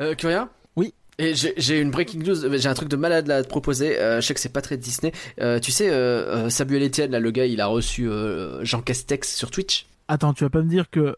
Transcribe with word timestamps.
Euh, 0.00 0.14
Curien 0.14 0.48
Oui. 0.76 0.92
Et 1.18 1.34
j'ai 1.34 1.80
une 1.80 1.90
breaking 1.90 2.22
news, 2.24 2.34
j'ai 2.58 2.68
un 2.68 2.74
truc 2.74 2.88
de 2.88 2.96
malade 2.96 3.26
là 3.28 3.36
à 3.36 3.42
te 3.44 3.48
proposer. 3.48 3.98
Euh, 4.00 4.20
je 4.20 4.26
sais 4.26 4.34
que 4.34 4.40
c'est 4.40 4.48
pas 4.52 4.62
très 4.62 4.76
Disney. 4.76 5.12
Euh, 5.40 5.60
tu 5.60 5.70
sais, 5.70 5.88
euh, 5.90 6.48
Samuel 6.50 6.82
Etienne, 6.82 7.12
là, 7.12 7.20
le 7.20 7.30
gars, 7.30 7.46
il 7.46 7.60
a 7.60 7.66
reçu 7.66 8.08
Jean 8.62 8.80
Castex 8.82 9.34
sur 9.34 9.50
Twitch. 9.50 9.86
Attends, 10.08 10.34
tu 10.34 10.42
vas 10.44 10.50
pas 10.50 10.62
me 10.62 10.68
dire 10.68 10.90
que 10.90 11.16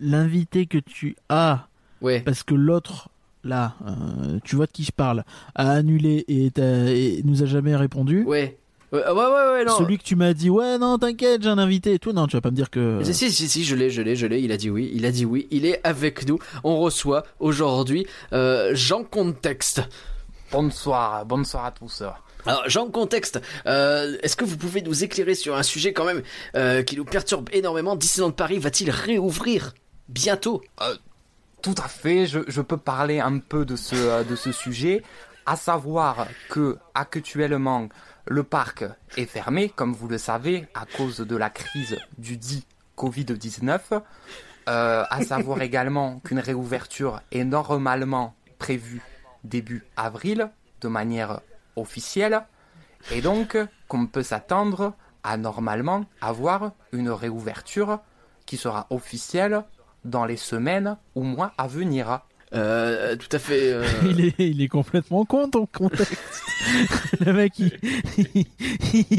l'invité 0.00 0.66
que 0.66 0.78
tu 0.78 1.16
as, 1.28 1.68
Ouais. 2.00 2.20
parce 2.20 2.42
que 2.42 2.54
l'autre, 2.54 3.08
là, 3.44 3.74
euh, 3.86 4.38
tu 4.44 4.56
vois 4.56 4.66
de 4.66 4.72
qui 4.72 4.82
je 4.84 4.92
parle, 4.92 5.24
a 5.54 5.70
annulé 5.70 6.24
et, 6.28 6.50
et 6.56 7.22
nous 7.24 7.42
a 7.42 7.46
jamais 7.46 7.76
répondu. 7.76 8.24
Ouais. 8.24 8.58
Ouais, 8.94 9.00
ouais, 9.00 9.12
ouais, 9.12 9.52
ouais, 9.52 9.64
non. 9.64 9.76
Celui 9.76 9.98
que 9.98 10.04
tu 10.04 10.14
m'as 10.14 10.34
dit, 10.34 10.50
ouais, 10.50 10.78
non, 10.78 10.98
t'inquiète, 10.98 11.42
j'ai 11.42 11.48
un 11.48 11.58
invité 11.58 11.94
et 11.94 11.98
tout. 11.98 12.12
Non, 12.12 12.28
tu 12.28 12.36
vas 12.36 12.40
pas 12.40 12.52
me 12.52 12.56
dire 12.56 12.70
que. 12.70 13.00
Si, 13.02 13.12
si, 13.12 13.32
si, 13.32 13.48
si, 13.48 13.64
je 13.64 13.74
l'ai, 13.74 13.90
je 13.90 14.02
l'ai, 14.02 14.14
je 14.14 14.26
l'ai. 14.28 14.40
Il 14.40 14.52
a 14.52 14.56
dit 14.56 14.70
oui, 14.70 14.88
il 14.94 15.04
a 15.04 15.10
dit 15.10 15.24
oui. 15.24 15.48
Il 15.50 15.66
est 15.66 15.80
avec 15.82 16.28
nous. 16.28 16.38
On 16.62 16.78
reçoit 16.78 17.24
aujourd'hui 17.40 18.06
euh, 18.32 18.70
Jean 18.74 19.02
Contexte. 19.02 19.82
Bonsoir, 20.52 21.26
bonsoir 21.26 21.64
à 21.64 21.72
tous. 21.72 22.04
Alors, 22.46 22.62
Jean 22.68 22.88
Contexte, 22.88 23.40
euh, 23.66 24.16
est-ce 24.22 24.36
que 24.36 24.44
vous 24.44 24.56
pouvez 24.56 24.80
nous 24.80 25.02
éclairer 25.02 25.34
sur 25.34 25.56
un 25.56 25.64
sujet 25.64 25.92
quand 25.92 26.04
même 26.04 26.22
euh, 26.54 26.84
qui 26.84 26.96
nous 26.96 27.04
perturbe 27.04 27.48
énormément? 27.52 27.96
Disneyland 27.96 28.30
Paris 28.30 28.58
va-t-il 28.58 28.90
réouvrir 28.90 29.74
bientôt? 30.08 30.62
Tout 31.62 31.74
à 31.82 31.88
fait, 31.88 32.26
je, 32.26 32.40
je 32.46 32.60
peux 32.60 32.76
parler 32.76 33.18
un 33.18 33.38
peu 33.38 33.64
de 33.64 33.74
ce, 33.74 33.96
euh, 33.96 34.22
de 34.22 34.36
ce 34.36 34.52
sujet, 34.52 35.02
à 35.46 35.56
savoir 35.56 36.28
que 36.50 36.76
actuellement 36.94 37.88
le 38.26 38.42
parc 38.42 38.84
est 39.16 39.26
fermé, 39.26 39.68
comme 39.68 39.92
vous 39.92 40.08
le 40.08 40.18
savez, 40.18 40.66
à 40.74 40.86
cause 40.86 41.18
de 41.18 41.36
la 41.36 41.50
crise 41.50 41.98
du 42.18 42.36
dit 42.36 42.66
Covid-19. 42.96 44.02
Euh, 44.66 45.04
à 45.08 45.22
savoir 45.22 45.60
également 45.62 46.20
qu'une 46.20 46.38
réouverture 46.38 47.20
est 47.32 47.44
normalement 47.44 48.34
prévue 48.58 49.02
début 49.42 49.84
avril, 49.96 50.50
de 50.80 50.88
manière 50.88 51.40
officielle, 51.76 52.42
et 53.10 53.20
donc 53.20 53.58
qu'on 53.88 54.06
peut 54.06 54.22
s'attendre 54.22 54.94
à 55.22 55.36
normalement 55.36 56.04
avoir 56.20 56.72
une 56.92 57.10
réouverture 57.10 58.00
qui 58.46 58.56
sera 58.56 58.86
officielle 58.90 59.64
dans 60.04 60.24
les 60.24 60.36
semaines 60.36 60.96
ou 61.14 61.22
mois 61.22 61.52
à 61.58 61.66
venir. 61.66 62.20
Euh, 62.54 63.16
Tout 63.16 63.28
à 63.32 63.38
fait. 63.38 63.72
euh, 63.72 63.84
Il 64.08 64.24
est, 64.26 64.34
il 64.38 64.62
est 64.62 64.68
complètement 64.68 65.24
con 65.24 65.48
ton 65.50 65.66
contexte. 65.66 66.16
le 67.24 67.32
mec, 67.32 67.52
il, 67.58 67.72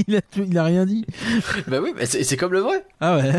il, 0.08 0.16
a, 0.16 0.22
tout- 0.22 0.46
il 0.48 0.58
a 0.58 0.64
rien 0.64 0.86
dit. 0.86 1.06
bah 1.68 1.80
oui, 1.82 1.94
mais 1.96 2.06
c'est 2.06 2.38
comme 2.38 2.54
le 2.54 2.60
vrai. 2.60 2.86
Ah 3.02 3.18
ouais, 3.18 3.32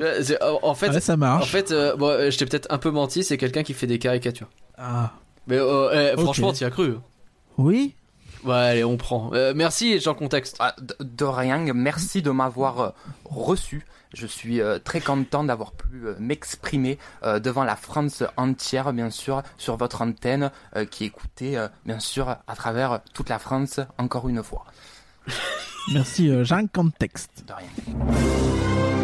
Euh, 0.00 0.22
En 0.62 0.70
en 0.70 0.74
fait, 0.74 0.88
ouais 0.90 1.00
ça 1.00 1.14
en 1.14 1.18
marche. 1.18 1.50
fait, 1.50 1.70
euh, 1.70 1.96
bon, 1.96 2.08
euh, 2.08 2.30
je 2.30 2.38
t'ai 2.38 2.46
peut-être 2.46 2.66
un 2.70 2.78
peu 2.78 2.90
menti. 2.90 3.22
C'est 3.24 3.36
quelqu'un 3.38 3.62
qui 3.62 3.74
fait 3.74 3.86
des 3.86 3.98
caricatures. 3.98 4.48
Ah. 4.78 5.12
Mais 5.46 5.56
euh, 5.58 6.12
eh, 6.16 6.20
franchement, 6.20 6.52
t'y 6.52 6.64
as 6.64 6.70
cru. 6.70 6.94
Oui 7.58 7.94
Ouais, 8.44 8.54
allez, 8.54 8.84
on 8.84 8.96
prend. 8.96 9.30
Euh, 9.34 9.52
merci, 9.54 10.00
Jean 10.00 10.14
Contexte. 10.14 10.56
Ah, 10.58 10.74
de, 10.80 10.96
de 11.00 11.24
rien, 11.24 11.58
merci 11.72 12.22
de 12.22 12.30
m'avoir 12.30 12.80
euh, 12.80 12.90
reçu. 13.24 13.86
Je 14.14 14.26
suis 14.26 14.60
euh, 14.60 14.78
très 14.78 15.00
content 15.00 15.42
d'avoir 15.44 15.72
pu 15.72 16.02
euh, 16.04 16.14
m'exprimer 16.18 16.98
euh, 17.22 17.38
devant 17.38 17.64
la 17.64 17.76
France 17.76 18.22
entière, 18.36 18.92
bien 18.92 19.10
sûr, 19.10 19.42
sur 19.56 19.76
votre 19.76 20.02
antenne, 20.02 20.50
euh, 20.76 20.84
qui 20.84 21.04
écoutait, 21.04 21.56
euh, 21.56 21.68
bien 21.86 21.98
sûr, 21.98 22.28
à 22.28 22.56
travers 22.56 23.00
toute 23.14 23.28
la 23.30 23.38
France, 23.38 23.80
encore 23.98 24.28
une 24.28 24.42
fois. 24.42 24.64
Merci 25.92 26.28
euh, 26.28 26.44
Jean 26.44 26.66
Contexte. 26.66 27.44
De 27.46 27.52
rien. 27.54 29.01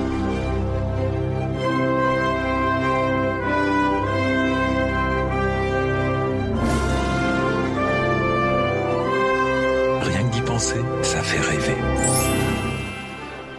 Penser, 10.58 10.80
ça 11.02 11.22
fait 11.22 11.40
rêver. 11.40 11.76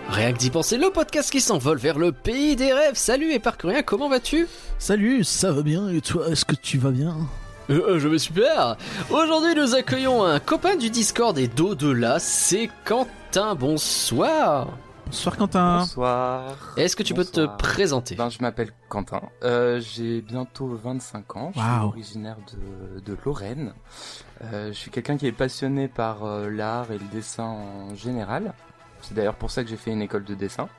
Rien 0.09 0.34
que 0.34 0.38
d'y 0.38 0.50
penser, 0.50 0.78
le 0.78 0.90
podcast 0.90 1.31
qui 1.31 1.40
s'envole 1.40 1.78
vers 1.78 1.97
le 1.97 2.12
pays 2.12 2.57
des 2.57 2.73
rêves. 2.73 2.96
Salut 2.96 3.31
et 3.31 3.40
Parcurien, 3.40 3.84
comment 3.84 4.09
vas-tu? 4.09 4.50
Salut, 4.79 5.23
ça 5.23 5.53
va 5.53 5.62
bien. 5.62 5.88
Et 5.88 6.01
toi, 6.01 6.28
est-ce 6.28 6.44
que 6.44 6.56
tu 6.56 6.78
vas 6.78 6.91
bien? 6.91 7.16
Euh, 7.69 7.91
euh, 7.91 8.00
je 8.00 8.09
vais 8.09 8.18
super. 8.18 8.75
Aujourd'hui 9.09 9.56
nous 9.56 9.75
accueillons 9.75 10.25
un 10.25 10.41
copain 10.41 10.75
du 10.75 10.90
Discord 10.90 11.38
et 11.38 11.47
d'au-delà, 11.47 12.19
c'est 12.19 12.69
Quentin, 12.84 13.56
bonsoir 13.56 14.68
Bonsoir 15.09 15.38
Quentin. 15.38 15.80
Bonsoir. 15.80 16.56
Est-ce 16.78 16.96
que 16.96 17.02
tu 17.02 17.16
peux 17.16 17.25
te 17.25 17.47
présenter 17.58 18.14
Ben, 18.14 18.30
je 18.30 18.38
m'appelle 18.42 18.70
Quentin. 18.90 19.24
Euh, 19.42 19.80
j'ai 19.80 20.22
bientôt 20.22 20.68
25 20.68 21.36
ans. 21.36 21.52
Je 21.56 21.59
suis 21.59 21.70
originaire 21.81 22.38
de, 22.53 23.00
de 23.00 23.18
Lorraine. 23.25 23.74
Euh, 24.44 24.68
je 24.68 24.74
suis 24.78 24.92
quelqu'un 24.92 25.18
qui 25.18 25.25
est 25.25 25.31
passionné 25.31 25.88
par 25.88 26.25
euh, 26.25 26.52
l'art 26.52 26.92
et 26.92 27.00
le 27.00 27.08
dessin 27.12 27.46
en 27.46 27.96
général. 27.96 28.53
C'est 29.02 29.16
d'ailleurs 29.16 29.34
pour 29.34 29.50
ça 29.50 29.64
que 29.64 29.70
j'ai 29.72 29.78
fait 29.78 29.92
une 29.92 30.03
école 30.03 30.25
de 30.25 30.36
dessin. 30.36 30.70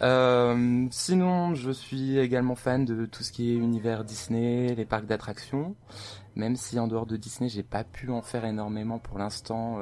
Euh, 0.00 0.86
sinon, 0.90 1.54
je 1.54 1.72
suis 1.72 2.18
également 2.18 2.54
fan 2.54 2.86
de 2.86 3.04
tout 3.04 3.22
ce 3.22 3.32
qui 3.32 3.50
est 3.50 3.56
univers 3.56 4.04
Disney, 4.04 4.74
les 4.74 4.86
parcs 4.86 5.04
d'attractions. 5.04 5.76
Même 6.36 6.56
si 6.56 6.78
en 6.78 6.86
dehors 6.86 7.04
de 7.04 7.18
Disney, 7.18 7.50
j'ai 7.50 7.62
pas 7.62 7.84
pu 7.84 8.10
en 8.12 8.22
faire 8.22 8.46
énormément 8.46 8.98
pour 8.98 9.18
l'instant. 9.18 9.78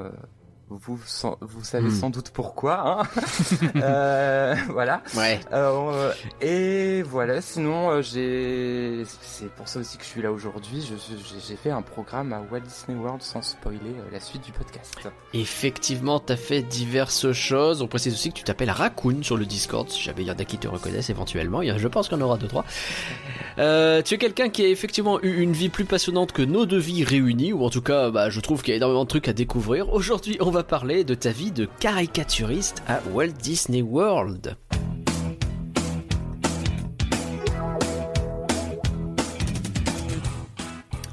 Vous, 0.70 0.98
sans- 1.04 1.36
vous 1.40 1.64
savez 1.64 1.88
Hmm. 1.88 2.00
sans 2.00 2.10
doute 2.10 2.30
pourquoi. 2.30 3.00
Hein 3.02 3.02
Euh, 3.82 4.54
voilà. 4.70 5.02
Ouais. 5.16 5.40
Euh, 5.52 6.12
et 6.40 7.02
voilà, 7.02 7.40
sinon 7.40 7.90
euh, 7.90 8.02
j'ai, 8.02 9.04
c'est 9.22 9.50
pour 9.54 9.68
ça 9.68 9.80
aussi 9.80 9.96
que 9.98 10.04
je 10.04 10.08
suis 10.08 10.22
là 10.22 10.32
aujourd'hui. 10.32 10.80
Je, 10.82 10.94
je- 10.96 11.40
j'ai- 11.46 11.56
fait 11.56 11.70
un 11.70 11.82
programme 11.82 12.32
à 12.32 12.40
Walt 12.50 12.60
Disney 12.60 12.96
World 12.98 13.20
sans 13.22 13.42
spoiler 13.42 13.78
euh, 13.90 14.02
la 14.12 14.20
suite 14.20 14.42
du 14.44 14.52
podcast. 14.52 14.94
Effectivement, 15.34 16.20
t'as 16.20 16.36
fait 16.36 16.62
diverses 16.62 17.32
choses. 17.32 17.82
On 17.82 17.86
précise 17.86 18.14
aussi 18.14 18.30
que 18.30 18.38
tu 18.38 18.44
t'appelles 18.44 18.70
Raccoon 18.70 19.22
sur 19.22 19.36
le 19.36 19.44
Discord, 19.46 19.88
si 19.90 20.00
jamais 20.00 20.22
il 20.22 20.28
y 20.28 20.30
en 20.30 20.34
a 20.38 20.44
qui 20.44 20.58
te 20.58 20.68
reconnaissent 20.68 21.10
éventuellement. 21.10 21.60
Il 21.62 21.68
y 21.68 21.70
a- 21.70 21.78
Je 21.78 21.88
pense 21.88 22.08
qu'il 22.08 22.16
y 22.18 22.20
en 22.20 22.24
aura 22.24 22.36
deux, 22.38 22.48
trois. 22.48 22.64
Euh, 23.58 24.00
tu 24.02 24.14
es 24.14 24.18
quelqu'un 24.18 24.48
qui 24.48 24.62
a 24.64 24.68
effectivement 24.68 25.20
eu 25.22 25.40
une 25.42 25.52
vie 25.52 25.68
plus 25.68 25.84
passionnante 25.84 26.32
que 26.32 26.42
nos 26.42 26.66
deux 26.66 26.78
vies 26.78 27.04
réunies, 27.04 27.52
ou 27.52 27.64
en 27.64 27.70
tout 27.70 27.82
cas, 27.82 28.10
bah, 28.10 28.30
je 28.30 28.40
trouve 28.40 28.62
qu'il 28.62 28.70
y 28.70 28.74
a 28.74 28.76
énormément 28.76 29.04
de 29.04 29.08
trucs 29.08 29.28
à 29.28 29.32
découvrir. 29.32 29.92
Aujourd'hui, 29.92 30.36
on 30.40 30.50
va 30.50 30.59
parler 30.62 31.04
de 31.04 31.14
ta 31.14 31.30
vie 31.30 31.52
de 31.52 31.68
caricaturiste 31.80 32.82
à 32.88 33.00
Walt 33.12 33.32
Disney 33.40 33.82
World. 33.82 34.56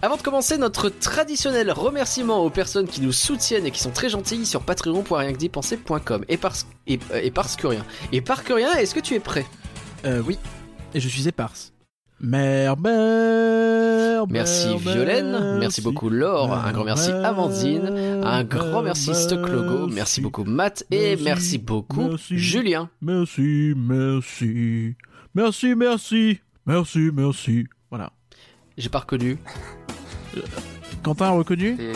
Avant 0.02 0.16
de 0.16 0.22
commencer, 0.22 0.58
notre 0.58 0.90
traditionnel 0.90 1.72
remerciement 1.72 2.44
aux 2.44 2.50
personnes 2.50 2.88
qui 2.88 3.02
nous 3.02 3.12
soutiennent 3.12 3.66
et 3.66 3.72
qui 3.72 3.80
sont 3.80 3.90
très 3.90 4.10
gentilles 4.10 4.46
sur 4.46 4.62
patreon.rienquedipenser.com 4.62 6.24
et 6.30 6.38
parce 6.38 6.68
et, 6.86 7.00
euh, 7.12 7.20
et 7.24 7.32
parce 7.32 7.56
que 7.56 7.68
rien. 7.68 7.86
Et 8.12 8.22
par 8.22 8.44
que 8.44 8.54
rien, 8.54 8.74
est-ce 8.76 8.94
que 8.94 9.00
tu 9.00 9.16
es 9.16 9.20
prêt? 9.20 9.46
Euh, 10.06 10.22
oui, 10.26 10.38
et 10.94 11.00
je 11.00 11.08
suis 11.08 11.28
éparse. 11.28 11.74
Mère, 12.20 12.78
mère, 12.78 14.26
Merci 14.28 14.70
mère, 14.70 14.78
Violaine, 14.80 15.32
merci. 15.32 15.60
merci 15.60 15.82
beaucoup 15.82 16.10
Laure, 16.10 16.52
un 16.52 16.72
grand 16.72 16.84
merci 16.84 17.12
Amandine, 17.12 18.22
un 18.24 18.44
grand 18.44 18.82
merci 18.82 19.14
Stock 19.14 19.48
Logo, 19.48 19.86
merci 19.88 20.20
beaucoup 20.20 20.44
Matt 20.44 20.84
et 20.90 21.16
merci, 21.18 21.60
beaucoup 21.60 22.10
merci. 22.10 22.38
Julien. 22.40 22.90
Merci, 23.02 23.74
merci. 23.78 24.96
Merci, 25.36 25.76
merci. 25.76 26.40
Merci, 26.66 27.12
merci. 27.14 27.68
Voilà. 27.92 28.12
J'ai 28.78 28.90
pas 28.90 29.00
reconnu. 29.00 29.38
Quentin 31.04 31.26
a 31.28 31.30
reconnu? 31.30 31.78
Et, 31.80 31.92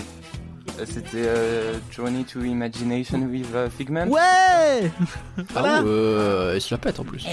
euh, 0.79 0.85
C'était 0.85 1.25
euh, 1.27 1.73
Journey 1.91 2.23
to 2.25 2.43
Imagination 2.43 3.23
with 3.23 3.47
euh, 3.55 3.69
Figment. 3.69 4.07
Ouais 4.07 4.91
Voilà. 5.49 5.77
Ah, 5.79 5.81
euh, 5.83 6.53
il 6.55 6.61
se 6.61 6.73
la 6.73 6.77
pète 6.77 6.99
en 6.99 7.03
plus. 7.03 7.25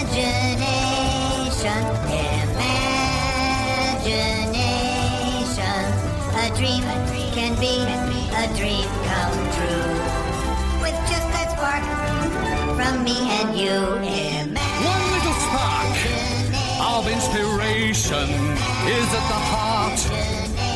Imagination, 0.00 1.84
imagination. 2.08 2.80
A 6.40 6.48
dream 6.56 6.84
can 7.36 7.52
be 7.60 7.84
a 8.32 8.48
dream 8.56 8.88
come 9.04 9.36
true. 9.54 9.92
With 10.80 10.96
just 11.04 11.28
that 11.36 11.52
spark 11.52 11.84
from 12.76 13.04
me 13.04 13.18
and 13.38 13.50
you. 13.60 13.76
One 14.88 15.04
little 15.12 15.36
spark 15.44 15.96
of 16.80 17.04
inspiration 17.06 18.28
is 18.88 19.08
at 19.12 19.26
the 19.28 19.42
heart 19.52 20.00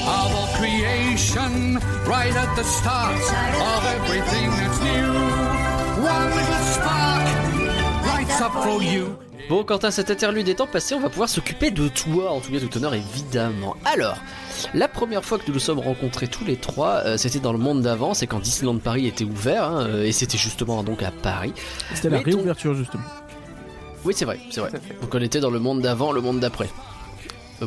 of 0.05 0.37
all 0.37 0.53
creation, 0.59 1.81
right 2.07 2.37
at 2.37 2.55
the 2.57 2.65
start 2.65 3.25
of 3.73 3.85
everything 3.97 4.51
that's 4.51 4.81
new. 4.85 5.13
One 6.05 6.29
little 6.29 6.65
spark 6.77 7.25
lights 8.07 8.39
up 8.43 8.53
for 8.53 8.83
you. 8.83 9.24
Bon 9.49 9.63
Quentin, 9.63 9.91
cet 9.91 10.11
interlude 10.11 10.49
étant 10.49 10.67
passé, 10.67 10.95
on 10.95 11.01
va 11.01 11.11
pouvoir 11.11 11.29
s'occuper 11.29 11.71
de 11.71 11.89
toi, 11.89 12.31
en 12.33 12.41
tout 12.41 12.51
cas 12.51 12.59
tout 12.61 12.75
honneur 12.79 12.95
évidemment. 12.95 13.77
Alors, 13.85 14.17
la 14.73 14.89
première 14.89 15.23
fois 15.23 15.39
que 15.39 15.45
nous 15.49 15.53
nous 15.55 15.61
sommes 15.61 15.81
rencontrés 15.81 16.29
tous 16.29 16.45
les 16.45 16.57
trois, 16.57 17.03
euh, 17.05 17.17
c'était 17.19 17.41
dans 17.41 17.53
le 17.53 17.59
monde 17.59 17.83
d'avant, 17.83 18.15
c'est 18.15 18.27
quand 18.27 18.41
Disneyland 18.41 18.79
Paris 18.79 19.07
était 19.07 19.25
ouvert, 19.25 19.65
hein, 19.65 19.87
euh, 19.87 20.05
et 20.05 20.13
c'était 20.13 20.39
justement 20.39 20.83
donc 20.83 21.03
à 21.03 21.11
Paris. 21.11 21.53
C'était 21.95 22.09
la 22.09 22.19
Mais 22.19 22.25
ton- 22.25 22.39
réouverture, 22.39 22.75
justement. 22.75 23.03
Oui 24.07 24.15
c'est 24.17 24.25
vrai, 24.25 24.39
c'est 24.51 24.61
vrai. 24.61 24.71
À. 24.75 25.03
Donc 25.03 25.15
on 25.15 25.21
était 25.21 25.41
dans 25.41 25.51
le 25.51 25.59
monde 25.59 25.83
d'avant, 25.83 26.11
le 26.13 26.23
monde 26.23 26.41
d'après. 26.41 26.69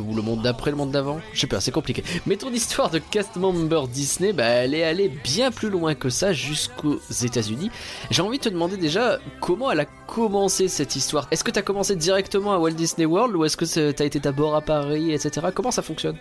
Ou 0.00 0.14
le 0.14 0.22
monde 0.22 0.42
d'après, 0.42 0.70
le 0.70 0.76
monde 0.76 0.90
d'avant 0.90 1.20
Je 1.32 1.40
sais 1.40 1.46
pas, 1.46 1.60
c'est 1.60 1.72
compliqué. 1.72 2.02
Mais 2.26 2.36
ton 2.36 2.50
histoire 2.50 2.90
de 2.90 2.98
cast 2.98 3.36
member 3.36 3.88
Disney, 3.88 4.32
bah, 4.32 4.44
elle 4.44 4.74
est 4.74 4.84
allée 4.84 5.08
bien 5.08 5.50
plus 5.50 5.70
loin 5.70 5.94
que 5.94 6.08
ça, 6.08 6.32
jusqu'aux 6.32 7.00
États-Unis. 7.22 7.70
J'ai 8.10 8.22
envie 8.22 8.38
de 8.38 8.44
te 8.44 8.48
demander 8.48 8.76
déjà 8.76 9.18
comment 9.40 9.70
elle 9.70 9.80
a 9.80 9.86
commencé 10.06 10.68
cette 10.68 10.96
histoire? 10.96 11.28
Est-ce 11.30 11.44
que 11.44 11.50
t'as 11.50 11.62
commencé 11.62 11.96
directement 11.96 12.52
à 12.52 12.58
Walt 12.58 12.72
Disney 12.72 13.06
World 13.06 13.36
ou 13.36 13.44
est-ce 13.44 13.56
que 13.56 13.90
t'as 13.90 14.04
été 14.04 14.20
d'abord 14.20 14.54
à 14.54 14.60
Paris, 14.60 15.12
etc. 15.12 15.48
Comment 15.54 15.70
ça 15.70 15.82
fonctionne? 15.82 16.16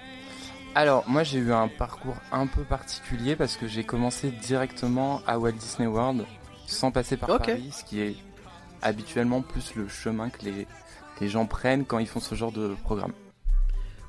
Alors, 0.75 1.03
moi 1.07 1.23
j'ai 1.23 1.39
eu 1.39 1.53
un 1.53 1.68
parcours 1.68 2.18
un 2.31 2.45
peu 2.45 2.63
particulier 2.63 3.35
parce 3.35 3.57
que 3.57 3.68
j'ai 3.68 3.83
commencé 3.83 4.30
directement 4.30 5.21
à 5.25 5.39
Walt 5.39 5.53
Disney 5.53 5.88
World 5.88 6.25
sans 6.68 6.91
passer 6.91 7.18
par. 7.18 7.39
Paris, 7.39 7.71
ce 7.71 7.83
qui 7.83 8.01
est 8.01 8.15
habituellement 8.81 9.41
plus 9.41 9.73
le 9.75 9.88
chemin 9.88 10.30
que 10.30 10.45
les, 10.45 10.68
les 11.19 11.30
gens 11.30 11.45
prennent 11.45 11.85
quand 11.85 11.97
ils 11.97 12.07
font 12.07 12.19
ce 12.19 12.35
genre 12.35 12.51
de 12.51 12.75
programme. 12.83 13.13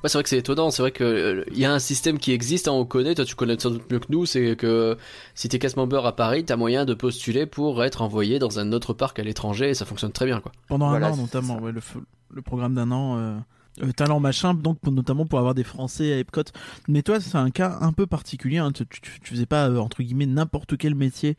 Ouais, 0.03 0.07
c'est 0.09 0.17
vrai 0.17 0.23
que 0.23 0.29
c'est 0.29 0.37
étonnant. 0.37 0.71
C'est 0.71 0.81
vrai 0.81 0.91
que 0.91 1.03
euh, 1.03 1.43
il 1.51 1.59
y 1.59 1.65
a 1.65 1.73
un 1.73 1.79
système 1.79 2.19
qui 2.19 2.31
existe, 2.31 2.67
hein, 2.69 2.71
on 2.71 2.85
connaît. 2.85 3.15
Toi, 3.15 3.25
tu 3.25 3.35
connais 3.35 3.59
sans 3.59 3.71
doute 3.71 3.91
mieux 3.91 3.99
que 3.99 4.05
nous. 4.09 4.25
C'est 4.25 4.55
que 4.55 4.97
si 5.35 5.49
t'es 5.49 5.59
cast 5.59 5.75
member 5.75 6.05
à 6.05 6.15
Paris, 6.15 6.45
t'as 6.45 6.55
moyen 6.55 6.85
de 6.85 6.93
postuler 6.93 7.45
pour 7.45 7.83
être 7.83 8.01
envoyé 8.01 8.39
dans 8.39 8.59
un 8.59 8.71
autre 8.71 8.93
parc 8.93 9.19
à 9.19 9.23
l'étranger 9.23 9.69
et 9.69 9.73
ça 9.73 9.85
fonctionne 9.85 10.11
très 10.13 10.25
bien, 10.25 10.39
quoi. 10.39 10.51
Pendant 10.69 10.89
Voilà, 10.89 11.07
un 11.07 11.11
an 11.11 11.17
notamment, 11.17 11.59
ouais, 11.59 11.73
le, 11.73 12.41
programme 12.41 12.75
d'un 12.75 12.91
an. 12.91 13.17
euh, 13.17 13.37
euh, 13.83 13.91
talent 13.91 14.19
machin, 14.19 14.53
donc 14.53 14.79
pour- 14.79 14.91
notamment 14.91 15.25
pour 15.25 15.39
avoir 15.39 15.53
des 15.53 15.63
Français 15.63 16.13
à 16.13 16.17
Epcot. 16.19 16.43
Mais 16.87 17.01
toi, 17.01 17.19
c'est 17.21 17.37
un 17.37 17.49
cas 17.49 17.77
un 17.81 17.91
peu 17.93 18.07
particulier. 18.07 18.57
hein. 18.57 18.71
Tu, 18.71 18.85
tu, 18.87 19.01
tu 19.21 19.31
faisais 19.33 19.45
pas 19.45 19.69
euh, 19.69 19.77
entre 19.79 20.01
guillemets 20.03 20.25
n'importe 20.25 20.75
quel 20.77 20.95
métier 20.95 21.35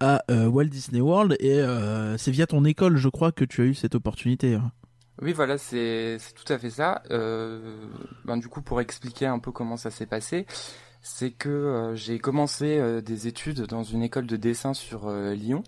à 0.00 0.22
euh, 0.30 0.46
Walt 0.46 0.64
Disney 0.66 1.00
World 1.00 1.36
et 1.40 1.52
euh, 1.60 2.16
c'est 2.18 2.30
via 2.30 2.46
ton 2.46 2.64
école, 2.64 2.96
je 2.96 3.08
crois, 3.08 3.30
que 3.32 3.44
tu 3.44 3.62
as 3.62 3.64
eu 3.66 3.74
cette 3.74 3.94
opportunité. 3.96 4.54
hein. 4.54 4.70
Oui, 5.22 5.32
voilà, 5.32 5.56
c'est 5.58 6.18
c'est 6.18 6.34
tout 6.34 6.50
à 6.52 6.58
fait 6.58 6.70
ça. 6.70 7.02
Euh, 7.10 7.88
ben, 8.24 8.36
du 8.36 8.48
coup, 8.48 8.60
pour 8.62 8.80
expliquer 8.80 9.26
un 9.26 9.38
peu 9.38 9.50
comment 9.50 9.76
ça 9.76 9.90
s'est 9.90 10.06
passé, 10.06 10.46
c'est 11.00 11.30
que 11.30 11.48
euh, 11.48 11.94
j'ai 11.94 12.18
commencé 12.18 12.78
euh, 12.78 13.00
des 13.00 13.26
études 13.26 13.62
dans 13.62 13.82
une 13.82 14.02
école 14.02 14.26
de 14.26 14.36
dessin 14.36 14.74
sur 14.74 15.08
euh, 15.08 15.32
Lyon. 15.34 15.62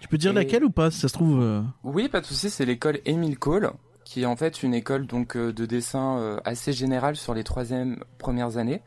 Tu 0.00 0.08
peux 0.08 0.18
dire 0.18 0.32
Et- 0.32 0.34
laquelle 0.34 0.64
ou 0.64 0.70
pas 0.70 0.90
Si 0.90 0.98
ça 1.00 1.08
se 1.08 1.14
trouve. 1.14 1.62
Oui, 1.84 2.08
pas 2.08 2.20
de 2.20 2.26
souci, 2.26 2.50
c'est 2.50 2.66
l'école 2.66 2.98
Émile 3.06 3.38
Cole, 3.38 3.72
qui 4.04 4.22
est 4.22 4.26
en 4.26 4.36
fait 4.36 4.62
une 4.62 4.74
école 4.74 5.06
donc 5.06 5.36
de 5.36 5.64
dessin 5.66 6.40
assez 6.44 6.72
générale 6.72 7.14
sur 7.16 7.34
les 7.34 7.44
troisième 7.44 8.02
premières 8.18 8.56
années, 8.56 8.82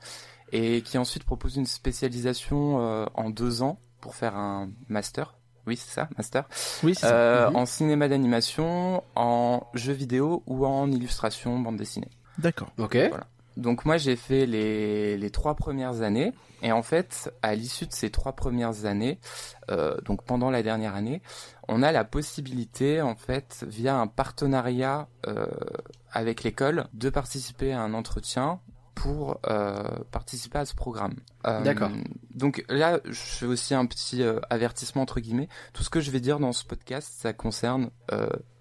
et 0.51 0.81
qui 0.81 0.97
ensuite 0.97 1.23
propose 1.23 1.55
une 1.55 1.65
spécialisation 1.65 3.07
en 3.15 3.29
deux 3.29 3.61
ans 3.63 3.79
pour 4.01 4.13
faire 4.15 4.35
un 4.35 4.69
master. 4.89 5.35
Oui, 5.67 5.77
c'est 5.77 5.91
ça, 5.93 6.07
master. 6.17 6.45
Oui, 6.83 6.95
c'est 6.95 7.05
Euh, 7.07 7.45
ça. 7.45 7.49
Mhm. 7.51 7.55
En 7.55 7.65
cinéma 7.65 8.07
d'animation, 8.07 9.03
en 9.15 9.67
jeux 9.73 9.93
vidéo 9.93 10.43
ou 10.47 10.65
en 10.65 10.91
illustration, 10.91 11.57
bande 11.59 11.77
dessinée. 11.77 12.09
D'accord. 12.37 12.69
Ok. 12.77 12.97
Donc 13.57 13.85
moi 13.85 13.95
j'ai 13.95 14.17
fait 14.17 14.45
les, 14.45 15.15
les 15.17 15.29
trois 15.29 15.55
premières 15.55 16.01
années 16.01 16.33
et 16.61 16.73
en 16.73 16.83
fait 16.83 17.31
à 17.41 17.55
l'issue 17.55 17.85
de 17.87 17.93
ces 17.93 18.09
trois 18.09 18.33
premières 18.33 18.83
années, 18.83 19.17
euh, 19.71 19.95
donc 20.01 20.25
pendant 20.25 20.49
la 20.51 20.61
dernière 20.61 20.93
année, 20.93 21.21
on 21.69 21.81
a 21.81 21.93
la 21.93 22.03
possibilité 22.03 23.01
en 23.01 23.15
fait 23.15 23.63
via 23.65 23.95
un 23.95 24.07
partenariat 24.07 25.07
euh, 25.27 25.45
avec 26.11 26.43
l'école 26.43 26.87
de 26.93 27.09
participer 27.09 27.71
à 27.71 27.79
un 27.79 27.93
entretien 27.93 28.59
pour 28.95 29.39
euh, 29.47 29.83
participer 30.11 30.59
à 30.59 30.65
ce 30.65 30.73
programme. 30.73 31.15
Euh, 31.45 31.61
D'accord. 31.61 31.91
Donc 32.33 32.63
là 32.69 32.99
je 33.05 33.13
fais 33.13 33.45
aussi 33.45 33.75
un 33.75 33.85
petit 33.85 34.23
euh, 34.23 34.39
avertissement 34.49 35.01
entre 35.03 35.19
guillemets. 35.19 35.49
Tout 35.73 35.83
ce 35.83 35.89
que 35.89 35.99
je 35.99 36.09
vais 36.09 36.19
dire 36.21 36.39
dans 36.39 36.53
ce 36.53 36.65
podcast 36.65 37.09
ça 37.15 37.33
concerne 37.33 37.91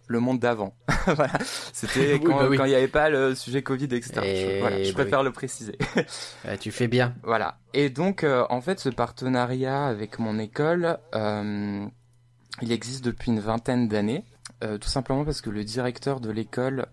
le 0.07 0.21
monde 0.21 0.39
d'avant. 0.39 0.75
voilà. 1.07 1.33
C'était 1.73 2.15
Oui, 2.19 2.21
quand 2.21 2.37
bah 2.37 2.47
oui. 2.51 2.57
quand 2.59 2.65
il 2.65 2.71
n'y 2.71 2.75
avait 2.75 2.89
pas 2.89 3.09
le 3.09 3.35
sujet 3.35 3.63
Covid, 3.63 3.85
etc. 3.87 4.13
Et 4.23 4.57
Je, 4.57 4.61
voilà, 4.61 4.83
je 4.83 4.93
bah 4.93 5.01
préfère 5.03 5.23
le 5.23 5.33
préciser. 5.33 5.79
Tu 6.61 6.71
fais 6.71 6.89
bien. 6.89 7.15
voilà. 7.23 7.57
Et 7.73 7.89
donc, 7.89 8.25
en 8.25 8.61
fait, 8.61 8.81
ce 8.81 8.91
partenariat 8.91 9.87
avec 9.87 10.19
mon 10.19 10.39
école, 10.39 10.99
il 11.15 12.71
existe 12.73 13.03
depuis 13.05 13.31
une 13.31 13.41
vingtaine 13.41 13.89
d'années, 13.89 14.25
tout 14.61 14.89
simplement 14.89 15.25
parce 15.25 15.41
que 15.41 15.49
le 15.49 15.65
directeur 15.65 16.21
de 16.21 16.31
l'école 16.31 16.87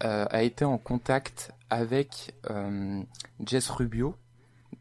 a 0.00 0.42
été 0.42 0.64
en 0.64 0.78
contact 0.78 1.52
avec 1.70 2.34
euh, 2.50 3.02
Jess 3.44 3.70
Rubio, 3.70 4.14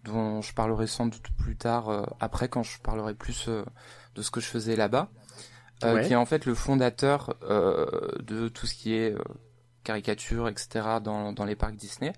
dont 0.03 0.41
je 0.41 0.53
parlerai 0.53 0.87
sans 0.87 1.05
doute 1.05 1.27
plus 1.37 1.55
tard, 1.55 1.89
euh, 1.89 2.03
après, 2.19 2.49
quand 2.49 2.63
je 2.63 2.79
parlerai 2.81 3.13
plus 3.13 3.47
euh, 3.47 3.63
de 4.15 4.21
ce 4.21 4.31
que 4.31 4.41
je 4.41 4.47
faisais 4.47 4.75
là-bas, 4.75 5.09
euh, 5.83 5.95
Ouais. 5.95 6.07
qui 6.07 6.13
est 6.13 6.17
en 6.17 6.25
fait 6.25 6.45
le 6.45 6.55
fondateur 6.55 7.35
euh, 7.43 7.85
de 8.21 8.47
tout 8.47 8.65
ce 8.67 8.73
qui 8.75 8.93
est 8.95 9.11
euh, 9.13 9.19
caricature, 9.83 10.47
etc. 10.47 10.99
dans, 11.03 11.33
dans 11.33 11.43
les 11.45 11.55
parcs 11.55 11.75
Disney. 11.75 12.13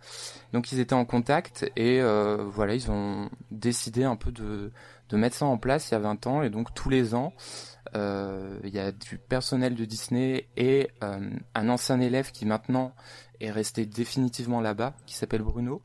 Donc 0.53 0.71
ils 0.71 0.79
étaient 0.79 0.93
en 0.93 1.05
contact 1.05 1.63
et 1.75 1.99
euh, 2.01 2.37
voilà, 2.47 2.75
ils 2.75 2.91
ont 2.91 3.29
décidé 3.51 4.03
un 4.03 4.15
peu 4.15 4.31
de, 4.31 4.71
de 5.09 5.17
mettre 5.17 5.35
ça 5.35 5.45
en 5.45 5.57
place 5.57 5.89
il 5.89 5.93
y 5.93 5.97
a 5.97 5.99
20 5.99 6.27
ans 6.27 6.41
et 6.43 6.49
donc 6.51 6.73
tous 6.75 6.89
les 6.89 7.15
ans, 7.15 7.33
euh, 7.35 7.74
il 7.95 8.69
y 8.73 8.79
a 8.79 8.91
du 8.91 9.17
personnel 9.17 9.75
de 9.75 9.85
Disney 9.85 10.47
et 10.57 10.89
euh, 11.03 11.29
un 11.53 11.69
ancien 11.69 11.99
élève 11.99 12.31
qui 12.31 12.45
maintenant 12.45 12.93
est 13.39 13.51
resté 13.51 13.85
définitivement 13.85 14.61
là-bas, 14.61 14.93
qui 15.05 15.15
s'appelle 15.15 15.41
Bruno, 15.41 15.81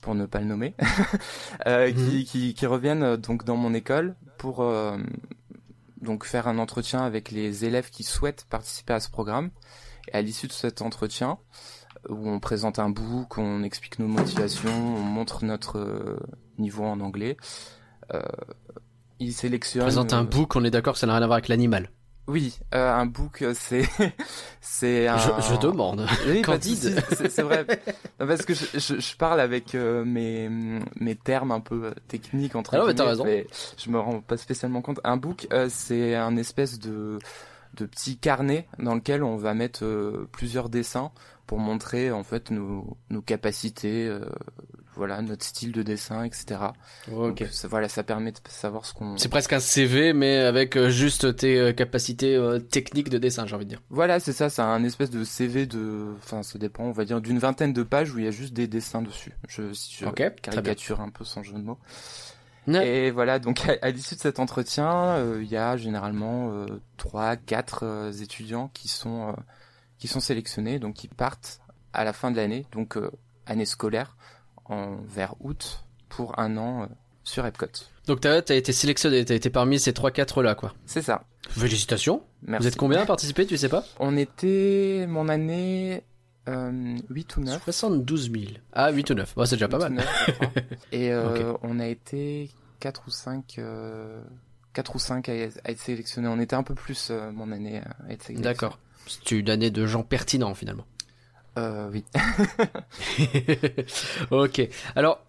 pour 0.00 0.14
ne 0.14 0.26
pas 0.26 0.40
le 0.40 0.46
nommer, 0.46 0.74
euh, 1.66 1.92
qui, 1.92 2.24
qui, 2.24 2.54
qui 2.54 2.66
reviennent 2.66 3.02
euh, 3.02 3.16
donc 3.16 3.44
dans 3.44 3.56
mon 3.56 3.74
école 3.74 4.16
pour 4.38 4.60
euh, 4.60 4.98
donc 6.00 6.24
faire 6.24 6.46
un 6.46 6.58
entretien 6.58 7.00
avec 7.00 7.30
les 7.30 7.64
élèves 7.64 7.90
qui 7.90 8.02
souhaitent 8.04 8.44
participer 8.48 8.92
à 8.92 9.00
ce 9.00 9.10
programme. 9.10 9.50
Et 10.08 10.16
à 10.16 10.20
l'issue 10.20 10.46
de 10.46 10.52
cet 10.52 10.82
entretien, 10.82 11.38
où 12.08 12.28
on 12.28 12.40
présente 12.40 12.78
un 12.78 12.90
book, 12.90 13.38
on 13.38 13.62
explique 13.62 13.98
nos 13.98 14.08
motivations, 14.08 14.70
on 14.70 15.00
montre 15.00 15.44
notre 15.44 15.78
euh, 15.78 16.18
niveau 16.58 16.84
en 16.84 17.00
anglais, 17.00 17.36
euh, 18.12 18.20
ils 19.20 19.32
sélectionnent. 19.32 19.82
Présente 19.84 20.12
un 20.12 20.22
euh, 20.22 20.26
book, 20.26 20.56
on 20.56 20.64
est 20.64 20.70
d'accord 20.70 20.94
que 20.94 20.98
ça 20.98 21.06
n'a 21.06 21.14
rien 21.14 21.22
à 21.22 21.26
voir 21.26 21.36
avec 21.36 21.48
l'animal. 21.48 21.90
Oui, 22.26 22.58
euh, 22.74 22.90
un 22.90 23.04
book, 23.04 23.42
euh, 23.42 23.52
c'est 23.54 23.86
c'est 24.62 25.08
un. 25.08 25.18
Je, 25.18 25.28
je 25.52 25.60
demande. 25.60 26.06
Oui, 26.26 26.40
de 26.40 26.46
Candide. 26.46 27.02
c'est 27.10 27.42
vrai. 27.42 27.66
Non, 28.20 28.26
Parce 28.28 28.42
que 28.46 28.54
je, 28.54 28.64
je, 28.78 28.98
je 29.00 29.16
parle 29.16 29.40
avec 29.40 29.74
euh, 29.74 30.04
mes, 30.04 30.48
mes 31.00 31.16
termes 31.16 31.50
un 31.50 31.60
peu 31.60 31.92
techniques 32.08 32.54
entre 32.56 32.74
Ah 32.74 32.78
non, 32.78 32.86
mais 32.86 32.94
t'as 32.94 33.04
guillemets, 33.04 33.10
raison. 33.10 33.24
mais 33.24 33.46
je 33.76 33.90
me 33.90 33.98
rends 33.98 34.20
pas 34.20 34.36
spécialement 34.38 34.80
compte. 34.82 35.00
Un 35.04 35.16
book, 35.18 35.46
euh, 35.52 35.66
c'est 35.68 36.14
un 36.14 36.36
espèce 36.36 36.78
de, 36.78 37.18
de 37.74 37.84
petit 37.86 38.16
carnet 38.16 38.68
dans 38.78 38.94
lequel 38.94 39.22
on 39.22 39.36
va 39.36 39.52
mettre 39.52 39.84
plusieurs 40.32 40.68
dessins 40.70 41.10
pour 41.46 41.58
montrer 41.58 42.10
en 42.10 42.22
fait 42.24 42.50
nos, 42.50 42.96
nos 43.10 43.22
capacités, 43.22 44.06
euh, 44.06 44.20
voilà, 44.96 45.20
notre 45.22 45.44
style 45.44 45.72
de 45.72 45.82
dessin, 45.82 46.24
etc. 46.24 46.60
Ok. 47.12 47.40
Donc, 47.40 47.48
ça, 47.50 47.68
voilà, 47.68 47.88
ça 47.88 48.02
permet 48.02 48.32
de 48.32 48.38
savoir 48.48 48.86
ce 48.86 48.94
qu'on. 48.94 49.16
C'est 49.16 49.28
presque 49.28 49.52
un 49.52 49.60
CV, 49.60 50.12
mais 50.12 50.38
avec 50.38 50.76
euh, 50.76 50.88
juste 50.90 51.36
tes 51.36 51.58
euh, 51.58 51.72
capacités 51.72 52.34
euh, 52.36 52.58
techniques 52.58 53.08
de 53.10 53.18
dessin, 53.18 53.46
j'ai 53.46 53.54
envie 53.56 53.64
de 53.64 53.70
dire. 53.70 53.82
Voilà, 53.90 54.20
c'est 54.20 54.32
ça, 54.32 54.50
c'est 54.50 54.62
un 54.62 54.84
espèce 54.84 55.10
de 55.10 55.24
CV 55.24 55.66
de, 55.66 56.14
enfin, 56.18 56.42
ça 56.42 56.58
dépend, 56.58 56.84
on 56.84 56.92
va 56.92 57.04
dire 57.04 57.20
d'une 57.20 57.38
vingtaine 57.38 57.72
de 57.72 57.82
pages 57.82 58.12
où 58.14 58.18
il 58.18 58.24
y 58.24 58.28
a 58.28 58.32
juste 58.32 58.52
des 58.54 58.66
dessins 58.68 59.02
dessus. 59.02 59.32
Je, 59.48 59.72
si 59.72 59.96
je 59.98 60.06
Ok, 60.06 60.16
très 60.16 60.28
bien. 60.30 60.36
caricature 60.40 61.00
un 61.00 61.10
peu 61.10 61.24
sans 61.24 61.42
jeu 61.42 61.54
de 61.54 61.62
mots. 61.62 61.78
Ouais. 62.66 62.88
Et 62.88 63.10
voilà, 63.10 63.38
donc 63.38 63.60
à, 63.68 63.76
à 63.82 63.90
l'issue 63.90 64.14
de 64.14 64.20
cet 64.20 64.38
entretien, 64.38 64.88
euh, 65.16 65.40
il 65.42 65.50
y 65.50 65.56
a 65.56 65.76
généralement 65.76 66.50
euh, 66.52 66.66
trois, 66.96 67.36
quatre 67.36 67.80
euh, 67.82 68.10
étudiants 68.10 68.70
qui 68.72 68.88
sont 68.88 69.28
euh, 69.28 69.32
qui 70.04 70.08
sont 70.08 70.20
sélectionnés, 70.20 70.78
donc 70.78 70.96
qui 70.96 71.08
partent 71.08 71.62
à 71.94 72.04
la 72.04 72.12
fin 72.12 72.30
de 72.30 72.36
l'année, 72.36 72.66
donc 72.72 72.98
euh, 72.98 73.10
année 73.46 73.64
scolaire, 73.64 74.18
en 74.66 74.96
vers 74.96 75.34
août 75.40 75.86
pour 76.10 76.38
un 76.38 76.58
an 76.58 76.82
euh, 76.82 76.86
sur 77.22 77.46
Epcot. 77.46 77.68
Donc 78.06 78.20
t'as 78.20 78.42
as 78.46 78.54
été 78.54 78.74
sélectionné, 78.74 79.24
t'as 79.24 79.34
été 79.34 79.48
parmi 79.48 79.80
ces 79.80 79.92
3-4 79.92 80.42
là, 80.42 80.54
quoi. 80.54 80.74
C'est 80.84 81.00
ça. 81.00 81.24
Félicitations. 81.48 82.22
Merci. 82.42 82.62
Vous 82.62 82.68
êtes 82.68 82.76
combien 82.76 83.00
à 83.00 83.06
participer, 83.06 83.46
tu 83.46 83.56
sais 83.56 83.70
pas? 83.70 83.82
On 83.98 84.18
était 84.18 85.06
mon 85.08 85.30
année 85.30 86.02
euh, 86.50 86.98
8 87.08 87.36
ou 87.38 87.40
9. 87.40 87.64
72 87.64 88.30
000. 88.30 88.44
Ah, 88.74 88.90
8 88.90 89.08
ou 89.08 89.14
9. 89.14 89.34
Bah, 89.34 89.46
c'est 89.46 89.56
déjà 89.56 89.68
pas 89.68 89.78
mal. 89.78 90.04
Et 90.92 91.14
euh, 91.14 91.54
on 91.62 91.80
a 91.80 91.86
été 91.86 92.50
4 92.80 93.04
ou 93.06 93.10
5, 93.10 93.54
euh, 93.56 94.22
4 94.74 94.96
ou 94.96 94.98
5 94.98 95.30
à, 95.30 95.32
être 95.32 95.78
sélectionnés. 95.78 96.28
On 96.28 96.40
était 96.40 96.56
un 96.56 96.62
peu 96.62 96.74
plus 96.74 97.08
euh, 97.10 97.32
mon 97.32 97.52
année 97.52 97.78
à 97.78 98.12
être 98.12 98.22
sélectionné. 98.22 98.42
D'accord. 98.42 98.78
C'est 99.06 99.32
une 99.32 99.50
année 99.50 99.70
de 99.70 99.86
gens 99.86 100.02
pertinents, 100.02 100.54
finalement. 100.54 100.86
Euh, 101.58 101.90
oui. 101.92 102.04
ok. 104.30 104.68
Alors, 104.96 105.24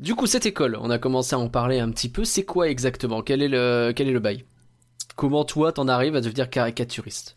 du 0.00 0.14
coup, 0.14 0.26
cette 0.26 0.46
école, 0.46 0.76
on 0.80 0.90
a 0.90 0.98
commencé 0.98 1.34
à 1.34 1.38
en 1.38 1.48
parler 1.48 1.78
un 1.78 1.90
petit 1.90 2.08
peu. 2.08 2.24
C'est 2.24 2.44
quoi 2.44 2.68
exactement? 2.68 3.22
Quel 3.22 3.42
est 3.42 3.48
le 3.48 3.92
quel 3.94 4.08
est 4.08 4.12
le 4.12 4.20
bail? 4.20 4.44
Comment 5.16 5.44
toi 5.44 5.72
t'en 5.72 5.86
arrives 5.86 6.16
à 6.16 6.20
devenir 6.20 6.50
caricaturiste? 6.50 7.34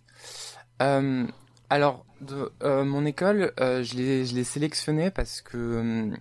Euh, 0.81 1.27
alors, 1.69 2.05
de, 2.21 2.51
euh, 2.63 2.83
mon 2.83 3.05
école, 3.05 3.53
euh, 3.59 3.83
je 3.83 3.95
l'ai 3.95 4.25
je 4.25 4.35
l'ai 4.35 4.43
sélectionnée 4.43 5.11
parce 5.11 5.41
que, 5.41 6.11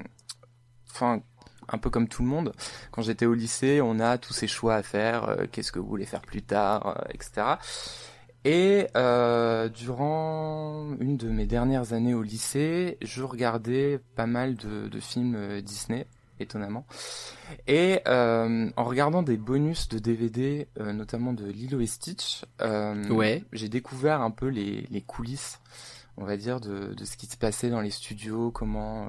enfin, 0.91 1.23
un 1.69 1.79
peu 1.79 1.88
comme 1.88 2.07
tout 2.07 2.23
le 2.23 2.29
monde, 2.29 2.53
quand 2.91 3.00
j'étais 3.00 3.26
au 3.26 3.35
lycée, 3.35 3.81
on 3.81 3.99
a 3.99 4.19
tous 4.19 4.35
ces 4.35 4.47
choix 4.47 4.75
à 4.75 4.83
faire. 4.83 5.37
Qu'est-ce 5.53 5.73
que 5.73 5.79
vous 5.79 5.88
voulez 5.88 6.07
faire 6.07 6.21
plus 6.21 6.43
tard, 6.43 7.03
etc. 7.15 7.57
Et 8.49 8.87
euh, 8.97 9.69
durant 9.69 10.87
une 11.00 11.17
de 11.17 11.29
mes 11.29 11.47
dernières 11.47 11.93
années 11.95 12.15
au 12.15 12.23
lycée, 12.23 12.97
je 13.03 13.25
regardais 13.25 13.99
pas 14.15 14.26
mal 14.26 14.55
de, 14.55 14.87
de 14.87 15.00
films 15.00 15.35
euh, 15.35 15.61
Disney, 15.61 16.07
étonnamment. 16.38 16.87
Et 17.67 18.03
euh, 18.07 18.71
en 18.76 18.85
regardant 18.85 19.25
des 19.25 19.37
bonus 19.37 19.88
de 19.88 19.99
DVD, 19.99 20.69
euh, 20.79 20.93
notamment 20.93 21.33
de 21.33 21.45
Lilo 21.45 21.81
et 21.81 21.87
Stitch, 21.87 22.45
Ouais. 23.11 23.43
j'ai 23.53 23.69
découvert 23.69 24.21
un 24.21 24.31
peu 24.31 24.47
les, 24.47 24.87
les 24.93 25.00
coulisses, 25.03 25.59
on 26.17 26.25
va 26.25 26.37
dire, 26.37 26.61
de, 26.61 26.95
de 26.95 27.05
ce 27.05 27.17
qui 27.17 27.26
se 27.26 27.37
passait 27.37 27.69
dans 27.71 27.81
les 27.81 27.91
studios, 27.91 28.53
comment 28.53 29.09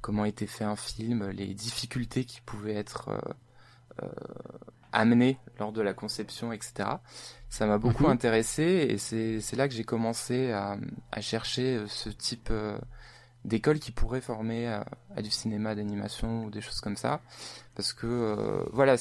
comment 0.00 0.26
était 0.26 0.46
fait 0.46 0.64
un 0.64 0.76
film, 0.76 1.28
les 1.30 1.54
difficultés 1.54 2.24
qui 2.24 2.40
pouvaient 2.42 2.74
être 2.74 3.10
euh, 4.94 5.00
euh, 5.02 5.02
amenées 5.02 5.38
lors 5.58 5.72
de 5.72 5.82
la 5.82 5.94
conception, 5.94 6.52
etc. 6.52 7.02
Ça 7.48 7.66
m'a 7.66 7.78
beaucoup 7.78 8.06
Mhm. 8.06 8.10
intéressé 8.10 8.86
et 8.90 8.98
c'est 8.98 9.40
c'est 9.40 9.56
là 9.56 9.68
que 9.68 9.74
j'ai 9.74 9.84
commencé 9.84 10.52
à, 10.52 10.76
à 11.12 11.20
chercher 11.20 11.76
euh, 11.76 11.86
ce 11.88 12.10
type 12.10 12.48
euh, 12.50 12.78
d'école 13.44 13.78
qui 13.78 13.92
pourrait 13.92 14.20
former 14.22 14.68
à, 14.68 14.86
à 15.16 15.22
du 15.22 15.30
cinéma 15.30 15.74
d'animation 15.74 16.44
ou 16.44 16.50
des 16.50 16.60
choses 16.62 16.80
comme 16.80 16.96
ça 16.96 17.20
parce 17.74 17.92
que 17.92 18.06
euh, 18.06 18.64
voilà 18.72 18.96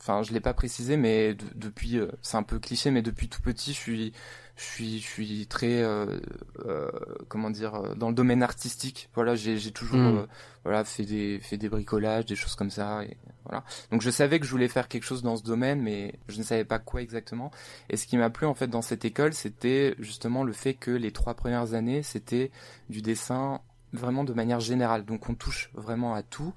enfin 0.00 0.22
je 0.22 0.32
l'ai 0.32 0.40
pas 0.40 0.54
précisé 0.54 0.96
mais 0.96 1.34
de- 1.34 1.44
depuis 1.54 1.98
euh, 1.98 2.08
c'est 2.22 2.36
un 2.36 2.42
peu 2.42 2.58
cliché 2.58 2.90
mais 2.90 3.02
depuis 3.02 3.28
tout 3.28 3.40
petit 3.42 3.72
je 3.72 3.78
suis 3.78 4.12
je 4.58 4.64
suis 4.64 4.98
je 4.98 5.06
suis 5.06 5.46
très 5.46 5.82
euh, 5.82 6.18
euh, 6.66 6.90
comment 7.28 7.48
dire 7.50 7.76
euh, 7.76 7.94
dans 7.94 8.08
le 8.08 8.14
domaine 8.14 8.42
artistique. 8.42 9.08
Voilà 9.14 9.36
j'ai 9.36 9.56
j'ai 9.56 9.70
toujours 9.70 9.98
Mm. 9.98 10.16
euh, 10.18 10.26
voilà 10.64 10.84
fait 10.84 11.04
des 11.04 11.38
fait 11.40 11.56
des 11.56 11.68
bricolages 11.68 12.26
des 12.26 12.34
choses 12.36 12.56
comme 12.56 12.70
ça 12.70 13.04
et 13.04 13.16
voilà. 13.44 13.64
Donc 13.92 14.02
je 14.02 14.10
savais 14.10 14.40
que 14.40 14.44
je 14.46 14.50
voulais 14.50 14.68
faire 14.68 14.88
quelque 14.88 15.04
chose 15.04 15.22
dans 15.22 15.36
ce 15.36 15.44
domaine 15.44 15.80
mais 15.80 16.14
je 16.28 16.38
ne 16.38 16.42
savais 16.42 16.64
pas 16.64 16.78
quoi 16.80 17.00
exactement. 17.00 17.50
Et 17.88 17.96
ce 17.96 18.06
qui 18.06 18.16
m'a 18.16 18.30
plu 18.30 18.46
en 18.46 18.54
fait 18.54 18.66
dans 18.66 18.82
cette 18.82 19.04
école 19.04 19.32
c'était 19.32 19.94
justement 20.00 20.42
le 20.42 20.52
fait 20.52 20.74
que 20.74 20.90
les 20.90 21.12
trois 21.12 21.34
premières 21.34 21.74
années 21.74 22.02
c'était 22.02 22.50
du 22.90 23.00
dessin 23.00 23.60
vraiment 23.92 24.24
de 24.24 24.32
manière 24.34 24.60
générale. 24.60 25.04
Donc 25.04 25.28
on 25.30 25.34
touche 25.34 25.70
vraiment 25.74 26.14
à 26.14 26.22
tout 26.22 26.52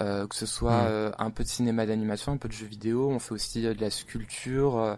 euh, 0.00 0.26
que 0.26 0.34
ce 0.36 0.46
soit 0.46 0.82
Mm. 0.84 0.86
euh, 0.88 1.10
un 1.18 1.30
peu 1.30 1.42
de 1.44 1.48
cinéma 1.48 1.86
d'animation, 1.86 2.32
un 2.32 2.36
peu 2.36 2.48
de 2.48 2.52
jeux 2.52 2.66
vidéo, 2.66 3.08
on 3.10 3.18
fait 3.18 3.32
aussi 3.32 3.66
euh, 3.66 3.74
de 3.74 3.80
la 3.80 3.90
sculpture, 3.90 4.78
euh, 4.78 4.96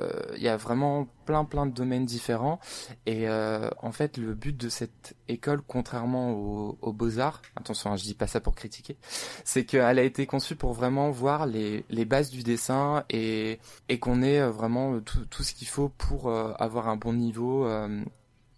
euh, 0.00 0.10
il 0.36 0.42
y 0.42 0.48
a 0.48 0.56
vraiment 0.56 1.06
plein 1.26 1.44
plein 1.44 1.66
de 1.66 1.72
domaines 1.72 2.04
différents 2.06 2.58
et 3.06 3.28
euh, 3.28 3.68
en 3.82 3.92
fait 3.92 4.16
le 4.16 4.34
but 4.34 4.56
de 4.56 4.68
cette 4.68 5.14
école, 5.28 5.60
contrairement 5.66 6.32
aux, 6.32 6.78
aux 6.80 6.92
beaux-arts, 6.92 7.42
attention 7.56 7.92
hein, 7.92 7.96
je 7.96 8.04
dis 8.04 8.14
pas 8.14 8.26
ça 8.26 8.40
pour 8.40 8.54
critiquer, 8.54 8.96
c'est 9.44 9.64
qu'elle 9.64 9.98
a 9.98 10.02
été 10.02 10.26
conçue 10.26 10.56
pour 10.56 10.72
vraiment 10.72 11.10
voir 11.10 11.46
les, 11.46 11.84
les 11.90 12.04
bases 12.04 12.30
du 12.30 12.42
dessin 12.42 13.04
et, 13.10 13.58
et 13.88 13.98
qu'on 13.98 14.22
ait 14.22 14.40
vraiment 14.48 15.00
tout, 15.00 15.24
tout 15.26 15.42
ce 15.42 15.54
qu'il 15.54 15.68
faut 15.68 15.88
pour 15.90 16.30
avoir 16.32 16.88
un 16.88 16.96
bon 16.96 17.12
niveau. 17.12 17.66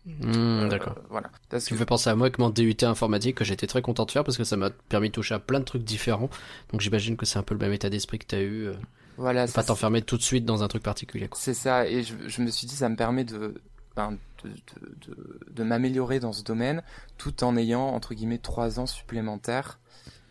Hmm, 0.05 0.23
euh, 0.25 0.69
D'accord. 0.69 0.97
voilà. 1.11 1.31
Parce 1.49 1.65
Tu 1.65 1.71
que 1.71 1.75
me 1.75 1.79
fais 1.79 1.87
penser 1.87 2.11
à 2.11 2.17
moi 2.17 2.27
avec 2.27 2.39
mon 2.39 2.51
DUT 2.51 2.77
informatique 2.83 3.37
que 3.37 3.45
j'étais 3.45 3.67
très 3.69 3.83
content 3.83 4.05
de 4.05 4.11
faire 4.11 4.25
parce 4.25 4.37
que 4.37 4.45
ça 4.45 4.57
m'a 4.57 4.71
permis 4.71 5.09
de 5.09 5.13
toucher 5.15 5.35
à 5.35 5.39
plein 5.39 5.61
de 5.61 5.65
trucs 5.65 5.85
différents. 5.85 6.29
Donc 6.73 6.81
j'imagine 6.81 7.17
que 7.17 7.25
c'est 7.27 7.39
un 7.39 7.43
peu 7.45 7.55
le 7.55 7.61
même 7.61 7.73
état 7.73 7.89
d'esprit 7.91 8.19
que 8.19 8.27
t'as 8.27 8.41
eu. 8.41 8.67
euh, 8.67 8.75
voilà, 9.17 9.47
pas 9.49 9.63
t'enfermer 9.63 10.03
tout 10.03 10.17
de 10.17 10.23
suite 10.23 10.45
dans 10.45 10.63
un 10.63 10.69
truc 10.69 10.83
particulier. 10.83 11.31
C'est 11.33 11.55
ça, 11.55 11.87
et 11.87 12.03
je, 12.03 12.15
je 12.29 12.43
me 12.43 12.51
suis 12.51 12.67
dit, 12.67 12.75
ça 12.75 12.89
me 12.89 12.97
permet 12.97 13.25
de, 13.25 13.55
ben, 13.97 14.19
de, 14.45 14.49
de, 14.51 14.97
de, 15.15 15.41
de 15.51 15.63
m'améliorer 15.65 16.21
dans 16.21 16.33
ce 16.33 16.43
domaine, 16.43 16.83
tout 17.19 17.43
en 17.45 17.57
ayant, 17.57 17.87
entre 17.89 18.15
guillemets, 18.15 18.39
trois 18.39 18.81
ans 18.81 18.87
supplémentaires, 18.87 19.79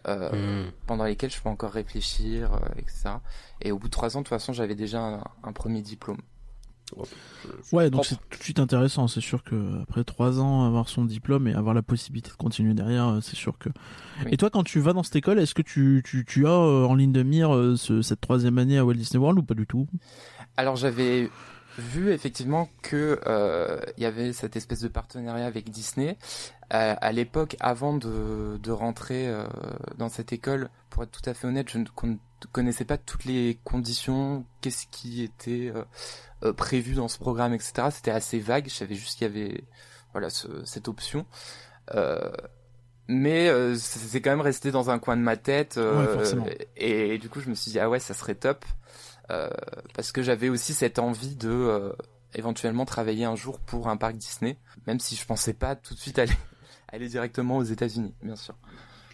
euh, 0.07 0.31
Hmm. 0.31 0.71
pendant 0.87 1.05
lesquels 1.05 1.31
je 1.31 1.41
peux 1.41 1.49
encore 1.49 1.71
réfléchir, 1.73 2.53
euh, 2.53 2.59
etc. 2.77 3.21
Et 3.61 3.71
au 3.71 3.79
bout 3.79 3.87
de 3.87 3.91
trois 3.93 4.17
ans, 4.17 4.21
de 4.21 4.25
toute 4.25 4.29
façon, 4.29 4.53
j'avais 4.53 4.75
déjà 4.75 5.01
un, 5.01 5.23
un 5.43 5.53
premier 5.53 5.81
diplôme. 5.81 6.19
Ouais, 7.71 7.89
donc 7.89 8.05
c'est 8.05 8.15
tout 8.29 8.37
de 8.37 8.43
suite 8.43 8.59
intéressant. 8.59 9.07
C'est 9.07 9.21
sûr 9.21 9.43
que 9.43 9.81
après 9.81 10.03
trois 10.03 10.39
ans, 10.39 10.65
avoir 10.65 10.89
son 10.89 11.05
diplôme 11.05 11.47
et 11.47 11.53
avoir 11.53 11.73
la 11.73 11.81
possibilité 11.81 12.29
de 12.29 12.35
continuer 12.35 12.73
derrière, 12.73 13.07
euh, 13.07 13.21
c'est 13.21 13.35
sûr 13.35 13.57
que. 13.57 13.69
Oui. 14.25 14.31
Et 14.31 14.37
toi, 14.37 14.49
quand 14.49 14.63
tu 14.63 14.79
vas 14.79 14.93
dans 14.93 15.03
cette 15.03 15.15
école, 15.15 15.39
est-ce 15.39 15.55
que 15.55 15.61
tu, 15.61 16.01
tu, 16.05 16.25
tu 16.25 16.45
as 16.47 16.51
euh, 16.51 16.85
en 16.85 16.95
ligne 16.95 17.11
de 17.11 17.23
mire 17.23 17.55
euh, 17.55 17.75
ce- 17.75 18.01
cette 18.01 18.21
troisième 18.21 18.57
année 18.57 18.77
à 18.77 18.85
Walt 18.85 18.93
Disney 18.95 19.19
World 19.21 19.39
ou 19.39 19.43
pas 19.43 19.53
du 19.55 19.65
tout? 19.65 19.87
Alors 20.57 20.75
j'avais 20.75 21.29
vu 21.77 22.11
effectivement 22.11 22.69
que 22.81 23.19
euh, 23.25 23.79
il 23.97 24.03
y 24.03 24.05
avait 24.05 24.33
cette 24.33 24.57
espèce 24.57 24.81
de 24.81 24.89
partenariat 24.89 25.45
avec 25.45 25.69
Disney. 25.69 26.17
Euh, 26.73 26.95
à 26.99 27.11
l'époque, 27.11 27.55
avant 27.59 27.95
de, 27.97 28.57
de 28.61 28.71
rentrer 28.71 29.27
euh, 29.27 29.45
dans 29.97 30.09
cette 30.09 30.33
école, 30.33 30.69
pour 30.89 31.03
être 31.03 31.11
tout 31.11 31.29
à 31.29 31.33
fait 31.33 31.47
honnête, 31.47 31.67
je 31.69 31.77
ne 31.77 31.85
connaissais 32.47 32.85
pas 32.85 32.97
toutes 32.97 33.25
les 33.25 33.59
conditions, 33.63 34.45
qu'est-ce 34.61 34.87
qui 34.87 35.23
était 35.23 35.71
euh, 35.75 35.83
euh, 36.43 36.53
prévu 36.53 36.93
dans 36.93 37.07
ce 37.07 37.17
programme, 37.17 37.53
etc. 37.53 37.89
C'était 37.91 38.11
assez 38.11 38.39
vague. 38.39 38.67
Je 38.69 38.73
savais 38.75 38.95
juste 38.95 39.17
qu'il 39.17 39.27
y 39.27 39.29
avait 39.29 39.63
voilà 40.13 40.29
ce- 40.29 40.63
cette 40.65 40.87
option. 40.87 41.25
Euh, 41.95 42.31
mais 43.07 43.49
euh, 43.49 43.75
c'est 43.75 44.21
quand 44.21 44.29
même 44.31 44.41
resté 44.41 44.71
dans 44.71 44.89
un 44.89 44.99
coin 44.99 45.17
de 45.17 45.21
ma 45.21 45.35
tête. 45.37 45.77
Ouais, 45.77 46.07
et, 46.77 47.15
et 47.15 47.17
du 47.17 47.29
coup, 47.29 47.41
je 47.41 47.49
me 47.49 47.55
suis 47.55 47.71
dit 47.71 47.79
ah 47.79 47.89
ouais, 47.89 47.99
ça 47.99 48.13
serait 48.13 48.35
top. 48.35 48.65
Parce 49.93 50.11
que 50.11 50.21
j'avais 50.21 50.49
aussi 50.49 50.73
cette 50.73 50.99
envie 50.99 51.35
de 51.35 51.95
éventuellement 52.33 52.85
travailler 52.85 53.23
un 53.25 53.35
jour 53.35 53.59
pour 53.59 53.87
un 53.87 53.95
parc 53.97 54.15
Disney, 54.15 54.57
même 54.87 54.99
si 54.99 55.15
je 55.15 55.25
pensais 55.25 55.53
pas 55.53 55.75
tout 55.75 55.93
de 55.93 55.99
suite 55.99 56.19
aller 56.19 56.33
aller 56.89 57.07
directement 57.07 57.57
aux 57.57 57.63
États-Unis, 57.63 58.13
bien 58.21 58.35
sûr. 58.35 58.55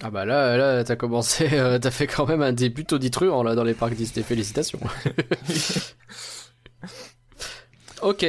Ah 0.01 0.11
bah 0.11 0.25
là, 0.25 0.57
là 0.57 0.83
t'as 0.83 0.95
commencé, 0.95 1.49
euh, 1.53 1.79
t'as 1.79 1.91
fait 1.91 2.07
quand 2.07 2.27
même 2.27 2.41
un 2.41 2.53
début 2.53 2.85
tonitruant 2.85 3.43
là 3.43 3.55
dans 3.55 3.63
les 3.63 3.73
parcs 3.73 3.95
Disney. 3.95 4.23
Félicitations. 4.23 4.79
ok. 8.01 8.25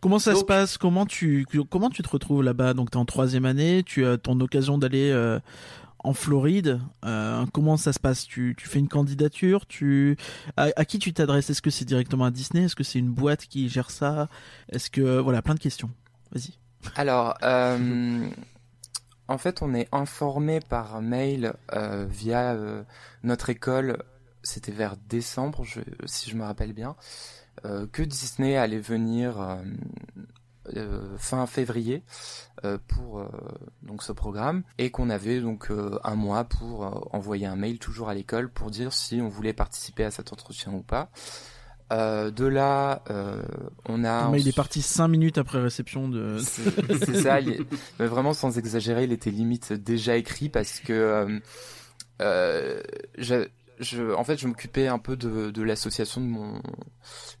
Comment 0.00 0.20
ça 0.20 0.36
se 0.36 0.44
passe? 0.44 0.78
Comment 0.78 1.04
tu 1.04 1.44
comment 1.68 1.90
tu 1.90 2.02
te 2.02 2.08
retrouves 2.08 2.42
là-bas? 2.42 2.74
Donc 2.74 2.92
t'es 2.92 2.96
en 2.96 3.04
troisième 3.04 3.44
année, 3.44 3.82
tu 3.84 4.06
as 4.06 4.18
ton 4.18 4.38
occasion 4.40 4.78
d'aller 4.78 5.10
euh, 5.10 5.40
en 5.98 6.12
Floride. 6.12 6.80
Euh, 7.04 7.44
comment 7.52 7.76
ça 7.76 7.92
se 7.92 7.98
passe? 7.98 8.24
Tu, 8.24 8.54
tu 8.56 8.68
fais 8.68 8.78
une 8.78 8.88
candidature? 8.88 9.66
Tu 9.66 10.16
à, 10.56 10.68
à 10.76 10.84
qui 10.84 11.00
tu 11.00 11.12
t'adresses? 11.12 11.50
Est-ce 11.50 11.62
que 11.62 11.70
c'est 11.70 11.84
directement 11.84 12.24
à 12.24 12.30
Disney? 12.30 12.64
Est-ce 12.64 12.76
que 12.76 12.84
c'est 12.84 13.00
une 13.00 13.10
boîte 13.10 13.46
qui 13.46 13.68
gère 13.68 13.90
ça? 13.90 14.28
Est-ce 14.70 14.90
que 14.90 15.18
voilà 15.18 15.42
plein 15.42 15.54
de 15.54 15.60
questions. 15.60 15.90
Vas-y. 16.32 16.52
Alors, 16.94 17.34
euh, 17.42 18.28
en 19.30 19.38
fait, 19.38 19.62
on 19.62 19.72
est 19.74 19.88
informé 19.92 20.58
par 20.58 21.00
mail 21.00 21.54
euh, 21.72 22.04
via 22.08 22.52
euh, 22.52 22.82
notre 23.22 23.48
école. 23.48 24.02
C'était 24.42 24.72
vers 24.72 24.96
décembre, 24.96 25.64
si 26.04 26.30
je 26.30 26.36
me 26.36 26.42
rappelle 26.42 26.72
bien, 26.72 26.96
euh, 27.64 27.86
que 27.86 28.02
Disney 28.02 28.56
allait 28.56 28.80
venir 28.80 29.58
fin 31.16 31.46
février 31.46 32.04
pour 32.86 33.24
donc 33.82 34.02
ce 34.04 34.12
programme 34.12 34.62
et 34.78 34.90
qu'on 34.90 35.10
avait 35.10 35.40
donc 35.40 35.68
un 36.04 36.14
mois 36.14 36.44
pour 36.44 37.14
envoyer 37.14 37.46
un 37.46 37.56
mail 37.56 37.78
toujours 37.80 38.08
à 38.08 38.14
l'école 38.14 38.50
pour 38.50 38.70
dire 38.70 38.92
si 38.92 39.20
on 39.20 39.28
voulait 39.28 39.52
participer 39.52 40.04
à 40.04 40.10
cet 40.12 40.32
entretien 40.32 40.72
ou 40.72 40.82
pas. 40.82 41.10
Euh, 41.92 42.30
de 42.30 42.44
là, 42.46 43.02
euh, 43.10 43.42
on 43.86 44.04
a 44.04 44.28
Mais 44.30 44.40
il 44.40 44.48
est 44.48 44.54
parti 44.56 44.80
cinq 44.80 45.08
minutes 45.08 45.38
après 45.38 45.60
réception 45.60 46.08
de. 46.08 46.38
c'est 46.38 47.22
ça, 47.22 47.40
il- 47.40 47.64
mais 47.98 48.06
vraiment 48.06 48.32
sans 48.32 48.58
exagérer, 48.58 49.04
il 49.04 49.12
était 49.12 49.30
limite 49.32 49.72
déjà 49.72 50.16
écrit 50.16 50.48
parce 50.48 50.78
que 50.80 50.92
euh, 50.92 51.38
euh, 52.22 52.80
je, 53.18 53.46
je, 53.80 54.12
en 54.14 54.24
fait, 54.24 54.38
je 54.38 54.46
m'occupais 54.46 54.86
un 54.86 54.98
peu 54.98 55.16
de, 55.16 55.50
de 55.50 55.62
l'association 55.62 56.20
de 56.20 56.26
mon 56.26 56.60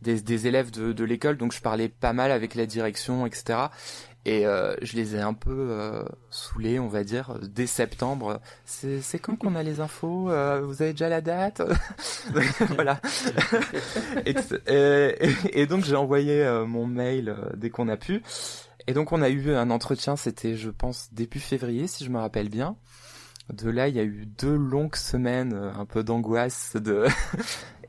des, 0.02 0.20
des 0.20 0.46
élèves 0.46 0.70
de, 0.70 0.92
de 0.92 1.04
l'école, 1.04 1.36
donc 1.36 1.52
je 1.52 1.60
parlais 1.60 1.88
pas 1.88 2.12
mal 2.12 2.30
avec 2.32 2.54
la 2.54 2.66
direction, 2.66 3.26
etc. 3.26 3.58
Et 4.26 4.46
euh, 4.46 4.74
je 4.82 4.96
les 4.96 5.16
ai 5.16 5.20
un 5.20 5.32
peu 5.32 5.68
euh, 5.70 6.04
saoulés, 6.28 6.78
on 6.78 6.88
va 6.88 7.04
dire, 7.04 7.38
dès 7.42 7.66
septembre. 7.66 8.40
C'est 8.66 9.00
quand 9.18 9.36
qu'on 9.36 9.54
a 9.54 9.62
les 9.62 9.80
infos 9.80 10.30
Euh, 10.30 10.60
Vous 10.60 10.82
avez 10.82 10.92
déjà 10.92 11.08
la 11.08 11.20
date 11.22 11.62
Voilà. 12.74 13.00
et, 14.26 14.34
et- 14.66 15.60
et 15.62 15.66
donc 15.66 15.84
j'ai 15.84 15.96
envoyé 15.96 16.42
euh, 16.44 16.66
mon 16.66 16.86
mail 16.86 17.30
euh, 17.30 17.50
dès 17.56 17.70
qu'on 17.70 17.88
a 17.88 17.96
pu. 17.96 18.22
Et 18.86 18.92
donc 18.92 19.12
on 19.12 19.22
a 19.22 19.28
eu 19.28 19.52
un 19.54 19.70
entretien, 19.70 20.16
c'était 20.16 20.56
je 20.56 20.70
pense 20.70 21.12
début 21.12 21.38
février 21.40 21.86
si 21.86 22.04
je 22.04 22.10
me 22.10 22.18
rappelle 22.18 22.48
bien. 22.48 22.76
De 23.52 23.68
là, 23.68 23.88
il 23.88 23.96
y 23.96 23.98
a 23.98 24.04
eu 24.04 24.26
deux 24.26 24.54
longues 24.54 24.94
semaines, 24.94 25.54
euh, 25.54 25.72
un 25.74 25.84
peu 25.84 26.04
d'angoisse 26.04 26.76
de 26.76 27.06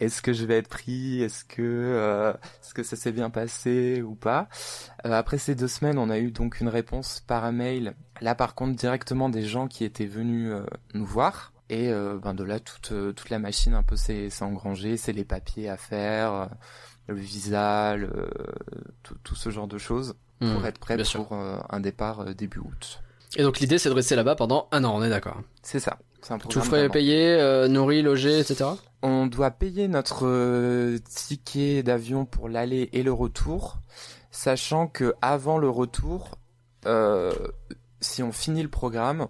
est-ce 0.01 0.23
que 0.23 0.33
je 0.33 0.45
vais 0.45 0.57
être 0.57 0.67
pris, 0.67 1.21
est-ce 1.21 1.45
que 1.45 1.61
euh, 1.61 2.33
est-ce 2.33 2.73
que 2.73 2.81
ça 2.81 2.95
s'est 2.95 3.11
bien 3.11 3.29
passé 3.29 4.01
ou 4.01 4.15
pas. 4.15 4.49
Euh, 5.05 5.11
après 5.11 5.37
ces 5.37 5.53
deux 5.53 5.67
semaines, 5.67 5.99
on 5.99 6.09
a 6.09 6.17
eu 6.17 6.31
donc 6.31 6.59
une 6.59 6.69
réponse 6.69 7.23
par 7.25 7.49
mail. 7.51 7.93
Là, 8.19 8.33
par 8.33 8.55
contre, 8.55 8.75
directement 8.75 9.29
des 9.29 9.43
gens 9.43 9.67
qui 9.67 9.83
étaient 9.83 10.07
venus 10.07 10.51
euh, 10.51 10.65
nous 10.95 11.05
voir. 11.05 11.53
Et 11.69 11.89
ben 12.21 12.33
de 12.33 12.43
là, 12.43 12.59
toute 12.59 12.91
toute 13.15 13.29
la 13.29 13.39
machine 13.39 13.73
un 13.73 13.81
peu 13.81 13.95
s'est 13.95 14.27
engrangée, 14.41 14.97
c'est 14.97 15.13
les 15.13 15.23
papiers 15.23 15.69
à 15.69 15.77
faire, 15.77 16.49
le 17.07 17.15
visa, 17.15 17.95
le, 17.95 18.29
tout, 19.03 19.15
tout 19.23 19.35
ce 19.35 19.51
genre 19.51 19.69
de 19.69 19.77
choses 19.77 20.15
pour 20.41 20.49
Hmm, 20.49 20.65
être 20.65 20.79
prêt 20.79 20.97
pour 21.15 21.31
un 21.31 21.79
départ 21.79 22.25
début 22.35 22.59
août. 22.59 22.99
Et 23.37 23.43
donc 23.43 23.61
l'idée 23.61 23.77
c'est 23.77 23.87
de 23.87 23.93
rester 23.93 24.17
là-bas 24.17 24.35
pendant 24.35 24.67
un 24.73 24.83
an, 24.83 24.97
on 24.97 25.01
est 25.01 25.09
d'accord. 25.09 25.39
C'est 25.61 25.79
ça. 25.79 25.97
C'est 26.21 26.33
un 26.33 26.39
Tout 26.39 26.59
frais 26.59 26.89
payé, 26.89 27.37
nourri, 27.69 28.01
logé, 28.01 28.39
etc. 28.39 28.65
on 29.01 29.25
doit 29.27 29.51
payer 29.51 29.87
notre 29.87 30.25
euh, 30.25 30.99
ticket 31.09 31.83
d'avion 31.83 32.25
pour 32.25 32.49
l'aller 32.49 32.89
et 32.93 33.03
le 33.03 33.13
retour, 33.13 33.77
sachant 34.31 34.87
que 34.87 35.13
avant 35.21 35.57
le 35.57 35.69
retour, 35.69 36.37
euh, 36.85 37.33
si 37.99 38.23
on 38.23 38.31
finit 38.31 38.63
le 38.63 38.69
programme, 38.69 39.27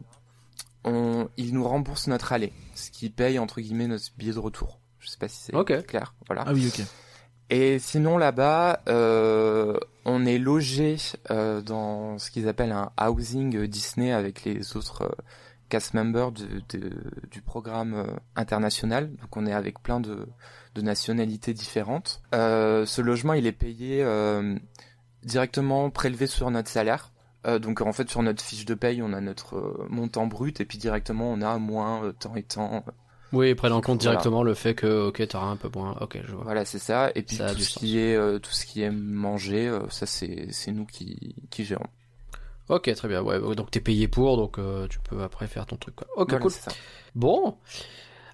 on, 0.83 1.29
il 1.37 1.53
nous 1.53 1.67
rembourse 1.67 2.07
notre 2.07 2.33
aller, 2.33 2.53
ce 2.75 2.91
qui 2.91 3.09
paye 3.09 3.39
entre 3.39 3.61
guillemets 3.61 3.87
notre 3.87 4.05
billet 4.17 4.33
de 4.33 4.39
retour. 4.39 4.79
Je 4.99 5.09
sais 5.09 5.17
pas 5.17 5.27
si 5.27 5.37
c'est 5.37 5.85
clair. 5.85 6.13
Voilà. 6.27 6.43
Ah 6.45 6.53
oui, 6.53 6.67
ok. 6.67 6.85
Et 7.49 7.79
sinon 7.79 8.17
là-bas, 8.17 8.81
euh, 8.87 9.77
on 10.05 10.25
est 10.25 10.37
logé 10.37 10.95
euh, 11.31 11.61
dans 11.61 12.17
ce 12.17 12.31
qu'ils 12.31 12.47
appellent 12.47 12.71
un 12.71 12.91
housing 12.97 13.67
Disney 13.67 14.13
avec 14.13 14.45
les 14.45 14.77
autres 14.77 15.01
euh, 15.01 15.23
cast 15.71 15.95
de, 15.95 16.77
de- 16.77 16.91
du 17.31 17.41
programme 17.41 17.93
euh, 17.95 18.05
international. 18.35 19.09
Donc 19.15 19.35
on 19.37 19.45
est 19.47 19.53
avec 19.53 19.81
plein 19.81 19.99
de, 19.99 20.27
de 20.75 20.81
nationalités 20.81 21.53
différentes. 21.53 22.21
Euh, 22.35 22.85
ce 22.85 23.01
logement, 23.01 23.33
il 23.33 23.47
est 23.47 23.51
payé 23.51 24.03
euh, 24.03 24.55
directement 25.23 25.89
prélevé 25.89 26.27
sur 26.27 26.49
notre 26.51 26.69
salaire. 26.69 27.11
Euh, 27.47 27.57
donc 27.57 27.81
en 27.81 27.91
fait 27.93 28.07
sur 28.09 28.21
notre 28.21 28.43
fiche 28.43 28.65
de 28.65 28.75
paye, 28.75 29.01
on 29.01 29.13
a 29.13 29.21
notre 29.21 29.85
montant 29.89 30.27
brut 30.27 30.61
et 30.61 30.65
puis 30.65 30.77
directement 30.77 31.31
on 31.31 31.41
a 31.41 31.57
moins 31.57 32.13
temps 32.19 32.35
et 32.35 32.43
temps. 32.43 32.83
Oui, 33.33 33.49
ils 33.51 33.55
prennent 33.55 33.71
en 33.71 33.79
compte 33.81 34.01
Voilà. 34.03 34.17
directement 34.17 34.43
le 34.43 34.53
fait 34.53 34.75
que, 34.75 35.07
ok, 35.07 35.25
t'auras 35.29 35.47
un 35.47 35.55
peu 35.55 35.69
moins. 35.73 35.95
Ok, 36.01 36.19
je 36.23 36.33
vois. 36.33 36.43
Voilà, 36.43 36.65
c'est 36.65 36.79
ça. 36.79 37.11
Et 37.15 37.21
puis 37.23 37.37
Ça 37.37 37.53
tout 37.55 37.61
ce 37.61 37.63
sens. 37.71 37.77
qui 37.79 37.97
est 37.97 38.13
euh, 38.15 38.39
tout 38.39 38.51
ce 38.51 38.65
qui 38.65 38.81
est 38.81 38.91
mangé, 38.91 39.69
euh, 39.69 39.79
ça 39.89 40.05
c'est 40.05 40.47
c'est 40.51 40.71
nous 40.73 40.85
qui 40.85 41.35
qui 41.49 41.63
gérons. 41.63 41.87
Ok, 42.71 42.91
très 42.95 43.07
bien. 43.07 43.21
Ouais, 43.21 43.39
donc 43.55 43.69
t'es 43.69 43.79
payé 43.81 44.07
pour, 44.07 44.37
donc 44.37 44.57
euh, 44.57 44.87
tu 44.87 44.99
peux 44.99 45.21
après 45.21 45.45
faire 45.47 45.65
ton 45.65 45.75
truc. 45.75 45.95
Quoi. 45.95 46.07
Ok, 46.15 46.29
Voilà, 46.29 46.41
cool. 46.41 46.51
ça. 46.51 46.71
Bon. 47.13 47.57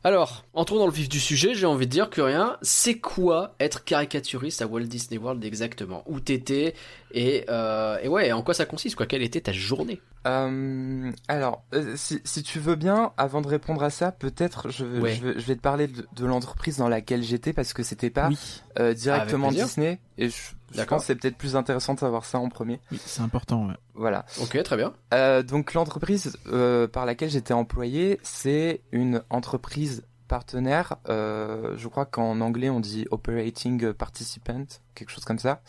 Alors, 0.03 0.45
entrons 0.53 0.77
dans 0.77 0.85
le 0.85 0.91
vif 0.93 1.09
du 1.09 1.19
sujet, 1.19 1.53
j'ai 1.53 1.65
envie 1.65 1.85
de 1.87 1.91
dire 1.91 2.09
que 2.09 2.21
rien, 2.21 2.57
c'est 2.61 2.99
quoi 2.99 3.55
être 3.59 3.83
caricaturiste 3.83 4.61
à 4.61 4.67
Walt 4.67 4.83
Disney 4.85 5.17
World 5.19 5.43
exactement? 5.43 6.03
Où 6.05 6.19
t'étais 6.21 6.75
et, 7.11 7.43
euh, 7.49 7.97
et 8.01 8.07
ouais, 8.07 8.31
en 8.31 8.41
quoi 8.43 8.53
ça 8.53 8.65
consiste 8.65 8.95
quoi? 8.95 9.05
Quelle 9.07 9.23
était 9.23 9.41
ta 9.41 9.51
journée? 9.51 9.99
Euh, 10.25 11.11
alors, 11.27 11.63
si, 11.95 12.21
si 12.23 12.43
tu 12.43 12.59
veux 12.59 12.75
bien, 12.75 13.11
avant 13.17 13.41
de 13.41 13.47
répondre 13.47 13.81
à 13.83 13.89
ça, 13.89 14.11
peut-être 14.11 14.69
je, 14.69 14.85
Ouais. 14.85 15.15
je, 15.15 15.25
vais- 15.25 15.39
je 15.39 15.45
vais 15.45 15.55
te 15.55 15.61
parler 15.61 15.87
de, 15.87 16.07
de 16.15 16.25
l'entreprise 16.25 16.77
dans 16.77 16.89
laquelle 16.89 17.23
j'étais 17.23 17.51
parce 17.51 17.73
que 17.73 17.81
c'était 17.83 18.11
pas 18.11 18.29
Oui, 18.29 18.37
euh, 18.79 18.93
directement. 18.93 19.49
Disney 19.49 19.99
et 20.17 20.29
je, 20.29 20.35
je 20.71 20.77
D'accord. 20.77 20.97
pense 20.97 21.03
que 21.03 21.07
c'est 21.07 21.15
peut-être 21.15 21.37
plus 21.37 21.55
intéressant 21.55 21.93
de 21.93 21.99
savoir 21.99 22.25
ça 22.25 22.39
en 22.39 22.49
premier. 22.49 22.79
oui, 22.91 22.99
c'est 23.05 23.21
important. 23.21 23.67
ouais. 23.67 23.75
Voilà. 23.93 24.25
Ok, 24.41 24.61
très 24.63 24.75
bien. 24.77 24.93
Euh, 25.13 25.41
donc 25.43 25.73
l'entreprise 25.73 26.37
euh, 26.47 26.87
par 26.87 27.05
laquelle 27.05 27.29
j'étais 27.29 27.53
employé, 27.53 28.19
c'est 28.21 28.81
une 28.91 29.23
entreprise 29.29 30.05
partenaire. 30.27 30.97
euh, 31.07 31.75
je 31.77 31.87
crois 31.87 32.05
qu'en 32.05 32.41
anglais 32.41 32.69
on 32.69 32.81
dit 32.81 33.05
operating 33.11 33.93
participant, 33.93 34.65
quelque 34.93 35.09
chose 35.09 35.23
comme 35.23 35.39
ça. 35.39 35.61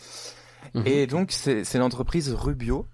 Mhm. 0.73 0.83
Et 0.85 1.07
donc 1.07 1.31
c'est 1.31 1.63
l'entreprise 1.75 2.33
Rubio. 2.33 2.85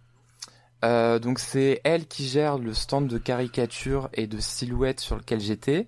Euh, 0.84 1.18
donc 1.18 1.40
c'est 1.40 1.82
elle 1.84 2.06
qui 2.06 2.28
gère 2.28 2.60
le 2.60 2.74
stand 2.76 3.08
de 3.08 3.18
caricature 3.18 4.10
et 4.14 4.28
de 4.28 4.38
silhouettes 4.40 5.00
sur 5.00 5.16
lequel 5.16 5.40
j'étais. 5.40 5.88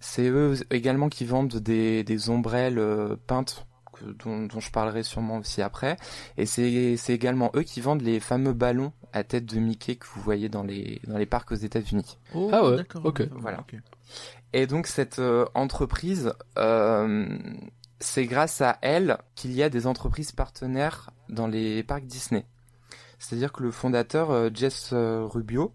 C'est 0.00 0.28
eux 0.28 0.54
également 0.70 1.08
qui 1.08 1.24
vendent 1.24 1.56
des, 1.56 2.04
des 2.04 2.28
ombrelles 2.30 3.16
peintes 3.26 3.66
que- 4.00 4.10
dont, 4.24 4.46
dont 4.46 4.60
je 4.60 4.70
parlerai 4.70 5.02
sûrement 5.02 5.38
aussi 5.38 5.62
après. 5.62 5.96
Et 6.36 6.46
c'est 6.46 6.96
également 7.08 7.50
eux 7.54 7.62
qui 7.62 7.80
vendent 7.80 8.02
les 8.02 8.20
fameux 8.20 8.52
ballons 8.52 8.92
à 9.12 9.24
tête 9.24 9.46
de 9.46 9.58
Mickey 9.60 9.96
que 9.96 10.06
vous 10.14 10.20
voyez 10.22 10.48
dans 10.48 10.62
les, 10.62 11.00
dans 11.06 11.18
les 11.18 11.26
parcs 11.26 11.52
aux 11.52 11.56
États-Unis. 11.56 12.18
Oh, 12.34 12.48
Ah 12.52 12.64
ouais, 12.64 12.76
d'accord. 12.76 13.04
ok. 13.04 13.28
Voilà. 13.32 13.64
Et 14.52 14.66
donc 14.66 14.86
cette 14.86 15.18
euh, 15.18 15.44
entreprise, 15.54 16.32
euh, 16.58 17.28
c'est 18.00 18.26
grâce 18.26 18.60
à 18.60 18.78
elle 18.82 19.18
qu'il 19.34 19.52
y 19.52 19.62
a 19.62 19.68
des 19.68 19.86
entreprises 19.86 20.32
partenaires 20.32 21.10
dans 21.28 21.46
les 21.46 21.82
parcs 21.82 22.04
Disney. 22.06 22.44
C'est-à-dire 23.18 23.52
que 23.52 23.62
le 23.62 23.70
fondateur 23.70 24.30
euh, 24.30 24.48
Jess 24.52 24.90
euh, 24.92 25.24
Rubio, 25.24 25.74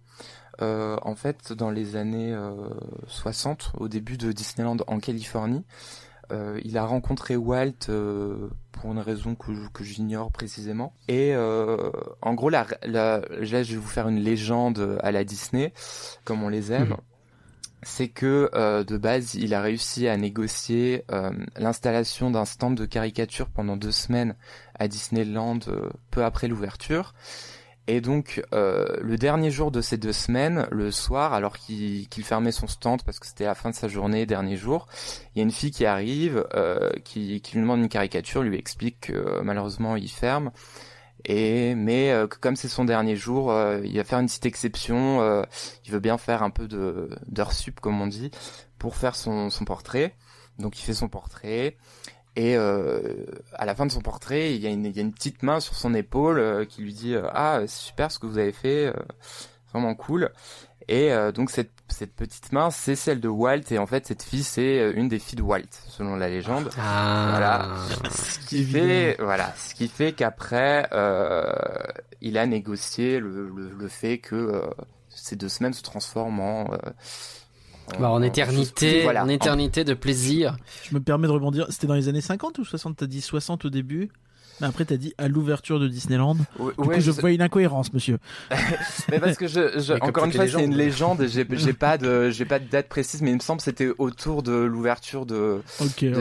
euh, 0.61 0.97
en 1.03 1.15
fait, 1.15 1.53
dans 1.53 1.69
les 1.69 1.95
années 1.95 2.33
euh, 2.33 2.69
60, 3.07 3.73
au 3.77 3.87
début 3.87 4.17
de 4.17 4.31
Disneyland 4.31 4.77
en 4.87 4.99
Californie, 4.99 5.63
euh, 6.31 6.59
il 6.63 6.77
a 6.77 6.85
rencontré 6.85 7.35
Walt 7.35 7.89
euh, 7.89 8.49
pour 8.71 8.91
une 8.91 8.99
raison 8.99 9.35
que, 9.35 9.83
j'ignore 9.83 10.31
précisément. 10.31 10.93
Et 11.07 11.33
euh, 11.33 11.89
en 12.21 12.33
gros, 12.33 12.49
la, 12.49 12.65
la- 12.83 13.19
là, 13.19 13.63
je 13.63 13.73
vais 13.73 13.77
vous 13.77 13.87
faire 13.87 14.07
une 14.07 14.19
légende 14.19 14.97
à 15.01 15.11
la 15.11 15.23
Disney, 15.23 15.73
comme 16.23 16.43
on 16.43 16.49
les 16.49 16.71
aime. 16.71 16.89
Mhm. 16.89 16.97
C'est 17.83 18.07
que 18.07 18.49
de 18.83 18.97
base, 18.97 19.35
il 19.35 19.53
a 19.53 19.61
réussi 19.61 20.07
à 20.07 20.17
négocier 20.17 21.05
l'installation 21.55 22.31
d'un 22.31 22.45
stand 22.45 22.75
de 22.75 22.85
caricature 22.85 23.47
pendant 23.47 23.77
deux 23.77 23.91
semaines 23.91 24.35
à 24.79 24.87
Disneyland 24.87 25.59
peu 26.09 26.23
après 26.25 26.47
l'ouverture. 26.47 27.13
Et 27.87 28.01
donc, 28.01 28.41
euh, 28.53 28.97
le 29.01 29.15
dernier 29.15 29.51
jour 29.51 29.69
de 29.69 29.79
ces 29.79 29.97
deux 29.97 30.13
semaines, 30.13 30.67
le 30.71 30.89
soir, 30.89 31.33
alors 31.33 31.57
qu'il 31.57 32.07
fermait 32.23 32.51
son 32.51 32.67
stand 32.67 33.03
parce 33.03 33.19
que 33.19 33.27
c'était 33.27 33.45
la 33.45 33.53
fin 33.53 33.69
de 33.69 33.75
sa 33.75 33.87
journée, 33.87 34.25
dernier 34.25 34.57
jour, 34.57 34.87
il 35.33 35.39
y 35.39 35.41
a 35.41 35.43
une 35.43 35.51
fille 35.51 35.69
qui 35.69 35.85
arrive, 35.85 36.47
euh, 36.55 36.89
qui, 37.03 37.41
lui 37.53 37.61
demande 37.61 37.81
une 37.81 37.89
caricature, 37.89 38.41
lui 38.41 38.57
explique 38.57 39.01
que 39.01 39.13
euh, 39.13 39.41
malheureusement 39.43 39.95
il 39.95 40.09
ferme. 40.09 40.51
Et 41.27 41.73
mais 41.75 42.13
que 42.29 42.37
comme 42.37 42.55
c'est 42.55 42.67
son 42.67 42.85
dernier 42.85 43.15
jour, 43.15 43.51
il 43.83 43.97
va 43.97 44.03
faire 44.03 44.19
une 44.19 44.27
petite 44.27 44.45
exception. 44.45 45.43
il 45.83 45.91
veut 45.91 45.99
bien 45.99 46.19
faire 46.19 46.43
un 46.43 46.51
peu 46.51 46.67
de 46.67 47.09
d'heures 47.27 47.53
sup 47.53 47.79
comme 47.79 47.99
on 47.99 48.05
dit 48.05 48.29
pour 48.77 48.95
faire 48.95 49.15
son 49.15 49.49
son 49.49 49.65
portrait. 49.65 50.13
Donc 50.59 50.77
il 50.77 50.83
fait 50.83 50.93
son 50.93 51.09
portrait. 51.09 51.77
Et 52.35 52.57
euh, 52.57 52.99
à 53.53 53.65
la 53.65 53.75
fin 53.75 53.85
de 53.85 53.91
son 53.91 54.01
portrait, 54.01 54.55
il 54.55 54.61
y, 54.61 54.67
a 54.67 54.69
une, 54.69 54.85
il 54.85 54.95
y 54.95 54.99
a 54.99 55.01
une 55.01 55.13
petite 55.13 55.41
main 55.41 55.59
sur 55.59 55.75
son 55.75 55.93
épaule 55.93 56.39
euh, 56.39 56.65
qui 56.65 56.81
lui 56.81 56.93
dit 56.93 57.15
euh, 57.15 57.27
Ah, 57.33 57.61
c'est 57.61 57.87
super 57.87 58.11
ce 58.11 58.19
que 58.19 58.25
vous 58.25 58.37
avez 58.37 58.51
fait, 58.51 58.87
euh, 58.87 58.93
vraiment 59.71 59.95
cool. 59.95 60.31
Et 60.87 61.11
euh, 61.13 61.31
donc 61.31 61.49
cette, 61.49 61.71
cette 61.87 62.13
petite 62.13 62.51
main, 62.51 62.69
c'est 62.71 62.95
celle 62.95 63.21
de 63.21 63.29
Walt. 63.29 63.71
Et 63.71 63.77
en 63.79 63.87
fait, 63.87 64.05
cette 64.05 64.21
fille, 64.21 64.43
c'est 64.43 64.91
une 64.91 65.07
des 65.07 65.17
filles 65.17 65.37
de 65.37 65.43
Walt, 65.43 65.63
selon 65.87 66.15
la 66.17 66.27
légende. 66.29 66.69
Ah. 66.77 67.27
Voilà. 67.29 67.75
Ce 68.11 68.39
qui 68.47 68.63
fait, 68.65 69.15
voilà, 69.19 69.53
ce 69.55 69.73
qui 69.73 69.87
fait 69.87 70.11
qu'après, 70.11 70.87
euh, 70.91 71.51
il 72.21 72.37
a 72.37 72.45
négocié 72.45 73.19
le, 73.19 73.49
le, 73.49 73.69
le 73.69 73.87
fait 73.87 74.17
que 74.17 74.35
euh, 74.35 74.61
ces 75.09 75.35
deux 75.35 75.49
semaines 75.49 75.73
se 75.73 75.83
transforment 75.83 76.39
en, 76.39 76.73
euh, 76.73 76.77
Bah, 77.99 78.09
en 78.11 78.17
chose- 78.17 78.25
éternité, 78.27 79.03
voilà, 79.03 79.23
en 79.23 79.29
éternité 79.29 79.83
de 79.83 79.93
plaisir. 79.93 80.57
Je 80.89 80.93
me 80.95 80.99
permets 80.99 81.27
de 81.27 81.33
rebondir. 81.33 81.67
C'était 81.69 81.87
dans 81.87 81.93
les 81.95 82.07
années 82.09 82.21
50 82.21 82.57
ou 82.59 82.65
60 82.65 82.97
T'as 82.97 83.05
dit 83.07 83.21
60 83.21 83.65
au 83.65 83.69
début. 83.69 84.09
Mais 84.61 84.67
après, 84.67 84.85
t'as 84.85 84.95
dit 84.95 85.13
à 85.17 85.27
l'ouverture 85.27 85.81
de 85.81 85.87
Disneyland. 85.89 86.37
Ouais, 86.59 86.71
Du 86.79 86.87
ouais, 86.87 86.95
coup, 86.95 87.01
je 87.01 87.11
vois 87.11 87.31
une 87.31 87.41
incohérence, 87.41 87.91
monsieur. 87.91 88.19
mais 89.11 89.19
parce 89.19 89.35
que 89.35 89.47
je, 89.47 89.81
je 89.81 89.93
encore 90.01 90.23
une 90.23 90.31
fois, 90.31 90.47
c'est 90.47 90.63
une 90.63 90.77
légende. 90.77 91.21
et 91.21 91.27
J'ai, 91.27 91.45
j'ai 91.51 91.73
pas 91.73 91.97
de, 91.97 92.29
j'ai 92.29 92.45
pas 92.45 92.59
de 92.59 92.63
date 92.69 92.87
précise, 92.87 93.21
mais 93.21 93.31
il 93.31 93.35
me 93.35 93.39
semble 93.41 93.57
que 93.57 93.65
c'était 93.65 93.89
autour 93.97 94.43
de 94.43 94.53
l'ouverture 94.53 95.25
de. 95.25 95.61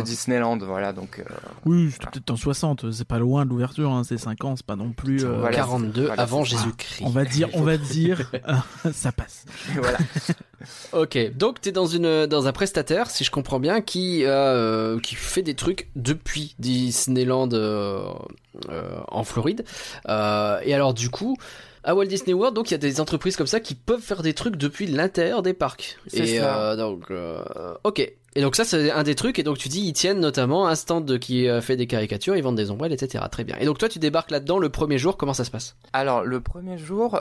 Disneyland. 0.04 0.58
Voilà, 0.58 0.92
donc 0.92 1.20
euh, 1.20 1.32
Oui, 1.64 1.90
c'était 1.92 2.06
peut-être 2.10 2.30
en 2.32 2.36
60. 2.36 2.90
C'est 2.90 3.06
pas 3.06 3.20
loin 3.20 3.44
de 3.44 3.50
l'ouverture. 3.50 3.92
Hein, 3.92 4.02
c'est 4.02 4.18
5 4.18 4.42
ans. 4.44 4.56
C'est 4.56 4.66
pas 4.66 4.74
non 4.74 4.90
plus. 4.90 5.24
euh, 5.24 5.38
Voilà. 5.38 5.54
42 5.56 6.06
Voilà, 6.06 6.20
avant. 6.20 6.42
Jésus-Christ. 6.42 7.02
On 7.04 7.10
va 7.10 7.24
dire, 7.24 7.48
on 7.54 7.62
va 7.62 7.76
dire, 7.76 8.32
euh, 8.34 8.54
ça 8.92 9.12
passe. 9.12 9.44
voilà. 9.76 9.98
Ok, 10.92 11.18
donc 11.36 11.60
t'es 11.60 11.72
dans 11.72 11.86
une 11.86 12.26
dans 12.26 12.46
un 12.46 12.52
prestataire, 12.52 13.10
si 13.10 13.24
je 13.24 13.30
comprends 13.30 13.60
bien, 13.60 13.80
qui 13.80 14.24
euh, 14.24 14.98
qui 15.00 15.14
fait 15.14 15.42
des 15.42 15.54
trucs 15.54 15.88
depuis 15.96 16.54
Disneyland 16.58 17.48
euh, 17.52 18.04
euh, 18.70 18.98
en 19.08 19.24
Floride. 19.24 19.64
Et 20.06 20.74
alors 20.74 20.94
du 20.94 21.10
coup, 21.10 21.36
à 21.82 21.94
Walt 21.94 22.06
Disney 22.06 22.32
World, 22.34 22.54
donc 22.54 22.70
il 22.70 22.72
y 22.72 22.76
a 22.76 22.78
des 22.78 23.00
entreprises 23.00 23.36
comme 23.36 23.46
ça 23.46 23.60
qui 23.60 23.74
peuvent 23.74 24.00
faire 24.00 24.22
des 24.22 24.34
trucs 24.34 24.56
depuis 24.56 24.86
l'intérieur 24.86 25.42
des 25.42 25.54
parcs. 25.54 25.98
C'est 26.06 26.20
Et 26.20 26.38
ça. 26.38 26.76
donc 26.76 27.10
ok. 27.84 28.12
Et 28.36 28.40
donc 28.42 28.56
ça 28.56 28.64
c'est 28.64 28.90
un 28.90 29.04
des 29.04 29.14
trucs. 29.14 29.38
Et 29.38 29.44
donc 29.44 29.58
tu 29.58 29.68
dis 29.68 29.80
ils 29.82 29.92
tiennent 29.92 30.18
notamment 30.18 30.66
un 30.66 30.74
stand 30.74 31.18
qui 31.20 31.46
fait 31.60 31.76
des 31.76 31.86
caricatures, 31.86 32.36
ils 32.36 32.42
vendent 32.42 32.56
des 32.56 32.70
ombrelles, 32.70 32.92
etc. 32.92 33.22
Très 33.30 33.44
bien. 33.44 33.56
Et 33.60 33.64
donc 33.64 33.78
toi 33.78 33.88
tu 33.88 33.98
débarques 34.00 34.30
là-dedans 34.32 34.58
le 34.58 34.68
premier 34.70 34.98
jour. 34.98 35.16
Comment 35.16 35.34
ça 35.34 35.44
se 35.44 35.50
passe? 35.50 35.76
Alors 35.92 36.24
le 36.24 36.40
premier 36.40 36.76
jour, 36.78 37.20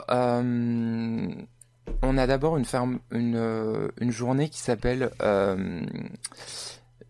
on 2.02 2.18
a 2.18 2.26
d'abord 2.26 2.56
une 2.56 2.64
ferme, 2.64 2.98
une 3.10 3.36
euh, 3.36 3.88
une 4.00 4.10
journée 4.10 4.48
qui 4.48 4.58
s'appelle 4.60 5.10
euh, 5.22 5.80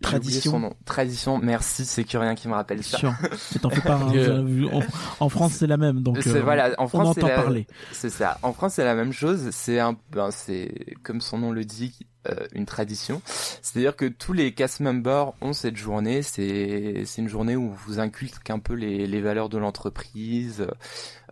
Tradition. 0.02 0.50
son 0.52 0.58
nom. 0.60 0.74
Tradition. 0.84 1.38
Merci, 1.38 1.86
c'est 1.86 2.04
que 2.04 2.18
rien 2.18 2.34
qui 2.34 2.46
me 2.48 2.52
rappelle 2.54 2.82
ça. 2.82 2.98
Mais 3.54 3.58
t'en 3.60 3.70
fais 3.70 3.80
pas. 3.80 3.94
hein, 3.94 4.46
en, 4.72 4.82
en 5.24 5.28
France, 5.30 5.52
c'est 5.54 5.66
la 5.66 5.78
même. 5.78 6.02
Donc, 6.02 6.26
euh, 6.26 6.42
voilà, 6.42 6.74
en 6.78 6.84
on 6.84 6.88
France, 6.88 7.14
c'est 7.14 7.22
entend 7.24 7.28
la- 7.34 7.42
parler. 7.42 7.66
C'est 7.92 8.10
ça. 8.10 8.38
En 8.42 8.52
France, 8.52 8.74
c'est 8.74 8.84
la 8.84 8.94
même 8.94 9.12
chose. 9.12 9.48
C'est 9.52 9.78
un, 9.78 9.96
ben, 10.12 10.30
c'est 10.30 10.74
comme 11.04 11.22
son 11.22 11.38
nom 11.38 11.52
le 11.52 11.64
dit, 11.64 11.96
euh, 12.28 12.34
une 12.54 12.66
tradition. 12.66 13.22
C'est-à-dire 13.24 13.96
que 13.96 14.04
tous 14.04 14.34
les 14.34 14.52
cast 14.52 14.80
members 14.80 15.32
ont 15.40 15.54
cette 15.54 15.76
journée. 15.76 16.20
C'est 16.20 17.04
c'est 17.06 17.22
une 17.22 17.28
journée 17.28 17.56
où 17.56 17.72
vous 17.86 17.98
inculque 17.98 18.50
un 18.50 18.58
peu 18.58 18.74
les, 18.74 19.06
les 19.06 19.20
valeurs 19.22 19.48
de 19.48 19.56
l'entreprise. 19.56 20.66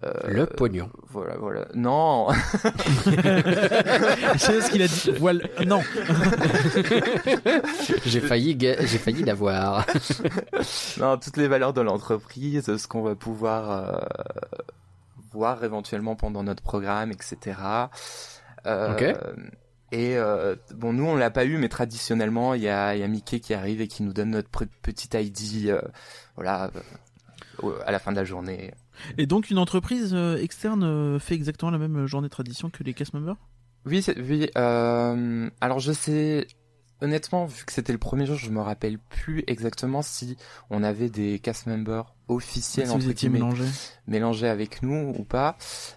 Euh, 0.04 0.12
Le 0.28 0.46
pognon. 0.46 0.90
Voilà, 1.10 1.36
voilà. 1.36 1.66
Non, 1.74 2.28
Je 2.32 2.38
sais 4.38 4.60
ce 4.60 4.70
qu'il 4.70 4.82
a 4.82 4.88
dit. 4.88 5.12
Voilà. 5.18 5.44
Non. 5.64 5.80
J'ai 8.06 8.20
failli, 8.20 8.56
j'ai 8.60 8.98
failli 8.98 9.22
l'avoir. 9.24 9.86
non, 10.98 11.16
toutes 11.18 11.36
les 11.36 11.48
valeurs 11.48 11.72
de 11.72 11.80
l'entreprise, 11.80 12.76
ce 12.76 12.86
qu'on 12.88 13.02
va 13.02 13.14
pouvoir 13.14 13.70
euh, 13.70 13.98
voir 15.32 15.62
éventuellement 15.64 16.16
pendant 16.16 16.42
notre 16.42 16.62
programme, 16.62 17.12
etc. 17.12 17.56
Euh, 18.66 18.92
Ok. 18.92 19.04
Et 19.94 20.16
euh, 20.16 20.56
bon, 20.74 20.94
nous 20.94 21.04
on 21.04 21.16
l'a 21.16 21.30
pas 21.30 21.44
eu, 21.44 21.58
mais 21.58 21.68
traditionnellement, 21.68 22.54
il 22.54 22.62
y 22.62 22.68
a, 22.68 22.94
il 22.96 23.00
y 23.00 23.04
a 23.04 23.08
Mickey 23.08 23.40
qui 23.40 23.52
arrive 23.52 23.82
et 23.82 23.88
qui 23.88 24.02
nous 24.02 24.14
donne 24.14 24.30
notre 24.30 24.48
pr- 24.48 24.66
petit 24.80 25.10
ID, 25.18 25.68
euh, 25.68 25.82
voilà, 26.34 26.70
euh, 27.62 27.72
à 27.84 27.92
la 27.92 27.98
fin 27.98 28.10
de 28.10 28.16
la 28.16 28.24
journée. 28.24 28.72
Et 29.18 29.26
donc 29.26 29.50
une 29.50 29.58
entreprise 29.58 30.12
euh, 30.14 30.36
externe 30.38 30.82
euh, 30.84 31.18
fait 31.18 31.34
exactement 31.34 31.70
la 31.70 31.78
même 31.78 32.06
journée 32.06 32.28
de 32.28 32.32
tradition 32.32 32.70
que 32.70 32.82
les 32.82 32.94
cast 32.94 33.14
members 33.14 33.36
Oui, 33.86 34.04
oui. 34.16 34.48
Euh, 34.56 35.50
alors 35.60 35.78
je 35.80 35.92
sais, 35.92 36.46
honnêtement, 37.00 37.46
vu 37.46 37.64
que 37.64 37.72
c'était 37.72 37.92
le 37.92 37.98
premier 37.98 38.26
jour, 38.26 38.36
je 38.36 38.50
me 38.50 38.60
rappelle 38.60 38.98
plus 38.98 39.42
exactement 39.46 40.02
si 40.02 40.36
on 40.70 40.82
avait 40.82 41.08
des 41.10 41.38
cast 41.38 41.66
members 41.66 42.14
officiels 42.28 42.86
Si 42.86 42.92
entre 42.92 43.12
guillemets, 43.12 43.38
mélangés. 43.40 43.68
mélangés 44.06 44.48
avec 44.48 44.82
nous 44.82 45.12
ou 45.18 45.24
pas. 45.24 45.56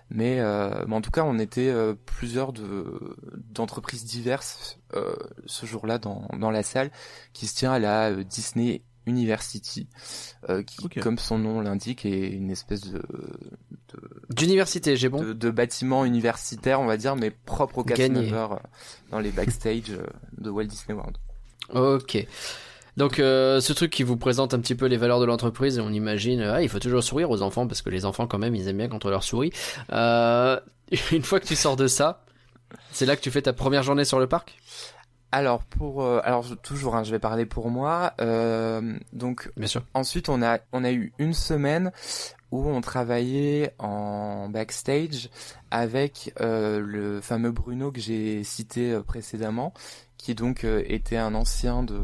Mais, 0.10 0.40
euh, 0.40 0.84
mais 0.88 0.96
en 0.96 1.02
tout 1.02 1.12
cas, 1.12 1.24
on 1.24 1.38
était 1.40 1.70
euh, 1.70 1.94
plusieurs 2.06 2.52
de 2.54 3.16
d'entreprises 3.52 4.04
diverses 4.04 4.80
euh, 4.96 5.16
ce 5.46 5.66
jour-là 5.66 5.98
dans 5.98 6.28
dans 6.38 6.52
la 6.52 6.64
salle 6.64 6.92
qui 7.34 7.48
se 7.48 7.56
tient 7.56 7.72
à 7.72 7.80
la 7.80 8.10
euh, 8.12 8.24
Disney 8.24 8.82
University, 9.06 9.88
euh, 10.50 10.64
qui, 10.64 10.90
comme 10.90 11.18
son 11.18 11.38
nom 11.38 11.62
l'indique, 11.62 12.06
est 12.06 12.30
une 12.30 12.52
espèce 12.52 12.82
de 12.82 13.02
D'université, 14.30 14.98
j'ai 14.98 15.10
bon. 15.10 15.22
de, 15.22 15.34
de 15.34 15.50
bâtiment 15.50 16.04
universitaire, 16.06 16.82
on 16.82 16.86
va 16.86 16.98
dire, 16.98 17.16
mais 17.16 17.32
propre 17.32 17.84
Gagné. 17.84 18.10
members 18.10 18.54
euh, 18.54 18.58
dans 19.12 19.20
les 19.20 19.32
backstage 19.32 19.92
euh, 19.92 20.06
de 20.38 20.50
Walt 20.50 20.66
Disney 20.66 20.98
World. 20.98 21.18
Ok. 21.74 22.26
Donc 22.98 23.20
euh, 23.20 23.60
ce 23.60 23.74
truc 23.74 23.92
qui 23.92 24.04
vous 24.04 24.18
présente 24.18 24.54
un 24.54 24.60
petit 24.60 24.76
peu 24.76 24.86
les 24.86 24.98
valeurs 24.98 25.20
de 25.20 25.26
l'entreprise 25.26 25.78
et 25.78 25.82
on 25.82 25.90
imagine 25.90 26.42
ah, 26.42 26.62
il 26.62 26.70
faut 26.70 26.80
toujours 26.80 27.04
sourire 27.04 27.30
aux 27.30 27.42
enfants 27.42 27.68
parce 27.68 27.82
que 27.82 27.90
les 27.90 28.06
enfants 28.06 28.26
quand 28.26 28.38
même 28.38 28.56
ils 28.56 28.70
aiment 28.70 28.78
bien 28.78 28.88
quand 28.88 29.04
on 29.06 29.10
leur 29.10 29.24
sourit. 29.24 29.52
Euh, 29.92 30.60
une 31.12 31.24
fois 31.24 31.40
que 31.40 31.46
tu 31.46 31.56
sors 31.56 31.76
de 31.76 31.88
ça, 31.88 32.24
c'est 32.92 33.06
là 33.06 33.16
que 33.16 33.22
tu 33.22 33.32
fais 33.32 33.42
ta 33.42 33.54
première 33.54 33.84
journée 33.84 34.06
sur 34.06 34.20
le 34.20 34.28
parc? 34.28 34.58
Alors 35.32 35.66
pour, 35.66 36.04
euh, 36.04 36.22
alors 36.24 36.46
toujours, 36.62 36.96
hein, 36.96 37.04
je 37.04 37.12
vais 37.12 37.20
parler 37.20 37.46
pour 37.46 37.70
moi. 37.70 38.14
euh, 38.22 38.98
donc 39.12 39.52
Bien 39.58 39.68
sûr. 39.68 39.84
ensuite 39.94 40.30
on 40.30 40.42
a 40.42 40.60
on 40.72 40.84
a 40.84 40.92
eu 40.92 41.12
une 41.20 41.34
semaine 41.34 41.92
où 42.52 42.70
on 42.70 42.80
travaillait 42.80 43.74
en 43.80 44.48
backstage 44.50 45.30
avec 45.72 46.34
euh, 46.40 46.80
le 46.80 47.20
fameux 47.20 47.52
Bruno 47.52 47.92
que 47.92 48.00
j'ai 48.00 48.44
cité 48.46 48.98
précédemment, 49.06 49.74
qui 50.18 50.36
donc 50.36 50.64
euh, 50.64 50.84
était 50.88 51.18
un 51.18 51.36
ancien 51.36 51.84
de 51.84 52.00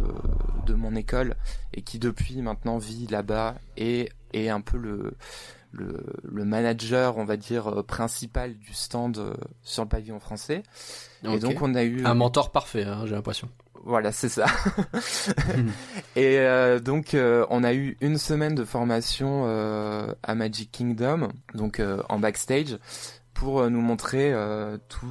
de 0.66 0.74
mon 0.74 0.96
école 0.96 1.36
et 1.74 1.84
qui 1.84 2.00
depuis 2.00 2.42
maintenant 2.42 2.80
vit 2.80 3.08
là-bas 3.08 3.56
et 3.78 4.10
est 4.34 4.50
un 4.50 4.62
peu 4.62 4.78
le 4.78 5.14
le, 5.72 6.04
le 6.24 6.46
manager, 6.46 7.18
on 7.18 7.26
va 7.26 7.38
dire, 7.38 7.68
euh, 7.68 7.84
principal 7.84 8.56
du 8.58 8.74
stand 8.74 9.18
euh, 9.18 9.34
sur 9.62 9.84
le 9.84 9.90
pavillon 9.90 10.20
français. 10.20 10.64
Et 11.24 11.40
donc 11.40 11.62
on 11.62 11.76
a 11.76 11.84
eu 11.84 12.06
Un 12.06 12.14
mentor 12.14 12.52
parfait, 12.52 12.84
hein, 12.84 13.04
j'ai 13.06 13.16
l'impression. 13.16 13.48
voilà, 13.84 14.12
c'est 14.12 14.30
ça. 14.30 14.46
et 16.16 16.40
euh, 16.40 16.80
donc 16.80 17.14
euh, 17.14 17.46
on 17.50 17.64
a 17.64 17.74
eu 17.74 17.98
une 18.02 18.18
semaine 18.18 18.56
de 18.56 18.64
formation 18.66 19.44
euh, 19.46 20.14
à 20.24 20.36
Magic 20.36 20.72
Kingdom, 20.72 21.30
donc 21.54 21.80
euh, 21.80 22.02
en 22.10 22.20
backstage, 22.20 22.78
pour 23.34 23.62
euh, 23.62 23.70
nous 23.70 23.82
montrer 23.82 24.34
euh, 24.34 24.78
tout, 24.90 25.08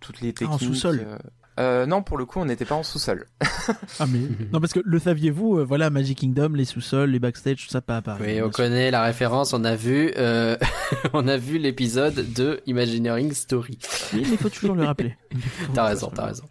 toutes 0.00 0.20
les 0.20 0.30
Ah, 0.30 0.32
techniques. 0.32 0.54
en 0.54 0.58
sous-sol. 0.58 1.18
Euh, 1.60 1.86
non, 1.86 2.02
pour 2.02 2.18
le 2.18 2.24
coup, 2.26 2.40
on 2.40 2.44
n'était 2.44 2.64
pas 2.64 2.74
en 2.74 2.82
sous-sol. 2.82 3.26
Ah 4.00 4.06
mais 4.06 4.18
non 4.52 4.60
parce 4.60 4.72
que 4.74 4.80
le 4.84 4.98
saviez-vous 4.98 5.58
euh, 5.58 5.64
Voilà 5.64 5.88
Magic 5.88 6.18
Kingdom, 6.18 6.50
les 6.54 6.64
sous-sols, 6.66 7.10
les 7.10 7.18
backstage, 7.18 7.64
tout 7.64 7.70
ça 7.70 7.80
pas 7.80 7.96
à 7.98 8.02
Paris. 8.02 8.22
Oui, 8.24 8.42
on 8.42 8.46
sûr. 8.46 8.52
connaît 8.52 8.90
la 8.90 9.02
référence, 9.02 9.52
on 9.54 9.64
a 9.64 9.74
vu, 9.76 10.12
euh, 10.18 10.56
on 11.14 11.26
a 11.28 11.36
vu 11.38 11.58
l'épisode 11.58 12.32
de 12.34 12.60
Imagineering 12.66 13.32
Story. 13.32 13.78
Oui, 14.12 14.22
mais 14.24 14.32
il 14.32 14.38
faut 14.38 14.50
toujours 14.50 14.74
le 14.74 14.84
rappeler. 14.84 15.16
T'as 15.74 15.84
raison, 15.86 16.10
t'as 16.14 16.26
raison. 16.26 16.44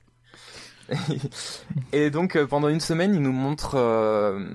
Et 1.91 2.09
donc 2.09 2.35
euh, 2.35 2.45
pendant 2.45 2.67
une 2.69 2.79
semaine, 2.79 3.13
il 3.15 3.21
nous 3.21 3.31
montre. 3.31 3.75
euh, 3.75 4.45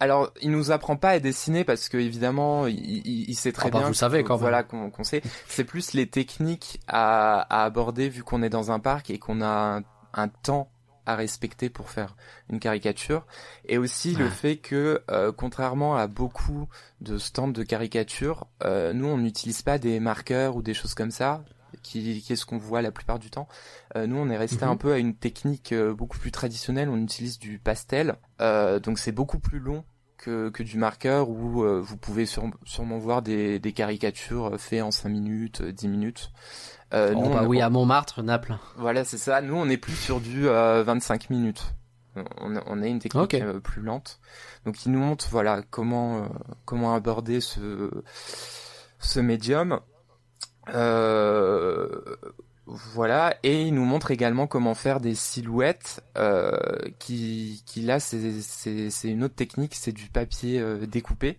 Alors, 0.00 0.32
il 0.42 0.50
nous 0.50 0.70
apprend 0.70 0.96
pas 0.96 1.10
à 1.10 1.18
dessiner 1.18 1.64
parce 1.64 1.88
que 1.88 1.96
évidemment, 1.96 2.66
il, 2.66 2.76
il- 2.78 3.30
il 3.30 3.34
sait 3.34 3.52
très 3.52 3.68
Ah 3.68 3.70
bah, 3.70 3.78
bien. 3.80 3.88
vous 3.88 3.94
savez, 3.94 4.22
quand 4.22 4.34
même. 4.34 4.40
Voilà 4.40 4.62
qu'on 4.62 5.04
sait. 5.04 5.22
C'est 5.48 5.64
plus 5.64 5.92
les 5.94 6.06
techniques 6.06 6.80
à, 6.88 7.40
à 7.40 7.64
aborder 7.64 8.08
vu 8.08 8.22
qu'on 8.22 8.42
est 8.42 8.50
dans 8.50 8.70
un 8.70 8.78
parc 8.80 9.10
et 9.10 9.18
qu'on 9.18 9.40
a 9.40 9.46
un, 9.78 9.82
un 10.18 10.28
temps 10.28 10.70
à 11.06 11.16
respecter 11.16 11.70
pour 11.70 11.88
faire 11.88 12.16
une 12.50 12.60
caricature. 12.60 13.26
Et 13.64 13.78
aussi 13.78 14.14
le 14.14 14.28
fait 14.28 14.56
que, 14.58 15.02
euh, 15.10 15.32
contrairement 15.32 15.96
à 15.96 16.06
beaucoup 16.06 16.68
de 17.00 17.16
stands 17.16 17.48
de 17.48 17.62
caricature, 17.62 18.46
euh, 18.62 18.92
nous 18.92 19.06
on 19.06 19.16
n'utilise 19.16 19.62
pas 19.62 19.78
des 19.78 20.00
marqueurs 20.00 20.56
ou 20.56 20.62
des 20.62 20.74
choses 20.74 20.94
comme 20.94 21.10
ça. 21.10 21.42
Qui, 21.82 22.22
qui 22.22 22.32
est 22.32 22.36
ce 22.36 22.46
qu'on 22.46 22.56
voit 22.56 22.80
la 22.82 22.90
plupart 22.90 23.18
du 23.18 23.30
temps. 23.30 23.46
Euh, 23.94 24.06
nous, 24.06 24.16
on 24.16 24.30
est 24.30 24.38
resté 24.38 24.64
Mhm. 24.64 24.70
un 24.72 24.76
peu 24.76 24.92
à 24.94 24.98
une 24.98 25.14
technique 25.14 25.74
beaucoup 25.74 26.18
plus 26.18 26.32
traditionnelle. 26.32 26.88
On 26.88 26.96
utilise 26.96 27.38
du 27.38 27.58
pastel, 27.58 28.16
donc 28.40 28.98
c'est 28.98 29.12
beaucoup 29.12 29.38
plus 29.38 29.58
long 29.60 29.84
que, 30.16 30.48
que 30.48 30.62
du 30.62 30.78
marqueur 30.78 31.28
où 31.28 31.62
vous 31.82 31.96
pouvez 31.98 32.24
sur- 32.26 32.50
sûrement 32.64 32.98
voir 32.98 33.20
des, 33.22 33.58
des 33.60 33.72
caricatures 33.72 34.58
faites 34.58 34.82
en 34.82 34.90
5 34.90 35.10
minutes, 35.10 35.60
euh, 35.60 35.72
10 35.72 35.88
minutes. 35.88 36.32
Euh, 36.94 37.12
Oh, 37.14 37.20
nous, 37.22 37.30
bah 37.30 37.40
on- 37.42 37.46
oui, 37.46 37.60
à 37.60 37.68
Montmartre, 37.70 38.22
Naples. 38.22 38.56
voilà, 38.76 39.04
c'est 39.04 39.18
ça. 39.18 39.40
Nous, 39.42 39.54
on 39.54 39.68
est 39.68 39.76
plus 39.76 39.94
sur 39.96 40.20
du 40.20 40.48
euh, 40.48 40.82
25 40.84 41.28
minutes. 41.30 41.74
On, 42.40 42.54
on 42.66 42.82
a 42.82 42.86
une 42.86 42.98
technique 42.98 43.34
euh, 43.34 43.60
plus 43.60 43.82
lente. 43.82 44.18
Donc, 44.64 44.84
il 44.86 44.92
nous 44.92 44.98
montre 44.98 45.26
voilà 45.30 45.62
comment 45.70 46.24
euh, 46.24 46.26
comment 46.64 46.94
aborder 46.94 47.40
ce 47.40 47.90
ce 48.98 49.20
médium. 49.20 49.80
Euh, 50.74 51.88
voilà, 52.66 53.34
et 53.42 53.62
il 53.62 53.74
nous 53.74 53.84
montre 53.84 54.10
également 54.10 54.46
comment 54.46 54.74
faire 54.74 55.00
des 55.00 55.14
silhouettes. 55.14 56.02
Euh, 56.16 56.58
qui 56.98 57.62
qui 57.66 57.82
là, 57.82 58.00
c'est 58.00 59.08
une 59.08 59.24
autre 59.24 59.34
technique, 59.36 59.74
c'est 59.74 59.92
du 59.92 60.08
papier 60.08 60.58
euh, 60.60 60.86
découpé. 60.86 61.38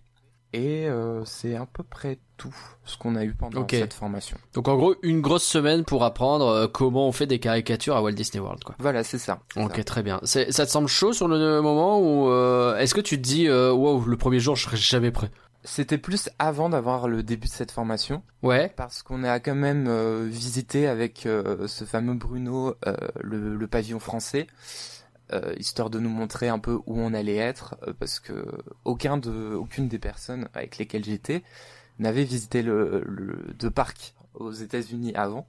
Et 0.52 0.88
euh, 0.88 1.24
c'est 1.26 1.56
à 1.56 1.68
peu 1.72 1.84
près 1.84 2.18
tout 2.38 2.56
ce 2.84 2.98
qu'on 2.98 3.16
a 3.16 3.24
eu 3.24 3.34
pendant 3.36 3.68
cette 3.70 3.94
formation. 3.94 4.36
Donc 4.54 4.68
en 4.68 4.78
gros, 4.78 4.96
une 5.04 5.22
grosse 5.22 5.44
semaine 5.44 5.84
pour 5.86 6.04
apprendre 6.04 6.48
euh, 6.48 6.68
comment 6.68 7.08
on 7.08 7.12
fait 7.12 7.28
des 7.28 7.38
caricatures 7.40 7.96
à 7.96 8.02
Walt 8.02 8.14
Disney 8.14 8.40
World, 8.42 8.64
quoi. 8.64 8.74
Voilà, 8.80 9.04
c'est 9.04 9.20
ça. 9.20 9.42
Ok, 9.58 9.76
ça. 9.78 9.84
très 9.84 10.02
bien. 10.04 10.20
Ça 10.24 10.46
te 10.46 10.66
semble 10.72 10.88
chaud 10.88 11.14
sur 11.14 11.28
le 11.28 11.62
moment 11.62 12.00
ou 12.00 12.30
euh, 12.30 12.78
est-ce 12.78 12.96
que 12.96 13.02
tu 13.02 13.18
te 13.18 13.22
dis, 13.22 13.48
euh, 13.48 13.72
wow, 13.72 14.04
le 14.06 14.18
premier 14.18 14.40
jour, 14.40 14.56
je 14.56 14.64
serai 14.64 14.78
jamais 14.78 15.12
prêt? 15.12 15.30
C'était 15.66 15.98
plus 15.98 16.30
avant 16.40 16.70
d'avoir 16.70 17.08
le 17.10 17.22
début 17.22 17.48
de 17.50 17.54
cette 17.54 17.72
formation, 17.72 18.24
Ouais. 18.42 18.72
parce 18.78 19.04
qu'on 19.04 19.26
a 19.26 19.42
quand 19.42 19.56
même 19.56 19.88
euh, 19.90 20.26
visité 20.28 20.88
avec 20.88 21.26
euh, 21.26 21.68
ce 21.68 21.84
fameux 21.84 22.14
Bruno 22.14 22.76
euh, 22.88 22.96
le, 23.20 23.56
le 23.58 23.68
pavillon 23.68 24.00
français, 24.00 24.48
euh, 25.34 25.54
histoire 25.58 25.90
de 25.90 26.00
nous 26.00 26.10
montrer 26.10 26.48
un 26.50 26.60
peu 26.60 26.76
où 26.86 27.00
on 27.00 27.14
allait 27.14 27.36
être, 27.38 27.76
euh, 27.88 27.94
parce 28.00 28.20
que 28.20 28.46
aucun 28.86 29.18
de, 29.18 29.54
aucune 29.56 29.88
des 29.88 30.00
personnes 30.00 30.48
avec 30.54 30.78
lesquelles 30.78 31.06
j'étais 31.06 31.44
n'avait 32.00 32.24
visité 32.24 32.62
le, 32.62 33.04
le 33.06 33.54
de 33.58 33.70
parc 33.70 34.16
aux 34.36 34.52
États-Unis 34.52 35.14
avant. 35.16 35.48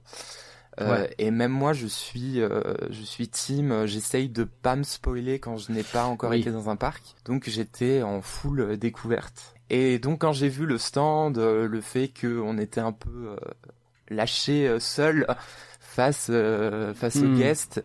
Euh, 0.79 1.01
Ouais. 1.03 1.15
Et 1.17 1.31
même 1.31 1.51
moi, 1.51 1.73
je 1.73 1.85
suis, 1.87 2.41
euh, 2.41 2.61
je 2.89 3.01
suis 3.03 3.27
team. 3.27 3.71
euh, 3.71 3.85
J'essaye 3.87 4.29
de 4.29 4.45
pas 4.45 4.75
me 4.77 4.83
spoiler 4.83 5.39
quand 5.39 5.57
je 5.57 5.71
n'ai 5.71 5.83
pas 5.83 6.05
encore 6.05 6.31
Oui. 6.31 6.39
été 6.39 6.51
dans 6.51 6.69
un 6.69 6.75
parc. 6.77 7.03
Donc 7.25 7.49
j'étais 7.49 8.01
en 8.03 8.21
full 8.21 8.77
découverte. 8.77 9.53
Et 9.69 9.99
donc 9.99 10.21
quand 10.21 10.33
j'ai 10.33 10.49
vu 10.49 10.65
le 10.65 10.77
stand, 10.77 11.37
euh, 11.37 11.67
le 11.67 11.81
fait 11.81 12.09
qu'on 12.19 12.57
était 12.57 12.81
un 12.81 12.93
peu 12.93 13.09
euh, 13.31 13.35
lâché 14.09 14.77
seul 14.79 15.27
face 15.79 16.27
euh, 16.29 16.93
face 16.93 17.17
aux 17.17 17.27
Hmm. 17.27 17.35
guests 17.37 17.83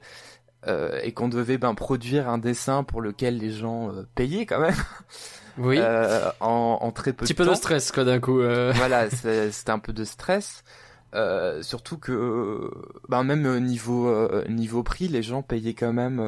euh, 0.67 0.99
et 1.03 1.13
qu'on 1.13 1.29
devait 1.29 1.59
ben 1.59 1.75
produire 1.75 2.29
un 2.29 2.39
dessin 2.39 2.85
pour 2.85 3.01
lequel 3.01 3.39
les 3.39 3.51
gens 3.51 3.91
euh, 3.91 4.03
payaient 4.15 4.47
quand 4.47 4.61
même 4.61 4.75
Oui. 5.59 5.77
euh, 5.81 6.31
en, 6.41 6.79
en 6.81 6.91
très 6.93 7.13
peu 7.13 7.25
Petit 7.25 7.33
de 7.35 7.39
peu 7.39 7.45
temps 7.45 7.53
de 7.53 7.57
stress, 7.57 7.93
quoi, 7.93 8.05
d'un 8.05 8.21
coup. 8.21 8.39
voilà, 8.75 9.09
c'était 9.11 9.71
un 9.71 9.79
peu 9.79 9.93
de 9.93 10.05
stress. 10.05 10.65
Surtout 11.63 11.97
que, 11.97 12.71
ben 13.09 13.25
même 13.25 13.59
niveau 13.61 14.13
niveau 14.51 14.83
prix, 14.83 15.09
les 15.09 15.23
gens 15.23 15.41
payaient 15.41 15.73
quand 15.73 15.95
même 15.95 16.21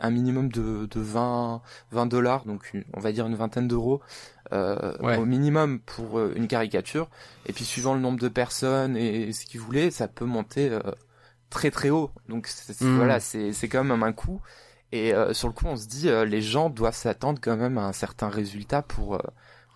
un 0.00 0.10
minimum 0.10 0.50
de, 0.50 0.86
de 0.86 1.00
20 1.00 1.60
20 1.90 2.06
dollars, 2.06 2.46
donc 2.46 2.72
on 2.94 3.00
va 3.00 3.12
dire 3.12 3.26
une 3.26 3.34
vingtaine 3.34 3.68
d'euros 3.68 4.00
euh, 4.52 4.92
Ouais. 5.00 5.16
au 5.16 5.24
minimum 5.24 5.80
pour 5.80 6.20
une 6.20 6.46
caricature. 6.46 7.08
Et 7.46 7.52
puis 7.52 7.64
suivant 7.64 7.94
le 7.94 8.00
nombre 8.00 8.20
de 8.20 8.28
personnes 8.28 8.96
et, 8.96 9.32
ce 9.32 9.46
qu'ils 9.46 9.60
voulaient, 9.60 9.90
ça 9.90 10.08
peut 10.08 10.24
monter 10.26 10.68
euh, 10.70 10.80
très 11.52 11.70
très 11.70 11.90
haut. 11.90 12.10
Donc 12.28 12.48
Mhm. 12.80 12.96
voilà, 12.96 13.20
c'est 13.20 13.52
c'est 13.52 13.68
quand 13.68 13.84
même 13.84 14.02
un 14.02 14.12
coup. 14.12 14.40
Et 14.92 15.14
euh, 15.14 15.32
sur 15.34 15.48
le 15.48 15.54
coup, 15.54 15.66
on 15.66 15.76
se 15.76 15.86
dit, 15.86 16.08
euh, 16.08 16.24
les 16.24 16.42
gens 16.42 16.68
doivent 16.70 16.94
s'attendre 16.96 17.40
quand 17.42 17.56
même 17.56 17.78
à 17.78 17.82
un 17.86 17.92
certain 17.92 18.28
résultat 18.28 18.82
pour 18.82 19.14
euh, 19.14 19.20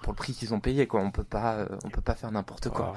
pour 0.03 0.13
le 0.13 0.17
prix 0.17 0.35
qu'ils 0.35 0.53
ont 0.55 0.61
payé. 0.61 0.87
Quoi, 0.87 1.01
on 1.01 1.11
peut 1.11 1.25
pas 1.25 1.55
euh, 1.57 1.67
on 1.85 1.91
peut 1.91 2.03
pas 2.03 2.15
faire 2.15 2.31
n'importe 2.33 2.69
quoi. 2.71 2.93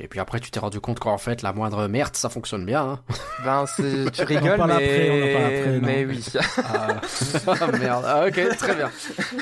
Et 0.00 0.06
puis 0.06 0.20
après, 0.20 0.38
tu 0.38 0.50
t'es 0.52 0.60
rendu 0.60 0.78
compte 0.78 1.00
qu'en 1.00 1.18
fait, 1.18 1.42
la 1.42 1.52
moindre 1.52 1.88
merde, 1.88 2.14
ça 2.14 2.28
fonctionne 2.28 2.64
bien. 2.64 2.82
Hein. 2.82 3.00
Ben 3.44 3.64
tu 4.12 4.22
rigoles, 4.22 4.56
parle 4.56 4.70
mais 4.70 4.74
après, 4.76 5.10
on 5.10 5.16
en 5.24 5.32
parle 5.32 5.54
après, 5.54 5.80
mais 5.80 6.04
oui. 6.06 6.24
Ah, 6.58 7.00
Ah, 7.60 7.78
merde. 7.78 8.04
Ah, 8.06 8.26
ok, 8.28 8.56
très 8.56 8.74
bien. 8.76 8.90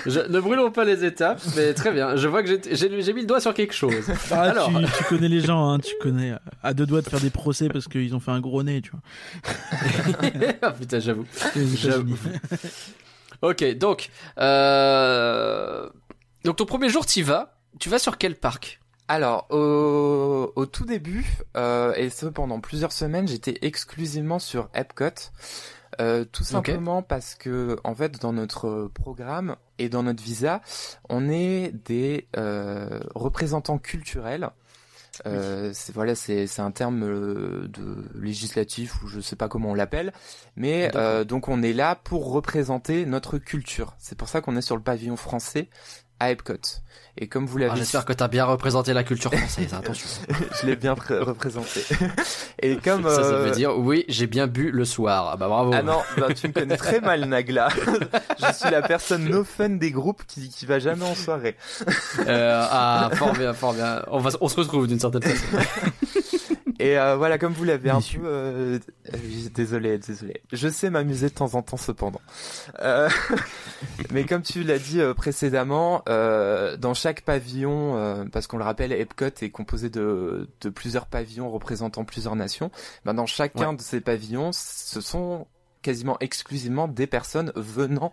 Je, 0.07 0.21
ne 0.21 0.41
brûlons 0.41 0.71
pas 0.71 0.85
les 0.85 1.05
étapes, 1.05 1.43
mais 1.57 1.75
très 1.75 1.93
bien. 1.93 2.17
Je 2.17 2.27
vois 2.27 2.43
que 2.43 2.49
j'ai- 2.49 2.89
mis 2.89 3.21
le 3.21 3.27
doigt 3.27 3.41
sur 3.41 3.53
quelque 3.55 3.75
chose. 3.75 3.95
Ah, 4.31 4.43
Alors. 4.43 4.71
tu, 4.71 4.87
tu 4.99 5.05
connais 5.05 5.29
les 5.29 5.41
gens, 5.41 5.69
hein, 5.71 5.79
tu 5.79 5.95
connais. 6.01 6.33
euh, 6.33 6.39
À 6.63 6.73
deux 6.75 6.87
doigts 6.87 7.03
de 7.03 7.09
faire 7.09 7.21
des 7.21 7.31
procès 7.31 7.69
parce 7.69 7.87
qu'ils 7.87 8.15
ont 8.15 8.21
fait 8.21 8.31
un 8.31 8.41
gros 8.41 8.63
nez, 8.63 8.81
tu 8.81 8.91
vois. 8.93 9.01
ah 10.63 10.71
putain, 10.73 11.01
j'avoue. 11.01 11.27
États-Unis. 11.55 12.17
Ok, 13.43 13.63
donc, 13.77 14.09
euh... 14.39 15.89
donc 16.45 16.57
ton 16.57 16.65
premier 16.65 16.89
jour, 16.89 17.05
tu 17.05 17.23
vas. 17.23 17.53
Tu 17.79 17.91
vas 17.91 17.99
sur 17.99 18.17
quel 18.17 18.37
parc? 18.37 18.81
Alors, 19.09 19.47
au, 19.51 20.53
au 20.57 20.67
tout 20.67 20.85
début, 20.85 21.25
euh, 21.57 21.95
et 21.95 22.11
ce 22.11 22.27
pendant 22.27 22.61
plusieurs 22.61 22.93
semaines, 22.93 23.29
j'étais 23.29 23.59
exclusivement 23.63 24.39
sur 24.39 24.69
Epcot. 24.75 25.31
Euh, 26.01 26.25
tout 26.25 26.45
simplement 26.45 27.03
parce 27.03 27.35
que, 27.35 27.79
en 27.85 27.95
fait, 27.95 28.21
dans 28.21 28.33
notre 28.33 28.91
programme 28.93 29.57
et 29.79 29.89
dans 29.89 30.03
notre 30.03 30.23
visa, 30.23 30.61
on 31.09 31.29
est 31.29 31.73
des 31.87 32.27
euh, 32.37 33.01
représentants 33.15 33.79
culturels. 33.79 34.51
Euh, 35.25 35.71
c'est 35.73 35.95
voilà, 35.95 36.15
c'est 36.15 36.61
un 36.61 36.71
terme 36.71 37.03
euh, 37.03 37.69
de 37.69 38.05
législatif 38.21 39.03
ou 39.03 39.09
je 39.09 39.21
sais 39.21 39.37
pas 39.37 39.49
comment 39.49 39.71
on 39.71 39.75
l'appelle, 39.75 40.13
mais 40.57 40.91
euh, 40.95 41.25
donc 41.25 41.49
on 41.49 41.63
est 41.63 41.73
là 41.73 41.95
pour 41.95 42.31
représenter 42.31 43.07
notre 43.07 43.39
culture. 43.39 43.95
C'est 43.99 44.19
pour 44.19 44.29
ça 44.29 44.43
qu'on 44.43 44.57
est 44.57 44.63
sur 44.63 44.77
le 44.77 44.83
pavillon 44.83 45.17
français 45.17 45.71
à 46.21 46.31
Epcot. 46.31 46.55
Et 47.19 47.29
comme 47.29 47.47
vous 47.47 47.57
l'avez 47.57 47.73
Ah, 47.73 47.77
J'espère 47.77 48.05
que 48.05 48.13
t'as 48.13 48.29
bien 48.29 48.45
représenté 48.45 48.93
la 48.93 49.03
culture 49.03 49.33
française. 49.33 49.73
Attention. 49.73 50.07
je 50.61 50.67
l'ai 50.67 50.77
bien 50.77 50.95
pré- 50.95 51.19
représenté. 51.19 51.81
Et 52.63 52.77
comme 52.77 53.05
Ça, 53.05 53.15
ça 53.17 53.21
euh, 53.23 53.45
veut 53.47 53.51
dire 53.53 53.79
oui, 53.79 54.05
j'ai 54.09 54.27
bien 54.27 54.47
bu 54.47 54.71
le 54.71 54.85
soir. 54.85 55.31
Ah 55.33 55.37
bah 55.37 55.49
bravo. 55.49 55.73
ah 55.75 55.83
non, 55.83 56.01
bah, 56.19 56.29
tu 56.35 56.49
me 56.49 56.53
connais 56.53 56.77
très 56.77 57.01
mal 57.01 57.25
Nagla. 57.25 57.69
je 58.39 58.53
suis 58.55 58.71
la 58.71 58.83
personne 58.83 59.25
no 59.25 59.45
fun 59.45 59.71
des 59.71 59.91
groupes 59.91 60.23
qui 60.27 60.51
qui 60.51 60.67
va 60.67 60.79
jamais 60.79 61.05
en 61.05 61.15
soirée. 61.15 61.57
Euh, 62.27 62.67
ah, 62.71 63.09
fort 63.15 63.33
bien, 63.33 63.55
fort 63.55 63.73
bien. 63.73 64.03
On 64.09 64.19
va, 64.19 64.31
on 64.43 64.49
se 64.49 64.57
retrouve 64.57 64.87
d'une 64.87 65.01
certaine 65.01 65.23
façon. 65.23 65.57
Et 66.79 66.99
euh, 66.99 67.17
voilà, 67.17 67.39
comme 67.39 67.53
vous 67.53 67.65
l'avez 67.65 67.91
un 67.91 68.01
peu, 68.01 68.21
euh, 68.25 68.79
euh, 69.15 69.19
désolé, 69.55 69.99
désolé. 69.99 70.43
Je 70.53 70.69
sais 70.69 70.91
m'amuser 70.91 71.29
de 71.29 71.35
temps 71.35 71.55
en 71.55 71.63
temps 71.63 71.77
cependant. 71.77 72.21
Euh, 72.81 73.09
mais 74.13 74.25
comme 74.25 74.43
tu 74.43 74.63
l'as 74.63 74.79
dit 74.79 75.01
euh, 75.01 75.15
précédemment, 75.15 76.03
euh, 76.09 76.77
dans 76.77 76.95
chaque 76.95 77.23
pavillon, 77.23 77.97
euh, 77.97 78.25
parce 78.31 78.47
qu'on 78.47 78.59
le 78.59 78.65
rappelle, 78.65 78.93
Epcot 78.93 79.27
est 79.41 79.51
composé 79.51 79.89
de, 79.89 80.49
de 80.61 80.69
plusieurs 80.69 81.07
pavillons 81.07 81.51
représentant 81.51 82.05
plusieurs 82.05 82.37
nations. 82.37 82.71
Ben, 83.05 83.15
dans 83.15 83.27
chacun 83.27 83.73
de 83.73 83.81
ces 83.81 84.01
pavillons, 84.01 84.51
ce 84.53 85.01
sont 85.01 85.47
quasiment 85.83 86.19
exclusivement 86.21 86.89
des 86.89 87.07
personnes 87.07 87.53
venant 87.55 88.13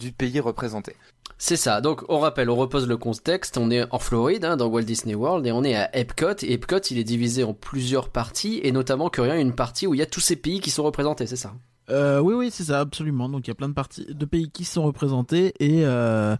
du 0.00 0.10
pays 0.10 0.40
représenté. 0.40 0.96
C'est 1.38 1.56
ça. 1.56 1.80
Donc, 1.80 2.02
on 2.08 2.18
rappelle, 2.18 2.50
on 2.50 2.56
repose 2.56 2.88
le 2.88 2.96
contexte. 2.96 3.56
On 3.56 3.70
est 3.70 3.84
en 3.92 3.98
Floride, 3.98 4.44
hein, 4.44 4.56
dans 4.56 4.66
Walt 4.66 4.82
Disney 4.82 5.14
World, 5.14 5.46
et 5.46 5.52
on 5.52 5.62
est 5.62 5.76
à 5.76 5.94
Epcot. 5.96 6.42
Et 6.42 6.54
Epcot, 6.54 6.80
il 6.90 6.98
est 6.98 7.04
divisé 7.04 7.44
en 7.44 7.54
plusieurs 7.54 8.08
parties, 8.08 8.60
et 8.62 8.72
notamment 8.72 9.08
que 9.08 9.20
rien, 9.20 9.38
une 9.38 9.54
partie 9.54 9.86
où 9.86 9.94
il 9.94 9.98
y 9.98 10.02
a 10.02 10.06
tous 10.06 10.20
ces 10.20 10.36
pays 10.36 10.60
qui 10.60 10.70
sont 10.70 10.82
représentés, 10.82 11.26
c'est 11.26 11.36
ça? 11.36 11.54
Euh, 11.90 12.20
oui, 12.20 12.34
oui, 12.34 12.50
c'est 12.52 12.64
ça, 12.64 12.80
absolument. 12.80 13.28
Donc 13.28 13.46
il 13.46 13.50
y 13.50 13.52
a 13.52 13.54
plein 13.54 13.68
de 13.68 13.74
parties, 13.74 14.06
de 14.08 14.24
pays 14.24 14.50
qui 14.50 14.64
sont 14.64 14.82
représentés 14.82 15.52
et 15.58 15.84
euh, 15.84 16.36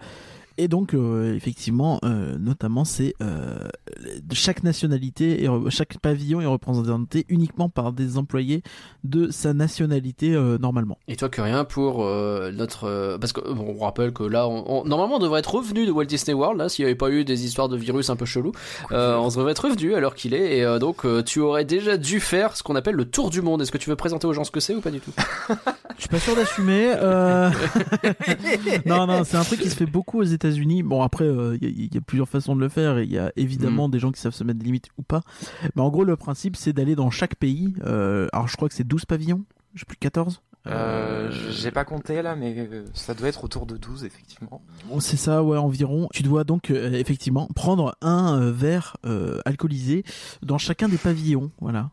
et 0.61 0.69
donc 0.69 0.93
euh, 0.93 1.35
effectivement, 1.35 1.99
euh, 2.05 2.37
notamment 2.39 2.85
c'est 2.85 3.15
euh, 3.23 3.57
chaque 4.33 4.63
nationalité 4.63 5.43
et 5.45 5.49
chaque 5.71 5.99
pavillon 5.99 6.41
est 6.43 6.47
représenté 6.47 7.25
uniquement 7.29 7.69
par 7.71 7.93
des 7.93 8.19
employés 8.19 8.63
de 9.03 9.31
sa 9.31 9.55
nationalité 9.55 10.31
normalement. 10.61 10.99
Et 11.09 11.17
toi, 11.17 11.29
que 11.31 11.41
rien 11.41 11.65
pour 11.65 12.05
notre, 12.05 13.17
parce 13.19 13.33
que 13.33 13.41
bon, 13.41 13.75
on 13.79 13.85
rappelle 13.85 14.13
que 14.13 14.23
là, 14.23 14.47
on, 14.49 14.65
on- 14.67 14.85
normalement, 14.85 15.17
on 15.17 15.21
devrait 15.21 15.41
être 15.41 15.55
revenu 15.55 15.87
de 15.87 15.91
Walt 15.93 16.05
Disney 16.05 16.35
World, 16.35 16.59
là, 16.59 16.69
s'il 16.69 16.85
n'y 16.85 16.91
avait 16.91 16.97
pas 16.99 17.11
eu 17.11 17.25
des 17.25 17.45
histoires 17.47 17.69
de 17.71 17.77
virus 17.77 18.11
un 18.11 18.17
peu 18.17 18.27
chelous. 18.27 18.53
Euh, 18.93 19.17
on 19.17 19.31
se 19.31 19.37
devrait 19.39 19.53
être 19.53 19.65
revenu 19.69 19.95
à 19.95 20.01
l'heure 20.01 20.15
qu'il 20.15 20.35
est, 20.35 20.59
et 20.59 20.79
donc 20.79 21.07
tu 21.25 21.41
aurais 21.41 21.65
déjà 21.65 21.97
dû 21.97 22.21
faire 22.21 22.57
ce 22.57 22.63
qu'on 22.63 22.77
appelle 22.77 22.97
le 22.97 23.07
tour 23.07 23.31
du 23.31 23.41
monde. 23.41 23.63
Est-ce 23.63 23.73
que 23.73 23.79
tu 23.79 23.89
veux 23.89 23.97
présenter 23.97 24.27
aux 24.27 24.33
gens 24.35 24.45
ce 24.45 24.51
que 24.51 24.61
c'est 24.61 24.75
ou 24.75 24.81
pas 24.83 24.91
du 24.91 25.01
tout? 25.01 25.13
Je 25.97 26.03
suis 26.03 26.09
pas 26.09 26.19
sûr 26.19 26.37
d'assumer. 26.37 26.95
non, 28.87 29.07
non, 29.07 29.25
c'est 29.25 29.37
un 29.37 29.45
truc 29.45 29.61
qui 29.61 29.71
se 29.71 29.77
fait 29.77 29.87
beaucoup 29.87 30.21
aux 30.21 30.25
États-Unis. 30.25 30.50
Bon, 30.83 31.03
après, 31.03 31.25
euh, 31.25 31.57
il 31.61 31.69
y, 31.69 31.89
a- 31.89 31.95
y 31.95 31.99
a 31.99 32.01
plusieurs 32.01 32.29
façons 32.29 32.55
de 32.57 32.61
le 32.61 32.69
faire 32.69 32.99
et 32.99 33.05
il 33.05 33.13
y 33.13 33.19
a 33.19 33.33
évidemment 33.37 33.89
des 33.89 33.99
gens 33.99 34.13
qui 34.13 34.21
savent 34.21 34.35
se 34.35 34.45
mettre 34.45 34.59
des 34.59 34.65
limites 34.67 34.89
ou 34.99 35.03
pas. 35.03 35.21
Mais 35.77 35.83
en 35.83 35.91
gros, 35.91 36.05
le 36.05 36.17
principe, 36.17 36.57
c'est 36.57 36.73
d'aller 36.73 36.95
dans 36.97 37.11
chaque 37.11 37.35
pays. 37.37 37.75
euh, 37.85 38.29
alors, 38.33 38.49
je 38.49 38.57
crois 38.57 38.69
que 38.69 38.75
c'est 38.75 38.87
12 38.87 39.05
pavillons. 39.05 39.45
Je 39.75 39.81
sais 39.81 39.87
plus 39.87 39.97
14. 39.97 40.43
Euh, 40.67 41.31
j'ai 41.51 41.71
pas 41.71 41.85
compté 41.85 42.21
là, 42.21 42.37
mais 42.37 42.55
euh, 42.59 42.85
ça 42.93 43.15
doit 43.15 43.29
être 43.29 43.45
autour 43.45 43.65
de 43.65 43.77
12 43.79 44.05
effectivement. 44.05 44.63
C'est 44.99 45.17
ça, 45.17 45.43
ouais, 45.43 45.57
environ. 45.57 46.09
Tu 46.13 46.23
dois 46.23 46.45
donc 46.45 46.71
euh, 46.71 46.93
effectivement 46.93 47.49
prendre 47.55 47.97
un 48.03 48.39
euh, 48.39 48.53
verre 48.53 48.99
euh, 49.07 49.41
alcoolisé 49.47 50.05
dans 50.43 50.59
chacun 50.59 50.89
des 50.89 50.99
pavillons, 50.99 51.51
voilà, 51.61 51.91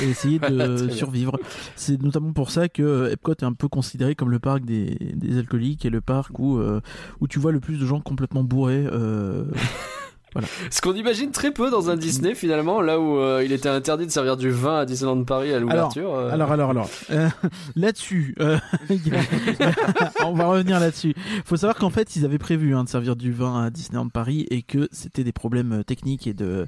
et 0.00 0.08
essayer 0.08 0.38
de 0.48 0.88
survivre. 0.88 1.38
C'est 1.74 2.00
notamment 2.00 2.32
pour 2.32 2.50
ça 2.50 2.68
que 2.68 2.82
euh, 2.82 3.12
Epcot 3.12 3.32
est 3.32 3.44
un 3.44 3.54
peu 3.54 3.66
considéré 3.66 4.14
comme 4.14 4.30
le 4.30 4.38
parc 4.38 4.64
des, 4.64 4.96
des 5.00 5.38
alcooliques 5.38 5.84
et 5.84 5.90
le 5.90 6.00
parc 6.00 6.38
où 6.38 6.58
euh, 6.58 6.80
où 7.20 7.26
tu 7.26 7.40
vois 7.40 7.50
le 7.50 7.60
plus 7.60 7.76
de 7.78 7.86
gens 7.86 8.00
complètement 8.00 8.44
bourrés. 8.44 8.86
Euh... 10.36 10.40
Ce 10.70 10.80
qu'on 10.80 10.94
imagine 10.94 11.30
très 11.32 11.50
peu 11.50 11.70
dans 11.70 11.90
un 11.90 11.96
Disney 11.96 12.34
finalement, 12.34 12.80
là 12.80 13.00
où 13.00 13.18
euh, 13.18 13.42
il 13.44 13.52
était 13.52 13.68
interdit 13.68 14.06
de 14.06 14.10
servir 14.12 14.36
du 14.36 14.50
vin 14.50 14.78
à 14.80 14.84
Disneyland 14.86 15.24
Paris 15.24 15.52
à 15.52 15.58
l'ouverture. 15.58 16.14
euh. 16.14 16.30
Alors, 16.30 16.52
alors, 16.52 16.70
alors, 16.70 16.88
euh, 17.10 17.28
là-dessus, 17.76 18.34
euh, 18.40 18.58
on 20.24 20.32
va 20.34 20.46
revenir 20.46 20.80
là-dessus. 20.80 21.14
Faut 21.44 21.56
savoir 21.56 21.76
qu'en 21.76 21.90
fait, 21.90 22.16
ils 22.16 22.24
avaient 22.24 22.38
prévu 22.38 22.74
hein, 22.74 22.84
de 22.84 22.88
servir 22.88 23.16
du 23.16 23.32
vin 23.32 23.64
à 23.64 23.70
Disneyland 23.70 24.08
Paris 24.08 24.46
et 24.50 24.62
que 24.62 24.88
c'était 24.92 25.24
des 25.24 25.32
problèmes 25.32 25.80
euh, 25.80 25.82
techniques 25.82 26.26
et 26.26 26.34
de, 26.34 26.66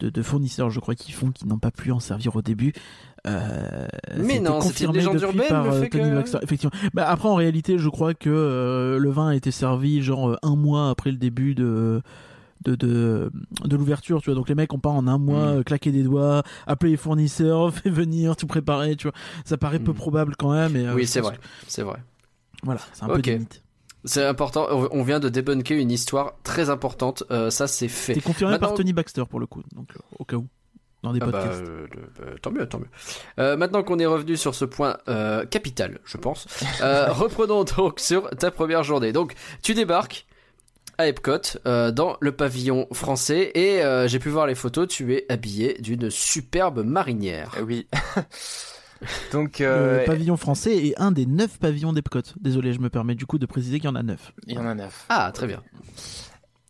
de, 0.00 0.10
de 0.10 0.22
fournisseurs, 0.22 0.70
je 0.70 0.80
crois, 0.80 0.94
qui 0.94 1.12
font, 1.12 1.30
qui 1.30 1.46
n'ont 1.46 1.58
pas 1.58 1.70
pu 1.70 1.90
en 1.92 2.00
servir 2.00 2.36
au 2.36 2.42
début. 2.42 2.72
Euh, 3.26 3.88
Mais 4.16 4.38
non, 4.38 4.60
c'était 4.60 4.84
une 4.84 4.92
légende 4.92 5.20
urbaine, 5.20 5.48
par 5.48 5.64
le 5.64 5.72
fait 5.72 5.88
que-. 5.88 6.42
Effectivement. 6.42 6.72
Bah, 6.94 7.08
après, 7.08 7.28
en 7.28 7.34
réalité, 7.34 7.78
je 7.78 7.88
crois 7.88 8.14
que 8.14 8.30
euh, 8.30 8.98
le 8.98 9.10
vin 9.10 9.28
a 9.28 9.34
été 9.34 9.50
servi 9.50 10.02
genre 10.02 10.38
un 10.42 10.56
mois 10.56 10.90
après 10.90 11.10
le 11.10 11.16
début 11.16 11.54
de 11.54 12.00
de, 12.64 12.74
de, 12.74 13.30
de 13.64 13.76
l'ouverture, 13.76 14.20
tu 14.20 14.26
vois. 14.30 14.34
Donc 14.34 14.48
les 14.48 14.54
mecs 14.54 14.72
ont 14.74 14.78
pas 14.78 14.90
en 14.90 15.06
un 15.06 15.18
mois 15.18 15.54
Mm. 15.54 15.58
euh, 15.58 15.62
claqué 15.62 15.92
des 15.92 16.02
doigts, 16.02 16.42
appelé 16.66 16.92
les 16.92 16.96
fournisseurs, 16.96 17.72
fait 17.74 17.90
venir, 17.90 18.36
tout 18.36 18.46
préparer, 18.46 18.96
tu 18.96 19.08
vois. 19.08 19.16
Ça 19.44 19.56
paraît 19.56 19.78
peu 19.78 19.92
Mm. 19.92 19.96
probable 19.96 20.36
quand 20.36 20.52
même. 20.52 20.76
Et, 20.76 20.86
euh, 20.86 20.94
oui, 20.94 21.06
c'est 21.06 21.20
vrai, 21.20 21.38
c'est 21.66 21.82
vrai. 21.82 21.98
Voilà, 22.62 22.80
c'est 22.92 23.04
un 23.04 23.08
peu 23.08 23.16
mythes. 23.18 23.62
C'est 24.04 24.24
important. 24.24 24.66
On 24.92 25.02
vient 25.02 25.20
de 25.20 25.28
débunker 25.28 25.76
une 25.78 25.90
histoire 25.90 26.34
très 26.44 26.70
importante. 26.70 27.24
Euh, 27.30 27.50
ça, 27.50 27.66
c'est 27.66 27.88
fait. 27.88 28.20
Confirmé 28.20 28.52
Maintenant- 28.52 28.68
par 28.68 28.76
Tony 28.76 28.92
Baxter 28.92 29.24
pour 29.28 29.40
le 29.40 29.46
coup, 29.46 29.62
donc 29.74 29.92
au 30.18 30.24
cas 30.24 30.36
où. 30.36 30.46
Dans 31.04 31.12
des 31.12 31.20
Ah 31.22 31.26
bah, 31.26 31.32
podcasts. 31.42 31.62
euh, 31.62 32.34
tant 32.42 32.50
mieux, 32.50 32.66
tant 32.68 32.80
mieux. 32.80 32.88
Euh, 33.38 33.56
maintenant 33.56 33.84
qu'on 33.84 34.00
est 34.00 34.06
revenu 34.06 34.36
sur 34.36 34.56
ce 34.56 34.64
point 34.64 34.96
euh, 35.08 35.46
capital, 35.46 36.00
je 36.04 36.16
pense, 36.16 36.46
reprenons 36.80 37.62
donc 37.64 38.00
sur 38.00 38.28
ta 38.30 38.50
première 38.50 38.82
journée. 38.82 39.12
Donc, 39.12 39.34
tu 39.62 39.74
débarques 39.74 40.26
à 40.98 41.06
Epcot, 41.06 41.58
euh, 41.66 41.90
dans 41.90 42.16
le 42.20 42.32
pavillon 42.32 42.86
français, 42.92 43.52
et 43.54 43.82
euh, 43.82 44.08
j'ai 44.08 44.18
pu 44.18 44.28
voir 44.28 44.46
les 44.46 44.54
photos, 44.54 44.88
tu 44.88 45.14
es 45.14 45.24
habillé 45.28 45.78
d'une 45.80 46.10
superbe 46.10 46.84
marinière. 46.84 47.54
Euh, 47.58 47.62
oui. 47.62 47.86
Donc 49.32 49.60
Le 49.60 50.02
pavillon 50.06 50.36
français 50.36 50.76
est 50.76 51.00
un 51.00 51.12
des 51.12 51.24
neuf 51.24 51.58
pavillons 51.60 51.92
d'Epcot. 51.92 52.22
Désolé, 52.40 52.72
je 52.72 52.80
me 52.80 52.90
permets 52.90 53.14
du 53.14 53.26
coup 53.26 53.38
de 53.38 53.46
préciser 53.46 53.78
qu'il 53.78 53.88
y 53.88 53.92
en 53.92 53.94
a 53.94 54.02
neuf. 54.02 54.32
il 54.48 54.54
y 54.54 54.58
en 54.58 54.66
a 54.66 54.74
neuf. 54.74 55.06
Ah, 55.08 55.30
très 55.32 55.46
bien. 55.46 55.62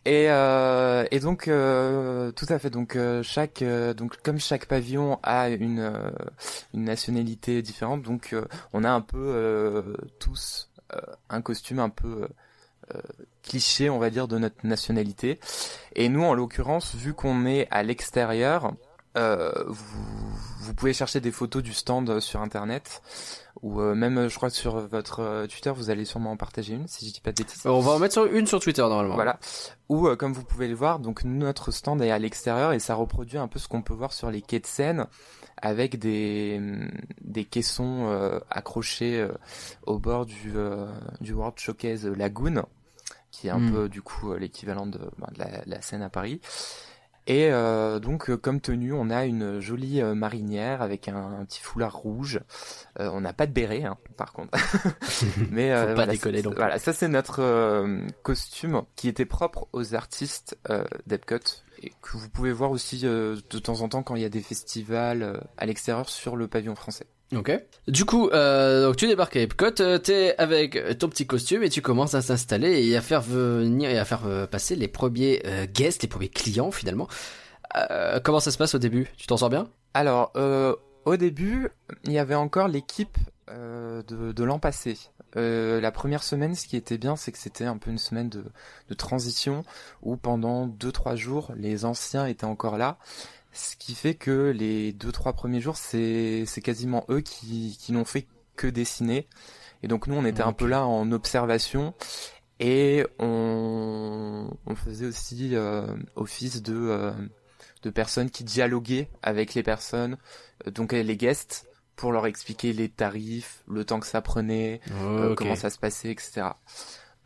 Et, 0.05 0.29
euh, 0.29 1.05
et 1.09 1.19
donc 1.19 1.47
euh, 1.47 2.31
tout 2.31 2.45
à 2.49 2.59
fait. 2.59 2.69
Donc 2.69 2.97
chaque 3.23 3.63
donc 3.97 4.17
comme 4.21 4.39
chaque 4.39 4.67
pavillon 4.67 5.17
a 5.23 5.49
une 5.49 5.91
une 6.73 6.83
nationalité 6.83 7.61
différente, 7.61 8.03
donc 8.03 8.33
euh, 8.33 8.45
on 8.73 8.83
a 8.83 8.89
un 8.89 9.01
peu 9.01 9.17
euh, 9.17 9.81
tous 10.19 10.69
euh, 10.93 11.01
un 11.29 11.41
costume 11.41 11.79
un 11.79 11.89
peu 11.89 12.27
euh, 12.95 13.01
cliché, 13.43 13.89
on 13.89 13.99
va 13.99 14.09
dire, 14.09 14.27
de 14.27 14.37
notre 14.37 14.65
nationalité. 14.65 15.39
Et 15.95 16.09
nous, 16.09 16.23
en 16.23 16.33
l'occurrence, 16.33 16.95
vu 16.95 17.13
qu'on 17.13 17.45
est 17.45 17.67
à 17.71 17.83
l'extérieur, 17.83 18.73
euh, 19.17 19.51
vous, 19.67 20.35
vous 20.61 20.73
pouvez 20.75 20.93
chercher 20.93 21.19
des 21.19 21.31
photos 21.31 21.63
du 21.63 21.73
stand 21.73 22.19
sur 22.19 22.41
internet 22.41 23.01
ou 23.61 23.81
euh, 23.81 23.95
même, 23.95 24.29
je 24.29 24.35
crois, 24.35 24.49
que 24.49 24.55
sur 24.55 24.79
votre 24.87 25.47
Twitter, 25.47 25.71
vous 25.75 25.89
allez 25.89 26.05
sûrement 26.05 26.31
en 26.31 26.37
partager 26.37 26.75
une, 26.75 26.87
si 26.87 27.07
je 27.07 27.13
dis 27.13 27.19
pas 27.21 27.31
de 27.31 27.37
bêtises. 27.37 27.65
On 27.65 27.79
va 27.79 27.93
en 27.93 27.99
mettre 27.99 28.13
sur 28.13 28.25
une 28.25 28.45
sur 28.45 28.59
Twitter, 28.59 28.81
normalement. 28.81 29.15
Voilà. 29.15 29.39
Ou 29.89 30.07
euh, 30.07 30.15
comme 30.15 30.33
vous 30.33 30.43
pouvez 30.43 30.67
le 30.67 30.75
voir, 30.75 30.99
donc 30.99 31.23
notre 31.23 31.71
stand 31.71 32.01
est 32.01 32.11
à 32.11 32.19
l'extérieur 32.19 32.71
et 32.71 32.79
ça 32.79 32.93
reproduit 32.95 33.37
un 33.37 33.47
peu 33.47 33.59
ce 33.59 33.67
qu'on 33.67 33.81
peut 33.81 33.93
voir 33.95 34.13
sur 34.13 34.29
les 34.29 34.41
quais 34.41 34.59
de 34.59 34.67
Seine 34.67 35.07
avec 35.61 35.99
des, 35.99 36.61
des 37.19 37.43
caissons 37.43 38.39
accrochés 38.49 39.27
au 39.85 39.99
bord 39.99 40.25
du, 40.25 40.53
du 41.19 41.33
World 41.33 41.59
Showcase 41.59 42.05
Lagoon, 42.05 42.63
qui 43.31 43.47
est 43.47 43.51
un 43.51 43.59
Mm. 43.59 43.71
peu 43.71 43.89
du 43.89 44.01
coup 44.01 44.31
euh, 44.31 44.39
l'équivalent 44.39 44.87
de, 44.87 44.99
ben, 45.17 45.27
de 45.33 45.39
la, 45.39 45.61
la 45.65 45.81
scène 45.81 46.01
à 46.01 46.09
Paris. 46.09 46.41
Et 47.27 47.51
euh, 47.51 47.99
donc 47.99 48.31
euh, 48.31 48.37
comme 48.37 48.59
tenue, 48.59 48.91
on 48.91 49.11
a 49.11 49.25
une 49.25 49.59
jolie 49.59 50.01
marinière 50.01 50.81
avec 50.81 51.07
un, 51.07 51.39
un 51.41 51.45
petit 51.45 51.61
foulard 51.61 51.95
rouge. 51.95 52.39
Euh, 52.99 53.09
on 53.13 53.21
n'a 53.21 53.33
pas 53.33 53.45
de 53.45 53.51
béret, 53.51 53.83
hein, 53.83 53.97
par 54.17 54.33
contre. 54.33 54.57
Mais 55.51 55.69
Faut 55.89 55.95
pas 55.95 56.07
voilà, 56.55 56.79
ça 56.79 56.91
c'est 56.91 57.07
notre 57.07 57.85
costume 58.23 58.81
qui 58.95 59.07
était 59.09 59.25
propre 59.25 59.67
aux 59.73 59.93
artistes 59.93 60.57
d'Epcot 61.05 61.35
et 61.83 61.93
que 62.01 62.17
vous 62.17 62.29
pouvez 62.29 62.51
voir 62.51 62.71
aussi 62.71 63.01
de 63.01 63.59
temps 63.61 63.81
en 63.81 63.89
temps 63.89 64.01
quand 64.01 64.15
il 64.15 64.23
y 64.23 64.25
a 64.25 64.29
des 64.29 64.41
festivals 64.41 65.39
à 65.57 65.65
l'extérieur 65.67 66.09
sur 66.09 66.35
le 66.35 66.47
pavillon 66.47 66.73
français. 66.75 67.05
Ok. 67.35 67.51
Du 67.87 68.05
coup, 68.05 68.29
euh, 68.29 68.87
donc 68.87 68.95
tu 68.95 69.05
débarques 69.07 69.35
à 69.35 69.41
Epcot, 69.41 69.81
euh, 69.81 69.99
t'es 69.99 70.33
avec 70.39 70.97
ton 70.97 71.09
petit 71.09 71.27
costume 71.27 71.61
et 71.61 71.69
tu 71.69 71.81
commences 71.81 72.15
à 72.15 72.23
s'installer 72.23 72.83
et 72.87 72.97
à 72.97 73.01
faire 73.01 73.21
venir 73.21 73.89
et 73.89 73.99
à 73.99 74.05
faire 74.05 74.25
euh, 74.25 74.47
passer 74.47 74.75
les 74.75 74.87
premiers 74.87 75.41
euh, 75.45 75.67
guests, 75.67 76.01
les 76.01 76.07
premiers 76.07 76.29
clients 76.29 76.71
finalement. 76.71 77.07
Euh, 77.77 78.19
comment 78.19 78.39
ça 78.39 78.49
se 78.51 78.57
passe 78.57 78.73
au 78.73 78.79
début? 78.79 79.07
Tu 79.17 79.27
t'en 79.27 79.37
sors 79.37 79.51
bien? 79.51 79.67
Alors, 79.93 80.31
euh, 80.37 80.75
au 81.05 81.17
début, 81.17 81.69
il 82.05 82.13
y 82.13 82.19
avait 82.19 82.35
encore 82.35 82.67
l'équipe 82.67 83.17
euh, 83.49 84.01
de, 84.07 84.31
de 84.31 84.43
l'an 84.43 84.57
passé. 84.57 84.97
Euh, 85.37 85.79
la 85.79 85.91
première 85.91 86.23
semaine, 86.23 86.55
ce 86.55 86.65
qui 86.65 86.75
était 86.75 86.97
bien, 86.97 87.15
c'est 87.15 87.31
que 87.31 87.37
c'était 87.37 87.65
un 87.65 87.77
peu 87.77 87.91
une 87.91 87.99
semaine 87.99 88.29
de, 88.29 88.43
de 88.89 88.93
transition 88.95 89.63
où 90.01 90.17
pendant 90.17 90.67
2-3 90.67 91.15
jours, 91.15 91.51
les 91.55 91.85
anciens 91.85 92.25
étaient 92.25 92.45
encore 92.45 92.77
là. 92.77 92.97
Ce 93.51 93.75
qui 93.75 93.95
fait 93.95 94.13
que 94.15 94.51
les 94.55 94.93
2-3 94.93 95.33
premiers 95.33 95.61
jours, 95.61 95.75
c'est 95.77 96.45
quasiment 96.63 97.05
eux 97.09 97.21
qui, 97.21 97.77
qui 97.79 97.91
n'ont 97.91 98.05
fait 98.05 98.27
que 98.55 98.67
dessiner. 98.67 99.27
Et 99.83 99.87
donc 99.87 100.07
nous, 100.07 100.15
on 100.15 100.25
était 100.25 100.43
un 100.43 100.53
peu 100.53 100.67
là 100.67 100.85
en 100.85 101.11
observation. 101.11 101.93
Et 102.59 103.05
on, 103.19 104.49
on 104.65 104.75
faisait 104.75 105.05
aussi 105.05 105.55
euh, 105.55 105.87
office 106.15 106.61
de, 106.61 106.75
euh, 106.75 107.11
de 107.83 107.89
personnes 107.89 108.29
qui 108.29 108.43
dialoguaient 108.43 109.09
avec 109.23 109.53
les 109.53 109.63
personnes, 109.63 110.17
euh, 110.67 110.71
donc 110.71 110.91
les 110.91 111.15
guests, 111.17 111.65
pour 111.95 112.11
leur 112.11 112.27
expliquer 112.27 112.73
les 112.73 112.89
tarifs, 112.89 113.63
le 113.69 113.85
temps 113.85 113.99
que 114.01 114.07
ça 114.07 114.21
prenait, 114.21 114.81
euh, 114.91 115.31
Ok. 115.31 115.37
comment 115.37 115.55
ça 115.55 115.69
se 115.69 115.79
passait, 115.79 116.11
etc. 116.11 116.47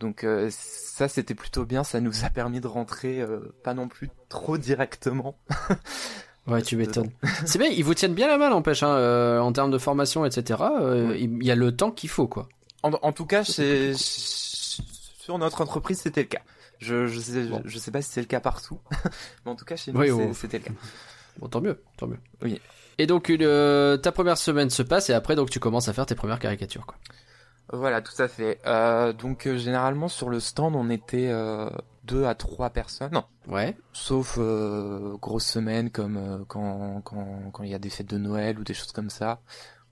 Donc 0.03 0.25
euh, 0.25 0.49
ça 0.51 1.07
c'était 1.07 1.33
plutôt 1.33 1.63
bien, 1.63 1.85
ça 1.85 2.01
nous 2.01 2.25
a 2.25 2.29
permis 2.29 2.59
de 2.59 2.67
rentrer 2.67 3.21
euh, 3.21 3.39
pas 3.63 3.73
non 3.73 3.87
plus 3.87 4.09
trop 4.29 4.57
directement. 4.57 5.35
Ouais, 6.45 6.61
tu 6.61 6.75
m'étonnes. 6.75 7.09
C'est 7.45 7.57
bien, 7.57 7.69
ils 7.69 7.85
vous 7.85 7.93
tiennent 7.93 8.15
bien 8.15 8.27
la 8.27 8.37
main, 8.37 8.49
n'empêche, 8.49 8.83
hein, 8.83 8.89
euh, 8.89 9.39
en 9.39 9.53
termes 9.53 9.71
de 9.71 9.77
formation, 9.77 10.25
etc. 10.25 10.59
euh, 10.61 11.15
Il 11.17 11.41
y 11.41 11.49
a 11.51 11.55
le 11.55 11.73
temps 11.73 11.89
qu'il 11.89 12.09
faut, 12.09 12.27
quoi. 12.27 12.49
En, 12.81 12.91
en 13.01 13.13
tout 13.13 13.25
cas, 13.25 13.45
sur 13.45 15.37
notre 15.37 15.61
entreprise 15.61 16.01
c'était 16.01 16.23
le 16.23 16.27
cas. 16.27 16.41
Je 16.79 17.07
je 17.07 17.17
sais, 17.21 17.43
Bon. 17.45 17.61
je, 17.63 17.69
je 17.69 17.77
sais 17.77 17.91
pas 17.91 18.01
si 18.01 18.11
c'est 18.11 18.19
le 18.19 18.27
cas 18.27 18.41
partout, 18.41 18.77
mais 19.45 19.51
en 19.53 19.55
tout 19.55 19.63
cas 19.63 19.77
chez 19.77 19.93
nous 19.93 20.01
Oui, 20.01 20.11
oh. 20.11 20.33
c'était 20.33 20.57
le 20.57 20.65
cas. 20.65 20.73
Bon, 21.39 21.47
tant 21.47 21.61
mieux, 21.61 21.81
tant 21.95 22.07
mieux. 22.07 22.19
Oui. 22.41 22.59
Et 22.97 23.07
donc, 23.07 23.29
une, 23.29 23.41
euh, 23.43 23.95
ta 23.95 24.11
première 24.11 24.37
semaine 24.37 24.69
se 24.69 24.83
passe 24.83 25.09
et 25.09 25.13
après, 25.13 25.37
donc, 25.37 25.49
tu 25.49 25.61
commences 25.61 25.87
à 25.87 25.93
faire 25.93 26.05
tes 26.05 26.15
premières 26.15 26.39
caricatures, 26.39 26.85
quoi. 26.85 26.97
Voilà, 27.71 28.01
tout 28.01 28.19
à 28.21 28.27
fait. 28.27 28.59
Euh, 28.65 29.13
donc 29.13 29.47
euh, 29.47 29.57
généralement 29.57 30.07
sur 30.07 30.29
le 30.29 30.39
stand 30.39 30.75
on 30.75 30.89
était 30.89 31.29
euh, 31.29 31.69
deux 32.03 32.25
à 32.25 32.35
trois 32.35 32.69
personnes. 32.69 33.21
Ouais. 33.47 33.75
Sauf 33.93 34.37
euh, 34.37 35.15
grosses 35.21 35.45
semaines 35.45 35.89
comme 35.89 36.17
euh, 36.17 36.37
quand 36.47 37.01
quand 37.03 37.51
quand 37.51 37.63
il 37.63 37.69
y 37.69 37.73
a 37.75 37.79
des 37.79 37.89
fêtes 37.89 38.09
de 38.09 38.17
Noël 38.17 38.59
ou 38.59 38.63
des 38.63 38.73
choses 38.73 38.91
comme 38.91 39.09
ça 39.09 39.39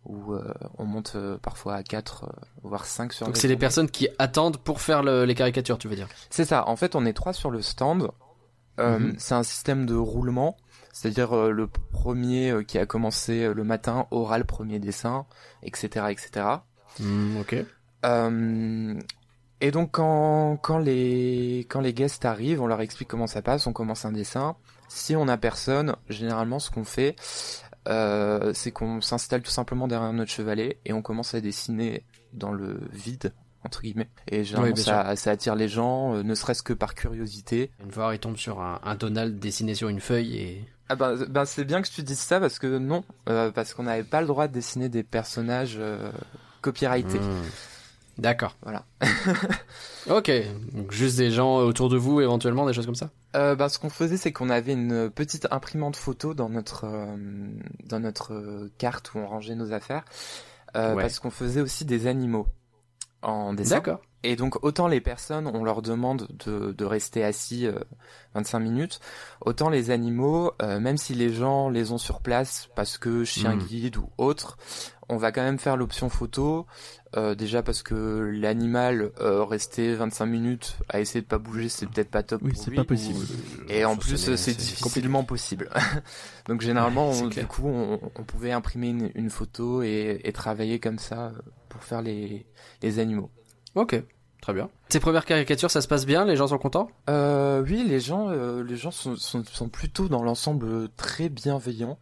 où 0.04 0.34
euh, 0.34 0.54
on 0.78 0.86
monte 0.86 1.14
euh, 1.16 1.38
parfois 1.38 1.76
à 1.76 1.84
4 1.84 2.26
voire 2.64 2.86
5 2.86 3.14
sur 3.14 3.26
Donc, 3.28 3.38
c'est 3.38 3.48
les 3.48 3.56
personnes 3.58 3.90
qui 3.90 4.10
attendent 4.20 4.58
pour 4.58 4.82
faire 4.82 5.04
le- 5.04 5.26
les 5.26 5.36
caricatures, 5.36 5.78
tu 5.78 5.88
veux 5.88 5.96
dire? 5.96 6.08
C'est 6.32 6.46
ça. 6.46 6.68
En 6.68 6.76
fait, 6.76 6.96
on 6.96 7.06
est 7.06 7.14
trois 7.14 7.34
sur 7.34 7.52
le 7.52 7.62
stand. 7.62 8.10
Euh, 8.80 8.98
Mhm. 9.00 9.16
C'est 9.20 9.36
un 9.36 9.44
système 9.44 9.86
de 9.86 9.94
roulement, 9.96 10.58
c'est-à-dire 10.92 11.34
euh, 11.38 11.52
le 11.52 11.68
premier 11.68 12.64
qui 12.68 12.80
a 12.80 12.86
commencé 12.86 13.54
le 13.54 13.64
matin 13.64 14.08
aura 14.12 14.38
le 14.40 14.44
premier 14.44 14.80
dessin, 14.80 15.26
etc., 15.62 16.08
etc. 16.10 16.46
Hmm, 17.00 17.38
ok. 17.38 17.56
Euh, 18.06 19.00
et 19.62 19.72
donc 19.72 19.92
quand, 19.92 20.58
quand 20.58 20.80
les 20.80 21.68
quand 21.70 21.82
les 21.82 21.94
guests 21.94 22.26
arrivent, 22.26 22.62
on 22.62 22.68
leur 22.68 22.82
explique 22.82 23.08
comment 23.08 23.28
ça 23.28 23.42
passe, 23.42 23.68
on 23.68 23.74
commence 23.74 24.06
un 24.06 24.12
dessin. 24.12 24.56
Si 24.88 25.16
on 25.16 25.28
a 25.28 25.38
personne, 25.38 25.96
généralement 26.10 26.60
ce 26.60 26.72
qu'on 26.72 26.84
fait, 26.84 27.16
euh, 27.88 28.52
c'est 28.54 28.72
qu'on 28.72 29.02
s'installe 29.02 29.42
tout 29.42 29.52
simplement 29.52 29.88
derrière 29.88 30.12
notre 30.14 30.32
chevalet 30.32 30.80
et 30.86 30.94
on 30.94 31.02
commence 31.02 31.34
à 31.34 31.42
dessiner 31.42 32.04
dans 32.34 32.52
le 32.52 32.80
vide 32.92 33.34
entre 33.64 33.82
guillemets. 33.82 34.10
Et 34.28 34.44
généralement 34.44 34.76
ça, 34.76 35.16
ça 35.16 35.32
attire 35.32 35.56
les 35.56 35.68
gens, 35.68 36.16
euh, 36.16 36.24
ne 36.24 36.36
serait-ce 36.36 36.64
que 36.64 36.74
par 36.74 36.96
curiosité. 36.96 37.72
Une 37.84 37.92
fois, 37.92 38.14
il 38.14 38.20
tombe 38.20 38.38
sur 38.38 38.62
un, 38.62 38.80
un 38.84 38.96
Donald 38.96 39.40
dessiné 39.40 39.76
sur 39.76 39.90
une 39.90 40.00
feuille 40.00 40.38
et. 40.38 40.66
Ah 40.90 40.96
ben, 40.96 41.16
ben 41.30 41.46
c'est 41.46 41.64
bien 41.64 41.82
que 41.82 41.88
tu 41.88 42.04
dises 42.04 42.20
ça 42.20 42.40
parce 42.42 42.60
que 42.60 42.78
non, 42.78 43.06
euh, 43.30 43.50
parce 43.52 43.74
qu'on 43.74 43.84
n'avait 43.84 44.04
pas 44.04 44.20
le 44.20 44.28
droit 44.28 44.48
de 44.48 44.54
dessiner 44.54 44.90
des 44.90 45.04
personnages 45.04 45.78
euh, 45.80 46.12
copyrightés. 46.62 47.20
Hmm. 47.20 47.42
D'accord. 48.18 48.56
Voilà. 48.62 48.86
ok. 50.10 50.32
Donc, 50.74 50.92
juste 50.92 51.18
des 51.18 51.32
gens 51.32 51.58
autour 51.58 51.90
de 51.90 51.98
vous, 51.98 52.22
éventuellement, 52.22 52.66
des 52.68 52.74
choses 52.74 52.86
comme 52.86 52.96
ça. 52.96 53.10
Euh, 53.36 53.56
bah, 53.56 53.70
ce 53.70 53.80
qu'on 53.80 53.90
faisait, 53.90 54.18
c'est 54.18 54.32
qu'on 54.32 54.50
avait 54.50 54.74
une 54.74 55.10
petite 55.10 55.48
imprimante 55.52 55.96
photo 55.96 56.34
dans 56.34 56.50
notre 56.50 56.86
euh, 56.86 57.16
dans 57.86 58.00
notre 58.00 58.34
euh, 58.34 58.72
carte 58.78 59.14
où 59.14 59.20
on 59.20 59.28
rangeait 59.28 59.56
nos 59.56 59.74
affaires, 59.74 60.04
euh, 60.76 60.94
Ouais. 60.94 61.02
parce 61.04 61.20
qu'on 61.20 61.32
faisait 61.32 61.62
aussi 61.62 61.86
des 61.86 62.08
animaux 62.08 62.48
en 63.22 63.54
dessin. 63.54 63.76
D'accord. 63.78 64.02
Et 64.24 64.36
donc 64.36 64.64
autant 64.64 64.88
les 64.88 65.02
personnes, 65.02 65.48
on 65.48 65.64
leur 65.64 65.82
demande 65.82 66.28
de, 66.46 66.74
de 66.74 66.86
rester 66.86 67.24
assis 67.24 67.66
euh, 67.66 67.80
25 68.36 68.60
minutes, 68.60 69.00
autant 69.44 69.70
les 69.70 69.90
animaux, 69.90 70.52
euh, 70.62 70.80
même 70.80 70.98
si 70.98 71.16
les 71.16 71.34
gens 71.34 71.70
les 71.70 71.92
ont 71.92 71.98
sur 71.98 72.22
place 72.22 72.70
parce 72.76 72.98
que 73.00 73.24
chien 73.24 73.56
Mm. 73.56 73.64
guide 73.64 73.98
ou 73.98 74.10
autre, 74.20 74.58
on 75.10 75.18
va 75.18 75.32
quand 75.32 75.42
même 75.42 75.58
faire 75.60 75.76
l'option 75.76 76.10
photo. 76.10 76.66
euh, 77.18 77.36
déjà 77.36 77.62
parce 77.62 77.84
que 77.84 78.30
l'animal 78.34 79.12
euh, 79.20 79.44
rester 79.44 79.96
25 79.96 80.26
minutes 80.28 80.78
à 80.88 81.02
essayer 81.02 81.20
de 81.22 81.26
pas 81.26 81.40
bouger, 81.40 81.68
c'est 81.68 81.86
peut-être 81.88 82.10
pas 82.12 82.24
top 82.24 82.42
Oui, 82.44 82.54
c'est 82.56 82.72
pas 82.72 82.84
ou- 82.84 82.86
possible. 82.86 83.26
et 83.68 83.84
en 83.84 83.96
Ça, 83.96 84.00
plus, 84.00 84.36
c'est- 84.38 84.56
difficilement 84.58 85.24
possible. 85.26 85.70
Donc 86.48 86.62
généralement, 86.62 87.10
Ouais, 87.12 87.22
on- 87.24 87.28
du 87.28 87.46
coup, 87.48 87.68
on, 87.68 88.00
on 88.16 88.24
pouvait 88.24 88.52
imprimer 88.54 88.90
une, 88.90 89.12
une 89.16 89.30
photo 89.30 89.82
et, 89.82 90.22
et 90.24 90.32
travailler 90.32 90.80
comme 90.80 91.00
ça 91.00 91.26
euh, 91.36 91.42
pour 91.70 91.84
faire 91.84 92.02
les, 92.02 92.46
les 92.82 93.00
animaux. 93.00 93.30
Ok. 93.76 94.02
Très 94.42 94.54
bien. 94.54 94.70
Tes 94.90 95.00
premières 95.00 95.26
caricatures, 95.26 95.70
ça 95.70 95.82
se 95.82 95.88
passe 95.88 96.06
bien 96.08 96.26
Les 96.26 96.36
gens 96.36 96.48
sont 96.48 96.58
contents? 96.58 96.90
Euh, 97.10 97.64
oui, 97.64 97.84
les 97.88 98.00
gens, 98.00 98.30
euh, 98.30 98.64
les 98.64 98.76
gens 98.76 98.90
sont, 98.92 99.16
sont, 99.16 99.44
sont 99.46 99.70
plutôt 99.70 100.08
dans 100.10 100.24
l'ensemble 100.24 100.90
très 100.98 101.30
bienveillants. 101.30 102.00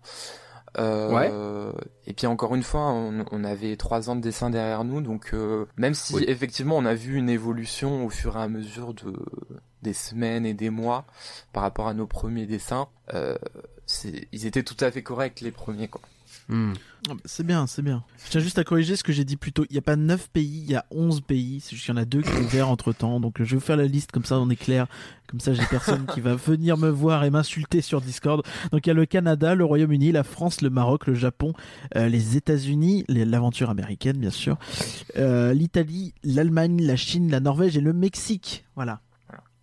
Euh, 0.78 1.72
Et 2.08 2.14
puis 2.14 2.28
encore 2.28 2.56
une 2.56 2.64
fois, 2.64 2.92
on, 2.92 3.26
on 3.32 3.44
avait 3.44 3.76
trois 3.76 4.10
ans 4.10 4.16
de 4.16 4.22
dessin 4.22 4.50
derrière 4.50 4.84
nous, 4.84 5.02
donc 5.02 5.32
euh, 5.34 5.66
même 5.78 5.94
si 5.94 6.16
Oui. 6.16 6.26
effectivement 6.28 6.78
on 6.78 6.86
a 6.86 6.94
vu 6.94 7.18
une 7.18 7.30
évolution 7.30 8.06
au 8.06 8.10
fur 8.10 8.38
et 8.38 8.42
à 8.42 8.48
mesure 8.48 8.94
de 8.94 9.14
des 9.82 9.94
semaines 9.94 10.46
et 10.46 10.54
des 10.54 10.70
mois 10.70 11.06
par 11.54 11.64
rapport 11.64 11.88
à 11.88 11.94
nos 11.94 12.06
premiers 12.06 12.46
dessins, 12.46 12.88
euh, 13.14 13.36
c'est- 13.86 14.28
ils 14.32 14.46
étaient 14.46 14.64
tout 14.64 14.78
à 14.82 14.92
fait 14.92 15.02
corrects 15.04 15.42
les 15.42 15.52
premiers 15.52 15.88
quoi. 15.88 16.02
Hmm. 16.50 16.74
Ah 17.08 17.14
bah, 17.14 17.22
C'est 17.26 17.46
bien, 17.46 17.68
c'est 17.68 17.84
bien. 17.84 18.04
Je 18.26 18.32
tiens 18.32 18.42
juste 18.42 18.58
à 18.58 18.64
corriger 18.64 18.96
ce 18.96 19.04
que 19.04 19.14
j'ai 19.14 19.24
dit 19.24 19.38
plus 19.38 19.54
tôt. 19.54 19.66
Il 19.70 19.74
n'y 19.74 19.78
a 19.78 19.84
pas 19.84 19.96
9 19.96 20.30
pays, 20.30 20.64
il 20.66 20.72
y 20.72 20.76
a 20.76 20.84
11 20.92 21.22
pays. 21.22 21.60
C'est 21.62 21.76
juste 21.76 21.86
qu'il 21.86 21.94
y 21.94 21.98
en 21.98 22.02
a 22.02 22.06
deux 22.06 22.22
qui 22.22 22.30
ont 22.30 22.42
ouvert 22.42 22.70
entre 22.70 22.92
temps. 22.92 23.20
Donc 23.20 23.36
je 23.38 23.44
vais 23.44 23.56
vous 23.56 23.62
faire 23.62 23.78
la 23.78 23.86
liste 23.86 24.12
comme 24.12 24.26
ça 24.26 24.40
on 24.40 24.50
est 24.50 24.56
clair. 24.56 24.88
Comme 25.28 25.40
ça 25.40 25.54
j'ai 25.54 25.64
personne 25.70 26.08
qui 26.08 26.22
va 26.22 26.36
venir 26.36 26.76
me 26.78 26.90
voir 26.90 27.24
et 27.24 27.30
m'insulter 27.30 27.82
sur 27.82 28.02
Discord. 28.02 28.44
Donc 28.72 28.86
il 28.86 28.90
y 28.90 28.92
a 28.92 28.96
le 28.96 29.06
Canada, 29.06 29.54
le 29.54 29.64
Royaume-Uni, 29.64 30.12
la 30.12 30.24
France, 30.24 30.62
le 30.62 30.72
Maroc, 30.72 31.06
le 31.06 31.14
Japon, 31.14 31.54
euh, 31.96 32.10
les 32.10 32.36
États-Unis, 32.36 33.06
l'aventure 33.08 33.70
américaine 33.70 34.18
bien 34.18 34.32
sûr, 34.32 34.58
euh, 35.18 35.54
l'Italie, 35.54 36.14
l'Allemagne, 36.24 36.82
la 36.82 36.96
Chine, 36.96 37.30
la 37.30 37.40
Norvège 37.40 37.78
et 37.78 37.82
le 37.82 37.94
Mexique. 37.94 38.66
Voilà. 38.76 39.02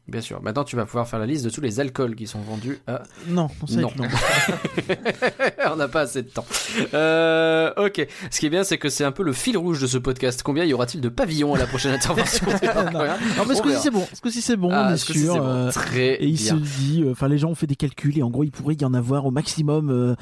Bien 0.08 0.20
sûr. 0.20 0.40
Maintenant, 0.40 0.62
tu 0.62 0.76
vas 0.76 0.84
pouvoir 0.86 1.08
faire 1.08 1.18
la 1.18 1.26
liste 1.26 1.44
de 1.44 1.50
tous 1.50 1.60
les 1.60 1.80
alcools 1.80 2.14
qui 2.14 2.26
sont 2.28 2.38
vendus 2.40 2.78
à 2.86 3.02
Non, 3.28 3.48
non, 3.60 3.66
ça 3.66 3.74
va 3.76 3.82
Non. 3.82 3.90
long. 3.98 4.04
On 5.72 5.76
n'a 5.76 5.88
pas 5.88 6.02
assez 6.02 6.22
de 6.22 6.28
temps. 6.28 6.44
Euh, 6.94 7.72
ok. 7.76 8.06
Ce 8.30 8.38
qui 8.40 8.46
est 8.46 8.50
bien, 8.50 8.64
c'est 8.64 8.78
que 8.78 8.88
c'est 8.88 9.04
un 9.04 9.12
peu 9.12 9.22
le 9.24 9.32
fil 9.32 9.56
rouge 9.58 9.80
de 9.80 9.86
ce 9.86 9.98
podcast. 9.98 10.42
Combien 10.44 10.64
y 10.64 10.72
aura-t-il 10.72 11.00
de 11.00 11.08
pavillons 11.08 11.54
à 11.54 11.58
la 11.58 11.66
prochaine 11.66 11.92
intervention 11.94 12.46
Non. 12.92 12.92
Non 12.92 13.44
mais 13.48 13.54
ce 13.54 13.60
On 13.60 13.62
coup-ci 13.64 13.78
c'est 13.82 13.90
bon. 13.90 14.06
Ce 14.12 14.20
coup-ci 14.20 14.42
c'est 14.42 14.56
bon, 14.56 14.70
Ah, 14.72 14.88
on 14.90 14.94
est 14.94 14.96
ce 14.96 15.12
sûr. 15.12 15.32
c'est 15.34 15.38
bon. 15.38 15.44
euh, 15.44 15.70
Très 15.72 16.14
Et 16.22 16.26
il 16.26 16.36
bien. 16.36 16.54
se 16.54 16.54
dit, 16.54 17.02
euh, 17.04 17.12
enfin 17.12 17.28
les 17.28 17.38
gens 17.38 17.50
ont 17.50 17.54
fait 17.54 17.66
des 17.66 17.76
calculs 17.76 18.16
et 18.18 18.22
en 18.22 18.30
gros 18.30 18.44
il 18.44 18.50
pourrait 18.52 18.76
y 18.80 18.84
en 18.84 18.94
avoir 18.94 19.26
au 19.26 19.30
maximum 19.30 19.90
euh, 19.90 20.14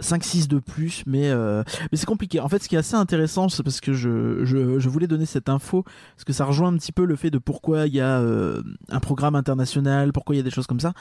5-6 0.00 0.46
de 0.46 0.58
plus, 0.58 1.02
mais 1.06 1.28
euh, 1.28 1.62
mais 1.90 1.98
c'est 1.98 2.06
compliqué. 2.06 2.40
En 2.40 2.48
fait, 2.48 2.62
ce 2.62 2.68
qui 2.68 2.76
est 2.76 2.78
assez 2.78 2.94
intéressant, 2.94 3.48
c'est 3.48 3.62
parce 3.62 3.80
que 3.80 3.92
je, 3.92 4.44
je 4.44 4.78
je 4.78 4.88
voulais 4.88 5.06
donner 5.06 5.26
cette 5.26 5.48
info 5.48 5.84
parce 6.14 6.24
que 6.24 6.32
ça 6.32 6.44
rejoint 6.44 6.68
un 6.68 6.76
petit 6.76 6.92
peu 6.92 7.04
le 7.04 7.16
fait 7.16 7.30
de 7.30 7.38
pourquoi 7.38 7.86
il 7.86 7.94
y 7.94 8.00
a 8.00 8.20
euh, 8.20 8.62
un 8.90 9.00
programme 9.00 9.34
international, 9.34 10.12
pourquoi 10.12 10.34
il 10.34 10.38
y 10.38 10.40
a 10.40 10.44
des 10.44 10.50
choses 10.50 10.66
comme 10.66 10.80
ça. 10.80 10.92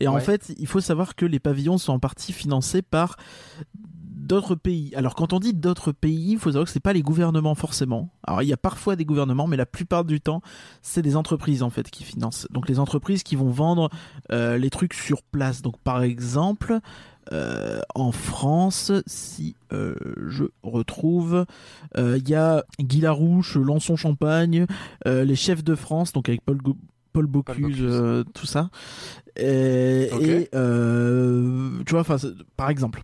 Et 0.00 0.08
en 0.08 0.18
fait, 0.18 0.52
il 0.58 0.66
faut 0.66 0.80
savoir 0.80 1.14
que 1.14 1.26
les 1.26 1.40
pavillons 1.40 1.78
sont 1.78 1.92
en 1.92 1.98
partie 1.98 2.32
financés 2.32 2.82
par 2.82 3.16
d'autres 4.24 4.54
pays. 4.54 4.92
Alors 4.96 5.14
quand 5.14 5.32
on 5.32 5.38
dit 5.38 5.52
d'autres 5.52 5.92
pays, 5.92 6.32
il 6.32 6.38
faut 6.38 6.50
savoir 6.50 6.66
que 6.66 6.72
c'est 6.72 6.80
pas 6.80 6.92
les 6.92 7.02
gouvernements 7.02 7.54
forcément. 7.54 8.10
Alors 8.26 8.42
il 8.42 8.48
y 8.48 8.52
a 8.52 8.56
parfois 8.56 8.96
des 8.96 9.04
gouvernements, 9.04 9.46
mais 9.46 9.56
la 9.56 9.66
plupart 9.66 10.04
du 10.04 10.20
temps, 10.20 10.40
c'est 10.82 11.02
des 11.02 11.16
entreprises 11.16 11.62
en 11.62 11.70
fait 11.70 11.90
qui 11.90 12.04
financent. 12.04 12.46
Donc 12.50 12.68
les 12.68 12.78
entreprises 12.78 13.22
qui 13.22 13.36
vont 13.36 13.50
vendre 13.50 13.90
euh, 14.32 14.56
les 14.56 14.70
trucs 14.70 14.94
sur 14.94 15.22
place. 15.22 15.62
Donc 15.62 15.78
par 15.78 16.02
exemple, 16.02 16.80
euh, 17.32 17.80
en 17.94 18.12
France, 18.12 18.92
si 19.06 19.56
euh, 19.72 19.94
je 20.28 20.44
retrouve, 20.62 21.46
euh, 21.96 22.18
il 22.18 22.28
y 22.28 22.34
a 22.34 22.64
Guy 22.80 23.00
Larouche, 23.00 23.56
Lançon 23.56 23.96
Champagne, 23.96 24.66
les 25.06 25.36
chefs 25.36 25.64
de 25.64 25.74
France, 25.74 26.12
donc 26.12 26.28
avec 26.28 26.42
Paul, 26.42 26.58
Go- 26.58 26.76
Paul 27.12 27.26
Bocuse, 27.26 27.58
Bocuse. 27.60 28.24
tout 28.34 28.46
ça. 28.46 28.70
Et, 29.36 30.08
tu 31.86 31.94
vois, 31.94 32.04
par 32.56 32.70
exemple. 32.70 33.02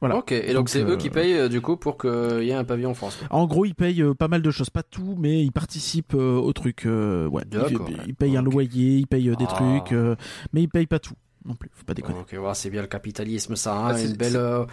Voilà. 0.00 0.16
Ok, 0.18 0.32
et 0.32 0.52
donc 0.52 0.68
c'est 0.68 0.82
euh, 0.82 0.90
eux 0.90 0.96
qui 0.96 1.10
payent 1.10 1.34
euh, 1.38 1.48
du 1.48 1.60
coup 1.60 1.76
pour 1.76 1.96
qu'il 1.96 2.42
y 2.42 2.50
ait 2.50 2.54
un 2.54 2.64
pavillon 2.64 2.90
en 2.90 2.94
France. 2.94 3.18
En 3.30 3.46
gros, 3.46 3.64
ils 3.64 3.74
payent 3.74 4.04
pas 4.18 4.28
mal 4.28 4.42
de 4.42 4.50
choses, 4.50 4.68
pas 4.68 4.82
tout, 4.82 5.14
mais 5.18 5.42
ils 5.42 5.52
participent 5.52 6.14
au 6.14 6.52
truc. 6.52 6.82
ouais, 6.86 7.42
ils, 8.06 8.14
payent 8.14 8.36
un 8.36 8.42
loyer, 8.42 8.98
ils 8.98 9.06
payent 9.06 9.34
des 9.36 9.46
Ah. 9.48 9.54
trucs, 9.80 9.96
mais 10.52 10.62
ils 10.62 10.68
payent 10.68 10.86
pas 10.86 10.98
tout 10.98 11.14
non 11.46 11.54
plus. 11.54 11.70
Faut 11.74 11.84
pas 11.84 11.94
déconner. 11.94 12.18
Ok, 12.20 12.34
ouais, 12.38 12.54
c'est 12.54 12.70
bien 12.70 12.82
le 12.82 12.88
capitalisme 12.88 13.56
ça, 13.56 13.74
hein, 13.76 13.88
Ah, 13.90 13.96
c'est- 13.96 14.04
une 14.08 14.14
belle... 14.16 14.36
euh, 14.36 14.64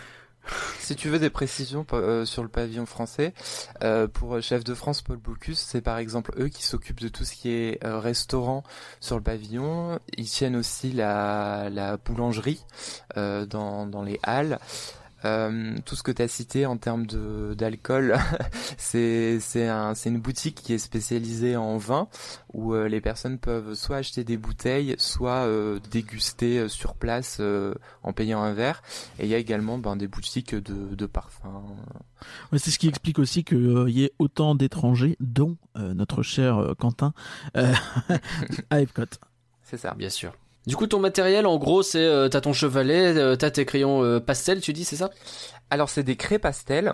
Si 0.80 0.96
tu 0.98 1.08
veux 1.08 1.20
des 1.20 1.30
précisions 1.30 1.86
euh, 1.94 2.26
sur 2.26 2.44
le 2.44 2.50
pavillon 2.50 2.86
français, 2.86 3.34
euh, 3.84 4.08
pour 4.10 4.36
euh, 4.36 4.42
chef 4.42 4.66
de 4.66 4.74
France 4.74 5.02
Paul 5.02 5.16
Bocuse, 5.18 5.58
c'est 5.58 5.80
par 5.82 5.98
exemple 5.98 6.34
eux 6.38 6.50
qui 6.50 6.64
s'occupent 6.64 7.00
de 7.00 7.08
tout 7.08 7.24
ce 7.24 7.34
qui 7.34 7.50
est 7.52 7.82
euh, 7.86 7.98
restaurant 8.00 8.64
sur 9.00 9.16
le 9.16 9.24
pavillon. 9.24 10.00
Ils 10.18 10.28
tiennent 10.30 10.58
aussi 10.58 10.92
la, 10.92 11.70
la 11.70 11.96
boulangerie 11.96 12.66
euh, 13.16 13.46
dans, 13.46 13.86
dans 13.88 14.02
les 14.04 14.20
halles. 14.24 14.60
Euh, 15.26 15.76
tout 15.86 15.96
ce 15.96 16.04
que 16.04 16.12
tu 16.12 16.22
as 16.22 16.28
cité 16.28 16.66
en 16.66 16.78
termes 16.78 17.06
de 17.06 17.54
d'alcool, 17.54 18.18
c'est 18.78 19.40
c'est 19.40 19.68
un 19.68 19.96
c'est 19.96 20.10
une 20.10 20.20
boutique 20.20 20.62
qui 20.64 20.74
est 20.74 20.78
spécialisée 20.78 21.56
en 21.56 21.78
vin 21.78 22.08
où 22.54 22.74
euh, 22.74 22.88
les 22.88 23.02
personnes 23.02 23.40
peuvent 23.40 23.74
soit 23.74 23.98
acheter 23.98 24.24
des 24.24 24.38
bouteilles, 24.38 24.96
soit 24.98 25.46
euh, 25.46 25.80
déguster 25.92 26.60
euh, 26.60 26.68
sur 26.68 26.96
place 26.96 27.38
euh, 27.40 27.74
en 28.04 28.14
payant 28.14 28.42
un 28.42 28.54
verre. 28.54 28.82
Et 29.20 29.26
il 29.26 29.30
y 29.30 29.36
a 29.36 29.38
également 29.38 29.78
ben, 29.78 29.96
des 29.96 30.08
boutiques 30.08 30.56
de, 30.56 30.96
de 30.96 31.06
parfums. 31.06 31.44
Ouais, 32.52 32.60
c'est 32.60 32.72
ce 32.72 32.80
qui 32.80 32.88
explique 32.88 33.20
aussi 33.20 33.44
qu'il 33.44 33.90
y 33.90 34.04
ait 34.04 34.14
autant 34.20 34.56
d'étrangers, 34.56 35.18
dont 35.20 35.58
euh, 35.78 35.94
notre 35.94 36.24
cher 36.24 36.58
euh, 36.58 36.74
Quentin, 36.74 37.14
euh, 37.58 37.74
à 38.70 38.82
Epcot. 38.82 39.04
C'est 39.64 39.78
ça. 39.78 39.94
Bien 39.96 40.10
sûr. 40.10 40.34
Du 40.66 40.76
coup, 40.78 40.88
ton 40.88 41.00
matériel, 41.00 41.46
en 41.46 41.58
gros, 41.58 41.84
c'est 41.84 42.00
euh, 42.06 42.30
t'as 42.30 42.40
ton 42.42 42.54
chevalet, 42.54 43.18
euh, 43.18 43.36
t'as 43.36 43.52
tes 43.52 43.66
crayons 43.66 44.02
euh, 44.04 44.20
pastel, 44.20 44.62
tu 44.62 44.72
dis, 44.74 44.86
c'est 44.86 44.96
ça? 44.96 45.10
Alors 45.70 45.90
c'est 45.90 46.04
des 46.04 46.16
craies 46.16 46.40
pastel. 46.40 46.94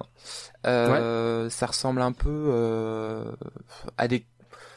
Euh, 0.66 1.50
Ça 1.50 1.66
ressemble 1.68 2.02
un 2.02 2.12
peu 2.12 2.30
euh, 2.54 3.32
à 3.98 4.08
des. 4.08 4.26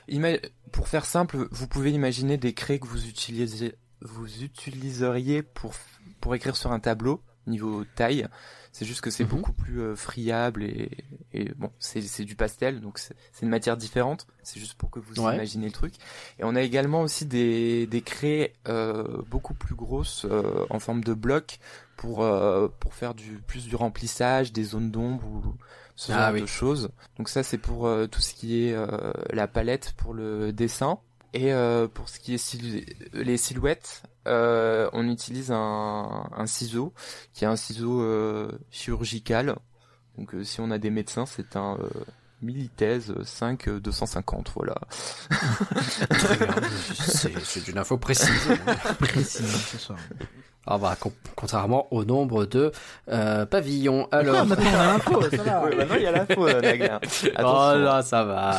Ima- 0.09 0.41
Pour 0.73 0.89
faire 0.89 1.05
simple, 1.07 1.47
vous 1.51 1.67
pouvez 1.69 1.91
imaginer 1.93 2.37
des 2.37 2.53
craies 2.55 2.79
que 2.79 2.87
vous 2.87 3.07
utilisez, 3.07 3.75
vous 4.03 4.43
utiliseriez 4.43 5.43
pour 5.43 5.73
pour 6.21 6.35
écrire 6.35 6.57
sur 6.57 6.73
un 6.73 6.81
tableau 6.81 7.23
niveau 7.47 7.85
taille. 7.97 8.27
C'est 8.75 8.87
juste 8.87 9.03
que 9.03 9.11
c'est 9.11 9.25
Mhm. 9.25 9.31
beaucoup 9.31 9.53
plus 9.53 9.81
euh, 9.83 9.95
friable 9.95 10.63
et, 10.65 10.91
et 11.35 11.53
bon, 11.57 11.71
c'est 11.79 12.01
c'est 12.01 12.25
du 12.25 12.35
pastel, 12.37 12.81
donc 12.81 12.99
c'est 12.99 13.15
c'est 13.33 13.43
une 13.45 13.51
matière 13.51 13.77
différente. 13.77 14.27
C'est 14.43 14.59
juste 14.59 14.75
pour 14.75 14.91
que 14.91 14.99
vous 14.99 15.21
Ouais. 15.21 15.35
imaginez 15.35 15.67
le 15.67 15.73
truc. 15.73 15.95
Et 16.39 16.45
on 16.45 16.55
a 16.57 16.63
également 16.63 17.03
aussi 17.03 17.27
des 17.27 17.87
des 17.87 18.01
craies 18.01 18.55
euh, 18.69 19.21
beaucoup 19.29 19.53
plus 19.55 19.75
grosses 19.75 20.25
euh, 20.25 20.65
en 20.71 20.79
forme 20.79 21.05
de 21.05 21.13
bloc 21.15 21.59
pour 21.97 22.23
euh, 22.25 22.69
pour 22.81 22.95
faire 22.95 23.15
du 23.15 23.39
plus 23.47 23.67
du 23.69 23.77
remplissage, 23.77 24.53
des 24.53 24.65
zones 24.65 24.91
d'ombre 24.91 25.27
ou 25.29 25.55
ce 25.95 26.11
Ah 26.13 26.25
genre 26.25 26.33
oui. 26.33 26.41
de 26.41 26.47
choses. 26.47 26.89
Donc 27.19 27.29
ça 27.29 27.43
c'est 27.43 27.59
pour 27.59 27.87
euh, 27.87 28.07
tout 28.07 28.23
ce 28.23 28.33
qui 28.33 28.65
est 28.65 28.73
euh, 28.73 29.13
la 29.31 29.47
palette 29.49 29.93
pour 29.99 30.15
le 30.15 30.51
dessin 30.53 30.99
et 31.35 31.53
euh, 31.53 31.89
pour 31.89 32.09
ce 32.09 32.19
qui 32.21 32.35
est 32.35 32.37
silu- 32.45 32.87
les 33.13 33.37
silhouettes, 33.37 34.03
euh, 34.27 34.89
on 34.93 35.09
utilise 35.09 35.51
un, 35.51 36.29
un 36.37 36.47
ciseau 36.47 36.93
qui 37.35 37.45
est 37.45 37.49
un 37.49 37.57
ciseau 37.57 38.03
euh, 38.03 38.51
chirurgical. 38.71 39.57
Donc 40.19 40.35
euh, 40.35 40.45
si 40.45 40.61
on 40.61 40.71
a 40.71 40.79
des 40.79 40.91
médecins, 40.91 41.27
c'est 41.27 41.57
un 41.57 41.79
euh, 41.81 41.89
Militez 42.43 42.99
5 43.25 43.69
euh, 43.69 43.79
250, 43.81 44.51
voilà. 44.57 44.75
C'est 47.07 47.39
c'est 47.45 47.69
une 47.69 47.79
info 47.79 47.97
précise. 47.99 48.29
Précis, 48.99 49.45
ce 49.47 49.79
soir. 49.79 49.99
Ah 50.67 50.79
bah, 50.79 50.97
contrairement 51.35 51.89
au 51.93 52.05
nombre 52.05 52.45
de 52.47 52.71
euh, 53.11 53.45
pavillons. 53.47 54.07
Alors... 54.13 54.37
Ah, 54.41 54.45
maintenant 54.45 54.71
on 54.73 54.79
a 54.79 54.87
l'info, 54.93 55.23
ça 55.37 55.43
va. 55.43 55.65
Ouais, 55.65 55.75
maintenant 55.75 55.97
il 55.97 56.03
y 56.03 56.07
a 56.07 56.13
l'info, 56.13 56.47
euh, 56.47 56.61
Nagla. 56.61 57.01
Oh 57.41 57.73
là, 57.77 58.03
ça 58.03 58.23
va. 58.25 58.55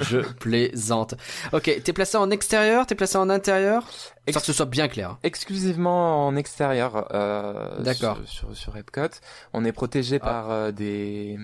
Je 0.00 0.18
plaisante. 0.20 1.14
Ok, 1.52 1.64
t'es 1.84 1.92
placé 1.92 2.16
en 2.16 2.30
extérieur, 2.30 2.86
t'es 2.86 2.94
placé 2.94 3.18
en 3.18 3.28
intérieur? 3.28 3.82
Ex- 4.26 4.28
Histoire 4.28 4.42
que 4.42 4.46
ce 4.46 4.52
soit 4.52 4.66
bien 4.66 4.88
clair. 4.88 5.18
exclusivement 5.24 6.26
en 6.26 6.36
extérieur 6.36 7.08
euh, 7.12 7.80
D'accord. 7.82 8.16
sur, 8.24 8.48
sur, 8.54 8.56
sur 8.56 8.76
Epcot. 8.76 9.08
On 9.52 9.64
est 9.64 9.72
protégé 9.72 10.18
Ah. 10.22 10.24
par 10.24 10.50
euh, 10.50 10.70
des, 10.72 11.38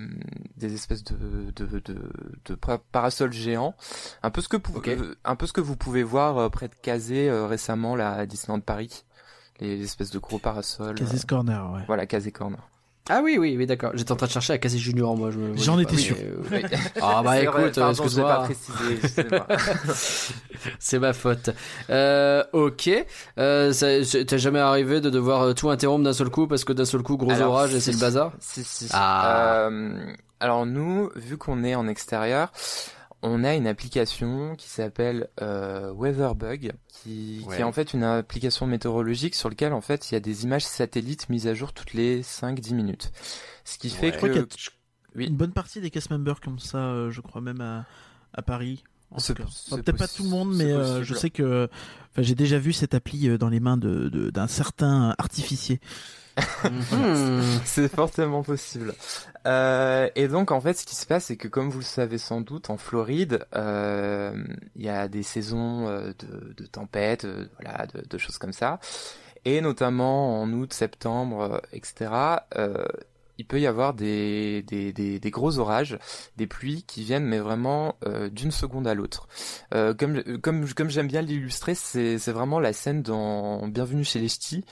des 0.57 0.73
espèces 0.75 1.05
de, 1.05 1.17
de, 1.55 1.67
de, 1.81 1.81
de 2.47 2.55
pa- 2.55 2.79
parasols 2.93 3.33
géants. 3.33 3.75
Un 4.23 4.31
peu 4.31 4.41
ce 4.41 4.49
que, 4.49 4.57
pou- 4.57 4.73
Ok. 4.77 4.89
euh, 4.89 5.15
un 5.25 5.37
peu 5.37 5.47
ce 5.47 5.53
que 5.53 5.61
vous 5.61 5.77
pouvez 5.77 6.03
voir 6.03 6.51
près 6.51 6.69
de 6.69 6.75
Kazé 6.81 7.29
euh, 7.29 7.47
récemment 7.47 7.95
là, 7.97 8.13
à 8.13 8.27
Disneyland 8.27 8.61
Paris. 8.61 9.05
Les 9.61 9.83
espèces 9.83 10.11
de 10.11 10.19
gros 10.19 10.39
parasols. 10.39 10.95
Casis 10.95 11.23
euh, 11.23 11.27
Corner, 11.27 11.73
ouais. 11.73 11.81
voilà, 11.87 12.07
Kazé 12.07 12.31
Corner. 12.31 12.61
Ah 13.11 13.21
oui, 13.25 13.39
oui, 13.39 13.55
oui, 13.57 13.67
d'accord. 13.67 13.93
J'étais 13.95 14.13
en 14.13 14.17
train 14.17 14.27
de 14.27 14.33
chercher 14.33 14.53
à 14.53 14.59
Casey 14.59 14.77
Junior, 14.79 15.17
moi. 15.17 15.31
Je 15.31 15.39
J'en 15.57 15.79
étais 15.79 15.97
sûr. 15.97 16.15
euh, 16.21 16.43
oui. 16.53 16.63
Ah 17.01 17.23
bah 17.25 17.41
écoute, 17.41 17.55
vrai, 17.55 17.71
pardon, 17.73 18.07
je 18.07 18.17
l'ai 18.17 18.23
pas 18.23 18.47
excuse-moi. 18.51 19.47
C'est 20.79 20.99
ma 20.99 21.15
faute. 21.15 21.49
Euh, 21.89 22.45
ok. 22.53 22.91
Euh, 23.39 23.73
T'es 23.73 24.39
jamais 24.39 24.59
arrivé 24.59 25.01
de 25.01 25.09
devoir 25.09 25.43
euh, 25.43 25.53
tout 25.55 25.71
interrompre 25.71 26.05
d'un 26.05 26.13
seul 26.13 26.29
coup 26.29 26.47
parce 26.47 26.65
que 26.65 26.75
d'un 26.75 26.85
seul 26.85 27.03
coup, 27.03 27.17
gros 27.17 27.31
Alors, 27.31 27.53
orage 27.53 27.75
et 27.75 27.81
si, 27.81 27.87
c'est 27.87 27.93
le 27.93 27.99
bazar? 27.99 28.33
Si, 28.41 28.63
si. 28.63 28.89
Ah. 28.93 29.69
Euh, 29.71 29.99
alors 30.41 30.67
nous, 30.67 31.11
vu 31.17 31.39
qu'on 31.39 31.65
est 31.65 31.75
en 31.75 31.89
extérieur, 31.89 32.53
on 33.23 33.43
a 33.45 33.55
une 33.55 33.67
application 33.67 34.55
qui 34.57 34.69
s'appelle 34.69 35.29
euh, 35.41 35.93
Weatherbug, 35.93 36.73
qui, 36.89 37.43
Ouais. 37.47 37.57
qui 37.57 37.61
est 37.63 37.65
en 37.65 37.73
fait 37.73 37.93
une 37.95 38.05
application 38.05 38.67
météorologique 38.67 39.35
sur 39.35 39.49
laquelle 39.49 39.73
en 39.73 39.81
fait 39.81 40.11
il 40.11 40.15
y 40.15 40.17
a 40.17 40.21
des 40.21 40.45
images 40.45 40.65
satellites 40.67 41.29
mises 41.29 41.47
à 41.47 41.55
jour 41.55 41.73
toutes 41.73 41.95
les 41.95 42.23
5-10 42.23 42.75
minutes. 42.75 43.11
Ce 43.65 43.79
qui 43.79 43.91
fait 43.91 44.21
Ouais. 44.23 44.31
Que... 44.31 44.49
Oui. 45.17 45.27
une 45.27 45.37
bonne 45.37 45.53
partie 45.53 45.81
des 45.81 45.91
cast 45.91 46.11
members 46.11 46.41
comme 46.41 46.59
ça, 46.59 46.79
euh, 46.79 47.11
je 47.11 47.21
crois 47.21 47.41
même 47.41 47.61
à, 47.61 47.87
à 48.35 48.43
Paris. 48.43 48.85
Enfin, 49.11 49.33
Peut-être 49.71 49.97
pas 49.97 50.07
tout 50.07 50.23
le 50.23 50.29
monde, 50.29 50.55
mais 50.55 50.71
euh, 50.71 51.03
je 51.03 51.15
sais 51.15 51.31
que 51.31 51.69
j'ai 52.19 52.35
déjà 52.35 52.59
vu 52.59 52.75
cette 52.75 52.93
appli 52.93 53.39
dans 53.39 53.49
les 53.49 53.59
mains 53.59 53.79
de 53.79 54.11
de- 54.11 54.29
d'un 54.31 54.47
certain 54.47 55.15
artificier. 55.19 55.81
Mhm. 56.65 57.61
C'est 57.65 57.89
fortement 57.95 58.43
possible. 58.43 58.95
Euh, 59.47 60.09
et 60.15 60.29
donc 60.29 60.51
en 60.51 60.61
fait, 60.61 60.75
ce 60.75 60.85
qui 60.87 60.95
se 60.95 61.07
passe, 61.07 61.27
c'est 61.27 61.37
que 61.37 61.49
comme 61.49 61.71
vous 61.71 61.79
le 61.79 61.85
savez 61.85 62.19
sans 62.19 62.41
doute, 62.41 62.71
en 62.71 62.77
Floride, 62.77 63.47
euh, 63.57 64.33
il 64.77 64.85
y 64.85 64.89
a 64.89 65.09
des 65.09 65.23
saisons 65.23 65.89
euh, 65.89 66.13
de, 66.19 66.55
de 66.55 66.67
tempêtes, 66.67 67.25
euh, 67.25 67.47
voilà, 67.61 67.87
de, 67.87 68.03
de 68.09 68.19
choses 68.19 68.39
comme 68.39 68.53
ça. 68.53 68.81
Et 69.45 69.61
notamment 69.61 70.43
en 70.43 70.53
août, 70.53 70.73
septembre, 70.73 71.63
etc. 71.73 72.11
il 73.39 73.47
peut 73.47 73.61
y 73.61 73.67
avoir 73.67 73.95
des, 73.95 74.63
des, 74.63 74.93
des, 74.93 75.19
des 75.21 75.31
gros 75.31 75.59
orages, 75.59 75.99
des 76.37 76.47
pluies 76.47 76.83
qui 76.87 77.05
viennent 77.05 77.25
mais 77.25 77.39
vraiment 77.39 77.95
euh, 78.07 78.29
d'une 78.29 78.51
seconde 78.51 78.87
à 78.87 78.95
l'autre. 78.95 79.29
Euh, 79.75 79.95
comme 79.95 80.23
comme 80.41 80.69
comme 80.75 80.91
j'aime 80.91 81.07
bien 81.07 81.23
l'illustrer, 81.23 81.75
c'est 81.75 82.19
c'est 82.19 82.33
vraiment 82.33 82.61
la 82.61 82.73
scène 82.73 83.03
dans 83.03 83.67
Bienvenue 83.69 84.05
chez 84.05 84.19
les 84.19 84.29
Ch'tis 84.29 84.65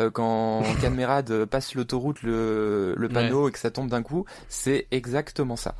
euh, 0.00 0.10
quand 0.10 0.62
Camerade 0.80 1.44
passe 1.46 1.74
l'autoroute 1.74 2.22
le 2.22 2.94
le 2.96 3.08
panneau 3.08 3.48
et 3.48 3.52
que 3.52 3.58
ça 3.58 3.70
tombe 3.70 3.88
d'un 3.88 4.02
coup, 4.02 4.24
c'est 4.48 4.86
exactement 4.90 5.56
ça. 5.56 5.74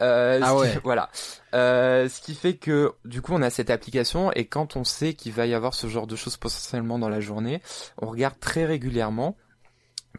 Euh, 0.00 0.40
Ah 0.42 0.50
qui- 0.54 0.60
ouais. 0.60 0.78
voilà. 0.84 1.10
Euh, 1.54 2.08
ce 2.08 2.20
qui 2.22 2.34
fait 2.34 2.54
que 2.54 2.92
du 3.04 3.20
coup 3.20 3.32
on 3.34 3.42
a 3.42 3.50
cette 3.50 3.68
application 3.68 4.32
et 4.32 4.46
quand 4.46 4.76
on 4.76 4.84
sait 4.84 5.12
qu'il 5.12 5.32
va 5.32 5.44
y 5.46 5.52
avoir 5.52 5.74
ce 5.74 5.86
genre 5.86 6.06
de 6.06 6.16
choses 6.16 6.38
potentiellement 6.38 6.98
dans 6.98 7.10
la 7.10 7.20
journée, 7.20 7.60
on 8.00 8.06
regarde 8.06 8.38
très 8.40 8.64
régulièrement 8.64 9.36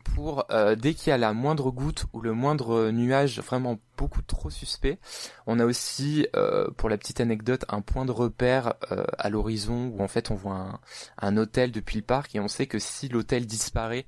pour 0.03 0.45
euh, 0.51 0.75
dès 0.75 0.93
qu'il 0.93 1.09
y 1.09 1.13
a 1.13 1.17
la 1.17 1.33
moindre 1.33 1.71
goutte 1.71 2.05
ou 2.13 2.21
le 2.21 2.33
moindre 2.33 2.91
nuage 2.91 3.39
vraiment 3.39 3.79
beaucoup 3.97 4.21
trop 4.21 4.49
suspect. 4.49 4.99
On 5.47 5.59
a 5.59 5.65
aussi, 5.65 6.27
euh, 6.35 6.69
pour 6.77 6.89
la 6.89 6.97
petite 6.97 7.21
anecdote, 7.21 7.65
un 7.69 7.81
point 7.81 8.05
de 8.05 8.11
repère 8.11 8.73
euh, 8.91 9.05
à 9.17 9.29
l'horizon 9.29 9.87
où 9.95 10.03
en 10.03 10.07
fait 10.07 10.31
on 10.31 10.35
voit 10.35 10.79
un 11.17 11.37
hôtel 11.37 11.71
depuis 11.71 11.97
le 11.97 12.03
parc 12.03 12.35
et 12.35 12.39
on 12.39 12.47
sait 12.47 12.67
que 12.67 12.79
si 12.79 13.07
l'hôtel 13.09 13.45
disparaît 13.45 14.05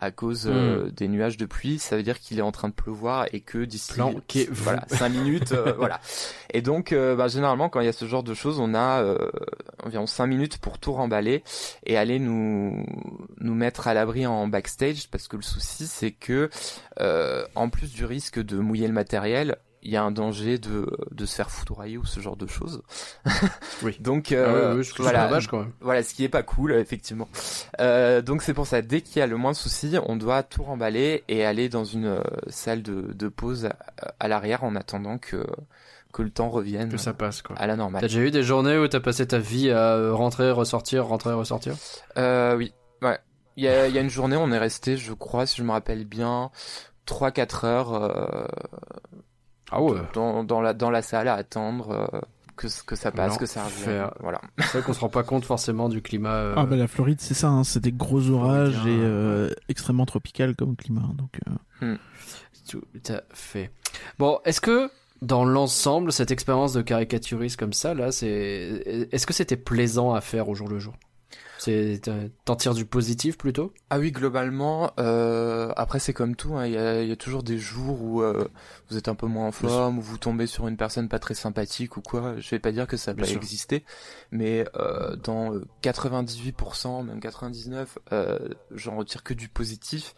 à 0.00 0.10
cause 0.10 0.44
euh, 0.46 0.90
des 0.90 1.08
nuages 1.08 1.36
de 1.36 1.46
pluie, 1.46 1.78
ça 1.78 1.96
veut 1.96 2.02
dire 2.02 2.18
qu'il 2.18 2.38
est 2.38 2.42
en 2.42 2.52
train 2.52 2.68
de 2.68 2.74
pleuvoir 2.74 3.26
et 3.32 3.40
que 3.40 3.64
d'ici 3.64 3.92
voilà 4.50 4.84
cinq 4.88 5.10
minutes, 5.10 5.52
euh, 5.52 5.74
voilà. 5.76 6.00
Et 6.52 6.62
donc, 6.62 6.92
euh, 6.92 7.14
bah, 7.14 7.28
généralement, 7.28 7.68
quand 7.68 7.80
il 7.80 7.86
y 7.86 7.88
a 7.88 7.92
ce 7.92 8.06
genre 8.06 8.22
de 8.22 8.34
choses, 8.34 8.58
on 8.58 8.74
a 8.74 9.02
euh, 9.02 9.30
environ 9.84 10.06
cinq 10.06 10.26
minutes 10.26 10.58
pour 10.58 10.78
tout 10.78 10.92
remballer 10.92 11.44
et 11.86 11.96
aller 11.96 12.18
nous 12.18 12.84
nous 13.38 13.54
mettre 13.54 13.88
à 13.88 13.94
l'abri 13.94 14.26
en 14.26 14.46
backstage, 14.48 15.08
parce 15.10 15.28
que 15.28 15.36
le 15.36 15.42
souci, 15.42 15.86
c'est 15.86 16.10
que 16.10 16.50
euh, 17.00 17.44
en 17.54 17.68
plus 17.68 17.92
du 17.92 18.04
risque 18.04 18.42
de 18.42 18.58
mouiller 18.58 18.88
le 18.88 18.92
matériel, 18.92 19.56
il 19.82 19.90
y 19.90 19.96
a 19.96 20.02
un 20.02 20.10
danger 20.10 20.58
de, 20.58 20.86
de 21.10 21.26
se 21.26 21.34
faire 21.34 21.50
foudroyer 21.50 21.96
ou 21.96 22.04
ce 22.04 22.20
genre 22.20 22.36
de 22.36 22.46
choses. 22.46 22.82
Oui. 23.82 23.96
Donc 23.98 24.30
Ah 24.32 24.34
euh, 24.34 24.70
ouais, 24.72 24.76
ouais, 24.78 24.82
je 24.82 24.94
voilà, 25.02 25.24
dommage 25.26 25.48
quand 25.48 25.60
même. 25.60 25.72
voilà, 25.80 26.02
ce 26.02 26.12
qui 26.12 26.22
est 26.24 26.28
pas 26.28 26.42
cool, 26.42 26.72
effectivement. 26.74 27.28
Euh, 27.80 28.20
donc 28.20 28.42
c'est 28.42 28.52
pour 28.52 28.66
ça, 28.66 28.82
dès 28.82 29.00
qu'il 29.00 29.20
y 29.20 29.22
a 29.22 29.26
le 29.26 29.36
moins 29.38 29.52
de 29.52 29.56
soucis, 29.56 29.96
on 30.06 30.16
doit 30.16 30.42
tout 30.42 30.62
remballer 30.62 31.24
et 31.28 31.44
aller 31.46 31.68
dans 31.70 31.84
une 31.84 32.04
euh, 32.06 32.20
salle 32.48 32.82
de, 32.82 33.12
de 33.14 33.28
pause 33.28 33.64
à, 33.66 33.76
à 34.20 34.28
l'arrière 34.28 34.64
en 34.64 34.76
attendant 34.76 35.16
que 35.18 35.46
que 36.12 36.22
le 36.22 36.30
temps 36.30 36.50
revienne 36.50 36.88
Que 36.90 36.96
ça 36.98 37.14
passe 37.14 37.40
quoi. 37.40 37.54
à 37.56 37.66
la 37.68 37.74
T'as 37.74 37.76
normale. 37.78 38.02
déjà 38.02 38.18
eu 38.20 38.30
des 38.32 38.42
journées 38.42 38.76
où 38.76 38.88
t'as 38.88 38.98
passé 39.00 39.28
ta 39.28 39.38
vie 39.38 39.70
à 39.70 40.10
rentrer, 40.12 40.50
ressortir, 40.50 41.06
rentrer, 41.06 41.32
ressortir? 41.32 41.74
Euh, 42.18 42.56
oui, 42.56 42.74
ouais. 43.00 43.16
Il 43.56 43.62
y 43.64 43.68
a, 43.68 43.86
il 43.86 43.94
y 43.94 43.98
a 43.98 44.00
une 44.00 44.10
journée, 44.10 44.36
on 44.36 44.50
est 44.50 44.58
resté, 44.58 44.96
je 44.96 45.12
crois, 45.12 45.46
si 45.46 45.58
je 45.58 45.62
me 45.62 45.70
rappelle 45.70 46.04
bien, 46.04 46.50
3-4 47.06 47.64
heures 47.66 47.94
euh, 47.94 48.44
Ah 49.70 49.82
ouais. 49.82 50.00
dans, 50.14 50.44
dans, 50.44 50.60
la, 50.60 50.72
dans 50.74 50.90
la 50.90 51.02
salle 51.02 51.28
à 51.28 51.34
attendre 51.34 51.90
euh, 52.12 52.20
que, 52.56 52.66
que 52.84 52.96
ça 52.96 53.10
passe, 53.10 53.32
Non, 53.32 53.38
que 53.38 53.46
ça 53.46 53.64
revienne. 53.64 54.10
Voilà. 54.20 54.40
C'est 54.58 54.72
vrai 54.78 54.82
qu'on 54.82 54.92
se 54.92 55.00
rend 55.00 55.08
pas 55.08 55.22
compte 55.22 55.44
forcément 55.44 55.88
du 55.88 56.02
climat. 56.02 56.34
euh, 56.34 56.54
Ah 56.56 56.66
bah 56.66 56.76
la 56.76 56.88
Floride 56.88 57.20
c'est 57.20 57.34
ça, 57.34 57.48
hein, 57.48 57.64
c'est 57.64 57.80
des 57.80 57.92
gros 57.92 58.28
orages 58.30 58.72
Floridien, 58.74 58.92
et 58.92 59.04
euh, 59.06 59.50
extrêmement 59.68 60.06
tropical 60.06 60.54
comme 60.56 60.76
climat. 60.76 61.08
Donc 61.16 61.38
euh, 61.82 61.96
Tout 62.68 62.82
à 63.08 63.22
fait. 63.32 63.70
Bon, 64.18 64.38
est-ce 64.44 64.60
que 64.60 64.90
dans 65.22 65.44
l'ensemble, 65.44 66.12
cette 66.12 66.30
expérience 66.30 66.72
de 66.72 66.82
caricaturiste 66.82 67.58
comme 67.58 67.72
ça, 67.72 67.92
là, 67.94 68.10
c'est, 68.12 69.06
est-ce 69.12 69.26
que 69.26 69.32
c'était 69.34 69.56
plaisant 69.56 70.14
à 70.14 70.20
faire 70.20 70.48
au 70.48 70.54
jour 70.54 70.68
le 70.68 70.78
jour? 70.78 70.94
C'est, 71.60 72.00
t'en 72.46 72.56
tires 72.56 72.72
du 72.72 72.86
positif 72.86 73.36
plutôt? 73.36 73.74
Ah 73.90 73.98
oui, 73.98 74.12
globalement, 74.12 74.92
euh, 74.98 75.70
après 75.76 75.98
c'est 75.98 76.14
comme 76.14 76.34
tout, 76.34 76.56
hein, 76.56 76.64
il 76.64 76.72
y, 76.72 76.78
a, 76.78 77.02
il 77.02 77.08
y 77.08 77.12
a 77.12 77.16
toujours 77.16 77.42
des 77.42 77.58
jours 77.58 78.00
où 78.02 78.22
euh, 78.22 78.48
vous 78.88 78.96
êtes 78.96 79.08
un 79.08 79.14
peu 79.14 79.26
moins 79.26 79.48
en 79.48 79.52
forme, 79.52 79.98
où 79.98 80.00
vous 80.00 80.16
tombez 80.16 80.46
sur 80.46 80.68
une 80.68 80.78
personne 80.78 81.10
pas 81.10 81.18
très 81.18 81.34
sympathique 81.34 81.98
ou 81.98 82.00
quoi. 82.00 82.36
Je 82.38 82.48
vais 82.48 82.58
pas 82.58 82.72
dire 82.72 82.86
que 82.86 82.96
ça 82.96 83.14
sûr. 83.14 83.36
exister, 83.36 83.84
mais 84.30 84.64
euh, 84.76 85.16
dans 85.16 85.52
euh, 85.52 85.66
98%, 85.82 87.04
même 87.04 87.18
99%, 87.18 87.86
euh, 88.12 88.38
j'en 88.70 88.96
retire 88.96 89.22
que 89.22 89.34
du 89.34 89.50
positif. 89.50 90.14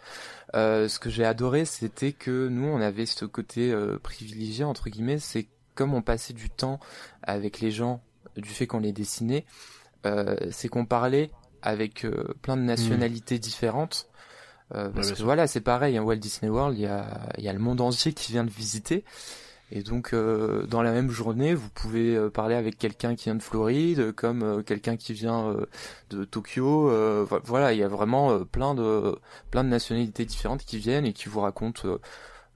Ce 0.55 0.99
que 1.01 1.11
j'ai 1.11 1.25
adoré, 1.25 1.65
c'était 1.65 2.13
que 2.13 2.47
nous, 2.47 2.69
on 2.69 2.81
avait 2.81 3.07
ce 3.07 3.25
côté 3.25 3.75
privilégié, 4.03 4.63
entre 4.65 4.91
guillemets, 4.91 5.19
c'est 5.19 5.49
comme 5.75 5.93
on 5.93 6.03
passait 6.03 6.35
du 6.35 6.51
temps 6.51 6.79
avec 7.23 7.59
les 7.59 7.73
gens, 7.73 8.01
du 8.37 8.51
fait 8.51 8.67
qu'on 8.67 8.79
les 8.79 8.93
dessinait, 8.93 9.45
c'est 10.51 10.69
qu'on 10.69 10.85
parlait 10.87 11.31
avec 11.63 12.05
euh, 12.05 12.35
plein 12.43 12.57
de 12.57 12.63
nationalités 12.63 13.39
différentes. 13.39 14.09
Euh, 14.75 14.89
parce 14.89 15.11
que 15.11 15.17
sûr. 15.17 15.25
voilà, 15.27 15.47
c'est 15.47 15.61
pareil, 15.61 15.97
à 15.99 16.03
Walt 16.03 16.17
Disney 16.17 16.51
World, 16.51 16.77
il 16.79 16.83
y 16.83 16.87
a, 16.87 17.29
il 17.39 17.45
y 17.45 17.49
a 17.49 17.53
le 17.53 17.59
monde 17.59 17.81
entier 17.81 18.13
qui 18.13 18.33
vient 18.33 18.45
de 18.45 18.51
visiter. 18.51 19.05
Et 19.71 19.83
donc, 19.83 20.13
euh, 20.13 20.67
dans 20.67 20.83
la 20.83 20.93
même 20.93 21.11
journée, 21.11 21.55
vous 21.55 21.69
pouvez 21.71 22.15
euh, 22.15 22.29
parler 22.31 22.55
avec 22.55 22.77
quelqu'un 22.79 23.15
qui 23.15 23.25
vient 23.25 23.35
de 23.35 23.43
Floride, 23.43 24.13
comme 24.13 24.43
euh, 24.43 24.63
quelqu'un 24.63 24.97
qui 24.97 25.13
vient 25.15 25.49
euh, 25.49 25.67
de 26.11 26.25
Tokyo. 26.25 26.91
euh, 26.91 27.25
vo- 27.29 27.41
voilà, 27.45 27.73
il 27.73 27.79
y 27.79 27.83
a 27.83 27.89
vraiment 27.89 28.33
euh, 28.33 28.45
plein 28.45 28.75
de 28.75 29.17
plein 29.51 29.65
de 29.65 29.71
nationalités 29.71 30.25
différentes 30.27 30.65
qui 30.65 30.77
viennent 30.79 31.07
et 31.07 31.13
qui 31.15 31.29
vous 31.31 31.41
racontent 31.41 31.87
euh, 31.89 31.99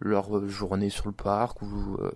leur 0.01 0.37
euh, 0.37 0.49
journée 0.49 0.91
sur 0.91 1.07
le 1.07 1.13
parc 1.13 1.63
ou 1.63 1.97
euh, 2.01 2.11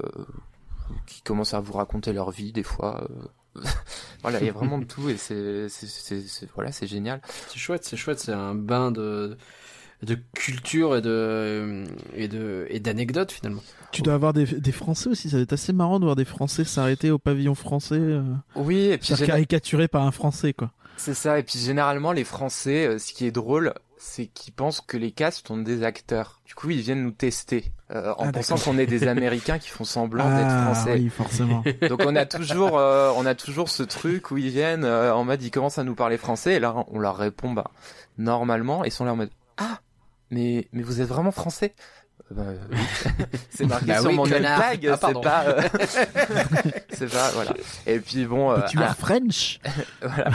qui 1.07 1.23
commencent 1.23 1.55
à 1.55 1.61
vous 1.61 1.73
raconter 1.75 2.13
leur 2.13 2.31
vie 2.31 2.53
des 2.53 2.63
fois. 2.63 3.07
voilà, 4.23 4.41
il 4.41 4.47
y 4.47 4.49
a 4.49 4.53
vraiment 4.53 4.79
de 4.79 4.85
tout 4.85 5.09
et 5.09 5.17
c'est 5.17 5.69
c'est 5.69 5.87
c'est 5.87 6.21
c'est- 6.23 6.49
voilà, 6.55 6.73
c'est 6.73 6.87
génial. 6.87 7.21
C'est 7.49 7.59
chouette, 7.59 7.85
c'est 7.85 7.97
chouette, 7.97 8.21
c'est 8.21 8.33
un 8.33 8.55
bain 8.55 8.91
de 8.91 9.37
de 10.03 10.17
culture 10.35 10.97
et 10.97 11.03
de 11.03 11.85
et 12.15 12.29
de 12.29 12.67
et 12.71 12.81
d'anecdotes 12.81 13.33
finalement. 13.33 13.63
tu 13.93 14.01
dois 14.03 14.15
avoir 14.15 14.33
des, 14.33 14.47
des 14.47 14.73
Français 14.73 15.11
aussi, 15.11 15.29
ça 15.29 15.37
va 15.37 15.43
être 15.43 15.53
assez 15.53 15.73
marrant 15.75 15.99
de 16.01 16.05
voir 16.05 16.17
des 16.17 16.25
Français 16.25 16.65
s'arrêter 16.65 17.11
au 17.11 17.19
pavillon 17.19 17.55
français, 17.55 17.99
euh, 17.99 18.23
Oui, 18.55 18.77
et 18.79 18.99
puis 18.99 19.15
caricaturer 19.15 19.89
par 19.89 20.07
un 20.07 20.11
Français 20.13 20.53
quoi. 20.55 20.71
C'est 21.01 21.15
ça. 21.15 21.39
Et 21.39 21.43
puis 21.43 21.59
généralement, 21.59 22.13
les 22.13 22.25
Français, 22.25 22.87
euh, 22.87 22.99
ce 22.99 23.13
qui 23.13 23.27
est 23.27 23.31
drôle, 23.33 23.75
c'est 23.97 24.27
qu'ils 24.27 24.53
pensent 24.55 24.81
que 24.81 24.97
les 24.97 25.13
castes 25.13 25.47
sont 25.49 25.59
des 25.59 25.83
acteurs. 25.83 26.41
Du 26.47 26.55
coup, 26.55 26.71
ils 26.71 26.81
viennent 26.81 27.03
nous 27.03 27.11
tester 27.11 27.73
euh, 27.91 28.13
en 28.19 28.29
Ah, 28.29 28.33
pensant 28.33 28.57
qu'on 28.57 28.79
est 28.79 28.87
des 28.87 29.07
Américains 29.09 29.59
qui 29.59 29.69
font 29.69 29.85
semblant 29.85 30.29
d'être 30.29 30.47
Ah 30.49 30.73
français. 30.73 30.95
oui 30.95 31.09
forcément. 31.11 31.63
Donc 31.89 32.01
on 32.07 32.17
a 32.17 32.25
toujours, 32.27 32.79
euh, 32.79 33.13
on 33.17 33.27
a 33.27 33.35
toujours 33.35 33.69
ce 33.69 33.83
truc 33.83 34.31
où 34.31 34.39
ils 34.39 34.51
viennent 34.51 34.85
euh, 34.85 35.13
en 35.15 35.25
mode, 35.25 35.43
ils 35.43 35.51
commencent 35.51 35.79
à 35.79 35.85
nous 35.85 35.95
parler 35.95 36.17
français 36.19 36.55
et 36.55 36.61
là 36.61 36.75
on 36.89 36.99
leur 36.99 37.17
répond 37.17 37.53
bah 37.53 37.71
normalement 38.19 38.85
et 38.85 38.89
ils 38.89 38.93
sont 38.93 39.05
là 39.05 39.13
en 39.13 39.17
mode 39.17 39.31
ah 39.59 39.81
mais 40.31 40.69
mais 40.73 40.83
vous 40.83 41.01
êtes 41.01 41.09
vraiment 41.09 41.33
français? 41.33 41.75
Euh, 42.39 42.55
oui. 42.71 42.79
c'est 43.51 43.67
marqué 43.67 43.87
Bah 43.87 43.99
sur 44.01 44.11
oui, 44.11 44.17
mon 44.17 44.25
tag, 44.25 44.87
Ah, 44.87 44.97
c'est 45.01 45.21
pas, 45.21 45.45
euh, 45.47 45.63
c'est 46.93 47.11
pas 47.11 47.31
voilà. 47.35 47.53
Et 47.87 47.99
puis 47.99 48.25
bon, 48.25 48.53
euh, 48.53 48.59
But 48.59 48.73
you 48.75 48.83
are 48.83 48.97
French. 48.97 49.59
voilà. 50.01 50.31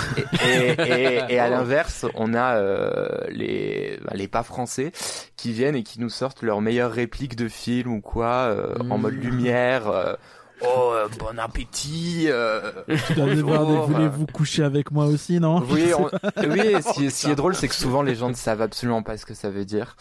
Et, 0.46 0.72
et, 0.72 1.16
et, 1.30 1.34
et 1.36 1.40
à 1.40 1.48
l'inverse, 1.50 2.06
on 2.16 2.34
a 2.34 2.56
euh, 2.58 3.08
les 3.30 3.98
bah, 4.04 4.12
les 4.16 4.28
pas 4.28 4.44
français 4.44 4.92
qui 5.38 5.54
viennent 5.54 5.76
et 5.76 5.84
qui 5.84 6.02
nous 6.02 6.10
sortent 6.10 6.42
leurs 6.42 6.62
meilleures 6.62 6.92
répliques 6.92 7.36
de 7.38 7.48
films 7.48 7.94
ou 7.94 8.02
quoi 8.02 8.28
euh, 8.50 8.76
en 8.90 8.98
Mm. 8.98 9.02
mode 9.02 9.14
lumière. 9.14 10.18
Oh 10.62 10.92
euh, 10.94 11.08
bon 11.20 11.38
appétit. 11.40 12.26
euh, 12.30 12.72
bonjour, 13.16 13.86
voulez-vous 13.88 14.26
coucher 14.28 14.64
avec 14.64 14.92
moi 14.92 15.06
aussi 15.06 15.40
non? 15.40 15.62
Oui, 15.70 15.86
on- 15.98 16.06
oui. 16.50 16.76
Ce 16.82 16.94
qui, 16.94 17.06
est, 17.06 17.10
ce 17.10 17.26
qui 17.26 17.32
est 17.32 17.36
drôle, 17.36 17.56
c'est 17.56 17.68
que 17.68 17.76
souvent 17.76 18.02
les 18.02 18.16
gens 18.16 18.30
ne 18.30 18.34
savent 18.36 18.62
absolument 18.62 19.04
pas 19.04 19.18
ce 19.18 19.26
que 19.26 19.34
ça 19.34 19.50
veut 19.50 19.66
dire, 19.66 19.96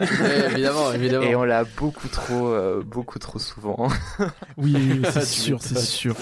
Ouais, 0.00 0.50
évidemment, 0.52 0.92
évidemment. 0.92 1.24
et 1.26 1.34
on 1.36 1.44
l'a 1.44 1.64
beaucoup 1.64 2.08
trop, 2.08 2.48
euh, 2.48 2.82
beaucoup 2.84 3.18
trop 3.18 3.38
souvent. 3.38 3.88
Oui, 4.56 4.74
oui, 4.76 5.02
c'est 5.12 5.24
sûr, 5.24 5.58
c'est 5.60 5.70
m'étonnes. 5.70 5.84
sûr. 5.86 6.16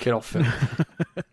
Quel 0.00 0.14
enfer. 0.14 0.42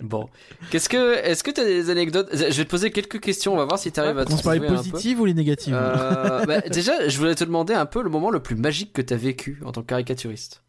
bon, 0.01 0.29
qu'est-ce 0.71 0.89
que 0.89 1.15
est-ce 1.17 1.43
que 1.43 1.51
t'as 1.51 1.63
des 1.65 1.89
anecdotes? 1.89 2.29
Je 2.33 2.43
vais 2.45 2.65
te 2.65 2.69
poser 2.69 2.91
quelques 2.91 3.19
questions, 3.19 3.53
on 3.53 3.57
va 3.57 3.65
voir 3.65 3.79
si 3.79 3.91
t'arrives 3.91 4.17
à 4.19 4.25
Qu'on 4.25 4.37
se 4.37 4.43
parlait 4.43 4.65
positives 4.65 5.19
ou 5.19 5.25
les 5.25 5.33
négatives? 5.33 5.75
Euh, 5.77 6.45
bah, 6.45 6.61
déjà, 6.61 7.07
je 7.07 7.17
voulais 7.17 7.35
te 7.35 7.43
demander 7.43 7.73
un 7.73 7.85
peu 7.85 8.01
le 8.03 8.09
moment 8.09 8.29
le 8.29 8.39
plus 8.39 8.55
magique 8.55 8.93
que 8.93 9.01
t'as 9.01 9.15
vécu 9.15 9.61
en 9.65 9.71
tant 9.71 9.81
que 9.81 9.87
caricaturiste. 9.87 10.61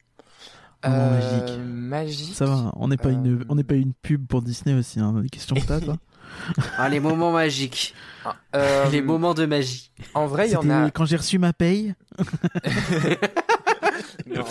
Moment 0.85 1.11
magique. 1.11 1.51
Euh, 1.51 1.65
magique. 1.65 2.35
Ça 2.35 2.47
va, 2.47 2.73
on 2.77 2.89
n'est 2.89 2.97
pas 2.97 3.11
une, 3.11 3.41
Euh, 3.41 3.45
on 3.49 3.55
n'est 3.55 3.65
pas 3.65 3.75
une 3.75 3.93
pub 3.95 4.27
pour 4.27 4.43
Disney 4.43 4.75
aussi. 4.79 4.99
Hein. 5.01 5.13
Des 5.23 5.29
questions 5.29 5.55
que 5.57 5.67
t'as, 5.67 5.81
toi 5.81 5.97
Ah, 6.79 6.89
les 6.89 7.01
moments 7.01 7.33
magiques, 7.33 7.95
Euh, 8.55 8.89
les 8.91 9.03
moments 9.03 9.35
de 9.35 9.47
magie. 9.47 9.91
En 10.15 10.27
vrai, 10.27 10.49
il 10.49 10.53
y 10.53 10.57
en 10.57 10.71
a. 10.71 10.91
quand 10.91 11.05
j'ai 11.05 11.17
reçu 11.17 11.39
ma 11.39 11.53
paye. 11.53 11.95
Non. 14.27 14.45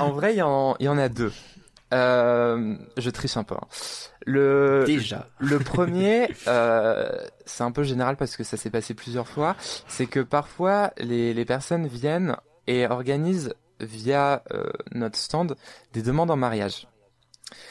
en 0.00 0.10
vrai, 0.12 0.34
il 0.34 0.38
y 0.38 0.42
en, 0.42 0.76
il 0.78 0.86
y 0.86 0.88
en 0.88 0.98
a 0.98 1.08
deux. 1.08 1.32
Euh, 1.94 2.76
je 2.96 3.10
triche 3.10 3.36
un 3.36 3.44
peu. 3.44 3.54
hein. 3.54 3.66
Le, 4.26 4.84
Déjà. 4.86 5.28
le 5.38 5.58
premier, 5.60 6.28
euh, 6.46 7.10
c'est 7.44 7.62
un 7.64 7.70
peu 7.72 7.82
général 7.82 8.16
parce 8.16 8.36
que 8.36 8.44
ça 8.44 8.56
s'est 8.56 8.70
passé 8.70 8.94
plusieurs 8.94 9.28
fois. 9.28 9.56
C'est 9.88 10.06
que 10.06 10.20
parfois, 10.20 10.92
les, 10.98 11.32
les 11.34 11.44
personnes 11.44 11.86
viennent 11.86 12.36
et 12.66 12.86
organisent 12.86 13.54
via 13.80 14.42
euh, 14.52 14.70
notre 14.92 15.18
stand 15.18 15.56
des 15.92 16.02
demandes 16.02 16.30
en 16.30 16.36
mariage. 16.36 16.86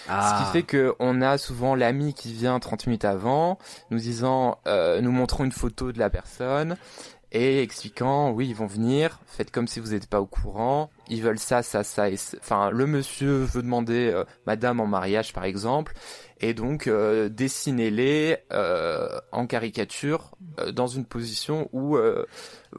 Ah. 0.08 0.40
Ce 0.40 0.46
qui 0.46 0.52
fait 0.52 0.64
que 0.64 0.96
on 1.00 1.22
a 1.22 1.38
souvent 1.38 1.76
l'ami 1.76 2.14
qui 2.14 2.32
vient 2.32 2.60
30 2.60 2.88
minutes 2.88 3.06
avant, 3.06 3.58
nous 3.92 3.98
disant, 3.98 4.60
euh, 4.68 5.02
nous 5.02 5.12
montrons 5.12 5.44
une 5.44 5.52
photo 5.52 5.92
de 5.92 6.00
la 6.00 6.10
personne 6.10 6.78
et 7.32 7.62
expliquant, 7.62 8.32
oui, 8.32 8.48
ils 8.48 8.56
vont 8.56 8.68
venir, 8.68 9.20
faites 9.26 9.52
comme 9.52 9.68
si 9.68 9.82
vous 9.82 9.90
n'étiez 9.90 10.08
pas 10.08 10.22
au 10.22 10.26
courant, 10.26 10.90
ils 11.10 11.22
veulent 11.22 11.40
ça, 11.40 11.64
ça, 11.64 11.84
ça, 11.84 12.10
et 12.10 12.16
enfin, 12.40 12.70
le 12.70 12.88
monsieur 12.88 13.40
veut 13.40 13.62
demander 13.62 14.10
euh, 14.14 14.24
madame 14.46 14.80
en 14.80 14.88
mariage, 14.88 15.34
par 15.34 15.44
exemple, 15.44 15.94
et 16.42 16.54
donc 16.54 16.88
euh, 16.88 17.30
dessinez-les 17.30 18.38
euh, 18.52 19.08
en 19.32 19.48
caricature 19.48 20.32
euh, 20.60 20.72
dans 20.72 20.88
une 20.88 21.06
position 21.06 21.70
où, 21.72 21.96
euh, 21.98 22.26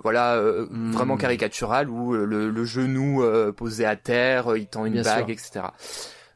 voilà, 0.02 0.34
euh, 0.36 0.66
Hmm. 0.70 0.92
vraiment 0.92 1.16
caricaturale, 1.16 1.88
où 1.88 2.14
euh, 2.14 2.24
le, 2.24 2.50
le 2.50 2.64
genou 2.64 3.22
euh, 3.22 3.52
posé 3.52 3.84
à 3.86 3.96
terre, 3.96 4.56
il 4.56 4.66
tend 4.66 4.84
une 4.84 4.92
Bien 4.94 5.02
bague, 5.02 5.26
sûr. 5.26 5.30
etc. 5.30 5.66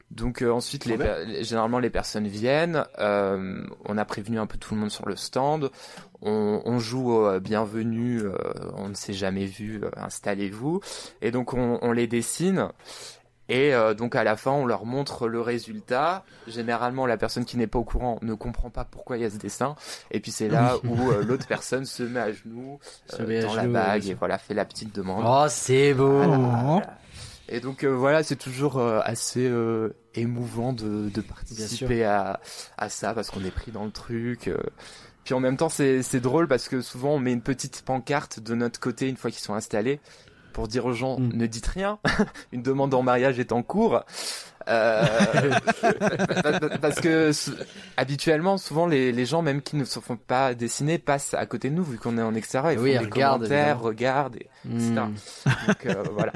Donc 0.09 0.41
euh, 0.41 0.51
ensuite, 0.51 0.85
les, 0.85 0.97
généralement 1.43 1.79
les 1.79 1.89
personnes 1.89 2.27
viennent. 2.27 2.83
euh, 2.99 3.63
on 3.85 3.97
a 3.97 4.03
prévenu 4.03 4.39
un 4.39 4.45
peu 4.45 4.57
tout 4.57 4.73
le 4.75 4.81
monde 4.81 4.91
sur 4.91 5.07
le 5.07 5.15
stand. 5.15 5.69
On, 6.21 6.61
on 6.65 6.79
joue 6.79 7.11
au 7.13 7.39
bienvenue. 7.39 8.19
euh, 8.21 8.33
on 8.75 8.89
ne 8.89 8.93
s'est 8.93 9.13
jamais 9.13 9.45
vu. 9.45 9.81
Installez-vous. 9.95 10.81
Et 11.21 11.31
donc 11.31 11.53
on, 11.53 11.79
on 11.81 11.91
les 11.93 12.07
dessine. 12.07 12.67
Et 13.49 13.73
euh, 13.73 13.93
donc 13.93 14.15
à 14.15 14.23
la 14.23 14.37
fin, 14.37 14.51
on 14.51 14.65
leur 14.65 14.85
montre 14.85 15.27
le 15.27 15.41
résultat. 15.41 16.23
Généralement, 16.47 17.05
la 17.05 17.17
personne 17.17 17.43
qui 17.43 17.57
n'est 17.57 17.67
pas 17.67 17.79
au 17.79 17.83
courant 17.83 18.17
ne 18.21 18.33
comprend 18.33 18.69
pas 18.69 18.85
pourquoi 18.85 19.17
il 19.17 19.23
y 19.23 19.25
a 19.25 19.29
ce 19.29 19.37
dessin. 19.37 19.75
Et 20.11 20.19
puis 20.21 20.31
c'est 20.31 20.47
là 20.47 20.77
où 20.85 21.11
euh, 21.11 21.23
l'autre 21.23 21.47
personne 21.49 21.85
se 21.85 22.03
met 22.03 22.19
à 22.19 22.31
genoux, 22.31 22.79
Se 23.07 23.21
euh, 23.21 23.27
met 23.27 23.39
à 23.39 23.41
dans 23.47 23.55
la 23.55 23.61
genoux, 23.63 23.73
bague 23.73 24.03
oui. 24.03 24.11
et 24.11 24.13
voilà, 24.13 24.37
fait 24.37 24.53
la 24.53 24.63
petite 24.65 24.95
demande. 24.95 25.25
Oh, 25.27 25.45
c'est 25.49 25.93
beau. 25.93 26.21
Et 27.49 27.59
donc 27.59 27.83
euh, 27.83 27.89
voilà, 27.89 28.23
c'est 28.23 28.37
toujours 28.37 28.77
euh, 28.77 29.01
assez 29.03 29.45
euh, 29.45 29.93
émouvant 30.15 30.71
de, 30.71 31.09
de 31.09 31.21
participer 31.21 32.05
à, 32.05 32.39
à 32.77 32.87
ça 32.87 33.13
parce 33.13 33.29
qu'on 33.29 33.43
est 33.43 33.51
pris 33.51 33.71
dans 33.71 33.83
le 33.83 33.91
truc. 33.91 34.47
euh. 34.47 34.57
Puis 35.25 35.33
en 35.33 35.39
même 35.41 35.57
temps, 35.57 35.67
c'est 35.69 36.01
c'est 36.01 36.21
drôle 36.21 36.47
parce 36.47 36.69
que 36.69 36.79
souvent 36.81 37.15
on 37.15 37.19
met 37.19 37.33
une 37.33 37.41
petite 37.41 37.81
pancarte 37.83 38.39
de 38.39 38.55
notre 38.55 38.79
côté 38.79 39.09
une 39.09 39.17
fois 39.17 39.29
qu'ils 39.31 39.41
sont 39.43 39.53
installés 39.53 39.99
pour 40.53 40.67
dire 40.67 40.85
aux 40.85 40.93
gens 40.93 41.19
Mm. 41.19 41.29
ne 41.33 41.45
dites 41.47 41.67
rien, 41.67 41.99
une 42.51 42.61
demande 42.63 42.93
en 42.93 43.01
mariage 43.03 43.39
est 43.39 43.51
en 43.51 43.63
cours. 43.63 44.03
Euh, 44.69 45.03
parce 46.81 46.99
que 46.99 47.31
habituellement, 47.97 48.57
souvent 48.57 48.85
les, 48.85 49.11
les 49.11 49.25
gens, 49.25 49.41
même 49.41 49.61
qui 49.61 49.75
ne 49.75 49.85
se 49.85 49.99
font 49.99 50.17
pas 50.17 50.53
dessiner, 50.53 50.97
passent 50.99 51.33
à 51.33 51.45
côté 51.45 51.69
de 51.69 51.75
nous 51.75 51.83
vu 51.83 51.97
qu'on 51.97 52.17
est 52.17 52.21
en 52.21 52.35
extérieur. 52.35 52.71
Ils 52.73 52.79
Oui, 52.79 52.93
font 52.95 52.99
des 53.01 53.05
regardent, 53.09 53.39
commentaires, 53.39 53.81
regardent, 53.81 54.35
et, 54.35 54.47
etc. 54.69 54.91
Hmm. 54.91 55.13
Donc 55.67 55.85
euh, 55.87 56.03
voilà. 56.13 56.33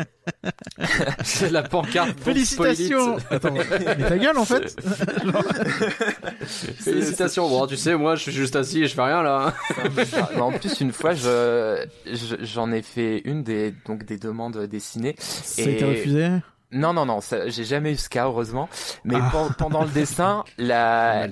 C'est 1.24 1.50
la 1.52 1.64
pancarte. 1.64 2.14
pour 2.14 2.26
Félicitations. 2.26 3.18
Attends, 3.32 3.52
mais 3.54 3.64
ta 4.10 4.18
gueule 4.18 4.38
en 4.38 4.46
fait 4.46 4.76
Félicitations. 6.46 7.50
Bon, 7.50 7.68
tu 7.68 7.78
sais, 7.78 7.96
moi, 7.96 8.16
je 8.16 8.22
suis 8.24 8.32
juste 8.32 8.56
assis 8.56 8.84
et 8.84 8.88
je 8.88 8.94
fais 8.96 9.02
rien 9.02 9.22
là. 9.24 9.54
hein. 9.78 9.90
Mais 10.36 10.42
en 10.42 10.52
plus, 10.52 10.80
une 10.82 10.92
fois, 10.92 11.14
je 11.14 11.86
je- 12.06 12.36
j'en 12.46 12.72
ai 12.72 12.82
fait 12.82 13.22
une 13.26 13.44
des 13.44 13.74
donc 13.86 14.06
des 14.06 14.18
demandes 14.18 14.58
dessinées. 14.68 15.16
Ça 15.20 15.62
a 15.64 15.66
Et- 15.66 15.74
été 15.74 15.86
refusé? 15.86 16.30
Non, 16.72 16.94
non, 16.94 17.06
non, 17.06 17.22
ça- 17.22 17.48
j'ai 17.48 17.64
jamais 17.64 17.94
eu 17.94 17.96
ce 17.96 18.10
cas 18.10 18.26
heureusement. 18.26 18.68
Mais 19.04 19.16
Ah. 19.22 19.30
pen- 19.32 19.56
pendant 19.58 19.84
le 19.84 19.90
dessin, 19.90 20.44
la, 20.58 21.28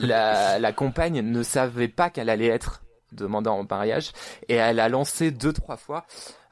la 0.00 0.58
la 0.58 0.72
compagne 0.72 1.20
ne 1.20 1.42
savait 1.42 1.88
pas 1.88 2.08
qu'elle 2.10 2.30
allait 2.30 2.46
être 2.46 2.82
demandée 3.12 3.50
en 3.50 3.64
mariage 3.68 4.12
et 4.48 4.54
elle 4.54 4.80
a 4.80 4.88
lancé 4.88 5.30
deux 5.30 5.52
trois 5.52 5.76
fois. 5.76 6.06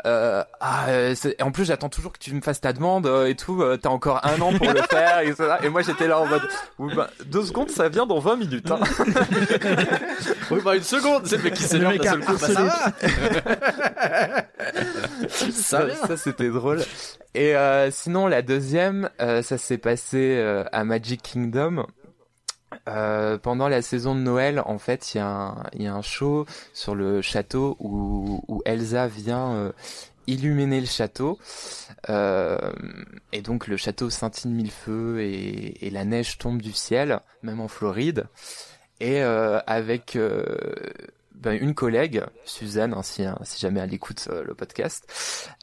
Euh, 0.06 0.44
ah, 0.60 0.86
euh, 0.88 1.14
en 1.40 1.50
plus, 1.50 1.64
j'attends 1.64 1.88
toujours 1.88 2.12
que 2.12 2.18
tu 2.18 2.34
me 2.34 2.40
fasses 2.42 2.60
ta 2.60 2.72
demande 2.72 3.06
euh, 3.06 3.26
et 3.26 3.34
tout. 3.34 3.62
euh, 3.62 3.76
T'as 3.76 3.88
encore 3.88 4.20
un 4.24 4.40
an 4.40 4.52
pour 4.52 4.70
le 4.72 4.82
faire 4.90 5.20
et, 5.20 5.32
ça. 5.32 5.58
et 5.62 5.68
moi, 5.68 5.82
j'étais 5.82 6.06
là 6.06 6.18
en 6.20 6.26
mode 6.26 6.42
oui, 6.78 6.92
bah, 6.94 7.08
deux 7.26 7.42
secondes, 7.44 7.70
ça 7.70 7.88
vient 7.88 8.06
dans 8.06 8.18
20 8.18 8.36
minutes. 8.36 8.70
Hein. 8.70 8.80
Oui, 10.50 10.60
bah 10.62 10.76
une 10.76 10.82
seconde. 10.82 11.26
C'est 11.26 11.38
le 11.38 11.42
mec 11.44 11.54
qui 11.54 11.62
s'énerve 11.62 11.96
d'un 11.96 12.06
a 12.06 12.10
seul 12.12 12.20
coup. 12.24 12.32
Bah, 12.38 12.48
ça 12.48 12.62
va. 12.62 12.92
ça 15.28 15.94
ça, 16.06 16.16
c'était 16.16 16.50
drôle. 16.50 16.82
Et 17.34 17.56
euh, 17.56 17.90
sinon, 17.90 18.26
la 18.26 18.42
deuxième, 18.42 19.08
euh, 19.20 19.42
ça 19.42 19.58
s'est 19.58 19.78
passé 19.78 20.36
euh, 20.38 20.64
à 20.72 20.84
Magic 20.84 21.22
Kingdom. 21.22 21.86
Euh, 22.88 23.38
pendant 23.38 23.68
la 23.68 23.82
saison 23.82 24.14
de 24.14 24.20
Noël, 24.20 24.62
en 24.64 24.78
fait, 24.78 25.14
il 25.14 25.18
y, 25.18 25.82
y 25.82 25.86
a 25.86 25.94
un 25.94 26.02
show 26.02 26.46
sur 26.72 26.94
le 26.94 27.22
château 27.22 27.76
où, 27.80 28.42
où 28.48 28.62
Elsa 28.64 29.06
vient 29.06 29.52
euh, 29.52 29.72
illuminer 30.26 30.80
le 30.80 30.86
château. 30.86 31.38
Euh, 32.08 32.58
et 33.32 33.42
donc 33.42 33.66
le 33.66 33.76
château 33.76 34.10
scintille 34.10 34.52
mille 34.52 34.70
feux 34.70 35.20
et, 35.20 35.86
et 35.86 35.90
la 35.90 36.04
neige 36.04 36.38
tombe 36.38 36.60
du 36.60 36.72
ciel, 36.72 37.20
même 37.42 37.60
en 37.60 37.68
Floride. 37.68 38.26
Et 39.00 39.22
euh, 39.22 39.60
avec 39.66 40.16
euh, 40.16 40.44
ben, 41.34 41.58
une 41.60 41.74
collègue, 41.74 42.22
Suzanne, 42.44 42.94
hein, 42.94 43.02
si, 43.02 43.24
hein, 43.24 43.38
si 43.42 43.60
jamais 43.60 43.80
elle 43.80 43.92
écoute 43.92 44.28
euh, 44.30 44.44
le 44.44 44.54
podcast, 44.54 45.04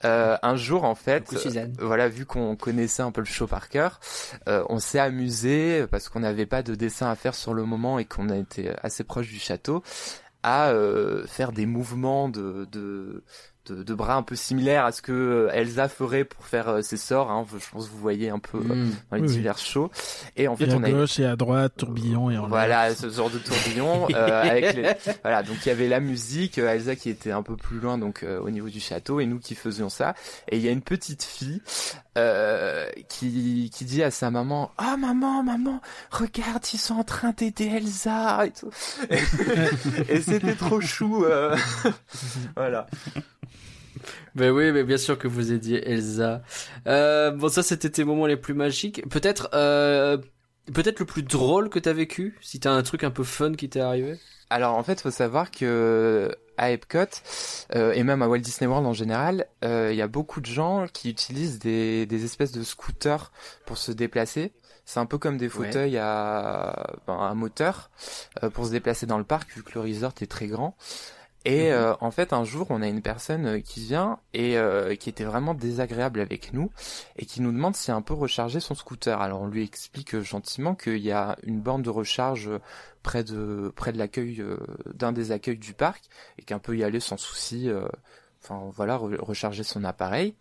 euh, 0.04 0.38
un 0.42 0.56
jour 0.56 0.84
en 0.84 0.96
fait, 0.96 1.24
euh, 1.34 1.68
voilà, 1.80 2.10
vu 2.10 2.26
qu'on 2.26 2.56
connaissait 2.56 3.02
un 3.04 3.12
peu 3.12 3.22
le 3.22 3.26
show 3.26 3.48
par 3.48 3.70
cœur, 3.70 4.00
euh, 4.48 4.64
on 4.70 4.80
s'est 4.80 5.00
amusé 5.00 5.88
parce 5.88 6.10
qu'on 6.10 6.20
n'avait 6.20 6.46
pas 6.46 6.62
de 6.62 6.76
dessin 6.76 7.10
à 7.10 7.16
faire 7.16 7.36
sur 7.36 7.54
le 7.54 7.64
moment 7.64 8.00
et 8.00 8.06
qu'on 8.06 8.30
a 8.30 8.38
été 8.38 8.72
assez 8.84 9.04
proche 9.04 9.28
du 9.30 9.40
château 9.40 9.82
à 10.44 10.70
euh, 10.72 11.26
faire 11.28 11.52
des 11.52 11.66
mouvements 11.66 12.28
de, 12.30 12.68
de 12.72 13.24
de, 13.68 13.84
de 13.84 13.94
bras 13.94 14.16
un 14.16 14.24
peu 14.24 14.36
similaires 14.36 14.86
à 14.86 14.92
ce 14.92 15.02
que 15.02 15.12
euh, 15.12 15.50
Elsa 15.54 15.88
ferait 15.88 16.24
pour 16.26 16.46
faire 16.46 16.68
euh, 16.70 16.82
ses 16.82 16.98
sorts. 16.98 17.30
Hein. 17.32 17.46
Je 17.52 17.70
pense 17.72 17.88
que 17.88 17.92
vous 17.94 18.00
voyez 18.00 18.30
un 18.30 18.40
peu 18.40 18.58
euh, 18.58 18.62
Hmm. 18.62 18.92
dans 19.12 19.18
les 19.18 19.22
Oui, 19.24 19.28
oui. 19.28 19.34
divers 19.36 19.58
shows. 19.58 19.92
Et 20.36 20.48
en 20.48 20.54
Et 20.56 20.58
fait, 20.66 20.72
à 20.72 20.76
on 20.78 20.84
a 20.84 20.90
gauche 20.92 21.20
et 21.20 21.26
à 21.26 21.36
droite, 21.36 21.74
tourbillon 21.78 22.30
et 22.32 22.38
en 22.38 22.42
l'air. 22.42 22.50
voilà 22.50 22.96
ce 22.96 23.10
genre 23.10 23.30
de 23.30 23.38
tourbillon 23.38 24.08
euh, 24.16 24.42
avec 24.42 24.74
les... 24.74 24.90
voilà 25.24 25.44
donc 25.44 25.58
il 25.66 25.70
y 25.70 25.72
avait 25.72 25.88
la 25.88 26.00
musique 26.00 26.58
Elsa 26.58 26.96
qui 26.96 27.10
était 27.10 27.32
un 27.32 27.44
peu 27.44 27.56
plus 27.56 27.80
loin 27.80 27.98
donc 27.98 28.24
euh, 28.24 28.40
au 28.40 28.50
niveau 28.50 28.70
du 28.70 28.80
château 28.80 29.20
et 29.20 29.26
nous 29.26 29.40
qui 29.40 29.54
faisions 29.56 29.90
ça 29.90 30.16
et 30.50 30.58
il 30.58 30.64
y 30.64 30.68
a 30.68 30.72
une 30.72 30.82
petite 30.82 31.24
fille 31.24 31.62
euh, 32.18 32.90
qui 33.08 33.70
qui 33.74 33.86
dit 33.86 34.04
à 34.04 34.12
sa 34.12 34.32
maman 34.32 34.72
ah 34.78 34.98
maman 34.98 35.44
maman 35.44 35.80
regarde 36.12 36.66
ils 36.74 36.78
sont 36.78 36.96
en 36.96 37.06
train 37.06 37.32
d'aider 37.32 37.68
Elsa 37.68 38.46
et 38.46 38.52
tout 38.52 38.70
et, 40.10 40.22
c'était 40.22 40.56
trop 40.56 40.82
chou 40.82 41.24
euh. 41.24 41.56
voilà 42.58 42.88
Ben 44.36 44.52
oui, 44.52 44.72
mais 44.72 44.84
bien 44.84 44.98
sûr 44.98 45.18
que 45.18 45.28
vous 45.28 45.52
aidiez 45.52 45.88
Elsa. 45.88 46.42
Euh, 46.88 47.32
bon, 47.32 47.50
ça, 47.50 47.62
c'était 47.62 47.90
tes 47.90 48.04
moments 48.04 48.26
les 48.26 48.38
plus 48.38 48.54
magiques. 48.54 49.08
Peut-être, 49.10 49.50
peut-être 50.74 51.00
le 51.00 51.06
plus 51.06 51.22
drôle 51.22 51.70
que 51.70 51.80
t'as 51.80 51.94
vécu, 51.94 52.38
si 52.42 52.60
t'as 52.60 52.72
un 52.72 52.82
truc 52.82 53.04
un 53.04 53.12
peu 53.12 53.24
fun 53.24 53.54
qui 53.54 53.70
t'est 53.70 53.82
arrivé? 53.82 54.18
Alors 54.50 54.76
en 54.76 54.84
fait, 54.84 55.00
faut 55.00 55.12
savoir 55.12 55.52
que 55.52 56.36
à 56.62 56.70
Epcot 56.70 57.10
euh, 57.76 57.92
et 57.94 58.04
même 58.04 58.22
à 58.22 58.28
Walt 58.28 58.38
Disney 58.38 58.68
World 58.68 58.86
en 58.86 58.94
général, 58.94 59.48
euh, 59.66 59.90
il 59.92 59.98
y 59.98 60.02
a 60.02 60.08
beaucoup 60.08 60.40
de 60.40 60.46
gens 60.46 60.86
qui 60.94 61.10
utilisent 61.10 61.60
des, 61.60 62.06
des 62.06 62.24
espèces 62.24 62.52
de 62.52 62.64
scooters 62.64 63.32
pour 63.66 63.78
se 63.78 63.92
déplacer. 63.92 64.54
C'est 64.86 65.00
un 65.00 65.06
peu 65.06 65.18
comme 65.18 65.38
des 65.38 65.50
fauteuils 65.50 65.98
à, 65.98 66.96
ben, 67.08 67.18
à 67.18 67.34
moteur 67.34 67.90
euh, 68.44 68.50
pour 68.50 68.66
se 68.66 68.72
déplacer 68.72 69.06
dans 69.06 69.18
le 69.18 69.24
parc 69.24 69.50
vu 69.56 69.64
que 69.64 69.72
le 69.74 69.82
resort 69.82 70.14
est 70.22 70.30
très 70.30 70.48
grand. 70.48 70.76
Et 71.44 71.72
euh, 71.74 71.96
en 72.02 72.12
fait, 72.12 72.34
un 72.34 72.44
jour, 72.44 72.68
on 72.70 72.84
a 72.84 72.88
une 72.88 73.02
personne 73.02 73.46
euh, 73.48 73.60
qui 73.62 73.80
vient 73.80 74.20
et 74.34 74.58
euh, 74.58 74.94
qui 74.96 75.10
était 75.10 75.24
vraiment 75.24 75.56
désagréable 75.56 76.20
avec 76.20 76.54
nous 76.54 76.70
et 77.18 77.26
qui 77.26 77.42
nous 77.42 77.52
demande 77.52 77.76
si 77.76 77.92
on 77.92 78.04
peut 78.04 78.14
recharger 78.14 78.60
son 78.60 78.76
scooter. 78.76 79.20
Alors 79.20 79.42
on 79.42 79.48
lui 79.48 79.64
explique 79.64 80.20
gentiment 80.20 80.76
qu'il 80.76 81.00
y 81.00 81.12
a 81.12 81.36
une 81.44 81.60
borne 81.60 81.82
de 81.82 81.90
recharge 81.90 82.50
près 83.02 83.24
de 83.24 83.74
près 83.76 83.92
de 83.92 83.98
l'accueil 83.98 84.40
euh, 84.42 84.58
d'un 84.94 85.12
des 85.14 85.32
accueils 85.32 85.58
du 85.58 85.74
parc 85.74 86.04
et 86.38 86.44
qu'on 86.46 86.60
peut 86.60 86.78
y 86.78 86.84
aller 86.84 87.00
sans 87.00 87.18
souci. 87.18 87.70
euh, 87.70 87.88
Enfin 88.44 88.72
voilà, 88.76 88.98
re- 88.98 89.20
recharger 89.20 89.64
son 89.64 89.84
appareil. 89.84 90.36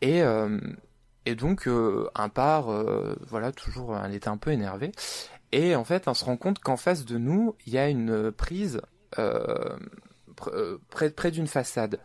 Et 0.00 0.22
euh, 0.22 0.58
et 1.26 1.34
donc 1.34 1.68
euh, 1.68 2.08
un 2.14 2.28
part, 2.28 2.70
euh, 2.70 3.16
voilà, 3.28 3.52
toujours, 3.52 3.96
elle 3.96 4.14
était 4.14 4.28
un 4.28 4.36
peu 4.38 4.50
énervée. 4.50 4.92
Et 5.52 5.74
en 5.76 5.84
fait, 5.84 6.08
on 6.08 6.14
se 6.14 6.24
rend 6.24 6.36
compte 6.36 6.60
qu'en 6.60 6.76
face 6.76 7.04
de 7.04 7.18
nous, 7.18 7.56
il 7.66 7.72
y 7.72 7.78
a 7.78 7.88
une 7.88 8.30
prise 8.32 8.80
euh, 9.18 9.76
euh, 10.48 10.78
près, 10.90 11.10
près 11.10 11.30
d'une 11.30 11.46
façade. 11.46 12.00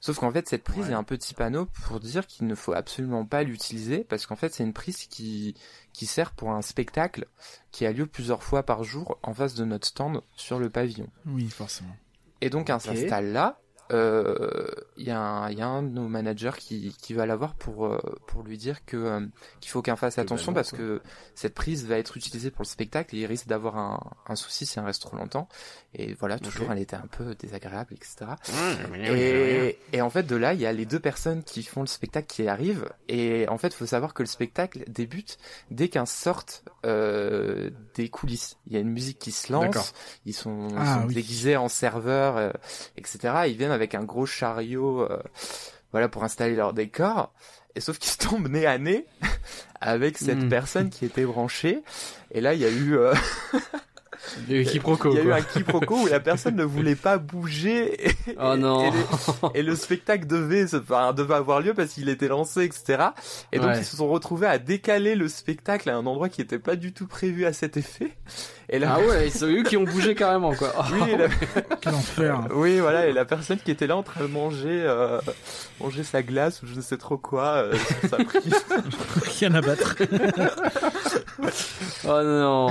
Sauf 0.00 0.18
qu'en 0.18 0.30
fait, 0.30 0.48
cette 0.48 0.64
prise, 0.64 0.86
il 0.86 0.90
y 0.90 0.94
a 0.94 0.98
un 0.98 1.04
petit 1.04 1.34
panneau 1.34 1.66
pour 1.84 2.00
dire 2.00 2.26
qu'il 2.26 2.46
ne 2.46 2.54
faut 2.54 2.72
absolument 2.72 3.24
pas 3.24 3.42
l'utiliser 3.42 4.04
parce 4.04 4.26
qu'en 4.26 4.36
fait, 4.36 4.52
c'est 4.54 4.64
une 4.64 4.72
prise 4.72 5.06
qui, 5.06 5.54
qui 5.92 6.06
sert 6.06 6.32
pour 6.32 6.52
un 6.52 6.62
spectacle 6.62 7.26
qui 7.70 7.86
a 7.86 7.92
lieu 7.92 8.06
plusieurs 8.06 8.42
fois 8.42 8.62
par 8.62 8.84
jour 8.84 9.18
en 9.22 9.34
face 9.34 9.54
de 9.54 9.64
notre 9.64 9.86
stand 9.86 10.22
sur 10.36 10.58
le 10.58 10.70
pavillon. 10.70 11.08
Oui, 11.26 11.48
forcément. 11.48 11.96
Et 12.40 12.50
donc, 12.50 12.70
on 12.70 12.78
s'installe 12.78 13.32
là. 13.32 13.60
Euh, 13.90 14.66
Il 14.96 15.06
y, 15.06 15.10
a 15.10 15.18
un- 15.18 15.50
il 15.50 15.58
y 15.58 15.62
a 15.62 15.66
un 15.66 15.82
de 15.82 15.88
nos 15.88 16.08
managers 16.08 16.50
qui, 16.58 16.94
qui 17.00 17.14
va 17.14 17.26
l'avoir 17.26 17.54
pour, 17.54 17.86
euh, 17.86 17.98
pour 18.26 18.42
lui 18.42 18.58
dire 18.58 18.84
que 18.84 18.96
euh, 18.96 19.20
qu'il 19.60 19.70
faut 19.70 19.82
qu'on 19.82 19.96
fasse 19.96 20.18
attention 20.18 20.52
parce 20.52 20.70
que 20.72 21.00
cette 21.34 21.54
prise 21.54 21.86
va 21.86 21.96
être 21.98 22.16
utilisée 22.16 22.50
pour 22.50 22.62
le 22.62 22.68
spectacle 22.68 23.16
et 23.16 23.20
il 23.20 23.26
risque 23.26 23.46
d'avoir 23.46 23.78
un, 23.78 24.00
un 24.28 24.36
souci 24.36 24.66
si 24.66 24.78
elle 24.78 24.84
reste 24.84 25.02
trop 25.02 25.16
longtemps. 25.16 25.48
Et 25.94 26.14
voilà, 26.14 26.38
toujours, 26.38 26.70
elle 26.70 26.78
était 26.78 26.96
un 26.96 27.06
peu 27.10 27.34
désagréable, 27.34 27.94
etc. 27.94 28.26
Et, 28.94 29.78
et 29.92 30.02
en 30.02 30.10
fait, 30.10 30.22
de 30.24 30.36
là, 30.36 30.54
il 30.54 30.60
y 30.60 30.66
a 30.66 30.72
les 30.72 30.86
deux 30.86 31.00
personnes 31.00 31.42
qui 31.42 31.62
font 31.62 31.80
le 31.80 31.86
spectacle 31.86 32.26
qui 32.28 32.46
arrivent. 32.46 32.88
Et 33.08 33.48
en 33.48 33.58
fait, 33.58 33.68
il 33.68 33.74
faut 33.74 33.86
savoir 33.86 34.14
que 34.14 34.22
le 34.22 34.28
spectacle 34.28 34.84
débute 34.88 35.38
dès 35.70 35.88
qu'un 35.88 36.06
sortent 36.06 36.64
euh, 36.86 37.70
des 37.94 38.08
coulisses. 38.08 38.56
Il 38.66 38.74
y 38.74 38.76
a 38.76 38.80
une 38.80 38.90
musique 38.90 39.18
qui 39.18 39.32
se 39.32 39.52
lance. 39.52 39.92
Ils 40.26 40.34
sont, 40.34 40.68
ils 40.70 40.76
Ah, 40.78 41.00
sont 41.00 41.08
oui. 41.08 41.14
déguisés 41.14 41.56
en 41.56 41.68
serveurs, 41.68 42.36
euh, 42.36 42.50
etc. 42.96 43.18
Ils 43.48 43.56
viennent 43.56 43.70
avec 43.72 43.79
un 43.94 44.04
gros 44.04 44.26
chariot, 44.26 45.02
euh, 45.02 45.22
voilà, 45.92 46.08
pour 46.08 46.24
installer 46.24 46.54
leur 46.56 46.72
décor. 46.72 47.32
Et 47.74 47.80
sauf 47.80 47.98
qu'ils 47.98 48.10
se 48.12 48.18
tombent 48.28 48.48
nez 48.48 48.66
à 48.66 48.78
nez 48.78 49.06
avec 49.80 50.18
cette 50.18 50.38
Mm. 50.44 50.48
personne 50.48 50.90
qui 50.90 51.04
était 51.04 51.24
branchée. 51.24 51.82
Et 52.32 52.40
là, 52.40 52.54
il 52.54 52.60
y 52.60 52.64
a 52.64 52.70
eu, 52.70 52.96
euh, 54.50 54.58
Le 54.58 54.64
quiproquo, 54.64 55.10
Il 55.12 55.16
y 55.16 55.20
a 55.20 55.24
eu 55.24 55.32
un 55.32 55.40
quiproquo 55.42 56.02
où 56.02 56.06
la 56.06 56.20
personne 56.20 56.56
ne 56.56 56.64
voulait 56.64 56.94
pas 56.94 57.18
bouger 57.18 58.08
et, 58.08 58.14
Oh 58.40 58.56
non. 58.56 58.84
et 58.86 58.90
le, 58.90 58.96
et 59.54 59.62
le 59.62 59.76
spectacle 59.76 60.26
devait, 60.26 60.66
se, 60.66 60.76
enfin, 60.76 61.12
devait 61.12 61.34
avoir 61.34 61.60
lieu 61.60 61.74
parce 61.74 61.92
qu'il 61.94 62.08
était 62.08 62.28
lancé, 62.28 62.64
etc. 62.64 63.08
Et 63.52 63.58
donc 63.58 63.68
Ouais. 63.68 63.78
ils 63.78 63.84
se 63.84 63.96
sont 63.96 64.08
retrouvés 64.08 64.46
à 64.48 64.58
décaler 64.58 65.14
le 65.14 65.28
spectacle 65.28 65.88
à 65.90 65.96
un 65.96 66.06
endroit 66.06 66.28
qui 66.28 66.40
n'était 66.40 66.58
pas 66.58 66.76
du 66.76 66.92
tout 66.92 67.06
prévu 67.06 67.44
à 67.46 67.52
cet 67.52 67.76
effet. 67.76 68.16
Et 68.68 68.78
la, 68.78 68.94
Ah 68.94 69.00
ouais, 69.00 69.30
c'est 69.30 69.46
eux 69.46 69.62
qui 69.64 69.76
ont 69.76 69.82
bougé 69.84 70.14
carrément, 70.14 70.54
quoi. 70.54 70.72
Oh. 70.78 70.82
oui, 70.92 71.16
la- 71.16 71.28
Quel 71.80 71.94
enfer. 71.94 72.46
oui, 72.54 72.78
voilà, 72.78 73.06
et 73.06 73.12
la 73.12 73.24
personne 73.24 73.58
qui 73.58 73.70
était 73.70 73.86
là 73.88 73.96
en 73.96 74.02
train 74.04 74.20
de 74.22 74.26
manger, 74.28 74.82
euh, 74.86 75.20
manger 75.80 76.04
sa 76.04 76.22
glace 76.22 76.62
ou 76.62 76.66
je 76.66 76.74
ne 76.74 76.80
sais 76.80 76.96
trop 76.96 77.16
quoi, 77.18 77.46
euh, 77.64 77.74
sur 78.00 78.10
sa 78.10 78.16
prise. 78.24 78.54
Rien 79.38 79.54
à 79.54 79.60
battre. 79.60 79.96
Oh 82.04 82.22
non. 82.22 82.68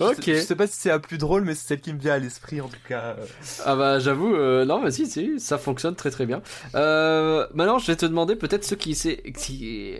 Ok. 0.00 0.16
Je 0.18 0.22
sais, 0.22 0.34
je 0.36 0.40
sais 0.42 0.56
pas 0.56 0.66
si 0.66 0.74
c'est 0.78 0.88
la 0.90 0.98
plus 0.98 1.16
drôle, 1.16 1.42
mais 1.44 1.54
c'est 1.54 1.68
celle 1.68 1.80
qui 1.80 1.92
me 1.94 1.98
vient 1.98 2.12
à 2.14 2.18
l'esprit 2.18 2.60
en 2.60 2.68
tout 2.68 2.76
cas. 2.86 3.16
Ah 3.64 3.76
bah 3.76 3.98
j'avoue, 3.98 4.34
euh, 4.34 4.64
non 4.66 4.80
mais 4.82 4.90
si, 4.90 5.06
si, 5.06 5.40
ça 5.40 5.56
fonctionne 5.56 5.94
très 5.94 6.10
très 6.10 6.26
bien. 6.26 6.42
Euh, 6.74 7.46
maintenant 7.54 7.78
je 7.78 7.86
vais 7.86 7.96
te 7.96 8.04
demander 8.04 8.36
peut-être 8.36 8.64
ceux 8.64 8.76
qui, 8.76 8.94
c'est- 8.94 9.32
qui, 9.32 9.94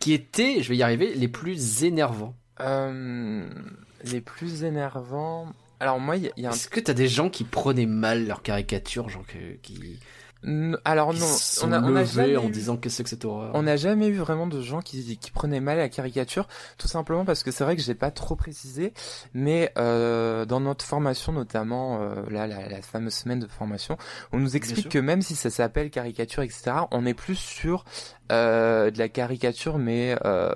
qui 0.00 0.12
étaient, 0.14 0.62
je 0.62 0.68
vais 0.70 0.76
y 0.76 0.82
arriver, 0.82 1.14
les 1.14 1.28
plus 1.28 1.84
énervants. 1.84 2.34
Euh, 2.60 3.48
les 4.04 4.20
plus 4.20 4.64
énervants. 4.64 5.46
Alors 5.80 6.00
moi, 6.00 6.16
il 6.16 6.24
y, 6.24 6.26
a- 6.26 6.32
il 6.36 6.42
y 6.42 6.46
a 6.46 6.50
un. 6.50 6.52
Est-ce 6.52 6.66
que 6.68 6.80
t'as 6.80 6.92
des 6.92 7.06
gens 7.06 7.30
qui 7.30 7.44
prenaient 7.44 7.86
mal 7.86 8.26
leur 8.26 8.42
caricature, 8.42 9.08
genre 9.08 9.24
que- 9.26 9.54
qui, 9.62 10.00
Alors 10.84 11.14
non, 11.14 11.26
sont 11.26 11.68
on 11.68 11.72
a, 11.72 11.82
on 11.82 11.96
a 11.96 12.04
jamais 12.04 12.36
en 12.36 12.48
eu- 12.48 12.50
disant 12.52 12.76
qu'est-ce 12.76 13.02
que 13.02 13.08
c'est 13.08 13.16
cette 13.16 13.24
horreur 13.24 13.50
On 13.54 13.62
n'a 13.62 13.76
jamais 13.76 14.06
eu 14.06 14.16
vraiment 14.18 14.46
de 14.46 14.60
gens 14.62 14.80
qui, 14.80 15.16
qui 15.18 15.30
prenaient 15.32 15.58
mal 15.60 15.78
à 15.78 15.82
la 15.82 15.88
caricature, 15.88 16.46
tout 16.78 16.86
simplement 16.86 17.24
parce 17.24 17.42
que 17.42 17.50
c'est 17.50 17.64
vrai 17.64 17.74
que 17.74 17.82
j'ai 17.82 17.96
pas 17.96 18.12
trop 18.12 18.36
précisé, 18.36 18.92
mais 19.34 19.72
euh, 19.78 20.44
dans 20.44 20.60
notre 20.60 20.84
formation 20.84 21.32
notamment, 21.32 22.00
euh, 22.00 22.22
là 22.30 22.46
la, 22.46 22.68
la 22.68 22.82
fameuse 22.82 23.14
semaine 23.14 23.40
de 23.40 23.48
formation, 23.48 23.98
on 24.32 24.38
nous 24.38 24.54
explique 24.56 24.88
que 24.88 24.98
même 25.00 25.22
si 25.22 25.34
ça 25.34 25.50
s'appelle 25.50 25.90
caricature, 25.90 26.42
etc., 26.44 26.70
on 26.92 27.04
est 27.04 27.14
plus 27.14 27.34
sur 27.36 27.84
euh, 28.30 28.90
de 28.92 28.98
la 28.98 29.08
caricature, 29.08 29.78
mais 29.78 30.16
euh, 30.24 30.52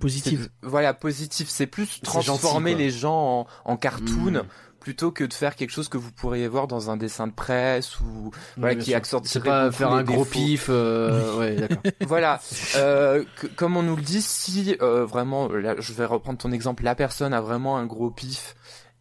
Positive. 0.00 0.50
Voilà, 0.62 0.92
positif. 0.94 1.48
C'est 1.48 1.66
plus 1.66 1.84
gentil, 1.86 2.00
transformer 2.02 2.74
les 2.74 2.90
gens 2.90 3.46
en, 3.64 3.72
en 3.72 3.76
cartoon. 3.76 4.30
Mmh. 4.32 4.42
Plutôt 4.86 5.10
que 5.10 5.24
de 5.24 5.32
faire 5.34 5.56
quelque 5.56 5.70
chose 5.72 5.88
que 5.88 5.98
vous 5.98 6.12
pourriez 6.12 6.46
voir 6.46 6.68
dans 6.68 6.90
un 6.90 6.96
dessin 6.96 7.26
de 7.26 7.32
presse 7.32 7.98
ou 7.98 8.30
voilà 8.56 8.74
qui 8.84 8.92
C'est 9.24 9.42
pas 9.42 9.72
faire 9.72 9.90
un 9.90 10.04
gros 10.04 10.18
défauts. 10.24 10.30
pif, 10.30 10.66
euh, 10.68 11.36
ouais 11.40 11.56
voilà, 12.06 12.40
euh, 12.76 13.24
que- 13.40 13.48
comme 13.48 13.76
on 13.76 13.82
nous 13.82 13.96
le 13.96 14.02
dit, 14.02 14.22
si 14.22 14.76
euh, 14.80 15.04
vraiment, 15.04 15.48
là, 15.48 15.74
je 15.80 15.92
vais 15.92 16.04
reprendre 16.04 16.38
ton 16.38 16.52
exemple, 16.52 16.84
la 16.84 16.94
personne 16.94 17.34
a 17.34 17.40
vraiment 17.40 17.76
un 17.78 17.84
gros 17.86 18.12
pif 18.12 18.54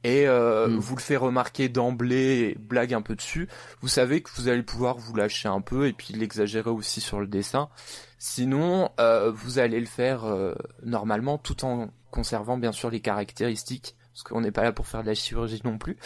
et 0.04 0.28
euh, 0.28 0.68
Mm. 0.70 0.78
vous 0.80 0.96
le 0.96 1.02
fait 1.02 1.18
remarquer 1.18 1.70
d'emblée 1.70 2.56
et 2.56 2.58
blague 2.60 2.96
un 2.96 3.04
peu 3.04 3.16
dessus, 3.16 3.48
vous 3.82 3.88
savez 3.88 4.22
que 4.24 4.32
vous 4.38 4.48
allez 4.48 4.64
pouvoir 4.64 4.98
vous 4.98 5.16
lâcher 5.16 5.50
un 5.50 5.62
peu 5.62 5.86
et 5.88 5.94
puis 5.94 6.16
l'exagérer 6.16 6.72
aussi 6.72 7.00
sur 7.00 7.20
le 7.20 7.28
dessin. 7.28 7.70
Sinon, 8.18 8.90
euh, 9.00 9.32
vous 9.32 9.60
allez 9.60 9.80
le 9.80 9.86
faire 9.86 10.26
euh, 10.26 10.56
normalement 10.84 11.38
tout 11.38 11.64
en 11.64 11.90
conservant 12.10 12.58
bien 12.58 12.72
sûr 12.72 12.90
les 12.90 13.02
caractéristiques. 13.02 13.95
Parce 14.16 14.24
qu'on 14.24 14.40
n'est 14.40 14.52
pas 14.52 14.64
là 14.64 14.72
pour 14.72 14.88
faire 14.88 15.02
de 15.04 15.08
la 15.08 15.14
chirurgie 15.14 15.62
non 15.66 15.78
plus. 15.78 15.98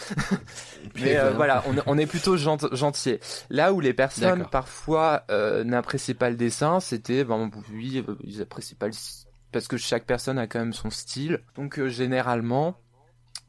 Mais 0.96 1.16
euh, 1.16 1.30
voilà, 1.30 1.62
on, 1.68 1.76
est- 1.76 1.82
on 1.86 1.96
est 1.96 2.06
plutôt 2.06 2.36
gent 2.36 2.58
gentil. 2.74 3.20
Là 3.50 3.72
où 3.72 3.78
les 3.80 3.94
personnes 3.94 4.46
parfois 4.50 5.22
euh, 5.30 5.62
n'apprécient 5.62 6.16
pas 6.16 6.28
le 6.28 6.34
dessin, 6.36 6.80
c'était 6.80 7.22
ben 7.22 7.48
oui, 7.72 8.04
euh, 8.08 8.16
ils 8.24 8.42
apprécient 8.42 8.76
pas 8.76 8.88
le 8.88 8.92
parce 9.52 9.68
que 9.68 9.76
chaque 9.76 10.06
personne 10.06 10.38
a 10.38 10.48
quand 10.48 10.58
même 10.58 10.72
son 10.72 10.90
style. 10.90 11.40
Donc 11.54 11.78
euh, 11.78 11.88
généralement, 11.88 12.74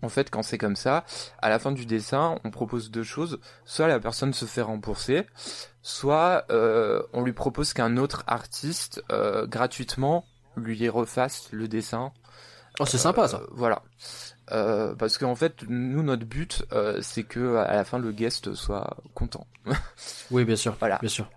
en 0.04 0.10
fait, 0.10 0.30
quand 0.30 0.44
c'est 0.44 0.60
comme 0.60 0.76
ça, 0.76 1.06
à 1.42 1.50
la 1.50 1.58
fin 1.58 1.72
du 1.72 1.88
dessin, 1.88 2.38
on 2.44 2.52
propose 2.52 2.92
deux 2.92 3.04
choses. 3.04 3.40
Soit 3.66 3.88
la 3.88 4.00
personne 4.00 4.32
se 4.34 4.46
fait 4.46 4.62
rembourser, 4.62 5.26
soit 5.82 6.46
euh, 6.52 7.02
on 7.14 7.24
lui 7.24 7.34
propose 7.34 7.74
qu'un 7.74 7.98
autre 7.98 8.24
artiste 8.28 9.04
euh, 9.12 9.48
gratuitement 9.48 10.26
lui 10.56 10.88
refasse 10.88 11.48
le 11.52 11.68
dessin. 11.68 12.12
Oh 12.80 12.86
c'est 12.86 12.98
sympa 12.98 13.28
ça. 13.28 13.38
Euh, 13.42 13.48
voilà. 13.52 13.84
Euh, 14.52 14.94
parce 14.96 15.18
qu'en 15.18 15.36
fait, 15.36 15.64
nous, 15.70 16.04
notre 16.04 16.26
but, 16.26 16.66
euh, 16.74 17.00
c'est 17.02 17.24
que 17.24 17.56
à 17.56 17.74
la 17.74 17.86
fin, 17.86 18.00
le 18.00 18.12
guest 18.12 18.54
soit 18.54 18.98
content. 19.14 19.48
Oui 20.32 20.46
bien 20.46 20.56
sûr. 20.56 20.76
voilà. 20.80 20.98
Bien 21.00 21.10
sûr. 21.10 21.30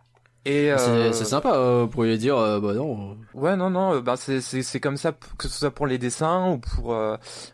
Et 0.47 0.65
C'est 0.77 0.89
euh, 0.89 1.13
c'est 1.13 1.25
sympa. 1.25 1.57
Vous 1.81 1.89
pourriez 1.89 2.19
dire 2.19 2.37
bah 2.37 2.75
non. 2.75 3.17
Ouais, 3.33 3.57
non, 3.57 3.71
non, 3.71 4.01
ben 4.01 4.17
c'est 4.17 4.41
c'est 4.43 4.63
c'est 4.63 4.79
comme 4.81 4.97
ça 4.99 5.13
que 5.39 5.49
ce 5.49 5.59
soit 5.59 5.71
pour 5.71 5.87
les 5.87 5.97
dessins 5.97 6.51
ou 6.51 6.59
pour 6.59 6.97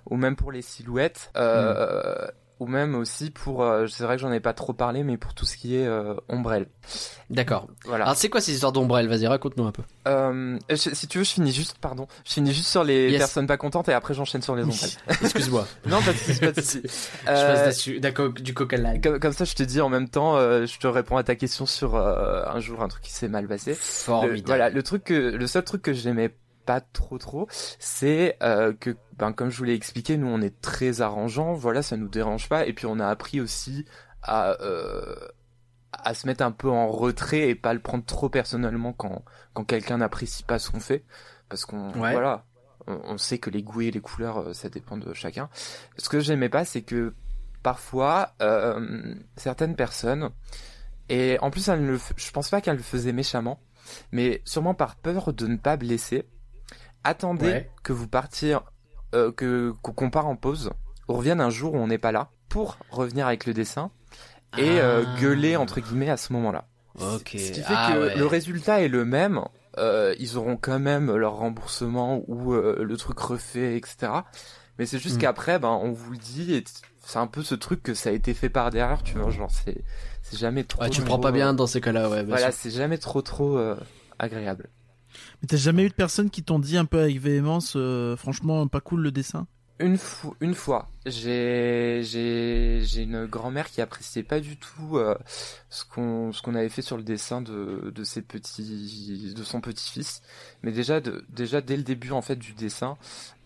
ou 0.09 0.17
même 0.17 0.35
pour 0.35 0.51
les 0.51 0.63
silhouettes, 0.63 1.31
euh, 1.37 2.27
ou 2.61 2.67
même 2.67 2.95
aussi 2.95 3.31
pour. 3.31 3.63
euh, 3.65 3.87
c'est 3.89 4.05
vrai 4.05 4.15
que 4.17 4.23
j'en 4.23 4.31
ai 4.33 4.39
pas 4.41 4.53
trop 4.53 4.73
parlé, 4.73 5.03
mais 5.03 5.17
pour 5.17 5.35
tout 5.35 5.45
ce 5.45 5.57
qui 5.57 5.75
est 5.77 5.87
euh, 5.87 6.15
ombrelle. 6.29 6.67
D'accord. 7.31 7.67
Voilà. 7.85 8.05
Alors 8.05 8.17
c'est 8.17 8.29
quoi 8.29 8.41
ces 8.41 8.53
histoires 8.53 8.73
d'ombrelle 8.73 9.09
Vas-y 9.09 9.27
raconte-nous 9.27 9.67
un 9.67 9.73
peu. 9.73 9.83
Euh, 10.09 10.59
je- 10.69 10.77
si 10.77 11.07
tu 11.09 11.19
veux, 11.19 11.25
je 11.25 11.31
finis 11.31 11.53
juste, 11.53 11.77
pardon, 11.81 12.07
je 12.25 12.33
finis 12.35 12.53
juste 12.53 12.69
sur 12.69 12.85
les 12.85 13.11
Yes. 13.11 13.19
personnes 13.19 13.47
pas 13.47 13.57
contentes 13.57 13.89
et 13.89 13.93
après 13.93 14.15
j'enchaîne 14.15 14.43
sur 14.43 14.55
les 14.55 14.63
ombrelles. 14.63 14.91
Excuse-moi. 15.23 15.67
non, 15.87 16.01
pas 16.03 16.13
de 16.13 16.19
souci, 16.19 16.41
pas 16.41 16.53
de 16.53 16.61
souci. 16.61 16.83
Je 17.25 17.25
passe 17.27 17.89
Euh, 17.89 18.29
du 18.41 18.55
coca 18.55 18.77
comme, 19.03 19.19
comme 19.19 19.33
ça, 19.33 19.45
je 19.45 19.55
te 19.55 19.63
dis 19.63 19.81
en 19.81 19.89
même 19.89 20.09
temps, 20.09 20.37
je 20.39 20.79
te 20.79 20.87
réponds 20.87 21.17
à 21.17 21.23
ta 21.25 21.35
question 21.35 21.67
sur 21.67 21.97
un 21.97 22.61
jour 22.61 22.83
un 22.83 22.89
truc 22.89 23.03
qui 23.03 23.11
s'est 23.13 23.29
mal 23.29 23.47
passé. 23.49 23.71
Le, 23.71 23.77
Formidable. 23.77 24.43
voilà, 24.47 24.71
le 24.71 24.83
truc 24.83 25.05
que, 25.05 25.15
le 25.15 25.47
seul 25.47 25.65
truc 25.65 25.83
que 25.83 25.93
j'aimais 25.93 26.31
pas 26.71 26.81
trop 26.81 27.19
trop, 27.19 27.49
c'est 27.81 28.37
euh, 28.45 28.73
que, 28.73 28.97
ben, 29.19 29.33
comme 29.33 29.51
je 29.51 29.59
vous 29.59 29.65
l'ai 29.65 29.75
expliqué, 29.75 30.17
nous 30.17 30.29
on 30.29 30.41
est 30.41 30.61
très 30.61 31.01
arrangeants, 31.01 31.53
voilà, 31.55 31.83
ça 31.83 31.97
nous 31.97 32.07
dérange 32.09 32.49
pas, 32.49 32.65
et 32.67 32.73
puis 32.73 32.87
on 32.87 33.01
a 33.01 33.09
appris 33.09 33.41
aussi 33.41 33.87
à, 34.23 34.51
euh, 34.63 35.17
à 35.93 36.15
se 36.15 36.29
mettre 36.29 36.45
un 36.45 36.53
peu 36.53 36.69
en 36.71 36.87
retrait 36.89 37.49
et 37.49 37.55
pas 37.57 37.75
le 37.75 37.81
prendre 37.81 38.05
trop 38.05 38.29
personnellement 38.29 38.93
quand, 38.93 39.25
quand 39.53 39.65
quelqu'un 39.65 39.99
n'apprécie 39.99 40.45
pas 40.45 40.61
ce 40.61 40.71
qu'on 40.71 40.79
fait, 40.79 41.03
parce 41.49 41.65
qu'on, 41.65 41.89
Ouais. 41.99 42.13
voilà, 42.13 42.45
on, 42.87 43.01
on 43.15 43.19
sait 43.19 43.39
que 43.39 43.51
les 43.51 43.65
goûts 43.65 43.81
et 43.81 43.91
les 43.91 44.01
couleurs, 44.01 44.39
euh, 44.39 44.53
ça 44.53 44.69
dépend 44.69 44.97
de 44.97 45.13
chacun. 45.13 45.49
Ce 45.97 46.09
que 46.09 46.21
j'aimais 46.21 46.49
pas, 46.49 46.65
c'est 46.65 46.83
que 46.83 47.15
parfois, 47.65 48.35
euh, 48.43 49.15
certaines 49.37 49.75
personnes, 49.75 50.31
et 51.09 51.37
en 51.41 51.51
plus, 51.51 51.69
elle 51.69 51.83
ne 51.85 51.91
le 51.91 51.97
f- 51.99 52.13
je 52.17 52.31
pense 52.31 52.49
pas 52.51 52.61
qu'elle 52.61 52.77
le 52.77 52.83
faisait 52.85 53.13
méchamment, 53.13 53.59
mais 54.13 54.41
sûrement 54.45 54.75
par 54.75 54.95
peur 54.95 55.33
de 55.33 55.47
ne 55.49 55.57
pas 55.57 55.77
blesser, 55.77 56.29
attendez 57.05 57.47
Ouais. 57.47 57.71
que 57.83 57.93
vous 57.93 58.09
partiez, 58.09 58.57
euh, 59.15 59.33
que 59.33 59.73
qu'on 59.83 60.11
part 60.11 60.27
en 60.27 60.37
pause, 60.37 60.71
on 61.09 61.15
revienne 61.15 61.41
un 61.41 61.51
jour 61.51 61.75
où 61.75 61.79
on 61.79 61.87
n'est 61.89 61.99
pas 61.99 62.13
là, 62.13 62.31
pour 62.49 62.77
revenir 62.91 63.27
avec 63.27 63.47
le 63.47 63.55
dessin 63.55 63.91
et 64.59 64.81
euh, 64.81 65.05
Ah. 65.07 65.21
gueuler 65.21 65.57
entre 65.57 65.81
guillemets 65.81 66.11
à 66.11 66.17
ce 66.17 66.33
moment-là. 66.33 66.67
Ce 66.99 67.23
qui 67.23 67.39
fait 67.39 67.63
Ah, 67.69 67.93
que 67.93 67.99
ouais. 68.09 68.17
le 68.17 68.27
résultat 68.27 68.81
est 68.83 68.89
le 68.89 69.05
même. 69.05 69.41
euh, 69.79 70.17
ils 70.19 70.37
auront 70.37 70.57
quand 70.57 70.81
même 70.81 71.15
leur 71.15 71.35
remboursement 71.37 72.23
ou 72.27 72.53
le 72.55 72.97
truc 72.97 73.19
refait, 73.21 73.77
etc. 73.77 74.11
Mais 74.79 74.85
c'est 74.87 74.99
juste 74.99 75.17
Mm. 75.17 75.21
qu'après, 75.21 75.59
ben, 75.61 75.69
on 75.69 75.93
vous 75.93 76.11
le 76.11 76.19
dit 76.19 76.55
et 76.55 76.65
c'est 77.07 77.19
un 77.21 77.29
peu 77.29 77.45
ce 77.45 77.55
truc 77.55 77.81
que 77.85 77.95
ça 77.95 78.11
a 78.11 78.13
été 78.13 78.35
fait 78.35 78.49
par 78.49 78.71
derrière, 78.71 79.05
tu 79.05 79.17
vois, 79.17 79.31
genre 79.31 79.51
c'est 79.51 79.85
c'est 80.23 80.37
jamais 80.37 80.65
trop. 80.65 80.83
Ouais, 80.83 80.91
tu 80.91 81.03
prends 81.03 81.21
pas 81.21 81.31
bien 81.31 81.55
dans 81.55 81.69
ces 81.69 81.81
cas-là, 81.81 82.09
ouais. 82.11 82.25
Voilà, 82.25 82.51
c'est 82.51 82.71
jamais 82.71 82.99
trop 82.99 83.23
trop 83.23 83.59
agréable. 84.19 84.69
Mais 85.43 85.49
t'as 85.49 85.57
jamais 85.57 85.85
eu 85.85 85.89
de 85.89 85.95
personnes 85.95 86.31
qui 86.31 86.43
t'ont 86.43 86.59
dit 86.59 86.77
un 86.77 86.85
peu 86.85 87.01
avec 87.01 87.19
véhémence, 87.19 87.75
euh, 87.77 88.17
franchement, 88.17 88.67
pas 88.67 88.81
cool 88.81 89.01
le 89.01 89.11
dessin? 89.11 89.47
Une 89.81 89.97
fois, 89.97 90.91
j'ai 91.07 92.03
une 92.97 93.25
grand-mère 93.25 93.71
qui 93.71 93.81
appréciait 93.81 94.23
pas 94.23 94.41
du 94.41 94.59
tout 94.59 94.99
euh, 94.99 95.17
ce 95.71 95.85
qu'on 95.87 96.55
avait 96.55 96.69
fait 96.69 96.83
sur 96.83 96.99
le 96.99 97.03
dessin 97.03 97.41
de 97.41 98.05
son 98.05 99.61
petit-fils. 99.63 100.21
Mais 100.63 100.71
déjà 100.71 101.01
dès 101.01 101.77
le 101.79 101.83
début 101.83 102.11
en 102.11 102.21
fait 102.21 102.37
du 102.37 102.53
dessin, 102.53 102.99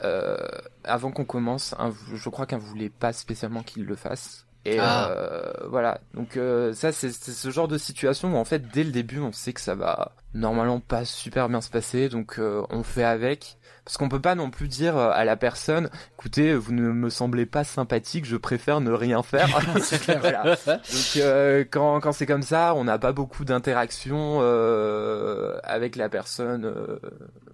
euh, 0.03 0.37
avant 0.83 1.13
qu'on 1.13 1.25
commence, 1.25 1.73
je 2.13 2.29
crois 2.29 2.47
qu'elle 2.47 2.59
voulait 2.59 2.91
pas 2.91 3.13
spécialement 3.13 3.63
qu'il 3.63 3.85
le 3.85 3.95
fasse. 3.95 4.45
Et 4.67 4.79
Ah. 4.81 5.11
euh, 5.11 5.53
voilà, 5.69 6.01
donc 6.15 6.37
euh, 6.37 6.73
ça 6.73 6.91
c'est 6.91 7.13
ce 7.13 7.51
genre 7.51 7.69
de 7.69 7.77
situation 7.79 8.33
où 8.35 8.37
en 8.37 8.45
fait 8.47 8.63
dès 8.73 8.83
le 8.85 8.93
début 8.93 9.21
on 9.21 9.31
sait 9.33 9.53
que 9.53 9.61
ça 9.61 9.75
va 9.75 10.13
normalement 10.33 10.81
pas 10.81 11.05
super 11.05 11.49
bien 11.51 11.61
se 11.61 11.69
passer, 11.71 12.09
donc 12.09 12.39
euh, 12.39 12.63
on 12.71 12.83
fait 12.83 13.05
avec. 13.05 13.59
Parce 13.85 13.99
qu'on 13.99 14.09
peut 14.09 14.21
pas 14.21 14.35
non 14.35 14.51
plus 14.51 14.67
dire 14.67 14.97
euh, 14.97 15.11
à 15.13 15.27
la 15.27 15.37
personne, 15.37 15.91
écoutez, 16.19 16.55
vous 16.55 16.73
ne 16.73 16.91
me 16.91 17.11
semblez 17.11 17.45
pas 17.45 17.65
sympathique, 17.65 18.25
je 18.25 18.39
préfère 18.39 18.81
ne 18.81 18.91
rien 18.91 19.23
faire. 19.23 19.47
Voilà. 20.21 20.57
Donc 20.67 21.17
euh, 21.19 21.65
quand, 21.71 22.01
quand 22.01 22.13
c'est 22.13 22.25
comme 22.25 22.41
ça, 22.43 22.75
on 22.75 22.85
n'a 22.85 22.99
pas 22.99 23.13
beaucoup 23.13 23.45
d'interaction 23.45 24.39
euh, 24.41 25.59
avec 25.65 25.97
la 25.97 26.09
personne 26.09 26.65
euh, 26.65 26.99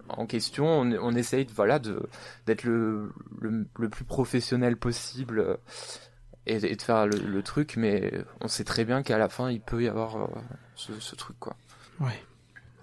en 0.07 0.25
question. 0.25 0.65
On, 0.67 0.91
on 1.01 1.13
essaye 1.15 1.45
de, 1.45 1.51
voilà 1.51 1.79
de 1.79 2.01
d'être 2.45 2.63
le, 2.63 3.11
le 3.41 3.65
le 3.77 3.89
plus 3.89 4.05
professionnel 4.05 4.77
possible 4.77 5.57
et, 6.47 6.55
et 6.55 6.75
de 6.75 6.81
faire 6.81 7.05
le, 7.07 7.17
le 7.17 7.43
truc, 7.43 7.75
mais 7.77 8.11
on 8.41 8.47
sait 8.47 8.63
très 8.63 8.85
bien 8.85 9.03
qu'à 9.03 9.17
la 9.17 9.29
fin 9.29 9.49
il 9.51 9.61
peut 9.61 9.83
y 9.83 9.87
avoir 9.87 10.17
euh, 10.17 10.27
ce, 10.75 10.91
ce 10.99 11.15
truc 11.15 11.37
quoi. 11.39 11.55
Ouais. 11.99 12.21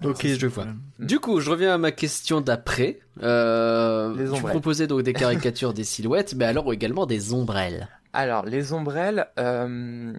Ok, 0.03 0.25
je 0.25 0.47
vois. 0.47 0.65
Du 0.99 1.19
coup, 1.19 1.41
je 1.41 1.49
reviens 1.49 1.73
à 1.73 1.77
ma 1.77 1.91
question 1.91 2.39
d'après. 2.39 2.99
Euh, 3.21 4.15
Les 4.15 4.31
tu 4.33 4.41
proposais 4.43 4.87
donc 4.87 5.01
des 5.01 5.11
caricatures 5.25 5.73
des 5.73 5.83
silhouettes, 5.83 6.35
mais 6.35 6.45
alors 6.45 6.71
également 6.71 7.05
des 7.05 7.33
ombrelles. 7.33 7.89
Alors, 8.13 8.45
les 8.45 8.71
ombrelles, 8.71 9.27
euh, 9.37 10.13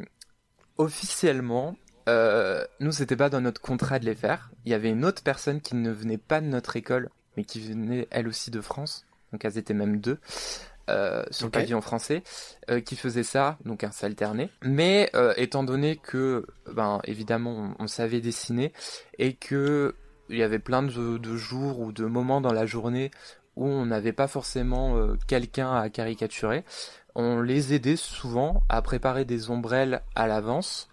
officiellement, 0.77 1.77
euh, 2.09 2.63
nous, 2.81 2.93
c'était 2.93 3.17
pas 3.17 3.31
dans 3.31 3.41
notre 3.41 3.61
contrat 3.61 3.99
de 3.99 4.05
les 4.05 4.15
faire. 4.15 4.51
Il 4.65 4.71
y 4.71 4.75
avait 4.75 4.91
une 4.91 5.05
autre 5.05 5.23
personne 5.23 5.61
qui 5.63 5.77
ne 5.77 5.91
venait 5.91 6.19
pas 6.19 6.41
de 6.43 6.47
notre 6.47 6.77
école, 6.77 7.09
mais 7.37 7.45
qui 7.45 7.61
venait 7.61 8.07
elle 8.11 8.29
aussi 8.29 8.51
de 8.51 8.61
France. 8.61 9.07
Donc, 9.33 9.45
elles 9.45 9.59
étaient 9.59 9.75
même 9.75 9.99
deux. 9.99 10.19
Euh, 10.91 11.23
sur 11.31 11.47
Ok. 11.47 11.55
le 11.55 11.61
pavillon 11.61 11.81
français, 11.81 12.23
euh, 12.71 12.81
qui 12.81 12.97
faisait 12.97 13.23
ça, 13.23 13.57
donc 13.65 13.85
un 13.85 13.91
s'alterner. 13.93 14.51
Mais 14.63 15.09
euh, 15.15 15.33
étant 15.37 15.63
donné 15.63 15.97
que, 15.97 16.47
ben 16.73 17.01
évidemment, 17.05 17.75
on, 17.79 17.85
on 17.85 17.87
savait 17.87 18.21
dessiner 18.21 18.73
et 19.19 19.35
que 19.35 19.95
il 20.29 20.37
y 20.37 20.43
avait 20.43 20.59
plein 20.59 20.83
de, 20.83 21.19
de 21.19 21.37
jours 21.37 21.81
ou 21.81 21.93
de 21.93 22.05
moments 22.05 22.41
dans 22.41 22.53
la 22.53 22.67
journée 22.67 23.11
où 23.57 23.67
on 23.67 23.87
n'avait 23.87 24.13
pas 24.13 24.29
forcément 24.29 24.97
euh, 24.97 25.17
quelqu'un 25.27 25.73
à 25.75 25.89
caricaturer, 25.91 26.65
on 27.15 27.41
les 27.41 27.75
aidait 27.75 27.97
souvent 27.97 28.63
à 28.69 28.81
préparer 28.83 29.25
des 29.25 29.51
ombrelles 29.51 30.03
à 30.15 30.27
l'avance. 30.27 30.89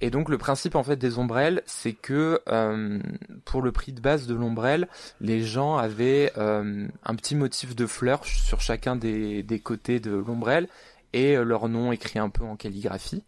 Et 0.00 0.10
donc 0.10 0.28
le 0.28 0.38
principe 0.38 0.76
en 0.76 0.84
fait 0.84 0.96
des 0.96 1.18
ombrelles, 1.18 1.62
c'est 1.66 1.92
que 1.92 2.40
euh, 2.48 3.00
pour 3.44 3.62
le 3.62 3.72
prix 3.72 3.92
de 3.92 4.00
base 4.00 4.26
de 4.26 4.34
l'ombrelle, 4.34 4.86
les 5.20 5.42
gens 5.42 5.76
avaient 5.76 6.32
euh, 6.38 6.86
un 7.04 7.14
petit 7.16 7.34
motif 7.34 7.74
de 7.74 7.86
fleurs 7.86 8.24
sur 8.24 8.60
chacun 8.60 8.94
des, 8.94 9.42
des 9.42 9.58
côtés 9.58 9.98
de 9.98 10.12
l'ombrelle 10.12 10.68
et 11.12 11.36
euh, 11.36 11.42
leur 11.42 11.68
nom 11.68 11.90
écrit 11.90 12.20
un 12.20 12.30
peu 12.30 12.44
en 12.44 12.54
calligraphie. 12.54 13.24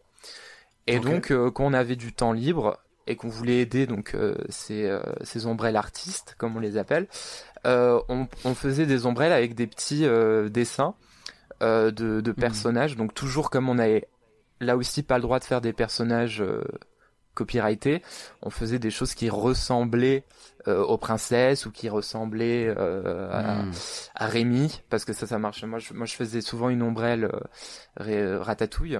Et 0.86 1.00
donc 1.00 1.32
euh, 1.32 1.50
quand 1.50 1.64
on 1.64 1.72
avait 1.72 1.96
du 1.96 2.12
temps 2.12 2.32
libre 2.32 2.78
et 3.06 3.16
qu'on 3.16 3.28
voulait 3.28 3.58
aider 3.58 3.86
donc 3.86 4.16
ces, 4.50 4.96
ces 5.22 5.46
ombrelles 5.46 5.76
artistes 5.76 6.36
comme 6.38 6.56
on 6.56 6.60
les 6.60 6.76
appelle, 6.76 7.08
on, 7.64 8.28
on 8.44 8.54
faisait 8.54 8.86
des 8.86 9.06
ombrelles 9.06 9.32
avec 9.32 9.56
des 9.56 9.66
petits 9.66 10.06
dessins 10.50 10.94
de, 11.60 11.90
de 11.90 12.32
personnages. 12.32 12.96
Donc 12.96 13.12
toujours 13.12 13.50
comme 13.50 13.68
on 13.68 13.78
avait 13.78 14.06
là 14.60 14.76
aussi 14.76 15.02
pas 15.02 15.16
le 15.16 15.22
droit 15.22 15.38
de 15.38 15.44
faire 15.44 15.60
des 15.60 15.72
personnages 15.72 16.40
euh, 16.42 16.62
copyrightés, 17.34 18.02
on 18.42 18.50
faisait 18.50 18.78
des 18.78 18.90
choses 18.90 19.14
qui 19.14 19.30
ressemblaient 19.30 20.24
euh, 20.68 20.82
aux 20.82 20.98
princesses 20.98 21.64
ou 21.66 21.70
qui 21.70 21.88
ressemblaient 21.88 22.66
euh, 22.76 23.30
à, 23.30 23.62
Hmm. 23.62 23.70
à 24.14 24.26
Rémi 24.26 24.82
parce 24.90 25.04
que 25.04 25.12
ça 25.12 25.26
ça 25.26 25.38
marche. 25.38 25.64
Moi 25.64 25.78
je, 25.78 25.94
moi 25.94 26.06
je 26.06 26.14
faisais 26.14 26.40
souvent 26.40 26.68
une 26.70 26.82
ombrelle 26.82 27.30
euh, 28.00 28.40
ratatouille. 28.42 28.98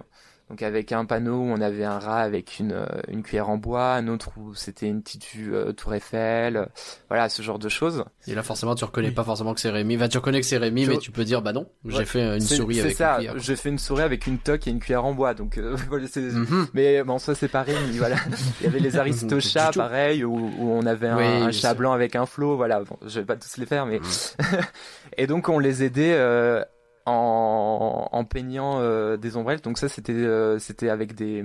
Donc 0.51 0.63
avec 0.63 0.91
un 0.91 1.05
panneau 1.05 1.37
où 1.37 1.45
on 1.45 1.61
avait 1.61 1.85
un 1.85 2.01
rat 2.01 2.23
avec 2.23 2.59
une, 2.59 2.73
euh, 2.73 2.85
une 3.07 3.23
cuillère 3.23 3.49
en 3.51 3.57
bois, 3.57 3.93
un 3.95 4.09
autre 4.09 4.31
où 4.37 4.53
c'était 4.57 4.89
une 4.89 5.01
petite 5.01 5.25
vue 5.27 5.55
euh, 5.55 5.71
tour 5.73 5.95
Eiffel, 5.95 6.57
euh, 6.57 6.67
voilà 7.09 7.29
ce 7.29 7.41
genre 7.41 7.61
de 7.61 7.69
choses. 7.69 8.05
Et 8.27 8.35
là, 8.35 8.43
forcément, 8.43 8.75
tu 8.75 8.85
reconnais 8.85 9.13
pas 9.13 9.23
forcément 9.23 9.55
que 9.55 9.61
c'est 9.61 9.71
Rémi. 9.71 9.95
Enfin, 9.97 10.09
tu 10.09 10.19
reconnais 10.19 10.41
que 10.41 10.47
c'est 10.47 10.57
Rémi, 10.57 10.85
Je- 10.87 10.91
mais 10.91 10.99
tu 10.99 11.13
peux 11.13 11.23
dire, 11.23 11.41
bah 11.41 11.53
non, 11.53 11.69
j'ai 11.87 12.05
fait 12.05 12.25
une 12.35 12.41
souris 12.41 12.81
avec 12.81 12.97
ça, 12.97 13.13
une 13.13 13.17
cuillère. 13.19 13.39
J'ai 13.39 13.55
fait 13.55 13.69
une 13.69 13.79
souris 13.79 14.03
avec 14.03 14.27
une 14.27 14.39
toque 14.39 14.67
et 14.67 14.71
une 14.71 14.81
cuillère 14.81 15.05
en 15.05 15.15
bois, 15.15 15.35
donc 15.35 15.57
euh, 15.57 15.77
voilà, 15.89 16.09
c'est- 16.09 16.21
Mhm. 16.21 16.67
Mais 16.75 17.05
bon, 17.05 17.19
ça 17.19 17.37
c'est 17.37 17.47
pas 17.49 17.63
Rémi, 17.63 17.99
voilà. 17.99 18.17
Il 18.61 18.65
y 18.65 18.67
avait 18.67 18.81
les 18.81 18.97
aristochats, 18.97 19.71
pareil, 19.73 20.25
où, 20.25 20.35
où 20.35 20.71
on 20.73 20.85
avait 20.85 21.07
un, 21.09 21.17
Oui, 21.17 21.25
un 21.25 21.39
bien 21.43 21.51
chat 21.53 21.75
blanc 21.75 21.93
avec 21.93 22.17
un 22.17 22.27
flot, 22.27 22.57
voilà. 22.57 22.81
Bon, 22.83 22.97
je 23.07 23.21
vais 23.21 23.25
pas 23.27 23.37
tous 23.37 23.57
les 23.57 23.67
faire, 23.67 23.87
mais 23.87 24.01
et 25.17 25.29
donc 25.29 25.49
on 25.49 25.61
les 25.61 25.85
aidait 25.85 26.15
euh, 26.15 26.65
en, 27.07 28.09
en 28.11 28.25
peignant 28.25 28.81
euh, 28.81 29.17
des 29.17 29.37
ombrelles. 29.37 29.61
Donc 29.61 29.79
ça 29.79 29.89
c'était 29.89 30.13
euh, 30.13 30.59
c'était 30.59 30.89
avec 30.91 31.15
des, 31.15 31.43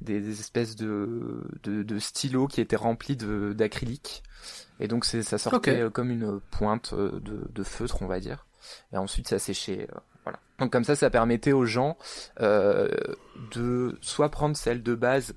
des 0.00 0.20
des 0.20 0.40
espèces 0.40 0.76
de, 0.76 1.42
de 1.62 1.82
de 1.82 1.98
stylos 1.98 2.48
qui 2.48 2.60
étaient 2.60 2.76
remplis 2.76 3.16
de 3.16 3.52
d'acrylique. 3.52 4.22
Et 4.80 4.88
donc 4.88 5.04
ça 5.04 5.38
sortait 5.38 5.80
euh, 5.80 5.90
comme 5.90 6.10
une 6.10 6.40
pointe 6.50 6.94
de, 6.94 7.48
de 7.48 7.62
feutre, 7.62 8.02
on 8.02 8.06
va 8.06 8.20
dire. 8.20 8.46
Et 8.92 8.96
ensuite 8.96 9.28
ça 9.28 9.38
séchait. 9.38 9.88
voilà. 10.24 10.38
Donc 10.58 10.72
comme 10.72 10.84
ça, 10.84 10.96
ça 10.96 11.10
permettait 11.10 11.52
aux 11.52 11.66
gens 11.66 11.96
euh, 12.40 12.88
de 13.54 13.96
soit 14.00 14.30
prendre 14.30 14.56
celle 14.56 14.82
de 14.82 14.94
base 14.94 15.34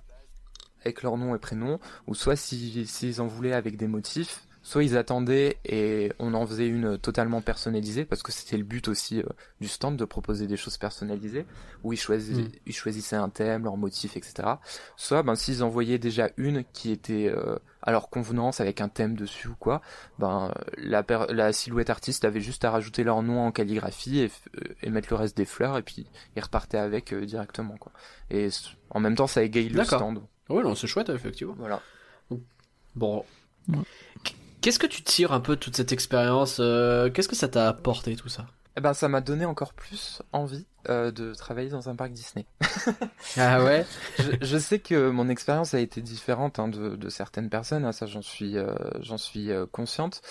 avec 0.82 1.04
leur 1.04 1.18
nom 1.18 1.36
et 1.36 1.40
prénom, 1.40 1.80
ou 2.08 2.16
soit 2.16 2.36
si 2.36 2.86
s'ils 2.88 3.22
en 3.22 3.28
voulaient 3.28 3.54
avec 3.54 3.78
des 3.78 3.88
motifs, 3.88 4.44
soit 4.70 4.84
ils 4.84 4.96
attendaient 4.98 5.58
et 5.66 6.12
on 6.20 6.36
en 6.36 6.46
faisait 6.46 6.68
une 6.68 7.00
totalement 7.00 7.42
personnalisée 7.42 8.06
parce 8.06 8.22
que 8.22 8.32
c'était 8.32 8.56
le 8.56 8.64
but 8.64 8.88
aussi 8.88 9.20
euh, 9.20 9.24
du 9.60 9.68
stand 9.68 9.98
de 9.98 10.06
proposer 10.06 10.46
des 10.46 10.58
choses 10.58 10.78
personnalisées 10.78 11.48
où 11.84 11.92
ils 11.92 11.98
choisissaient, 11.98 12.44
Mm. 12.44 12.52
ils 12.68 12.76
choisissaient 12.76 13.16
un 13.16 13.30
thème, 13.30 13.64
leur 13.64 13.78
motif, 13.78 14.16
etc. 14.16 14.48
Soit 14.96 15.24
ben 15.24 15.34
s'ils 15.34 15.64
envoyaient 15.64 15.98
déjà 15.98 16.30
une 16.38 16.64
qui 16.72 16.92
était 16.92 17.34
euh, 17.36 17.58
à 17.82 17.92
leur 17.92 18.12
convenance 18.12 18.62
avec 18.62 18.80
un 18.80 18.90
thème 18.90 19.16
dessus 19.16 19.48
ou 19.48 19.56
quoi, 19.56 19.82
ben 20.20 20.54
la, 20.78 21.52
silhouette 21.52 21.90
artiste 21.90 22.24
avait 22.24 22.40
juste 22.40 22.64
à 22.64 22.70
rajouter 22.70 23.04
leur 23.04 23.24
nom 23.24 23.40
en 23.40 23.52
calligraphie 23.52 24.20
et, 24.20 24.32
euh, 24.86 24.92
mettre 24.92 25.08
le 25.10 25.16
reste 25.16 25.36
des 25.36 25.46
fleurs 25.46 25.80
et 25.80 25.82
puis 25.82 26.06
ils 26.36 26.44
repartaient 26.44 26.78
avec 26.78 27.12
euh, 27.12 27.26
directement 27.26 27.78
quoi. 27.78 27.92
Et 28.30 28.50
en 28.92 29.00
même 29.00 29.16
temps 29.16 29.26
ça 29.26 29.42
égaye 29.42 29.70
le 29.70 29.78
D'accord. 29.78 30.00
stand. 30.00 30.22
Oui, 30.50 30.62
non, 30.62 30.76
c'est 30.76 30.86
chouette, 30.86 31.10
effectivement. 31.10 31.56
Voilà. 31.58 31.82
Bon. 32.96 33.26
Ouais. 33.68 33.78
Qu'est-ce 34.62 34.80
que 34.80 34.88
tu 34.88 35.04
tires 35.04 35.32
un 35.32 35.40
peu 35.40 35.56
de 35.56 35.60
toute 35.60 35.76
cette 35.76 35.92
expérience 35.92 36.58
euh, 36.60 37.10
Qu'est-ce 37.10 37.30
que 37.30 37.36
ça 37.36 37.48
t'a 37.48 37.68
apporté 37.68 38.16
tout 38.16 38.30
ça? 38.30 38.46
Eh 38.78 38.82
ben, 38.82 38.94
ça 38.94 39.10
m'a 39.10 39.20
donné 39.20 39.46
encore 39.46 39.74
plus 39.74 40.22
envie 40.32 40.66
euh, 40.88 41.12
de 41.12 41.34
travailler 41.34 41.70
dans 41.70 41.90
un 41.90 41.96
parc 41.96 42.12
Disney. 42.12 42.46
Ah 43.38 43.64
ouais? 43.64 43.86
Je, 44.18 44.32
je 44.42 44.58
sais 44.58 44.80
que 44.80 45.10
mon 45.10 45.28
expérience 45.28 45.74
a 45.74 45.80
été 45.80 46.02
différente 46.02 46.60
hein, 46.60 46.68
de, 46.70 46.96
de 46.96 47.10
certaines 47.10 47.50
personnes, 47.50 47.84
hein, 47.84 47.92
ça 47.92 48.06
j'en 48.06 48.22
suis, 48.22 48.58
euh, 48.58 48.74
j'en 49.02 49.18
suis 49.18 49.52
euh, 49.52 49.66
consciente. 49.70 50.22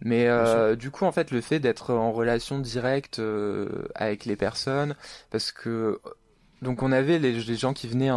Mais 0.00 0.28
du 0.76 0.90
coup, 0.90 1.06
en 1.06 1.12
fait, 1.12 1.30
le 1.30 1.40
fait 1.40 1.60
d'être 1.60 1.94
en 1.94 2.12
relation 2.12 2.58
directe 2.58 3.22
avec 3.94 4.26
les 4.26 4.36
personnes, 4.36 4.96
parce 5.30 5.50
que 5.50 5.98
donc 6.64 6.82
on 6.82 6.90
avait 6.90 7.18
les, 7.20 7.32
les 7.32 7.54
gens 7.56 7.72
qui 7.72 7.86
venaient 7.86 8.10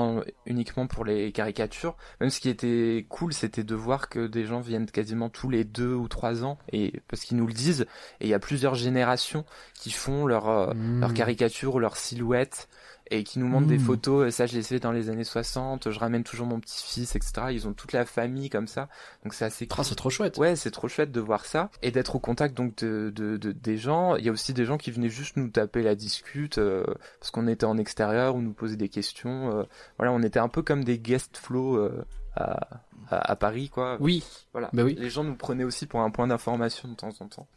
uniquement 0.48 0.88
pour 0.88 1.06
les 1.06 1.32
caricatures. 1.32 1.95
Même 2.20 2.32
ce 2.32 2.39
qui 2.39 2.50
était 2.50 3.06
cool, 3.10 3.34
c'était 3.34 3.64
de 3.64 3.76
voir 3.76 4.10
que 4.10 4.26
des 4.26 4.45
gens 4.45 4.62
viennent 4.62 4.88
quasiment 4.89 5.30
tous 5.30 5.50
les 5.50 5.64
deux 5.64 5.93
ou 5.93 6.08
trois 6.08 6.43
ans, 6.43 6.58
et 6.72 7.02
parce 7.08 7.24
qu'ils 7.24 7.38
nous 7.38 7.45
le 7.45 7.54
disent. 7.54 7.86
Et 8.22 8.26
il 8.26 8.30
y 8.30 8.34
a 8.34 8.39
plusieurs 8.39 8.74
générations 8.76 9.45
qui 9.76 9.91
font 9.91 10.26
leur 10.26 10.50
euh, 10.50 10.74
Mmh. 10.74 11.00
leur 11.02 11.14
caricature 11.14 11.76
ou 11.76 11.80
leur 11.80 11.98
silhouette 11.98 12.68
et 13.12 13.24
qui 13.24 13.39
nous 13.39 13.47
montrent 13.47 13.68
des 13.68 13.78
Mm. 13.78 13.86
photos. 13.86 14.28
Et 14.28 14.32
ça, 14.32 14.45
je 14.45 14.53
les 14.53 14.60
ai 14.60 14.64
fait 14.64 14.80
dans 14.80 14.91
les 14.91 15.10
années 15.10 15.24
60. 15.24 15.91
Je 15.91 15.99
ramène 15.99 16.24
toujours 16.24 16.47
mon 16.47 16.60
petit-fils, 16.60 17.16
etc. 17.16 17.34
Ils 17.51 17.68
ont 17.68 17.74
toute 17.74 17.93
la 17.93 18.05
famille 18.05 18.49
comme 18.49 18.68
ça. 18.68 18.89
Donc 19.24 19.34
c'est 19.34 19.45
assez 19.45 19.68
Ah, 19.78 19.84
c'est 19.84 19.95
trop 19.95 20.10
chouette. 20.10 20.38
Ouais, 20.38 20.55
c'est 20.55 20.72
trop 20.72 20.88
chouette 20.88 21.12
de 21.12 21.20
voir 21.20 21.45
ça 21.45 21.70
et 21.82 21.91
d'être 21.91 22.16
au 22.16 22.20
contact 22.20 22.55
donc 22.55 22.76
de, 22.78 23.12
de, 23.16 23.38
de- 23.38 23.51
des 23.51 23.78
gens. 23.78 24.16
Il 24.16 24.26
y 24.26 24.30
a 24.30 24.32
aussi 24.32 24.53
des 24.53 24.66
gens 24.66 24.78
qui 24.78 24.91
venaient 24.91 25.10
juste 25.10 25.38
nous 25.38 25.49
taper 25.49 25.84
la 25.84 25.95
discute 25.95 26.58
euh, 26.58 26.84
parce 27.20 27.32
qu'on 27.32 27.47
était 27.47 27.66
en 27.66 27.78
extérieur 27.78 28.36
ou 28.36 28.41
nous 28.41 28.53
poser 28.53 28.76
des 28.76 28.89
questions. 28.89 29.58
euh, 29.60 29.64
voilà, 29.97 30.12
on 30.12 30.22
était 30.24 30.39
un 30.39 30.49
peu 30.49 30.62
comme 30.62 30.84
des 30.84 30.99
guest 30.99 31.38
flow 31.38 31.78
euh, 31.78 32.05
à, 32.36 32.82
à, 33.10 33.32
à 33.32 33.36
Paris, 33.36 33.70
quoi. 33.70 33.97
Oui. 33.99 34.24
Voilà. 34.51 34.70
Bah 34.74 34.84
oui. 34.84 34.95
Les 34.99 35.10
gens 35.10 35.24
nous 35.24 35.36
prenaient 35.36 35.64
aussi 35.64 35.86
pour 35.86 36.01
un 36.01 36.10
point 36.12 36.28
d'information 36.28 36.88
de 36.89 36.95
temps 36.95 37.14
en 37.20 37.28
temps. 37.28 37.47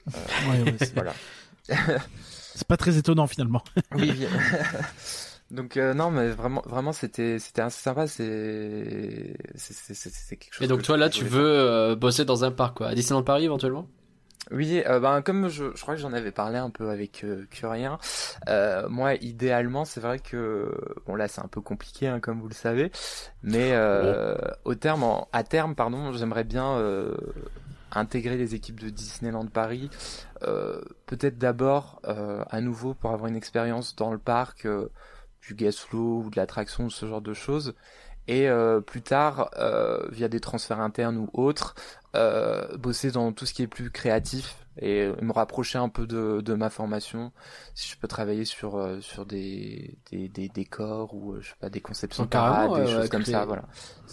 Ouais, 0.48 0.62
ouais, 0.62 0.76
Voilà. 0.94 1.12
c'est 2.54 2.66
pas 2.66 2.76
très 2.76 2.96
étonnant 2.96 3.26
finalement. 3.26 3.62
Oui, 3.94 4.12
oui. 4.18 4.26
Donc 5.50 5.76
euh, 5.76 5.94
non, 5.94 6.10
mais 6.10 6.28
vraiment, 6.30 6.62
vraiment, 6.64 6.92
c'était, 6.92 7.38
c'était 7.38 7.62
assez 7.62 7.82
sympa. 7.82 8.06
C'est, 8.06 9.36
c'est, 9.56 10.36
quelque 10.36 10.52
chose. 10.52 10.64
Et 10.64 10.68
donc 10.68 10.82
toi 10.82 10.96
là, 10.96 11.08
tu 11.08 11.24
veux 11.24 11.44
euh, 11.44 11.96
bosser 11.96 12.24
dans 12.24 12.44
un 12.44 12.50
parc, 12.52 12.76
quoi 12.78 12.88
À 12.88 12.94
Disneyland 12.94 13.24
Paris, 13.24 13.44
éventuellement? 13.44 13.88
Oui, 14.50 14.82
euh, 14.86 14.98
ben 14.98 15.22
comme 15.22 15.48
je, 15.48 15.66
je 15.76 15.82
crois 15.82 15.94
que 15.94 16.00
j'en 16.00 16.12
avais 16.12 16.32
parlé 16.32 16.56
un 16.58 16.70
peu 16.70 16.90
avec 16.90 17.24
euh, 17.24 17.46
Curien, 17.50 17.98
euh, 18.48 18.88
moi 18.88 19.14
idéalement 19.14 19.84
c'est 19.84 20.00
vrai 20.00 20.18
que 20.18 20.74
bon 21.06 21.14
là 21.14 21.28
c'est 21.28 21.42
un 21.42 21.46
peu 21.46 21.60
compliqué 21.60 22.08
hein, 22.08 22.18
comme 22.20 22.40
vous 22.40 22.48
le 22.48 22.54
savez, 22.54 22.90
mais 23.44 23.70
euh, 23.74 24.34
au 24.64 24.74
terme 24.74 25.04
en- 25.04 25.28
à 25.32 25.44
terme 25.44 25.76
pardon 25.76 26.12
j'aimerais 26.14 26.42
bien 26.42 26.78
euh, 26.78 27.14
intégrer 27.92 28.36
les 28.38 28.54
équipes 28.54 28.80
de 28.80 28.88
Disneyland 28.88 29.46
Paris, 29.46 29.88
euh, 30.42 30.80
peut-être 31.06 31.38
d'abord 31.38 32.00
euh, 32.06 32.42
à 32.50 32.60
nouveau 32.60 32.94
pour 32.94 33.10
avoir 33.12 33.28
une 33.28 33.36
expérience 33.36 33.94
dans 33.94 34.10
le 34.10 34.18
parc 34.18 34.64
euh, 34.66 34.88
du 35.46 35.54
gas 35.54 35.72
flow 35.72 36.22
ou 36.24 36.30
de 36.30 36.36
l'attraction 36.36 36.86
ou 36.86 36.90
ce 36.90 37.06
genre 37.06 37.20
de 37.20 37.34
choses. 37.34 37.74
Et 38.28 38.48
euh, 38.48 38.80
plus 38.80 39.02
tard, 39.02 39.50
euh, 39.58 40.06
via 40.10 40.28
des 40.28 40.40
transferts 40.40 40.80
internes 40.80 41.16
ou 41.16 41.30
autres, 41.32 41.74
euh, 42.14 42.76
bosser 42.76 43.10
dans 43.10 43.32
tout 43.32 43.46
ce 43.46 43.54
qui 43.54 43.62
est 43.62 43.66
plus 43.66 43.90
créatif 43.90 44.54
et 44.80 45.02
euh, 45.02 45.14
me 45.22 45.32
rapprocher 45.32 45.78
un 45.78 45.88
peu 45.88 46.06
de, 46.06 46.40
de 46.40 46.54
ma 46.54 46.70
formation. 46.70 47.32
Si 47.74 47.88
je 47.90 47.96
peux 47.98 48.08
travailler 48.08 48.44
sur 48.44 48.76
euh, 48.76 49.00
sur 49.00 49.26
des, 49.26 49.98
des, 50.10 50.28
des 50.28 50.48
décors 50.48 51.14
ou 51.14 51.32
euh, 51.34 51.40
je 51.40 51.48
sais 51.50 51.54
pas 51.60 51.70
des 51.70 51.80
conceptions 51.80 52.26
parades, 52.26 52.84
des 52.84 52.90
choses 52.90 53.08
comme 53.08 53.24
ça, 53.24 53.44
voilà. 53.44 53.64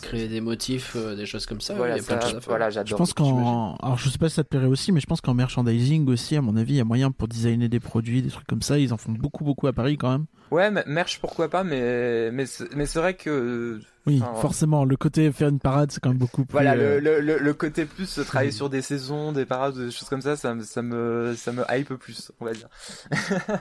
Créer 0.01 0.27
des 0.27 0.41
motifs, 0.41 0.95
euh, 0.95 1.15
des 1.15 1.25
choses 1.25 1.45
comme 1.45 1.61
ça. 1.61 1.73
Voilà, 1.73 1.95
il 1.97 2.01
y 2.01 2.01
a 2.01 2.03
plein 2.05 2.17
de 2.17 2.21
ça, 2.21 2.27
choses 2.27 2.37
à 2.37 2.41
faire. 2.41 2.49
voilà, 2.49 2.69
Je 2.69 2.75
j'adore. 2.75 2.97
pense 2.97 3.13
qu'en, 3.13 3.75
alors 3.77 3.97
je 3.97 4.09
sais 4.09 4.17
pas 4.17 4.29
si 4.29 4.35
ça 4.35 4.43
te 4.43 4.49
plairait 4.49 4.67
aussi, 4.67 4.91
mais 4.91 4.99
je 4.99 5.07
pense 5.07 5.21
qu'en 5.21 5.33
merchandising 5.33 6.07
aussi, 6.09 6.35
à 6.35 6.41
mon 6.41 6.55
avis, 6.55 6.73
il 6.73 6.77
y 6.77 6.81
a 6.81 6.85
moyen 6.85 7.11
pour 7.11 7.27
designer 7.27 7.69
des 7.69 7.79
produits, 7.79 8.21
des 8.21 8.29
trucs 8.29 8.47
comme 8.47 8.61
ça. 8.61 8.77
Ils 8.77 8.93
en 8.93 8.97
font 8.97 9.11
beaucoup, 9.13 9.43
beaucoup 9.43 9.67
à 9.67 9.73
Paris 9.73 9.97
quand 9.97 10.11
même. 10.11 10.25
Ouais, 10.51 10.69
mais 10.71 10.83
merch 10.85 11.19
pourquoi 11.19 11.49
pas, 11.49 11.63
mais 11.63 12.31
mais 12.31 12.45
c'est 12.45 12.99
vrai 12.99 13.15
que 13.15 13.79
Oui, 14.07 14.21
Enfin, 14.23 14.39
forcément, 14.41 14.85
le 14.85 14.95
côté 14.95 15.31
faire 15.33 15.49
une 15.49 15.59
parade, 15.59 15.91
c'est 15.91 15.99
quand 15.99 16.09
même 16.09 16.17
beaucoup 16.17 16.45
plus. 16.45 16.53
Voilà, 16.53 16.73
euh, 16.75 16.99
le, 17.01 17.19
le, 17.19 17.37
le, 17.37 17.53
côté 17.53 17.85
plus 17.85 18.19
travailler 18.25 18.51
sur 18.51 18.69
des 18.69 18.81
saisons, 18.81 19.33
des 19.33 19.45
parades, 19.45 19.75
des 19.77 19.91
choses 19.91 20.07
comme 20.09 20.21
ça, 20.21 20.35
ça, 20.37 20.53
me- 20.55 20.63
ça 20.63 20.81
me 20.81 21.35
ça 21.37 21.51
me 21.51 21.63
hype 21.69 21.93
plus, 21.95 22.31
on 22.39 22.45
va 22.45 22.53
dire. 22.53 22.69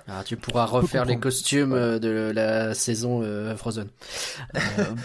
Ah, 0.08 0.22
tu 0.24 0.36
pourras 0.36 0.64
refaire 0.66 1.04
les 1.04 1.18
costumes 1.18 1.72
euh, 1.72 1.98
de 1.98 2.30
la 2.34 2.74
saison 2.74 3.22
euh, 3.22 3.56
Frozen. 3.56 3.88
Euh, 4.54 4.60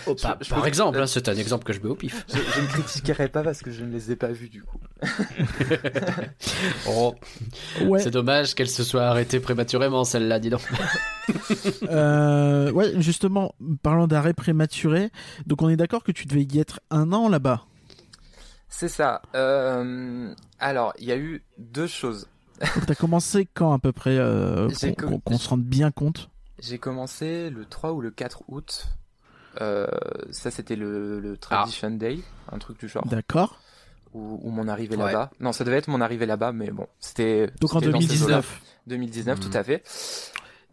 oh, 0.07 0.15
par, 0.21 0.37
je 0.41 0.49
par 0.49 0.61
peux- 0.61 0.67
exemple, 0.67 0.99
hein, 0.99 1.07
c'est 1.07 1.27
un 1.27 1.35
exemple 1.35 1.63
que 1.63 1.73
je 1.73 1.79
mets 1.81 1.89
au 1.89 1.95
pif. 1.95 2.25
Je, 2.31 2.37
je 2.37 2.61
ne 2.61 2.67
critiquerai 2.67 3.27
pas 3.27 3.41
parce 3.43 3.61
que 3.61 3.71
je 3.71 3.83
ne 3.83 3.91
les 3.91 4.11
ai 4.11 4.15
pas 4.15 4.27
vus 4.31 4.49
du 4.49 4.61
coup. 4.63 4.77
Oh, 6.87 7.15
Ouais, 7.85 7.99
c'est 7.99 8.11
dommage 8.11 8.53
qu'elle 8.55 8.69
se 8.69 8.83
soit 8.83 9.03
arrêtée 9.03 9.39
prématurément, 9.39 10.03
celle-là, 10.03 10.39
dis 10.39 10.49
donc. 10.49 10.61
euh, 11.83 12.71
ouais, 12.71 12.93
justement, 13.01 13.55
parlant 13.81 14.07
d'arrêt 14.07 14.33
prématuré, 14.33 15.09
donc 15.47 15.61
on 15.61 15.69
est 15.69 15.77
d'accord 15.77 16.03
que 16.03 16.11
tu 16.11 16.25
devais 16.25 16.43
y 16.43 16.59
être 16.59 16.79
un 16.89 17.11
an 17.13 17.29
là-bas. 17.29 17.63
C'est 18.69 18.87
ça. 18.89 19.21
Euh, 19.35 20.33
alors, 20.59 20.93
il 20.97 21.05
y 21.05 21.11
a 21.11 21.17
eu 21.17 21.43
deux 21.57 21.87
choses. 21.87 22.27
Donc 22.75 22.85
t'as 22.85 22.95
commencé 22.95 23.47
quand 23.53 23.73
à 23.73 23.79
peu 23.79 23.91
près 23.91 24.17
euh, 24.17 24.69
J'ai 24.79 24.95
qu'on 24.95 25.37
se 25.37 25.49
rende 25.49 25.63
bien 25.63 25.91
compte 25.91 26.29
J'ai 26.59 26.77
commencé 26.77 27.49
le 27.49 27.65
3 27.65 27.91
ou 27.91 28.01
le 28.01 28.11
4 28.11 28.43
août. 28.47 28.85
Euh, 29.59 29.87
ça, 30.31 30.49
c'était 30.51 30.75
le, 30.77 31.19
le 31.19 31.35
Tradition 31.37 31.91
Day, 31.91 32.19
un 32.51 32.57
truc 32.59 32.79
du 32.79 32.87
genre, 32.87 33.05
D'accord. 33.05 33.59
ou, 34.13 34.39
ou 34.41 34.49
mon 34.49 34.67
arrivée 34.69 34.95
Ouais. 34.95 35.05
là-bas. 35.11 35.31
Non, 35.41 35.51
ça 35.51 35.65
devait 35.65 35.77
être 35.77 35.89
mon 35.89 35.99
arrivée 35.99 36.25
là-bas, 36.25 36.53
mais 36.53 36.71
bon, 36.71 36.87
c'était. 37.01 37.47
Donc 37.59 37.75
en 37.75 37.79
c'était 37.79 37.91
dans 37.91 37.99
ces 37.99 38.23
eaux-là. 38.23 38.41
2019. 38.41 38.61
2019, 38.87 39.39
Mhm. 39.39 39.51
tout 39.51 39.57
à 39.57 39.63
fait. 39.63 39.83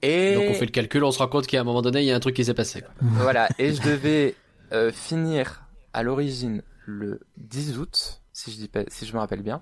Et 0.03 0.35
Donc 0.37 0.45
on 0.51 0.55
fait 0.55 0.67
le 0.67 0.71
calcul, 0.71 1.03
on 1.03 1.11
se 1.11 1.19
rend 1.19 1.27
compte 1.27 1.49
qu'à 1.49 1.61
un 1.61 1.65
moment 1.65 1.83
donné, 1.83 2.03
il 2.03 2.07
y 2.07 2.13
a 2.13 2.17
un 2.17 2.21
truc 2.21 2.37
qui 2.37 2.45
s'est 2.45 2.55
passé. 2.55 2.85
voilà, 3.01 3.49
et 3.59 3.75
je 3.75 3.83
devais 3.83 4.37
euh, 4.73 4.91
finir 4.93 5.65
à 5.93 6.03
l'origine 6.03 6.63
le 6.87 7.21
10 7.37 7.79
août, 7.79 8.23
si 8.33 8.51
je 8.53 8.57
dis 8.57 8.69
pas, 8.69 8.81
si 8.89 9.07
je 9.07 9.13
me 9.15 9.19
rappelle 9.19 9.43
bien, 9.43 9.61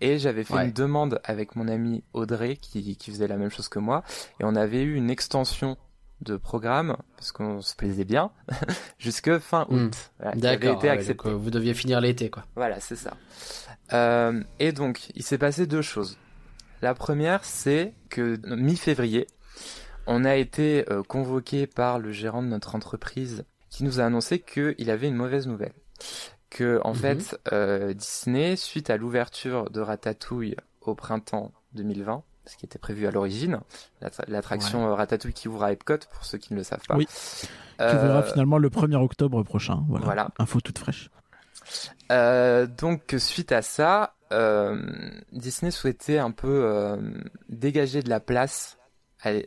et 0.00 0.18
j'avais 0.18 0.44
fait 0.44 0.54
Ouais. 0.54 0.64
une 0.66 0.72
demande 0.72 1.20
avec 1.24 1.56
mon 1.56 1.68
ami 1.68 2.02
Audrey 2.12 2.56
qui, 2.56 2.96
qui 2.96 3.10
faisait 3.10 3.28
la 3.28 3.36
même 3.36 3.50
chose 3.50 3.68
que 3.68 3.78
moi, 3.78 4.02
et 4.40 4.44
on 4.44 4.54
avait 4.56 4.82
eu 4.82 4.94
une 4.94 5.10
extension 5.10 5.76
de 6.22 6.36
programme 6.38 6.96
parce 7.16 7.30
qu'on 7.30 7.60
se 7.60 7.76
plaisait 7.76 8.04
bien 8.06 8.30
jusque 8.98 9.38
fin 9.38 9.66
août. 9.68 9.76
Hmm. 9.78 9.90
Voilà, 10.18 10.32
qui 10.36 10.46
avait 10.46 10.56
D'accord, 10.58 10.78
été 10.78 10.86
ouais, 10.88 10.92
accepté. 10.94 11.24
donc, 11.28 11.34
euh, 11.34 11.36
vous 11.36 11.50
deviez 11.50 11.74
finir 11.74 12.00
l'été, 12.00 12.30
quoi. 12.30 12.44
Voilà, 12.56 12.80
c'est 12.80 12.96
ça. 12.96 13.14
Euh, 13.92 14.42
et 14.58 14.72
donc, 14.72 15.10
il 15.14 15.22
s'est 15.22 15.38
passé 15.38 15.66
deux 15.66 15.82
choses. 15.82 16.18
La 16.82 16.94
première, 16.94 17.44
c'est 17.44 17.92
que 18.10 18.38
mi-février, 18.54 19.26
on 20.06 20.24
a 20.24 20.36
été 20.36 20.84
euh, 20.90 21.02
convoqué 21.02 21.66
par 21.66 21.98
le 21.98 22.12
gérant 22.12 22.42
de 22.42 22.48
notre 22.48 22.74
entreprise 22.74 23.44
qui 23.70 23.84
nous 23.84 24.00
a 24.00 24.04
annoncé 24.04 24.38
qu'il 24.40 24.90
avait 24.90 25.08
une 25.08 25.16
mauvaise 25.16 25.46
nouvelle. 25.46 25.72
Que, 26.50 26.80
en 26.84 26.90
Mhm. 26.92 26.96
fait, 26.96 27.38
euh, 27.52 27.92
Disney, 27.94 28.56
suite 28.56 28.90
à 28.90 28.96
l'ouverture 28.96 29.68
de 29.70 29.80
Ratatouille 29.80 30.56
au 30.80 30.94
printemps 30.94 31.52
2020, 31.74 32.22
ce 32.46 32.56
qui 32.56 32.64
était 32.66 32.78
prévu 32.78 33.06
à 33.06 33.10
l'origine, 33.10 33.60
l'attra- 34.00 34.24
l'attraction 34.28 34.94
Ratatouille 34.94 35.32
qui 35.32 35.48
ouvre 35.48 35.64
à 35.64 35.72
Epcot, 35.72 35.98
pour 36.12 36.24
ceux 36.24 36.38
qui 36.38 36.52
ne 36.54 36.58
le 36.58 36.64
savent 36.64 36.84
pas. 36.86 36.96
Oui. 36.96 37.06
Tu 37.08 37.46
Euh, 37.82 38.22
finalement 38.22 38.56
le 38.58 38.70
1er 38.70 38.96
octobre 38.96 39.42
prochain. 39.42 39.84
Voilà. 39.88 40.04
voilà. 40.04 40.28
Info 40.38 40.60
toute 40.60 40.78
fraîche. 40.78 41.10
Euh, 42.12 42.66
donc 42.66 43.14
suite 43.18 43.50
à 43.52 43.60
ça, 43.62 44.14
Disney 45.32 45.70
souhaitait 45.72 46.18
un 46.18 46.30
peu 46.30 46.96
dégager 47.48 48.02
de 48.02 48.08
la 48.08 48.20
place 48.20 48.78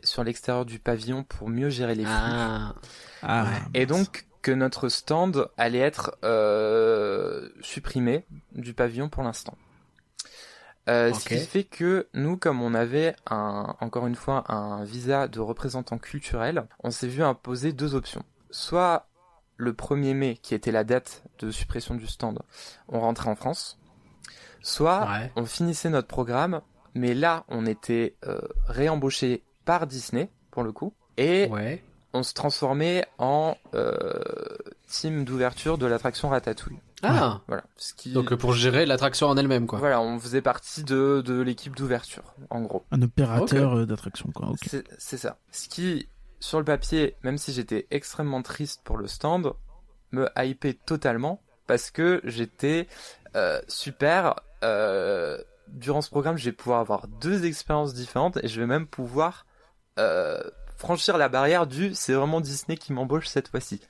sur 0.02 0.24
l'extérieur 0.24 0.64
du 0.64 0.78
pavillon 0.78 1.24
pour 1.24 1.48
mieux 1.48 1.70
gérer 1.70 1.94
les 1.94 2.04
flux. 2.04 2.12
Ah, 2.14 2.74
Ah, 3.22 3.46
Et 3.74 3.86
donc 3.86 4.26
que 4.42 4.50
notre 4.52 4.88
stand 4.88 5.48
allait 5.56 5.78
être 5.78 6.16
euh, 6.24 7.48
supprimé 7.60 8.24
du 8.52 8.74
pavillon 8.74 9.08
pour 9.08 9.22
l'instant. 9.22 9.56
Euh, 10.88 11.12
Ce 11.12 11.28
qui 11.28 11.38
fait 11.38 11.64
que 11.64 12.08
nous, 12.14 12.36
comme 12.36 12.62
on 12.62 12.74
avait 12.74 13.14
un, 13.28 13.76
encore 13.80 14.06
une 14.06 14.14
fois 14.14 14.50
un 14.50 14.82
visa 14.84 15.28
de 15.28 15.40
représentant 15.40 15.98
culturel, 15.98 16.66
on 16.82 16.90
s'est 16.90 17.06
vu 17.06 17.22
imposer 17.22 17.72
deux 17.72 17.94
options. 17.94 18.24
Soit 18.50 19.06
le 19.56 19.72
1er 19.72 20.14
mai, 20.14 20.38
qui 20.42 20.54
était 20.54 20.72
la 20.72 20.84
date 20.84 21.22
de 21.38 21.50
suppression 21.50 21.94
du 21.94 22.06
stand, 22.06 22.40
on 22.88 23.00
rentrait 23.00 23.28
en 23.28 23.36
France. 23.36 23.78
Soit 24.62 25.06
ouais. 25.06 25.32
on 25.36 25.44
finissait 25.44 25.90
notre 25.90 26.08
programme, 26.08 26.62
mais 26.94 27.14
là, 27.14 27.44
on 27.48 27.66
était 27.66 28.16
euh, 28.26 28.40
réembauché 28.66 29.44
par 29.70 29.86
Disney, 29.86 30.28
pour 30.50 30.64
le 30.64 30.72
coup. 30.72 30.92
Et 31.16 31.46
Ouais. 31.48 31.80
on 32.12 32.24
se 32.24 32.34
transformait 32.34 33.04
en 33.18 33.56
euh, 33.74 34.18
team 34.88 35.24
d'ouverture 35.24 35.78
de 35.78 35.86
l'attraction 35.86 36.28
Ratatouille. 36.28 36.80
Ah, 37.04 37.40
Voilà. 37.46 37.62
Ce 37.76 37.94
qui... 37.94 38.12
donc 38.12 38.34
pour 38.34 38.52
gérer 38.52 38.84
l'attraction 38.84 39.28
en 39.28 39.36
elle-même, 39.36 39.68
quoi. 39.68 39.78
Voilà, 39.78 40.00
on 40.00 40.18
faisait 40.18 40.42
partie 40.42 40.82
de, 40.82 41.22
de 41.24 41.40
l'équipe 41.40 41.76
d'ouverture, 41.76 42.34
en 42.50 42.62
gros. 42.62 42.84
un 42.90 43.00
opérateur 43.00 43.76
euh, 43.76 43.86
d'attraction, 43.86 44.28
quoi. 44.34 44.48
ok. 44.48 44.58
C'est 44.66 44.84
c'est 44.98 45.16
ça. 45.18 45.36
Ce 45.52 45.68
qui, 45.68 46.08
sur 46.40 46.58
le 46.58 46.64
papier, 46.64 47.14
même 47.22 47.38
si 47.38 47.52
j'étais 47.52 47.86
extrêmement 47.92 48.42
triste 48.42 48.80
pour 48.82 48.96
le 48.98 49.06
stand, 49.06 49.52
me 50.10 50.26
hypait 50.36 50.74
totalement 50.74 51.40
parce 51.68 51.92
que 51.92 52.20
j'étais 52.24 52.88
euh, 53.36 53.60
super. 53.68 54.34
euh, 54.64 55.38
durant 55.68 56.02
ce 56.02 56.10
programme, 56.10 56.36
je 56.36 56.46
vais 56.46 56.52
pouvoir 56.52 56.80
avoir 56.80 57.06
deux 57.06 57.44
expériences 57.44 57.94
différentes 57.94 58.38
et 58.42 58.48
je 58.48 58.60
vais 58.60 58.66
même 58.66 58.88
pouvoir 58.88 59.46
euh, 60.00 60.40
franchir 60.76 61.16
la 61.18 61.28
barrière 61.28 61.66
du 61.66 61.90
c'est 61.94 62.12
vraiment 62.14 62.40
Disney 62.40 62.76
qui 62.76 62.92
m'embauche 62.92 63.26
cette 63.26 63.48
fois-ci. 63.48 63.80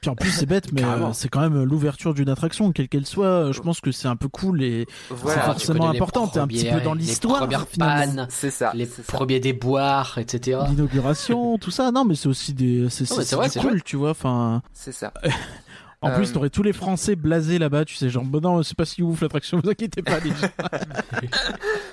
Puis 0.00 0.08
en 0.08 0.14
plus, 0.14 0.30
c'est 0.30 0.46
bête, 0.46 0.72
mais 0.72 0.82
euh, 0.82 1.12
c'est 1.12 1.28
quand 1.28 1.40
même 1.40 1.62
l'ouverture 1.62 2.14
d'une 2.14 2.30
attraction, 2.30 2.72
quelle 2.72 2.88
qu'elle 2.88 3.04
soit. 3.04 3.26
euh, 3.26 3.52
Je 3.52 3.60
pense 3.60 3.82
que 3.82 3.92
c'est 3.92 4.08
un 4.08 4.16
peu 4.16 4.28
cool 4.28 4.62
et 4.62 4.86
Voilà. 5.10 5.40
c'est 5.40 5.46
forcément 5.46 5.90
les 5.90 5.98
important. 5.98 6.26
T'es 6.26 6.38
un 6.38 6.46
petit 6.46 6.62
peu 6.64 6.68
premières- 6.70 6.84
dans 6.84 6.94
les 6.94 7.00
l'histoire. 7.02 7.38
premières 7.40 7.68
finalement. 7.68 8.14
pannes, 8.16 8.26
C'est 8.30 8.50
ça. 8.50 8.72
les 8.74 8.86
premiers 8.86 9.40
déboires, 9.40 10.16
etc. 10.16 10.60
L'inauguration, 10.70 11.58
tout 11.60 11.70
ça. 11.70 11.90
Non, 11.90 12.06
mais 12.06 12.14
c'est 12.14 12.28
aussi 12.28 12.54
des. 12.54 12.88
C'est 12.88 13.04
vrai, 13.34 13.50
cool, 13.60 13.82
tu 13.82 13.96
vois. 13.96 14.10
Enfin, 14.12 14.62
C'est 14.72 14.92
ça. 14.92 15.12
en 16.00 16.08
Euh, 16.08 16.16
plus, 16.16 16.32
t'aurais 16.32 16.48
tous 16.48 16.62
les 16.62 16.72
Français 16.72 17.14
blasés 17.14 17.58
là-bas. 17.58 17.84
Tu 17.84 17.94
sais, 17.96 18.08
genre, 18.08 18.24
bon, 18.24 18.40
non, 18.40 18.62
c'est 18.62 18.74
pas 18.78 18.86
si 18.86 19.02
ouf 19.02 19.20
l'attraction. 19.20 19.60
Vous 19.62 19.68
inquiétez 19.68 20.00
pas, 20.00 20.18
les 20.20 20.30
gens. 20.30 21.28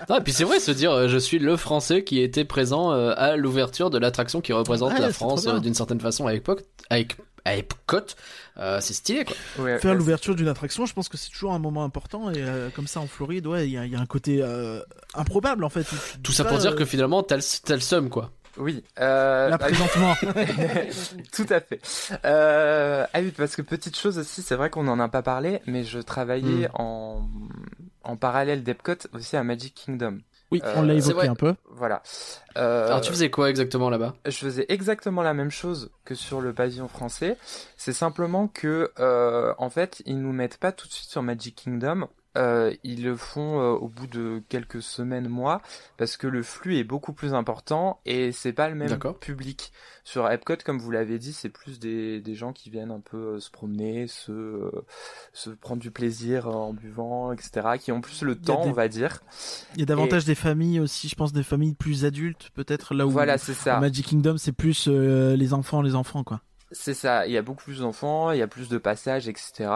Et 0.09 0.21
puis 0.21 0.31
c'est 0.33 0.43
vrai 0.45 0.59
se 0.59 0.71
dire, 0.71 0.91
euh, 0.91 1.07
je 1.07 1.17
suis 1.17 1.39
le 1.39 1.57
Français 1.57 2.03
qui 2.03 2.21
était 2.21 2.45
présent 2.45 2.91
euh, 2.91 3.13
à 3.17 3.35
l'ouverture 3.35 3.89
de 3.89 3.97
l'attraction 3.97 4.39
qui 4.41 4.53
représente 4.53 4.93
Ouais, 4.93 4.99
la 4.99 5.11
France 5.11 5.47
euh, 5.47 5.59
d'une 5.59 5.73
certaine 5.73 5.99
façon 5.99 6.27
à 6.27 6.33
Epcot. 6.33 6.57
À, 6.89 6.99
Ep- 6.99 7.13
à 7.45 7.55
Epcot, 7.57 7.97
Euh, 8.59 8.79
c'est 8.81 8.93
stylé 8.93 9.23
quoi. 9.25 9.35
Ouais, 9.63 9.77
Faire 9.79 9.91
ouais, 9.91 9.97
l'ouverture 9.97 10.33
d'une 10.35 10.47
attraction, 10.47 10.85
je 10.85 10.93
pense 10.93 11.09
que 11.09 11.17
c'est 11.17 11.29
toujours 11.29 11.53
un 11.53 11.59
moment 11.59 11.83
important. 11.83 12.31
Et 12.31 12.35
euh, 12.39 12.69
comme 12.75 12.87
ça, 12.87 12.99
en 13.01 13.07
Floride, 13.07 13.45
ouais, 13.47 13.67
il 13.67 13.73
y, 13.73 13.77
a- 13.77 13.85
il 13.85 13.91
y 13.91 13.95
a 13.95 13.99
un 13.99 14.05
côté 14.05 14.39
euh, 14.41 14.79
improbable 15.13 15.63
en 15.63 15.69
fait. 15.69 15.85
Tout 16.23 16.31
ça 16.31 16.43
pas, 16.43 16.49
pour 16.51 16.59
dire 16.59 16.75
que 16.75 16.85
finalement 16.85 17.21
t'as 17.23 17.35
le, 17.35 17.79
seum 17.81 18.09
quoi. 18.09 18.31
Oui. 18.57 18.83
Euh, 18.99 19.49
Là, 19.49 19.57
ah, 19.59 19.63
présentement. 19.63 20.15
Tout 21.31 21.45
à 21.49 21.59
fait. 21.59 21.79
Euh, 22.25 23.05
ah 23.13 23.19
oui, 23.21 23.31
parce 23.37 23.55
que 23.55 23.61
petite 23.61 23.95
chose 23.95 24.17
aussi, 24.17 24.41
c'est 24.41 24.55
vrai 24.55 24.71
qu'on 24.71 24.83
n'en 24.83 24.99
a 24.99 25.07
pas 25.09 25.21
parlé, 25.21 25.59
mais 25.67 25.83
je 25.83 25.99
travaillais 25.99 26.67
Hmm. 26.69 26.81
en, 26.81 27.29
en 28.07 28.15
parallèle 28.17 28.63
d'Epcot 28.63 28.95
aussi 29.13 29.35
à 29.37 29.43
Magic 29.43 29.73
Kingdom. 29.75 30.19
Oui, 30.49 30.61
Euh, 30.63 30.73
on 30.77 30.81
l'a 30.83 30.93
évoqué 30.93 31.27
un 31.27 31.35
peu. 31.35 31.55
Voilà. 31.71 32.01
Euh, 32.57 32.87
Alors 32.87 33.01
tu 33.01 33.11
faisais 33.11 33.29
quoi 33.29 33.49
exactement 33.49 33.89
là-bas? 33.89 34.15
je 34.25 34.31
faisais 34.37 34.65
exactement 34.69 35.21
la 35.21 35.33
même 35.33 35.51
chose 35.51 35.91
que 36.05 36.15
sur 36.15 36.39
le 36.39 36.53
pavillon 36.53 36.87
français. 36.87 37.37
C'est 37.75 37.91
simplement 37.93 38.47
que, 38.47 38.91
euh, 38.99 39.53
en 39.57 39.69
fait, 39.69 40.01
ils 40.05 40.19
nous 40.21 40.31
mettent 40.31 40.57
pas 40.57 40.71
tout 40.71 40.87
de 40.87 40.93
suite 40.93 41.09
sur 41.09 41.21
Magic 41.21 41.53
Kingdom. 41.55 42.07
Euh, 42.37 42.73
ils 42.83 43.03
le 43.03 43.15
font 43.17 43.59
euh, 43.59 43.71
au 43.73 43.87
bout 43.87 44.05
de 44.07 44.41
quelques 44.47 44.81
semaines, 44.81 45.27
mois, 45.27 45.61
parce 45.97 46.15
que 46.17 46.27
le 46.27 46.43
flux 46.43 46.77
est 46.77 46.83
beaucoup 46.83 47.11
plus 47.13 47.33
important 47.33 47.99
et 48.05 48.31
c'est 48.31 48.53
pas 48.53 48.69
le 48.69 48.75
même 48.75 48.89
public. 49.13 49.71
Sur 50.03 50.29
Epcot, 50.29 50.55
comme 50.63 50.77
vous 50.79 50.91
l'avez 50.91 51.17
dit, 51.19 51.33
c'est 51.33 51.49
plus 51.49 51.79
des, 51.79 52.21
des 52.21 52.35
gens 52.35 52.53
qui 52.53 52.69
viennent 52.69 52.91
un 52.91 52.99
peu 53.01 53.17
euh, 53.17 53.39
se 53.39 53.49
promener, 53.49 54.07
se, 54.07 54.71
se 55.33 55.49
prendre 55.49 55.81
du 55.81 55.89
plaisir 55.91 56.47
en 56.47 56.73
buvant, 56.73 57.31
etc., 57.33 57.77
qui 57.79 57.91
ont 57.91 58.01
plus 58.01 58.21
le 58.21 58.35
temps, 58.35 58.63
des- 58.63 58.69
on 58.69 58.73
va 58.73 58.87
dire. 58.87 59.21
Il 59.73 59.79
y 59.79 59.83
a 59.83 59.85
davantage 59.85 60.23
des 60.25 60.35
familles 60.35 60.79
aussi, 60.79 61.09
je 61.09 61.15
pense, 61.15 61.33
des 61.33 61.43
familles 61.43 61.73
plus 61.73 62.05
adultes, 62.05 62.51
peut-être 62.53 62.93
là 62.93 63.07
où 63.07 63.09
Voilà, 63.09 63.37
c'est 63.37 63.53
ça. 63.53 63.77
au 63.77 63.81
Magic 63.81 64.05
Kingdom, 64.05 64.37
c'est 64.37 64.51
plus 64.53 64.87
les 64.87 65.53
enfants, 65.53 65.81
les 65.81 65.95
enfants, 65.95 66.23
quoi. 66.23 66.41
C'est 66.71 66.93
ça, 66.93 67.25
il 67.25 67.31
y 67.31 67.37
a 67.37 67.41
beaucoup 67.41 67.63
plus 67.63 67.79
d'enfants, 67.79 68.31
il 68.31 68.39
y 68.39 68.41
a 68.41 68.47
plus 68.47 68.67
de 68.67 68.77
passages, 68.77 69.27
etc. 69.29 69.69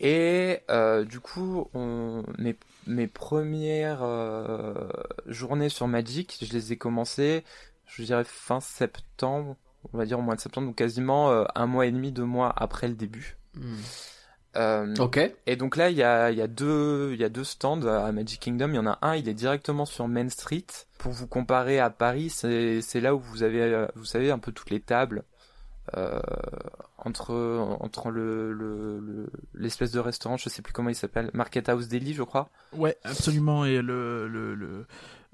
Et 0.00 0.60
euh, 0.70 1.04
du 1.04 1.20
coup, 1.20 1.68
on, 1.74 2.22
mes, 2.38 2.56
mes 2.86 3.06
premières 3.06 4.02
euh, 4.02 4.88
journées 5.26 5.68
sur 5.68 5.86
Magic, 5.88 6.38
je 6.42 6.52
les 6.52 6.72
ai 6.72 6.76
commencées, 6.76 7.44
je 7.86 8.02
dirais 8.02 8.24
fin 8.24 8.60
septembre, 8.60 9.56
on 9.92 9.98
va 9.98 10.06
dire 10.06 10.18
au 10.18 10.22
mois 10.22 10.36
de 10.36 10.40
septembre, 10.40 10.68
donc 10.68 10.76
quasiment 10.76 11.30
euh, 11.30 11.44
un 11.54 11.66
mois 11.66 11.84
et 11.86 11.92
demi, 11.92 12.12
deux 12.12 12.24
mois 12.24 12.52
après 12.56 12.88
le 12.88 12.94
début. 12.94 13.36
Euh, 14.56 14.94
Ok. 14.98 15.20
et 15.46 15.56
donc 15.56 15.76
là, 15.76 15.90
il 15.90 15.96
y 15.96 16.02
a, 16.02 16.30
y, 16.32 16.40
a 16.40 16.46
deux, 16.48 17.14
y 17.14 17.22
a 17.24 17.28
deux 17.28 17.44
stands 17.44 17.82
à 17.86 18.10
Magic 18.10 18.40
Kingdom. 18.40 18.70
Il 18.70 18.76
y 18.76 18.78
en 18.78 18.86
a 18.86 18.98
un, 19.02 19.14
il 19.14 19.28
est 19.28 19.34
directement 19.34 19.84
sur 19.84 20.08
Main 20.08 20.28
Street. 20.28 20.66
Pour 20.98 21.12
vous 21.12 21.26
comparer 21.28 21.78
à 21.78 21.88
Paris, 21.90 22.30
c'est 22.30 22.80
c'est 22.82 23.00
là 23.00 23.14
où 23.14 23.20
vous 23.20 23.42
avez, 23.42 23.60
euh, 23.62 23.86
vous 23.94 24.04
savez, 24.04 24.30
un 24.30 24.38
peu 24.38 24.50
toutes 24.52 24.70
les 24.70 24.80
tables. 24.80 25.22
Euh, 25.96 26.20
entre 27.04 27.34
entre 27.80 28.10
le 28.10 28.52
le- 28.52 28.98
le- 29.00 29.30
l'espèce 29.54 29.92
de 29.92 30.00
restaurant, 30.00 30.36
je 30.36 30.48
sais 30.48 30.62
plus 30.62 30.72
comment 30.72 30.88
il 30.90 30.94
s'appelle, 30.94 31.30
Market 31.34 31.68
House 31.68 31.88
Deli, 31.88 32.14
je 32.14 32.22
crois. 32.22 32.48
Ouais, 32.72 32.96
absolument. 33.04 33.64
Et 33.64 33.82
le 33.82 34.28
le- 34.28 34.86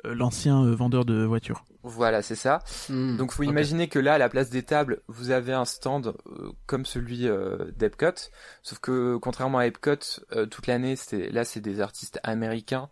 euh, 0.05 0.15
l'ancien 0.15 0.63
euh, 0.63 0.75
vendeur 0.75 1.05
de 1.07 1.25
voitures. 1.25 1.65
Voilà, 1.83 2.21
c'est 2.21 2.35
ça. 2.35 2.59
Hmm, 2.91 3.17
Donc, 3.17 3.33
faut 3.33 3.43
ok. 3.45 3.49
imaginer 3.49 3.89
que 3.89 3.99
là, 3.99 4.15
à 4.15 4.19
la 4.19 4.29
place 4.29 4.51
des 4.51 4.63
tables, 4.63 5.01
vous 5.09 5.31
avez 5.31 5.53
un 5.55 5.65
stand 5.65 6.15
euh, 6.27 6.51
comme 6.67 6.85
celui 6.85 7.27
euh, 7.29 7.71
d'Epcot. 7.77 8.29
Sauf 8.63 8.79
que, 8.81 9.17
contrairement 9.17 9.59
à 9.59 9.67
Epcot, 9.67 10.21
euh, 10.33 10.45
toute 10.47 10.67
l'année, 10.67 10.97
c'est 10.97 11.31
là, 11.31 11.45
c'est 11.45 11.61
des 11.61 11.81
artistes 11.81 12.21
américains, 12.25 12.91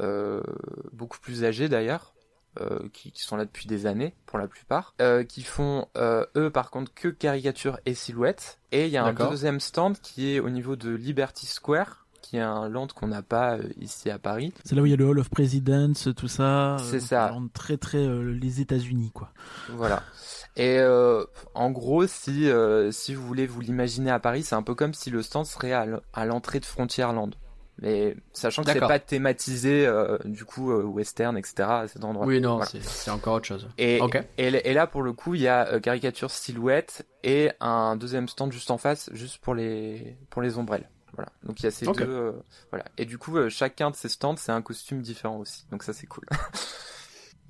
euh, 0.00 0.42
beaucoup 0.92 1.18
plus 1.18 1.44
âgés 1.44 1.68
d'ailleurs, 1.68 2.14
euh, 2.60 2.88
qui, 2.92 3.12
qui 3.12 3.22
sont 3.22 3.36
là 3.36 3.44
depuis 3.44 3.66
des 3.66 3.86
années, 3.86 4.14
pour 4.26 4.38
la 4.38 4.46
plupart, 4.48 4.94
euh, 5.00 5.24
qui 5.24 5.42
font, 5.42 5.86
euh, 5.96 6.24
eux, 6.36 6.50
par 6.50 6.70
contre, 6.70 6.92
que 6.94 7.08
caricatures 7.08 7.78
et 7.86 7.94
silhouettes. 7.94 8.58
Et 8.72 8.86
il 8.86 8.90
y 8.92 8.96
a 8.96 9.04
un 9.04 9.12
deuxième 9.30 9.60
stand 9.60 9.98
qui 10.00 10.34
est 10.34 10.40
au 10.40 10.50
niveau 10.50 10.76
de 10.76 10.90
Liberty 10.90 11.46
Square, 11.46 12.06
qui 12.22 12.38
est 12.38 12.40
un 12.40 12.68
land 12.68 12.88
qu'on 12.88 13.06
n'a 13.06 13.22
pas 13.22 13.56
euh, 13.56 13.62
ici 13.80 14.10
à 14.10 14.18
Paris. 14.18 14.52
C'est 14.64 14.74
là 14.74 14.82
où 14.82 14.86
il 14.86 14.90
y 14.90 14.92
a 14.92 14.96
le 14.96 15.06
Hall 15.06 15.18
of 15.20 15.30
Presidents, 15.30 15.92
tout 16.16 16.26
ça. 16.28 16.76
C'est 16.80 16.96
Euh, 16.96 17.00
ça. 17.00 17.28
donc, 17.28 17.52
Très 17.52 17.76
très 17.76 17.98
euh, 17.98 18.32
les 18.32 18.60
États-Unis 18.60 19.12
quoi. 19.14 19.30
Voilà. 19.70 20.02
Et 20.56 20.78
euh, 20.78 21.22
en 21.54 21.70
gros, 21.70 22.06
si 22.08 22.48
euh, 22.50 22.90
si 22.90 23.14
vous 23.14 23.24
voulez 23.24 23.46
vous 23.46 23.60
l'imaginer 23.60 24.10
à 24.10 24.18
Paris, 24.18 24.42
c'est 24.42 24.54
un 24.56 24.62
peu 24.62 24.74
comme 24.74 24.92
si 24.94 25.10
le 25.10 25.22
stand 25.22 25.46
serait 25.46 25.72
à 25.72 26.24
l'entrée 26.26 26.58
de 26.58 26.64
Frontierland. 26.64 27.34
Mais 27.82 28.16
sachant 28.32 28.62
que 28.64 28.72
c'est 28.72 28.80
pas 28.80 28.98
thématisé 28.98 29.86
euh, 29.86 30.16
du 30.24 30.44
coup 30.46 30.70
euh, 30.72 30.82
western, 30.82 31.36
etc. 31.36 31.54
à 31.68 31.88
cet 31.88 32.04
endroit. 32.04 32.24
Oui, 32.26 32.40
non, 32.40 32.56
Voilà. 32.56 32.70
c'est- 32.70 33.10
encore 33.10 33.34
autre 33.34 33.46
chose. 33.46 33.68
Et, 33.76 34.00
Ok. 34.00 34.16
et, 34.38 34.46
et 34.46 34.72
là 34.72 34.86
pour 34.86 35.02
le 35.02 35.12
coup, 35.12 35.34
il 35.34 35.42
y 35.42 35.48
a 35.48 35.66
euh, 35.68 35.80
caricature 35.80 36.30
silhouette 36.30 37.06
et 37.22 37.50
un 37.60 37.96
deuxième 37.96 38.28
stand 38.28 38.50
juste 38.52 38.70
en 38.70 38.78
face, 38.78 39.10
juste 39.12 39.38
pour 39.38 39.54
les 39.54 40.16
pour 40.30 40.40
les 40.40 40.56
ombrelles. 40.56 40.88
Voilà. 41.12 41.30
Donc 41.44 41.60
il 41.60 41.64
y 41.64 41.66
a 41.66 41.70
ces 41.70 41.86
deux. 41.86 41.92
euh, 42.06 42.32
voilà. 42.70 42.84
Et 42.98 43.04
du 43.04 43.18
coup, 43.18 43.36
chacun 43.50 43.90
de 43.90 43.96
ces 43.96 44.08
stands, 44.08 44.36
c'est 44.36 44.52
un 44.52 44.62
costume 44.62 45.02
différent 45.02 45.36
aussi. 45.38 45.66
Donc 45.70 45.82
ça 45.82 45.92
c'est 45.92 46.06
cool. 46.06 46.24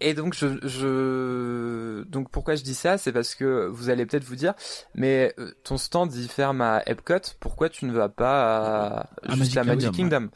Et 0.01 0.13
donc 0.15 0.35
je, 0.35 0.47
je 0.63 2.03
donc 2.05 2.31
pourquoi 2.31 2.55
je 2.55 2.63
dis 2.63 2.75
ça, 2.75 2.99
c'est 2.99 3.13
parce 3.13 3.35
que 3.35 3.67
vous 3.67 3.89
allez 3.89 4.05
peut-être 4.05 4.25
vous 4.25 4.37
dire, 4.37 4.55
mais 4.95 5.35
euh, 5.39 5.53
ton 5.65 5.79
stand 5.79 6.15
il 6.15 6.29
ferme 6.29 6.61
à 6.61 6.83
Epcot, 6.87 7.35
pourquoi 7.41 7.71
tu 7.71 7.87
ne 7.87 7.93
vas 7.93 8.09
pas 8.11 8.57
à, 8.57 9.11
À 9.23 9.35
juste 9.35 9.39
Magic 9.39 9.57
à 9.57 9.65
Magic 9.65 9.91
Kingdom, 9.93 10.19
Kingdom? 10.19 10.31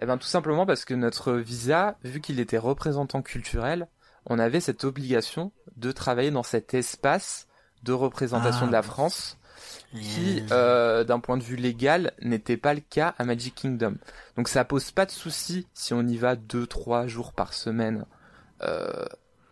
Eh 0.00 0.06
ben 0.06 0.18
tout 0.18 0.26
simplement 0.26 0.66
parce 0.66 0.84
que 0.84 0.94
notre 0.94 1.34
visa, 1.34 1.96
vu 2.02 2.20
qu'il 2.20 2.40
était 2.40 2.58
représentant 2.58 3.22
culturel, 3.22 3.86
on 4.26 4.38
avait 4.38 4.60
cette 4.60 4.84
obligation 4.84 5.52
de 5.76 5.92
travailler 5.92 6.30
dans 6.32 6.42
cet 6.42 6.74
espace 6.74 7.46
de 7.84 7.92
représentation 7.92 8.64
Ah, 8.64 8.66
de 8.66 8.72
la. 8.72 8.82
France 8.82 9.38
qui, 9.92 10.42
euh, 10.50 11.04
d'un 11.04 11.20
point 11.20 11.36
de 11.36 11.42
vue 11.42 11.56
légal, 11.56 12.12
n'était 12.20 12.56
pas 12.56 12.74
le 12.74 12.80
cas 12.80 13.14
à 13.18 13.24
Magic 13.24 13.54
Kingdom. 13.54 13.94
Donc 14.36 14.48
ça 14.48 14.64
pose 14.64 14.90
pas 14.90 15.06
de 15.06 15.12
souci 15.12 15.68
si 15.72 15.94
on 15.94 16.02
y 16.02 16.16
va 16.16 16.34
deux, 16.34 16.66
trois 16.66 17.06
jours 17.06 17.32
par 17.32 17.54
semaine 17.54 18.04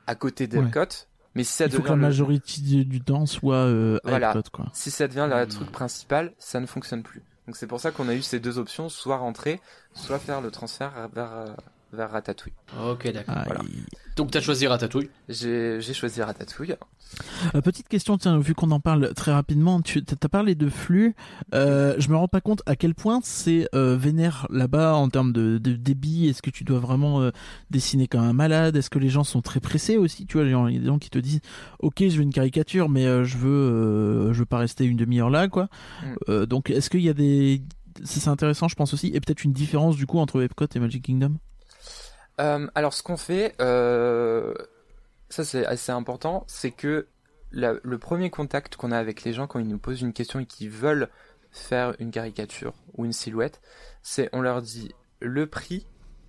à 0.06 0.14
côté 0.14 0.46
d'Epcot. 0.46 1.06
Mais 1.34 1.44
si 1.44 1.52
ça 1.54 1.66
Il 1.66 1.70
faut 1.70 1.78
devient 1.78 1.84
que 1.84 1.88
la 1.90 1.96
majorité 1.96 2.60
du 2.60 2.84
du 2.84 3.00
temps 3.02 3.24
soit 3.26 3.56
euh, 3.66 3.98
à 4.04 4.10
Voilà. 4.10 4.30
Epcot, 4.30 4.50
quoi. 4.52 4.66
si 4.72 4.90
ça 4.90 5.08
devient 5.08 5.28
le 5.30 5.46
Hmm. 5.46 5.48
truc 5.48 5.70
principal, 5.70 6.34
ça 6.38 6.60
ne 6.60 6.66
fonctionne 6.66 7.02
plus. 7.02 7.22
Donc 7.46 7.56
c'est 7.56 7.66
pour 7.66 7.80
ça 7.80 7.90
qu'on 7.90 8.08
a 8.08 8.14
eu 8.14 8.22
ces 8.22 8.38
deux 8.40 8.58
options, 8.58 8.88
soit 8.88 9.16
rentrer, 9.16 9.60
soit 9.94 10.18
faire 10.18 10.40
le 10.40 10.50
transfert 10.50 11.08
vers 11.12 11.32
euh, 11.32 11.46
vers 11.92 12.10
Ratatouille. 12.10 12.52
Ok, 12.70 13.08
d'accord. 13.12 13.36
Voilà. 13.44 13.60
Donc 14.16 14.30
t'as 14.30 14.40
choisi 14.40 14.66
Ratatouille. 14.66 15.08
J'ai 15.28 15.80
j'ai 15.80 15.94
choisi 15.94 16.20
Ratatouille. 16.22 16.76
Euh, 17.54 17.60
petite 17.60 17.88
question, 17.88 18.18
tiens, 18.18 18.38
vu 18.38 18.54
qu'on 18.54 18.70
en 18.70 18.80
parle 18.80 19.12
très 19.14 19.32
rapidement, 19.32 19.80
tu 19.80 20.02
as 20.10 20.28
parlé 20.28 20.54
de 20.54 20.68
flux. 20.68 21.14
Euh, 21.54 21.94
je 21.98 22.08
me 22.08 22.16
rends 22.16 22.28
pas 22.28 22.40
compte 22.40 22.62
à 22.66 22.76
quel 22.76 22.94
point 22.94 23.20
c'est 23.22 23.68
euh, 23.74 23.96
vénère 23.96 24.46
là-bas 24.50 24.94
en 24.94 25.08
termes 25.08 25.32
de, 25.32 25.58
de 25.58 25.72
débit. 25.74 26.28
Est-ce 26.28 26.42
que 26.42 26.50
tu 26.50 26.64
dois 26.64 26.78
vraiment 26.78 27.20
euh, 27.20 27.30
dessiner 27.70 28.06
comme 28.06 28.22
un 28.22 28.32
malade? 28.32 28.76
Est-ce 28.76 28.90
que 28.90 28.98
les 28.98 29.08
gens 29.08 29.24
sont 29.24 29.42
très 29.42 29.60
pressés 29.60 29.96
aussi? 29.96 30.26
Tu 30.26 30.38
vois, 30.38 30.46
il 30.46 30.52
y 30.52 30.76
a 30.76 30.80
des 30.80 30.86
gens 30.86 30.98
qui 30.98 31.10
te 31.10 31.18
disent, 31.18 31.40
ok, 31.80 31.98
je 32.00 32.16
veux 32.16 32.22
une 32.22 32.32
caricature, 32.32 32.88
mais 32.88 33.06
euh, 33.06 33.24
je 33.24 33.36
veux, 33.38 33.50
euh, 33.50 34.32
je 34.32 34.38
veux 34.40 34.46
pas 34.46 34.58
rester 34.58 34.84
une 34.84 34.96
demi-heure 34.96 35.30
là, 35.30 35.48
quoi. 35.48 35.64
Mm. 35.64 36.06
Euh, 36.28 36.46
donc, 36.46 36.70
est-ce 36.70 36.90
qu'il 36.90 37.02
y 37.02 37.08
a 37.08 37.14
des, 37.14 37.62
c'est 38.04 38.20
c'est 38.20 38.30
intéressant, 38.30 38.68
je 38.68 38.74
pense 38.74 38.94
aussi, 38.94 39.08
et 39.08 39.20
peut-être 39.20 39.44
une 39.44 39.52
différence 39.52 39.96
du 39.96 40.06
coup 40.06 40.18
entre 40.18 40.42
Epcot 40.42 40.66
et 40.74 40.78
Magic 40.78 41.02
Kingdom? 41.02 41.36
Euh, 42.42 42.66
alors 42.74 42.92
ce 42.92 43.02
qu'on 43.02 43.16
fait, 43.16 43.54
euh, 43.60 44.54
ça 45.28 45.44
c'est 45.44 45.64
assez 45.64 45.92
important, 45.92 46.44
c'est 46.48 46.70
que 46.72 47.06
la- 47.52 47.74
le 47.82 47.98
premier 47.98 48.30
contact 48.30 48.76
qu'on 48.76 48.90
a 48.92 48.98
avec 48.98 49.22
les 49.24 49.32
gens 49.32 49.46
quand 49.46 49.58
ils 49.58 49.68
nous 49.68 49.78
posent 49.78 50.00
une 50.02 50.12
question 50.12 50.40
et 50.40 50.46
qu'ils 50.46 50.70
veulent 50.70 51.08
faire 51.50 51.94
une 51.98 52.10
caricature 52.10 52.74
ou 52.96 53.04
une 53.04 53.12
silhouette, 53.12 53.60
c'est 54.02 54.28
on 54.32 54.40
leur 54.40 54.62
dit 54.62 54.92
le 55.20 55.46
prix 55.46 55.86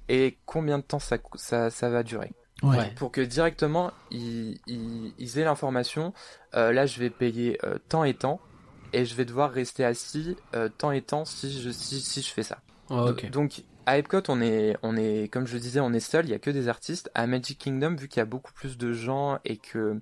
et 0.10 0.38
combien 0.46 0.78
de 0.80 0.84
temps 0.84 1.00
ça, 1.00 1.18
ça, 1.36 1.70
ça 1.70 1.90
va 1.90 2.04
durer. 2.04 2.32
Ouais. 2.62 2.78
Ouais. 2.78 2.94
Pour 2.96 3.12
que 3.12 3.22
directement 3.22 3.92
ils, 4.12 4.60
ils, 4.68 5.14
ils 5.18 5.40
aient 5.40 5.46
l'information, 5.46 6.14
euh, 6.56 6.72
là 6.72 6.86
je 6.86 7.00
vais 7.00 7.10
payer 7.10 7.58
euh, 7.66 7.78
temps 7.90 8.04
et 8.04 8.14
temps 8.14 8.40
et 8.92 9.06
je 9.06 9.16
vais 9.16 9.26
devoir 9.26 9.52
rester 9.52 9.84
assis 9.84 10.38
euh, 10.56 10.70
temps 10.70 10.92
et 10.92 11.02
temps 11.02 11.26
si 11.26 11.60
je, 11.60 11.72
si, 11.72 12.00
si 12.02 12.22
je 12.22 12.32
fais 12.32 12.44
ça. 12.44 12.60
Ah. 12.90 13.06
Donc 13.32 13.64
à 13.86 13.98
Epcot, 13.98 14.22
on 14.30 14.42
est, 14.42 14.78
on 14.84 14.96
est, 14.96 15.32
comme 15.32 15.48
je 15.48 15.54
le 15.54 15.60
disais, 15.60 15.80
on 15.80 15.94
est 15.94 16.00
seul. 16.00 16.26
Il 16.26 16.32
y 16.32 16.34
a 16.34 16.40
que 16.40 16.50
des 16.50 16.68
artistes. 16.68 17.10
À 17.14 17.28
Magic 17.28 17.58
Kingdom, 17.60 17.96
vu 17.96 18.08
qu'il 18.08 18.20
y 18.20 18.22
a 18.22 18.26
beaucoup 18.26 18.54
plus 18.54 18.78
de 18.78 18.94
gens 18.94 19.40
et 19.46 19.58
que 19.58 20.00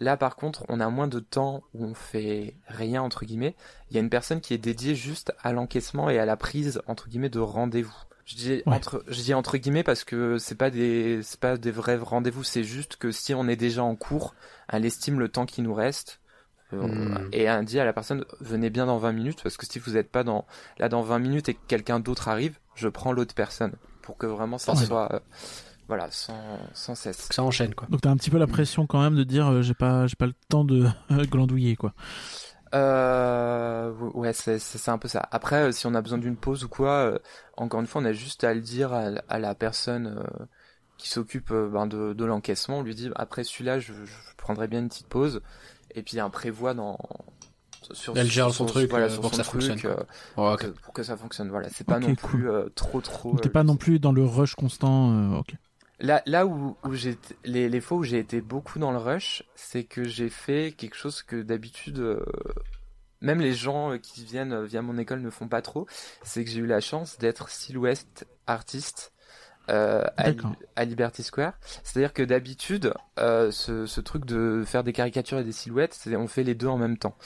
là, 0.00 0.16
par 0.16 0.36
contre, 0.36 0.64
on 0.68 0.80
a 0.80 0.88
moins 0.88 1.08
de 1.08 1.20
temps 1.20 1.62
où 1.74 1.84
on 1.84 1.94
fait 1.94 2.54
rien 2.68 3.02
entre 3.02 3.24
guillemets. 3.24 3.56
Il 3.90 3.94
y 3.94 3.98
a 3.98 4.02
une 4.02 4.10
personne 4.10 4.40
qui 4.40 4.54
est 4.54 4.58
dédiée 4.58 4.94
juste 4.94 5.32
à 5.42 5.52
l'encaissement 5.52 6.10
et 6.10 6.18
à 6.18 6.24
la 6.26 6.36
prise 6.36 6.80
entre 6.86 7.08
guillemets 7.08 7.28
de 7.30 7.40
rendez-vous. 7.40 7.94
Je 8.24 8.36
dis 8.36 8.62
Ouais. 8.66 8.74
entre, 8.74 9.02
je 9.08 9.20
dis 9.22 9.34
entre 9.34 9.56
guillemets 9.56 9.82
parce 9.82 10.04
que 10.04 10.38
c'est 10.38 10.54
pas 10.54 10.70
des, 10.70 11.20
c'est 11.22 11.40
pas 11.40 11.56
des 11.56 11.72
vrais 11.72 11.96
rendez-vous. 11.96 12.44
C'est 12.44 12.62
juste 12.64 12.96
que 12.96 13.10
si 13.10 13.34
on 13.34 13.48
est 13.48 13.56
déjà 13.56 13.82
en 13.82 13.96
cours, 13.96 14.34
elle 14.68 14.84
estime 14.84 15.18
le 15.18 15.28
temps 15.28 15.46
qui 15.46 15.62
nous 15.62 15.74
reste. 15.74 16.20
Euh, 16.72 16.86
Hmm. 16.86 17.28
Et 17.32 17.42
elle 17.42 17.64
dit 17.64 17.80
à 17.80 17.84
la 17.84 17.92
personne 17.92 18.24
venez 18.38 18.70
bien 18.70 18.86
dans 18.86 18.98
20 18.98 19.10
minutes 19.10 19.42
parce 19.42 19.56
que 19.56 19.66
si 19.66 19.80
vous 19.80 19.94
n'êtes 19.94 20.08
pas 20.08 20.22
dans 20.22 20.46
là 20.78 20.88
dans 20.88 21.02
20 21.02 21.18
minutes 21.18 21.48
et 21.48 21.54
que 21.54 21.58
quelqu'un 21.66 21.98
d'autre 21.98 22.28
arrive, 22.28 22.60
je 22.80 22.88
prends 22.88 23.12
l'autre 23.12 23.34
personne 23.34 23.72
pour 24.02 24.16
que 24.16 24.26
vraiment 24.26 24.58
ça 24.58 24.74
Ouais. 24.74 24.84
soit 24.86 25.12
euh, 25.14 25.20
voilà 25.88 26.10
sans, 26.10 26.58
sans 26.74 26.94
cesse. 26.94 27.28
Que 27.28 27.34
ça 27.34 27.42
enchaîne 27.42 27.74
quoi. 27.74 27.86
Donc 27.90 28.00
t'as 28.00 28.10
un 28.10 28.16
petit 28.16 28.30
peu 28.30 28.38
la 28.38 28.46
pression 28.46 28.86
quand 28.86 29.00
même 29.00 29.16
de 29.16 29.24
dire, 29.24 29.48
euh, 29.48 29.62
j'ai 29.62 29.74
pas, 29.74 30.06
j'ai 30.06 30.16
pas 30.16 30.26
le 30.26 30.34
temps 30.48 30.64
de 30.64 30.86
glandouiller, 31.30 31.76
quoi. 31.76 31.92
Euh, 32.74 33.90
ouais, 34.14 34.32
c'est 34.32 34.88
un 34.88 34.98
peu 34.98 35.08
ça. 35.08 35.28
Après, 35.32 35.62
euh, 35.68 35.72
si 35.72 35.86
on 35.86 35.94
a 35.94 36.02
besoin 36.02 36.18
d'une 36.18 36.36
pause 36.36 36.64
ou 36.64 36.68
quoi, 36.68 36.90
euh, 36.92 37.18
encore 37.56 37.80
une 37.80 37.86
fois, 37.88 38.00
on 38.00 38.04
a 38.04 38.12
juste 38.12 38.44
à 38.44 38.54
le 38.54 38.60
dire 38.60 38.92
à, 38.92 39.06
à 39.28 39.38
la 39.40 39.54
personne 39.56 40.18
euh, 40.18 40.44
qui 40.98 41.08
s'occupe 41.08 41.50
euh, 41.50 41.68
ben, 41.68 41.86
de, 41.88 42.12
de 42.12 42.24
l'encaissement. 42.24 42.78
On 42.78 42.82
lui 42.82 42.94
dit 42.94 43.10
après 43.16 43.42
celui-là, 43.44 43.80
je, 43.80 43.92
je 43.92 44.14
prendrai 44.36 44.68
bien 44.68 44.80
une 44.80 44.88
petite 44.88 45.08
pause. 45.08 45.42
Et 45.96 46.02
puis 46.04 46.20
un 46.20 46.30
prévoit 46.30 46.74
dans 46.74 46.96
sur 47.92 48.16
Elle 48.16 48.30
gère 48.30 48.52
son 48.52 48.66
truc, 48.66 48.90
voilà, 48.90 49.06
euh, 49.06 49.16
pour 49.16 49.30
que 49.30 49.36
ça 49.36 49.42
truc, 49.42 49.62
fonctionne, 49.62 49.92
euh, 49.92 49.96
Oh, 50.36 50.42
pour, 50.42 50.52
ok. 50.54 50.60
que, 50.60 50.66
pour 50.66 50.94
que 50.94 51.02
ça 51.02 51.16
fonctionne. 51.16 51.50
Voilà, 51.50 51.68
c'est 51.70 51.86
pas 51.86 51.98
non 51.98 52.14
plus 52.14 52.50
euh, 52.50 52.68
trop 52.74 53.00
trop. 53.00 53.36
T'es 53.38 53.48
pas 53.48 53.62
non 53.62 53.76
plus 53.76 53.98
dans 53.98 54.12
le 54.12 54.24
rush 54.24 54.54
constant. 54.54 55.38
ok. 55.38 55.54
Là, 55.98 56.22
là 56.24 56.46
où, 56.46 56.76
où 56.84 56.94
j'ai 56.94 57.10
été- 57.10 57.36
les, 57.44 57.68
les 57.68 57.80
fois 57.80 57.98
où 57.98 58.02
j'ai 58.04 58.18
été 58.18 58.40
beaucoup 58.40 58.78
dans 58.78 58.90
le 58.90 58.98
rush, 58.98 59.42
c'est 59.54 59.84
que 59.84 60.04
j'ai 60.04 60.30
fait 60.30 60.72
quelque 60.76 60.96
chose 60.96 61.22
que 61.22 61.42
d'habitude, 61.42 61.98
euh, 61.98 62.24
même 63.20 63.40
les 63.40 63.52
gens 63.52 63.98
qui 63.98 64.24
viennent 64.24 64.64
via 64.64 64.82
mon 64.82 64.96
école 64.98 65.20
ne 65.20 65.30
font 65.30 65.48
pas 65.48 65.62
trop. 65.62 65.86
C'est 66.22 66.44
que 66.44 66.50
j'ai 66.50 66.60
eu 66.60 66.66
la 66.66 66.80
chance 66.80 67.18
d'être 67.18 67.48
silhouette 67.50 68.26
artiste 68.46 69.12
euh, 69.68 70.04
à, 70.76 70.84
Liberty 70.84 71.22
Square. 71.22 71.52
C'est-à-dire 71.84 72.12
que 72.12 72.22
d'habitude, 72.22 72.92
euh, 73.18 73.50
ce, 73.50 73.86
ce 73.86 74.00
truc 74.00 74.24
de 74.24 74.64
faire 74.66 74.84
des 74.84 74.92
caricatures 74.92 75.38
et 75.38 75.44
des 75.44 75.52
silhouettes, 75.52 76.08
on 76.16 76.26
fait 76.26 76.42
les 76.42 76.54
deux 76.54 76.66
en 76.66 76.78
même 76.78 76.98
temps. 76.98 77.16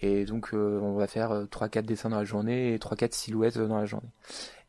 Et 0.00 0.24
donc, 0.24 0.54
euh, 0.54 0.80
on 0.80 0.94
va 0.94 1.06
faire 1.06 1.32
euh, 1.32 1.44
3-4 1.44 1.82
dessins 1.82 2.08
dans 2.08 2.18
la 2.18 2.24
journée 2.24 2.72
et 2.72 2.78
3-4 2.78 3.12
silhouettes 3.12 3.58
dans 3.58 3.78
la 3.78 3.86
journée. 3.86 4.08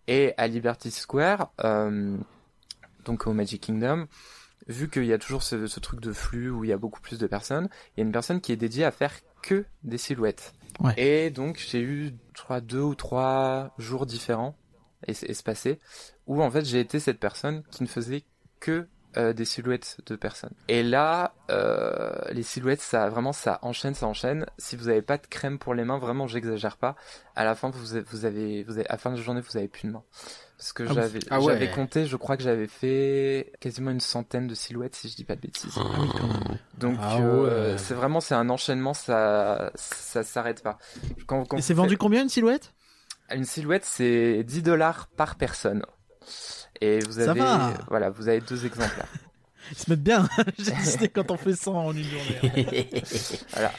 Et 0.08 0.34
à 0.38 0.48
Liberty 0.48 0.92
Square, 0.92 1.52
donc 3.06 3.28
au 3.28 3.34
Magic 3.34 3.62
Kingdom, 3.62 4.08
vu 4.68 4.90
qu'il 4.90 5.06
y 5.06 5.14
a 5.14 5.18
toujours 5.18 5.44
ce, 5.44 5.68
ce 5.68 5.80
truc 5.80 6.02
de 6.02 6.12
flux 6.12 6.50
où 6.50 6.64
il 6.64 6.70
y 6.70 6.74
a 6.74 6.78
beaucoup 6.78 7.00
plus 7.00 7.18
de 7.18 7.28
personnes, 7.28 7.70
il 7.96 8.02
y 8.02 8.04
a 8.04 8.06
une 8.06 8.12
personne 8.12 8.42
qui 8.42 8.52
est 8.52 8.58
dédiée 8.58 8.84
à 8.84 8.92
faire 8.92 9.14
que 9.42 9.64
des 9.84 9.98
silhouettes. 9.98 10.54
Ouais. 10.80 10.94
Et 10.98 11.30
donc 11.30 11.64
j'ai 11.66 11.82
eu, 11.82 12.14
je 12.36 12.42
crois, 12.42 12.62
deux 12.62 12.82
ou 12.82 12.96
trois 12.96 13.74
jours 13.78 14.06
différents 14.06 14.56
es- 15.08 15.30
espacés 15.30 15.80
où 16.28 16.41
en 16.43 16.49
fait 16.52 16.66
j'ai 16.66 16.80
été 16.80 16.99
cette 16.99 17.20
personne 17.20 17.64
qui 17.72 17.84
ne 17.84 17.88
faisait 17.88 18.24
que 18.60 18.88
euh, 19.18 19.34
des 19.34 19.43
silhouettes 19.43 19.97
de 20.06 20.16
personnes. 20.16 20.54
Et 20.70 20.84
là, 20.84 21.34
euh, 21.49 22.14
les 22.32 22.43
silhouettes, 22.43 22.80
ça 22.80 23.10
vraiment, 23.10 23.34
ça 23.34 23.60
enchaîne, 23.62 23.93
ça 23.93 24.08
enchaîne. 24.08 24.45
Si 24.58 24.78
vous 24.78 24.88
avez 24.88 25.02
pas 25.02 25.18
de 25.18 25.28
crème 25.28 25.60
pour 25.60 25.74
les 25.74 25.84
mains, 25.84 25.97
vraiment, 25.97 26.28
j'exagère 26.28 26.78
pas. 26.78 26.95
À 27.36 27.43
la 27.43 27.54
fin, 27.54 27.70
vous 27.72 27.93
avez, 27.95 28.06
vous 28.10 28.24
avez, 28.24 28.64
vous 28.64 28.78
avez, 28.78 28.88
à 28.88 28.93
la 28.93 28.97
fin 28.97 29.12
de 29.12 29.18
la 29.18 29.22
journée, 29.22 29.41
vous 29.41 29.58
avez 29.58 29.68
plus 29.68 29.88
de 29.89 29.91
mains. 29.91 30.04
Parce 30.58 30.72
que 30.72 30.84
Ah, 30.88 30.93
j'avais, 30.93 31.20
ah 31.30 31.39
ouais. 31.42 31.51
j'avais 31.54 31.71
compté, 31.71 32.05
je 32.05 32.16
crois 32.16 32.38
que 32.38 32.43
j'avais 32.43 32.67
fait 32.67 33.51
quasiment 33.59 33.92
une 33.92 34.00
centaine 34.00 34.47
de 34.47 34.55
silhouettes, 34.55 34.96
si 34.96 35.09
je 35.09 35.16
dis 35.17 35.26
pas 35.26 35.36
de 35.36 35.42
bêtises. 35.42 35.78
Donc, 36.78 36.97
Ah 37.01 37.17
euh, 37.20 37.71
ouais. 37.74 37.78
c'est 37.78 37.93
vraiment, 37.96 38.21
c'est 38.21 38.36
un 38.36 38.50
enchaînement, 38.50 38.93
ça, 38.93 39.71
ça 39.76 40.24
s'arrête 40.24 40.63
pas. 40.63 40.78
Quand, 41.28 41.43
quand 41.46 41.58
Et 41.58 41.62
c'est 41.62 41.74
vendu 41.74 41.97
combien 41.97 42.24
une 42.24 42.30
silhouette? 42.30 42.74
Une 43.36 43.45
silhouette, 43.45 43.86
c'est 43.86 44.43
10 44.43 44.63
dollars 44.63 45.08
par 45.16 45.36
personne. 45.36 45.83
Et 46.82 46.99
vous 46.99 47.20
avez, 47.20 47.41
voilà, 47.89 48.09
vous 48.09 48.28
avez 48.28 48.41
deux 48.41 48.66
exemplaires. 48.66 49.08
Ils 49.71 49.78
se 49.78 49.89
mettent 49.89 50.03
bien. 50.03 50.28
J'ai 50.58 50.71
hésité 50.74 51.08
quand 51.09 51.29
on 51.32 51.37
fait 51.37 51.55
ça 51.55 51.71
en 51.71 51.93
une 51.95 52.03
journée. 52.03 52.89
voilà. 53.53 53.71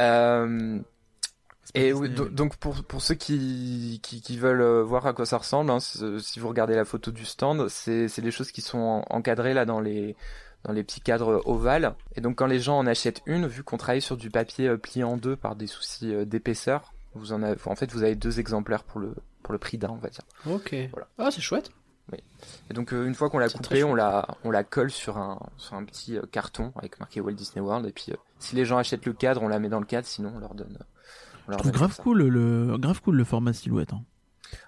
Euh, 0.00 0.78
et 1.74 1.92
oui, 1.92 2.08
donc 2.10 2.56
pour, 2.56 2.82
pour 2.84 3.02
ceux 3.02 3.14
qui, 3.14 4.00
qui, 4.02 4.22
qui 4.22 4.38
veulent 4.38 4.60
euh, 4.62 4.82
voir 4.82 5.06
à 5.06 5.12
quoi 5.12 5.26
ça 5.26 5.38
ressemble, 5.38 5.70
hein, 5.70 5.80
si 5.80 6.38
vous 6.38 6.48
regardez 6.48 6.74
la 6.74 6.84
photo 6.84 7.10
du 7.10 7.24
stand, 7.24 7.68
c'est 7.68 8.08
c'est 8.08 8.22
des 8.22 8.30
choses 8.30 8.52
qui 8.52 8.60
sont 8.62 8.78
en- 8.78 9.04
encadrées 9.10 9.54
là 9.54 9.64
dans 9.66 9.80
les 9.80 10.16
dans 10.64 10.72
les 10.72 10.82
petits 10.84 11.00
cadres 11.00 11.42
ovales. 11.46 11.94
Et 12.16 12.20
donc 12.20 12.36
quand 12.36 12.46
les 12.46 12.60
gens 12.60 12.78
en 12.78 12.86
achètent 12.86 13.22
une, 13.26 13.46
vu 13.46 13.62
qu'on 13.64 13.76
travaille 13.76 14.00
sur 14.00 14.16
du 14.16 14.30
papier 14.30 14.68
euh, 14.68 14.78
plié 14.78 15.04
en 15.04 15.16
deux 15.16 15.36
par 15.36 15.56
des 15.56 15.66
soucis 15.66 16.14
euh, 16.14 16.24
d'épaisseur, 16.24 16.93
vous 17.14 17.32
en 17.32 17.42
avez, 17.42 17.56
en 17.66 17.74
fait 17.76 17.92
vous 17.92 18.02
avez 18.02 18.14
deux 18.14 18.40
exemplaires 18.40 18.84
pour 18.84 19.00
le 19.00 19.14
pour 19.42 19.52
le 19.52 19.58
prix 19.58 19.78
d'un, 19.78 19.90
on 19.90 19.96
va 19.96 20.08
dire. 20.08 20.22
Ok. 20.46 20.74
Voilà. 20.92 21.06
Ah, 21.18 21.30
c'est 21.30 21.40
chouette. 21.40 21.70
Et 22.70 22.74
donc 22.74 22.92
euh, 22.92 23.06
une 23.06 23.14
fois 23.14 23.30
qu'on 23.30 23.38
l'a 23.38 23.48
coupé, 23.48 23.82
on 23.82 23.94
la 23.94 24.26
on 24.44 24.50
la 24.50 24.62
colle 24.62 24.90
sur 24.90 25.16
un 25.16 25.38
sur 25.56 25.74
un 25.74 25.84
petit 25.84 26.18
euh, 26.18 26.22
carton 26.30 26.72
avec 26.76 27.00
marqué 27.00 27.20
Walt 27.20 27.32
Disney 27.32 27.64
World. 27.64 27.86
Et 27.86 27.92
puis 27.92 28.06
euh, 28.10 28.16
si 28.38 28.54
les 28.56 28.64
gens 28.66 28.76
achètent 28.76 29.06
le 29.06 29.14
cadre, 29.14 29.42
on 29.42 29.48
la 29.48 29.58
met 29.58 29.70
dans 29.70 29.80
le 29.80 29.86
cadre. 29.86 30.06
Sinon, 30.06 30.32
on 30.36 30.38
leur 30.38 30.54
donne. 30.54 30.78
On 31.48 31.52
Je 31.52 31.56
trouve 31.58 31.72
grave 31.72 31.92
ça. 31.94 32.02
cool 32.02 32.22
le, 32.24 32.76
grave 32.78 33.00
cool 33.00 33.16
le 33.16 33.24
format 33.24 33.52
silhouette. 33.54 33.92
hein. 33.94 34.02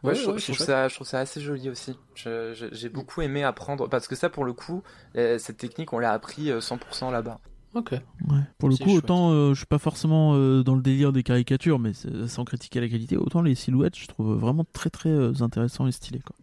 Ouais, 0.03 0.11
Ouais, 0.11 0.15
je, 0.15 0.27
ouais, 0.31 0.39
je 0.39 0.45
c'est 0.47 0.53
trouve 0.55 0.67
ça 0.67 0.89
je 0.89 0.95
trouve 0.95 1.07
ça 1.07 1.21
assez 1.21 1.41
joli 1.43 1.69
aussi. 1.69 1.99
J'ai 2.15 2.89
beaucoup 2.89 3.21
aimé 3.21 3.45
apprendre 3.45 3.87
parce 3.89 4.09
que 4.09 4.15
ça 4.17 4.31
pour 4.31 4.45
le 4.47 4.53
coup, 4.55 4.83
euh, 5.17 5.39
cette 5.39 5.59
technique 5.59 5.93
on 5.93 5.99
l'a 5.99 6.13
appris 6.13 6.51
euh, 6.51 6.61
100% 6.61 7.13
là-bas. 7.13 7.39
Ok. 7.77 7.93
Ouais. 7.93 8.01
Pour 8.59 8.69
le 8.71 8.77
coup, 8.77 8.85
chouette. 8.85 9.05
autant 9.05 9.31
euh, 9.33 9.51
je 9.53 9.59
suis 9.59 9.67
pas 9.67 9.79
forcément 9.79 10.33
euh, 10.35 10.63
dans 10.63 10.75
le 10.75 10.81
délire 10.83 11.13
des 11.13 11.23
caricatures, 11.23 11.79
mais 11.79 11.93
sans 12.27 12.45
critiquer 12.45 12.81
la 12.81 12.89
qualité, 12.89 13.17
autant 13.19 13.43
les 13.43 13.55
silhouettes, 13.55 13.97
je 13.99 14.07
trouve 14.07 14.35
vraiment 14.39 14.65
très 14.73 14.89
très 14.91 15.11
euh, 15.11 15.33
intéressant 15.41 15.87
et 15.87 15.93
stylé. 15.93 16.21
Quoi. 16.21 16.35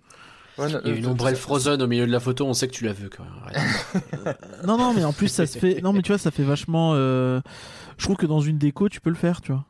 Ouais, 0.63 0.71
non, 0.71 0.79
Il 0.83 0.89
y 0.89 0.91
a 0.91 0.93
euh, 0.93 0.97
une 0.99 1.07
ombrelle 1.07 1.35
Frozen 1.35 1.81
au 1.81 1.87
milieu 1.87 2.05
de 2.05 2.11
la 2.11 2.19
photo, 2.19 2.45
on 2.45 2.53
sait 2.53 2.67
que 2.67 2.73
tu 2.73 2.85
la 2.85 2.93
veux 2.93 3.09
quand 3.09 3.23
même. 3.23 4.35
Non, 4.67 4.77
non, 4.77 4.93
mais 4.93 5.03
en 5.03 5.11
plus 5.13 5.27
ça 5.27 5.47
se 5.47 5.57
fait. 5.57 5.81
Non, 5.81 5.91
mais 5.93 6.03
tu 6.03 6.11
vois, 6.11 6.19
ça 6.19 6.29
fait 6.29 6.43
vachement. 6.43 6.91
euh, 6.93 7.41
Je 7.97 8.03
trouve 8.05 8.17
que 8.17 8.27
dans 8.27 8.39
une 8.41 8.59
déco, 8.59 8.87
tu 8.87 9.01
peux 9.01 9.09
le 9.09 9.15
faire, 9.15 9.41
tu 9.41 9.51
vois. 9.51 9.65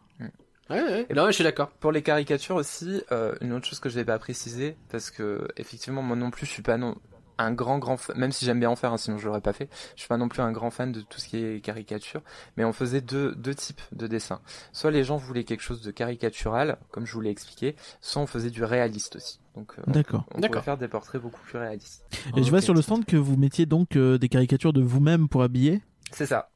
ouais, 0.70 0.82
ouais. 0.84 1.08
Non, 1.16 1.24
ouais, 1.24 1.30
je 1.32 1.36
suis 1.36 1.44
d'accord. 1.46 1.70
Pour 1.80 1.94
les 1.94 2.02
caricatures 2.02 2.56
aussi, 2.58 3.02
euh, 3.14 3.34
une 3.40 3.54
autre 3.54 3.66
chose 3.68 3.80
que 3.80 3.88
je 3.88 3.96
n'avais 3.96 4.06
pas 4.06 4.20
précisé, 4.20 4.76
parce 4.92 5.10
que 5.12 5.48
effectivement 5.56 6.02
moi 6.02 6.18
non 6.18 6.30
plus 6.30 6.46
je 6.46 6.52
suis 6.52 6.62
pas 6.62 6.78
non 6.78 6.96
un 7.38 7.52
grand 7.52 7.80
grand 7.80 7.98
fan, 7.98 8.18
même 8.18 8.32
si 8.32 8.46
j'aime 8.46 8.60
bien 8.60 8.70
en 8.70 8.76
faire, 8.76 8.94
hein, 8.94 8.98
sinon 8.98 9.18
je 9.18 9.26
l'aurais 9.26 9.42
pas 9.42 9.54
fait. 9.54 9.70
Je 9.96 10.02
suis 10.02 10.08
pas 10.08 10.18
non 10.18 10.28
plus 10.30 10.42
un 10.42 10.52
grand 10.52 10.70
fan 10.72 10.92
de 10.92 11.02
tout 11.02 11.20
ce 11.20 11.28
qui 11.28 11.38
est 11.38 11.64
caricature, 11.64 12.22
mais 12.58 12.64
on 12.66 12.74
faisait 12.74 13.02
deux 13.02 13.34
deux 13.36 13.56
types 13.56 13.82
de 13.92 14.08
dessins. 14.08 14.40
Soit 14.72 14.92
les 14.92 15.04
gens 15.04 15.18
voulaient 15.18 15.44
quelque 15.44 15.62
chose 15.64 15.82
de 15.82 15.92
caricatural, 15.92 16.78
comme 16.92 17.06
je 17.06 17.14
vous 17.14 17.22
l'ai 17.22 17.30
expliqué, 17.32 17.76
soit 18.02 18.22
on 18.22 18.28
faisait 18.28 18.50
du 18.52 18.64
réaliste 18.64 19.16
aussi. 19.16 19.40
Donc 19.56 19.74
euh, 19.78 19.84
on- 19.88 19.92
D'accord. 19.92 20.26
on, 20.36 20.40
D'accord. 20.40 20.64
faire 20.64 20.78
des 20.78 20.88
portraits 20.88 21.22
beaucoup 21.22 21.42
plus 21.42 21.58
réalistes. 21.58 22.04
Et 22.36 22.44
je 22.44 22.50
vois 22.50 22.62
sur 22.62 22.74
le 22.74 22.82
stand 22.82 23.06
que 23.06 23.18
vous 23.18 23.38
mettiez 23.38 23.66
donc 23.66 23.96
euh, 23.96 24.18
des 24.18 24.30
caricatures 24.30 24.74
de 24.74 24.82
vous-même 24.82 25.28
pour 25.30 25.44
habiller. 25.44 25.82
C'est 26.12 26.26
ça. 26.28 26.50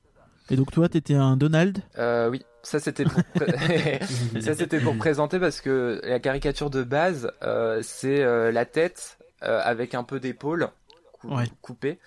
Et 0.49 0.55
donc 0.55 0.71
toi, 0.71 0.87
t'étais 0.87 1.13
un 1.15 1.35
Donald? 1.35 1.79
Euh, 1.97 2.29
oui, 2.29 2.41
ça 2.63 2.79
c'était 2.79 3.03
pour 3.03 3.21
ça 4.39 4.55
c'était 4.55 4.79
pour 4.79 4.97
présenter 4.97 5.39
parce 5.39 5.61
que 5.61 5.99
la 6.03 6.19
caricature 6.19 6.69
de 6.69 6.83
base 6.83 7.31
euh, 7.43 7.81
c'est 7.83 8.21
euh, 8.21 8.51
la 8.51 8.65
tête 8.65 9.16
avec 9.41 9.93
un 9.95 10.03
peu 10.03 10.19
d'épaule 10.19 10.69
cou- 11.13 11.29
Ouais. 11.35 11.45
coupée 11.61 11.99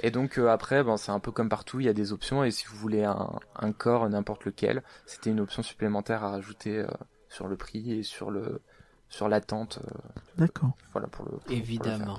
et 0.00 0.10
donc 0.10 0.38
euh, 0.38 0.48
après 0.48 0.82
ben 0.84 0.96
c'est 0.96 1.12
un 1.12 1.20
peu 1.20 1.30
comme 1.32 1.48
partout 1.48 1.80
il 1.80 1.86
y 1.86 1.88
a 1.88 1.92
des 1.92 2.12
options 2.12 2.42
et 2.44 2.50
si 2.50 2.66
vous 2.66 2.76
voulez 2.76 3.04
un, 3.04 3.30
un 3.56 3.72
corps 3.72 4.08
n'importe 4.08 4.44
lequel 4.44 4.82
c'était 5.06 5.30
une 5.30 5.40
option 5.40 5.62
supplémentaire 5.62 6.24
à 6.24 6.30
rajouter 6.30 6.78
euh, 6.78 6.86
sur 7.28 7.46
le 7.48 7.56
prix 7.56 7.92
et 7.92 8.02
sur 8.02 8.30
le 8.30 8.60
sur 9.08 9.28
l'attente 9.28 9.78
euh, 9.84 9.90
D'accord. 10.36 10.70
voilà 10.92 11.06
pour 11.08 11.24
le 11.24 11.30
pour 11.32 11.40
le 11.48 11.54
faire. 11.54 11.58
Évidemment. 11.58 12.18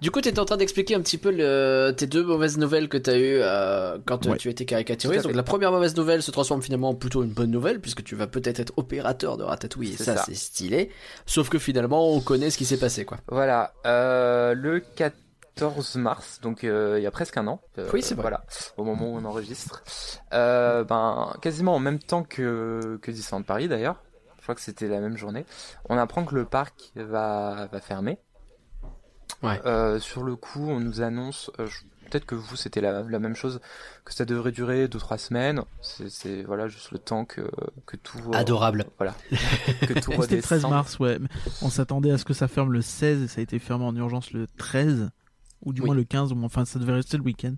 Du 0.00 0.10
coup, 0.10 0.20
tu 0.20 0.28
étais 0.28 0.38
en 0.38 0.44
train 0.46 0.56
d'expliquer 0.56 0.94
un 0.94 1.00
petit 1.02 1.18
peu 1.18 1.30
le... 1.30 1.92
tes 1.96 2.06
deux 2.06 2.24
mauvaises 2.24 2.56
nouvelles 2.56 2.88
que 2.88 2.96
tu 2.96 3.10
as 3.10 3.18
eues 3.18 3.38
euh, 3.42 3.98
quand 4.06 4.26
euh, 4.26 4.30
Ouais. 4.30 4.36
tu 4.38 4.48
étais 4.48 4.64
fait. 4.66 5.22
Donc 5.22 5.34
la 5.34 5.42
première 5.42 5.72
mauvaise 5.72 5.94
nouvelle 5.96 6.22
se 6.22 6.30
transforme 6.30 6.62
finalement 6.62 6.90
en 6.90 6.94
plutôt 6.94 7.22
une 7.22 7.32
bonne 7.32 7.50
nouvelle 7.50 7.80
puisque 7.80 8.02
tu 8.02 8.14
vas 8.16 8.26
peut-être 8.26 8.60
être 8.60 8.72
opérateur 8.76 9.36
de 9.36 9.44
Ratatouille 9.44 9.92
et 9.92 9.96
C'est 9.96 10.04
ça, 10.04 10.16
ça. 10.16 10.24
c'est 10.26 10.34
stylé. 10.34 10.90
Sauf 11.26 11.48
que 11.50 11.58
finalement, 11.58 12.10
on 12.12 12.20
connaît 12.20 12.50
ce 12.50 12.56
qui 12.58 12.64
s'est 12.64 12.78
passé 12.78 13.04
quoi. 13.04 13.18
Voilà, 13.28 13.74
euh, 13.86 14.54
le 14.54 14.80
14 14.80 15.96
mars, 15.96 16.40
donc 16.40 16.64
euh, 16.64 16.94
il 16.98 17.02
y 17.02 17.06
a 17.06 17.10
presque 17.10 17.36
un 17.36 17.46
an. 17.46 17.60
euh, 17.78 17.90
Oui, 17.92 18.00
c'est 18.00 18.14
vrai. 18.14 18.22
Voilà, 18.22 18.44
au 18.78 18.84
moment 18.84 19.12
où 19.12 19.16
on 19.18 19.24
enregistre. 19.26 19.82
Euh, 20.32 20.82
ben, 20.84 21.34
quasiment 21.42 21.74
en 21.74 21.78
même 21.80 21.98
temps 21.98 22.22
que, 22.22 22.98
que 23.02 23.10
Disneyland 23.10 23.42
Paris 23.42 23.68
d'ailleurs. 23.68 24.02
Je 24.38 24.44
crois 24.44 24.54
que 24.54 24.62
c'était 24.62 24.88
la 24.88 25.00
même 25.00 25.18
journée. 25.18 25.44
On 25.90 25.98
apprend 25.98 26.24
que 26.24 26.34
le 26.34 26.46
parc 26.46 26.92
va, 26.96 27.68
va 27.70 27.80
fermer. 27.80 28.18
Ouais. 29.42 29.60
Euh, 29.66 29.98
sur 30.00 30.22
le 30.22 30.36
coup, 30.36 30.68
on 30.68 30.80
nous 30.80 31.00
annonce, 31.02 31.50
euh, 31.58 31.66
je- 31.66 31.80
peut-être 32.10 32.26
que 32.26 32.34
vous 32.34 32.56
c'était 32.56 32.80
la, 32.80 33.02
la 33.02 33.18
même 33.20 33.36
chose, 33.36 33.60
que 34.04 34.12
ça 34.12 34.24
devrait 34.24 34.50
durer 34.52 34.88
2-3 34.88 35.18
semaines. 35.18 35.62
C'est- 35.80 36.42
voilà 36.42 36.66
juste 36.68 36.90
le 36.90 36.98
temps 36.98 37.24
que, 37.24 37.42
que 37.86 37.96
tout 37.96 38.18
euh, 38.18 38.36
Adorable. 38.36 38.86
voilà 38.98 39.14
que 39.80 39.92
tout 40.00 40.12
C'était 40.22 40.36
le 40.36 40.42
13 40.42 40.64
redescende. 40.64 40.70
mars, 40.70 40.98
ouais. 40.98 41.18
On 41.62 41.70
s'attendait 41.70 42.10
à 42.10 42.18
ce 42.18 42.24
que 42.24 42.34
ça 42.34 42.48
ferme 42.48 42.72
le 42.72 42.82
16 42.82 43.22
et 43.22 43.28
ça 43.28 43.40
a 43.40 43.42
été 43.42 43.58
fermé 43.58 43.84
en 43.84 43.94
urgence 43.96 44.32
le 44.32 44.46
13. 44.58 45.10
Ou 45.66 45.74
du 45.74 45.82
Oui. 45.82 45.88
moins 45.88 45.94
le 45.94 46.04
15, 46.04 46.32
ou 46.32 46.42
enfin 46.42 46.64
ça 46.64 46.78
devait 46.78 46.94
rester 46.94 47.18
le 47.18 47.22
week-end. 47.22 47.52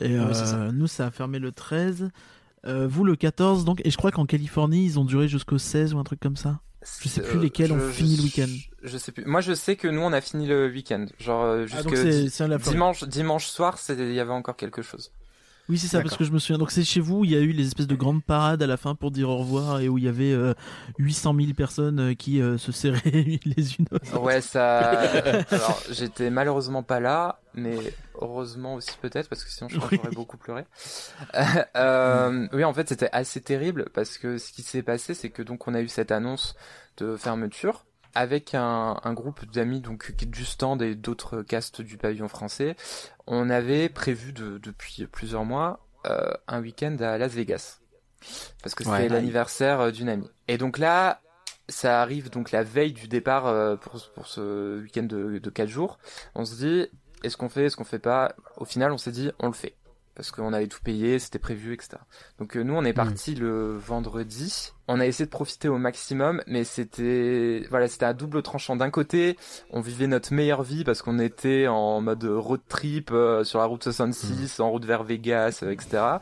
Et 0.00 0.18
oui, 0.18 0.26
c'est 0.32 0.46
ça. 0.46 0.72
nous, 0.72 0.86
ça 0.86 1.06
a 1.06 1.10
fermé 1.10 1.38
le 1.38 1.52
13. 1.52 2.08
Euh, 2.66 2.88
vous, 2.88 3.04
le 3.04 3.16
14, 3.16 3.66
donc. 3.66 3.82
Et 3.84 3.90
je 3.90 3.98
crois 3.98 4.10
qu'en 4.10 4.24
Californie, 4.24 4.82
ils 4.86 4.98
ont 4.98 5.04
duré 5.04 5.28
jusqu'au 5.28 5.58
16 5.58 5.92
ou 5.92 5.98
un 5.98 6.04
truc 6.04 6.20
comme 6.20 6.38
ça. 6.38 6.60
Je 7.02 7.08
sais 7.08 7.22
plus 7.22 7.38
Euh, 7.38 7.42
lesquels 7.42 7.72
ont 7.72 7.90
fini 7.90 8.16
je- 8.16 8.20
le 8.20 8.22
week-end. 8.24 8.54
Je, 8.82 8.98
sais 8.98 9.12
plus. 9.12 9.24
Moi, 9.24 9.40
je 9.40 9.54
sais 9.54 9.76
que 9.76 9.88
nous, 9.88 10.00
on 10.02 10.12
a 10.12 10.20
fini 10.20 10.46
le 10.46 10.68
week-end. 10.68 11.06
Genre, 11.18 11.42
euh, 11.44 11.62
Ah, 11.64 11.66
jusque 11.66 11.88
Floride. 11.94 12.30
dimanche, 12.70 13.04
dimanche 13.04 13.46
soir, 13.46 13.78
c'est- 13.78 13.94
il 13.94 14.12
y 14.12 14.20
avait 14.20 14.32
encore 14.32 14.56
quelque 14.56 14.82
chose. 14.82 15.10
Oui, 15.68 15.78
c'est 15.78 15.86
ça, 15.86 16.02
parce 16.02 16.16
que 16.16 16.24
je 16.24 16.32
me 16.32 16.38
souviens. 16.38 16.58
Donc 16.58 16.70
c'est 16.70 16.84
chez 16.84 17.00
vous 17.00 17.20
où 17.20 17.24
il 17.24 17.30
y 17.30 17.36
a 17.36 17.40
eu 17.40 17.52
les 17.52 17.66
espèces 17.66 17.86
de 17.86 17.94
grandes 17.94 18.22
parades 18.22 18.62
à 18.62 18.66
la 18.66 18.76
fin 18.76 18.94
pour 18.94 19.10
dire 19.10 19.30
au 19.30 19.38
revoir 19.38 19.80
et 19.80 19.88
où 19.88 19.96
il 19.96 20.04
y 20.04 20.08
avait 20.08 20.32
euh, 20.32 20.52
800 20.98 21.34
000 21.34 21.52
personnes 21.54 22.00
euh, 22.00 22.14
qui 22.14 22.42
euh, 22.42 22.58
se 22.58 22.70
serraient 22.70 23.00
les 23.44 23.74
unes 23.76 23.86
aux 23.90 23.96
autres. 23.96 24.20
Ouais, 24.20 24.42
ça. 24.42 24.90
Alors, 25.50 25.82
j'étais 25.90 26.28
malheureusement 26.28 26.82
pas 26.82 27.00
là, 27.00 27.40
mais 27.54 27.78
heureusement 28.20 28.74
aussi 28.74 28.96
peut-être 29.00 29.28
parce 29.28 29.42
que 29.42 29.50
sinon 29.50 29.68
je 29.70 29.78
crois 29.78 29.88
que 29.88 29.96
j'aurais 29.96 30.10
beaucoup 30.10 30.36
pleuré. 30.36 30.64
Euh, 31.76 32.46
oui, 32.52 32.64
en 32.64 32.74
fait, 32.74 32.88
c'était 32.88 33.10
assez 33.12 33.40
terrible 33.40 33.88
parce 33.94 34.18
que 34.18 34.36
ce 34.36 34.52
qui 34.52 34.62
s'est 34.62 34.82
passé, 34.82 35.14
c'est 35.14 35.30
que 35.30 35.42
donc 35.42 35.66
on 35.66 35.74
a 35.74 35.80
eu 35.80 35.88
cette 35.88 36.12
annonce 36.12 36.54
de 36.98 37.16
fermeture 37.16 37.84
avec 38.14 38.54
un, 38.54 39.00
un 39.02 39.12
groupe 39.14 39.44
d'amis 39.52 39.80
donc 39.80 40.12
du 40.12 40.44
stand 40.44 40.82
et 40.82 40.94
d'autres 40.94 41.42
castes 41.42 41.80
du 41.82 41.96
pavillon 41.96 42.28
français. 42.28 42.76
On 43.26 43.50
avait 43.50 43.88
prévu 43.88 44.32
de, 44.32 44.58
depuis 44.58 45.06
plusieurs 45.06 45.44
mois 45.44 45.80
euh, 46.06 46.32
un 46.48 46.60
week-end 46.60 46.96
à 47.00 47.18
Las 47.18 47.32
Vegas 47.32 47.80
parce 48.62 48.74
que 48.74 48.84
c'était 48.84 48.96
Ouais. 48.96 49.08
l'anniversaire 49.08 49.80
euh, 49.80 49.90
d'une 49.90 50.08
amie. 50.08 50.30
Et 50.48 50.58
donc 50.58 50.78
là, 50.78 51.20
ça 51.68 52.00
arrive 52.02 52.30
donc 52.30 52.50
la 52.52 52.62
veille 52.62 52.92
du 52.92 53.08
départ 53.08 53.46
euh, 53.46 53.76
pour, 53.76 54.00
pour 54.14 54.26
ce 54.26 54.80
week-end 54.82 55.02
de, 55.04 55.38
de 55.38 55.50
4 55.50 55.68
jours. 55.68 55.98
On 56.34 56.44
se 56.44 56.54
dit, 56.56 56.86
est-ce 57.22 57.36
qu'on 57.36 57.48
fait, 57.48 57.64
est-ce 57.64 57.76
qu'on 57.76 57.84
fait 57.84 57.98
pas? 57.98 58.34
Au 58.56 58.64
final, 58.64 58.92
on 58.92 58.98
s'est 58.98 59.12
dit, 59.12 59.30
on 59.40 59.46
le 59.48 59.52
fait. 59.54 59.76
Parce 60.14 60.30
qu'on 60.30 60.52
avait 60.52 60.68
tout 60.68 60.78
payé, 60.82 61.18
c'était 61.18 61.40
prévu, 61.40 61.74
etc. 61.74 61.96
Donc 62.38 62.56
euh, 62.56 62.62
nous, 62.62 62.74
on 62.74 62.84
est 62.84 62.92
parti 62.92 63.34
le 63.34 63.76
vendredi. 63.76 64.72
On 64.88 65.00
a 65.00 65.06
essayé 65.06 65.24
de 65.24 65.30
profiter 65.30 65.68
au 65.68 65.78
maximum, 65.78 66.42
mais 66.46 66.64
c'était 66.64 67.66
voilà, 67.70 67.88
c'était 67.88 68.06
à 68.06 68.12
double 68.12 68.42
tranchant. 68.42 68.76
D'un 68.76 68.90
côté, 68.90 69.36
on 69.70 69.80
vivait 69.80 70.06
notre 70.06 70.32
meilleure 70.32 70.62
vie 70.62 70.84
parce 70.84 71.02
qu'on 71.02 71.18
était 71.18 71.66
en 71.68 72.00
mode 72.00 72.24
road 72.24 72.60
trip 72.68 73.10
euh, 73.12 73.44
sur 73.44 73.58
la 73.58 73.64
route 73.66 73.82
66, 73.82 74.60
en 74.60 74.70
route 74.70 74.84
vers 74.84 75.04
Vegas, 75.04 75.60
euh, 75.62 75.70
etc. 75.70 76.18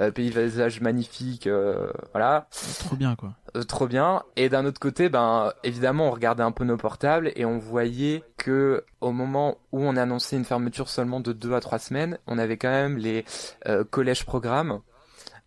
Euh, 0.00 0.12
paysage 0.12 0.80
magnifique, 0.80 1.48
euh, 1.48 1.90
voilà. 2.12 2.46
Trop 2.78 2.94
bien, 2.94 3.16
quoi. 3.16 3.32
Trop 3.66 3.88
bien. 3.88 4.22
Et 4.36 4.48
d'un 4.48 4.64
autre 4.64 4.78
côté, 4.78 5.08
ben 5.08 5.52
évidemment, 5.64 6.06
on 6.06 6.10
regardait 6.12 6.44
un 6.44 6.52
peu 6.52 6.64
nos 6.64 6.76
portables 6.76 7.32
et 7.34 7.44
on 7.44 7.58
voyait 7.58 8.22
que 8.36 8.84
au 9.00 9.10
moment 9.10 9.58
où 9.72 9.82
on 9.82 9.96
annonçait 9.96 10.36
une 10.36 10.44
fermeture 10.44 10.88
seulement 10.88 11.18
de 11.18 11.32
deux 11.32 11.52
à 11.52 11.60
trois 11.60 11.80
semaines, 11.80 12.18
on 12.28 12.38
avait 12.38 12.58
quand 12.58 12.70
même 12.70 12.96
les 12.96 13.24
euh, 13.66 13.82
collèges 13.82 14.24
programmes. 14.24 14.80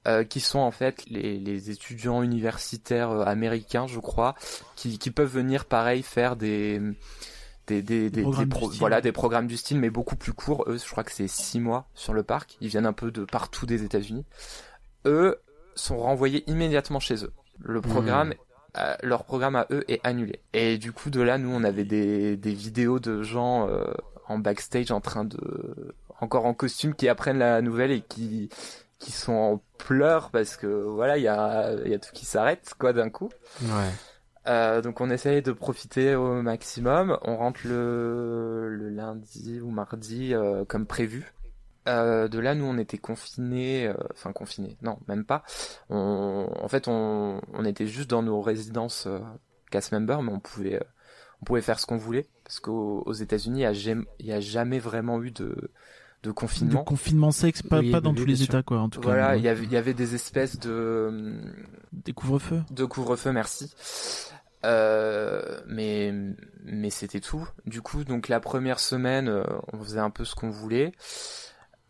Euh, 0.07 0.23
qui 0.23 0.40
sont 0.40 0.60
en 0.60 0.72
fait 0.72 1.03
les, 1.07 1.38
les 1.38 1.69
étudiants 1.69 2.23
universitaires 2.23 3.11
euh, 3.11 3.23
américains, 3.26 3.88
je 3.88 3.99
crois, 3.99 4.36
qui, 4.76 4.98
qui 4.98 5.11
peuvent 5.11 5.32
venir 5.32 5.65
pareil 5.65 6.02
faire 6.03 6.36
des, 6.36 6.82
des, 7.68 7.82
des, 7.82 8.10
des, 8.10 8.23
pro- 8.48 8.69
voilà, 8.69 9.02
des 9.02 9.11
programmes 9.11 9.48
du 9.48 9.57
style, 9.57 9.80
mais 9.80 9.90
beaucoup 9.90 10.15
plus 10.15 10.34
courts. 10.34 10.65
Eux, 10.68 10.78
je 10.78 10.90
crois 10.90 11.03
que 11.03 11.11
c'est 11.11 11.28
six 11.28 11.60
mois 11.60 11.88
sur 11.94 12.14
le 12.14 12.23
parc. 12.23 12.57
Ils 12.61 12.69
viennent 12.69 12.86
un 12.86 12.94
peu 12.94 13.11
de 13.11 13.26
partout 13.26 13.65
des 13.65 13.84
États-Unis. 13.84 14.26
Eux 15.06 15.40
sont 15.76 15.98
renvoyés 15.98 16.44
immédiatement 16.49 16.99
chez 16.99 17.23
eux. 17.23 17.32
Le 17.60 17.80
programme, 17.80 18.34
euh, 18.78 18.95
leur 19.03 19.23
programme 19.23 19.56
à 19.56 19.68
eux 19.69 19.86
est 19.88 19.99
annulé. 20.03 20.41
Et 20.53 20.80
du 20.80 20.91
coup, 20.91 21.11
de 21.11 21.22
là, 21.22 21.38
nous, 21.38 21.49
on 21.49 21.64
avait 21.64 21.86
des, 21.86 22.38
des 22.38 22.53
vidéos 22.53 22.99
de 22.99 23.22
gens 23.22 23.69
euh, 23.69 23.86
en 24.28 24.40
backstage 24.40 24.90
en 24.91 24.99
train 24.99 25.26
de, 25.26 25.95
encore 26.19 26.45
en 26.45 26.56
costume, 26.56 26.95
qui 26.95 27.07
apprennent 27.07 27.38
la 27.38 27.61
nouvelle 27.61 27.91
et 27.91 28.02
qui 28.02 28.49
qui 29.02 29.11
sont 29.11 29.34
en 29.34 29.61
pleurs 29.80 30.30
parce 30.30 30.56
que 30.56 30.68
voilà, 30.68 31.18
il 31.18 31.23
y 31.23 31.28
a, 31.28 31.73
y 31.86 31.94
a 31.94 31.99
tout 31.99 32.11
qui 32.14 32.26
s'arrête 32.26 32.73
quoi 32.78 32.94
d'un 32.94 33.10
coup. 33.10 33.30
Ouais. 33.64 33.90
Euh, 34.48 34.82
donc 34.82 35.02
on 35.02 35.10
essaye 35.10 35.41
de 35.41 35.52
profiter 35.52 36.15
au 36.15 36.41
maximum. 36.41 37.18
On 37.23 37.36
rentre 37.36 37.61
le, 37.65 38.69
le 38.69 38.90
lundi 38.90 39.60
ou 39.60 39.72
mardi 39.72 40.34
euh, 40.34 40.64
comme 40.65 40.86
prévu. 40.86 41.34
Euh, 41.88 42.28
de 42.28 42.38
là, 42.38 42.53
nous, 42.53 42.65
on 42.65 42.78
était 42.78 42.99
confinés, 42.99 43.91
enfin 44.14 44.34
confinés, 44.34 44.78
non, 44.84 44.99
même 45.07 45.26
pas. 45.26 45.44
On, 45.90 46.48
en 46.56 46.68
fait, 46.68 46.88
on, 46.88 47.41
on 47.53 47.65
était 47.65 47.88
juste 47.88 48.10
dans 48.10 48.22
nos 48.22 48.40
résidences 48.40 49.07
cast 49.72 49.91
member, 49.91 50.22
mais 50.22 50.32
on 50.32 50.40
pouvait, 50.40 50.80
on 51.41 51.45
pouvait 51.45 51.61
faire 51.61 51.80
ce 51.80 51.88
qu'on 51.88 51.98
voulait 51.98 52.28
parce 52.44 52.60
qu'aux 52.60 53.02
aux 53.07 53.14
États-Unis, 53.14 53.61
il 53.61 53.64
y 53.64 53.65
a 53.65 53.73
jamais, 53.73 54.06
il 54.19 54.28
y 54.28 54.32
a 54.32 54.40
jamais 54.40 54.78
vraiment 54.78 55.23
eu 55.23 55.32
de, 55.32 55.72
de 56.23 56.31
confinement. 56.31 56.84
confinement 56.84 57.31
sexe, 57.31 57.61
pas, 57.64 57.80
Oui, 57.80 57.91
pas 57.91 58.02
dans 58.02 58.14
tous 58.14 58.26
les 58.26 58.43
états, 58.43 58.64
quoi, 58.64 58.80
en 58.80 58.89
tout 58.89 58.99
cas. 58.99 59.07
Voilà, 59.07 59.35
il 59.38 59.43
y 59.43 59.48
avait, 59.48 59.64
il 59.64 59.72
y 59.72 59.77
avait 59.77 59.93
des 59.93 60.15
espèces 60.15 60.60
de, 60.60 61.34
Des 61.91 62.14
couvre-feux. 62.14 62.61
de 62.69 62.85
couvre-feu, 62.85 63.31
merci. 63.31 63.73
Euh, 64.64 65.60
mais 65.68 66.14
mais 66.64 66.91
c'était 66.91 67.19
tout. 67.19 67.48
Du 67.65 67.81
coup, 67.81 68.03
donc 68.03 68.27
la 68.27 68.39
première 68.39 68.80
semaine, 68.80 69.27
euh, 69.27 69.43
on 69.73 69.80
faisait 69.84 69.99
un 69.99 70.11
peu 70.11 70.23
ce 70.23 70.35
qu'on 70.35 70.52
voulait. 70.52 70.91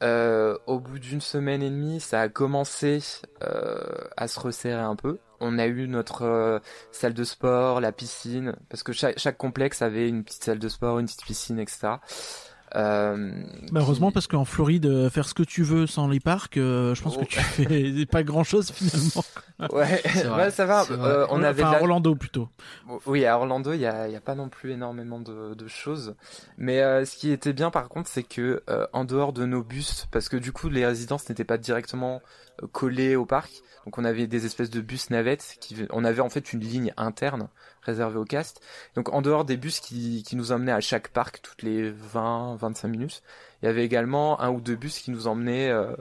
Euh, 0.03 0.57
au 0.65 0.79
bout 0.79 0.97
d'une 0.97 1.21
semaine 1.21 1.61
et 1.61 1.69
demie, 1.69 1.99
ça 1.99 2.21
a 2.21 2.29
commencé 2.29 3.03
euh, 3.43 3.77
à 4.17 4.27
se 4.27 4.39
resserrer 4.39 4.81
un 4.81 4.95
peu. 4.95 5.19
On 5.39 5.59
a 5.59 5.67
eu 5.67 5.87
notre 5.87 6.23
euh, 6.23 6.59
salle 6.91 7.13
de 7.13 7.23
sport, 7.23 7.81
la 7.81 7.91
piscine, 7.91 8.55
parce 8.69 8.81
que 8.81 8.93
chaque, 8.93 9.19
chaque 9.19 9.37
complexe 9.37 9.81
avait 9.83 10.07
une 10.09 10.23
petite 10.23 10.43
salle 10.43 10.59
de 10.59 10.69
sport, 10.69 10.97
une 10.97 11.05
petite 11.05 11.23
piscine, 11.23 11.59
etc. 11.59 11.95
Euh, 12.75 13.31
Bah, 13.71 13.81
qui- 13.85 14.11
parce 14.13 14.27
qu'en 14.27 14.45
Floride, 14.45 14.85
euh, 14.85 15.09
faire 15.09 15.27
ce 15.27 15.33
que 15.33 15.43
tu 15.43 15.61
veux 15.63 15.87
sans 15.87 16.07
les 16.07 16.19
parcs, 16.19 16.57
euh, 16.57 16.95
je 16.95 17.01
pense 17.01 17.15
Oh. 17.17 17.21
que 17.21 17.25
tu 17.25 17.39
fais 17.99 18.05
pas 18.05 18.23
grand 18.23 18.43
chose 18.43 18.71
finalement. 18.75 19.23
Ouais, 19.73 20.01
ça 20.51 20.65
va. 20.65 20.85
Euh, 20.89 21.27
on 21.29 21.43
avait 21.43 21.63
enfin, 21.63 21.73
la- 21.73 21.81
Orlando 21.81 22.15
plutôt. 22.15 22.49
Oui, 23.05 23.25
à 23.25 23.37
Orlando, 23.37 23.73
il 23.73 23.81
y 23.81 23.85
a, 23.85 24.07
y 24.07 24.15
a 24.15 24.21
pas 24.21 24.35
non 24.35 24.49
plus 24.49 24.71
énormément 24.71 25.19
de, 25.19 25.53
de 25.53 25.67
choses. 25.67 26.15
Mais 26.57 26.81
euh, 26.81 27.03
ce 27.05 27.15
qui 27.17 27.31
était 27.31 27.53
bien, 27.53 27.71
par 27.71 27.89
contre, 27.89 28.09
c'est 28.09 28.23
que 28.23 28.63
euh, 28.69 28.87
en 28.93 29.03
dehors 29.05 29.33
de 29.33 29.45
nos 29.45 29.63
bus, 29.63 30.07
parce 30.11 30.29
que 30.29 30.37
du 30.37 30.51
coup, 30.51 30.69
les 30.69 30.85
résidences 30.85 31.27
n'étaient 31.29 31.43
pas 31.43 31.57
directement 31.57 32.21
collées 32.71 33.15
au 33.15 33.25
parc, 33.25 33.51
donc 33.85 33.97
on 33.97 34.05
avait 34.05 34.27
des 34.27 34.45
espèces 34.45 34.69
de 34.69 34.81
bus 34.81 35.09
navettes. 35.09 35.57
Qui, 35.59 35.75
on 35.91 36.03
avait 36.05 36.21
en 36.21 36.29
fait 36.29 36.53
une 36.53 36.59
ligne 36.61 36.93
interne 36.97 37.47
réservée 37.81 38.17
au 38.19 38.25
cast. 38.25 38.61
Donc 38.95 39.09
en 39.13 39.21
dehors 39.21 39.45
des 39.45 39.57
bus 39.57 39.79
qui, 39.79 40.23
qui 40.23 40.35
nous 40.35 40.51
emmenaient 40.51 40.71
à 40.71 40.81
chaque 40.81 41.09
parc 41.09 41.41
toutes 41.41 41.61
les 41.63 41.91
20-25 41.91 42.87
minutes, 42.87 43.23
il 43.61 43.65
y 43.65 43.69
avait 43.69 43.85
également 43.85 44.39
un 44.41 44.49
ou 44.49 44.61
deux 44.61 44.75
bus 44.75 44.99
qui 44.99 45.11
nous 45.11 45.27
emmenaient 45.27 45.69
euh, 45.69 45.93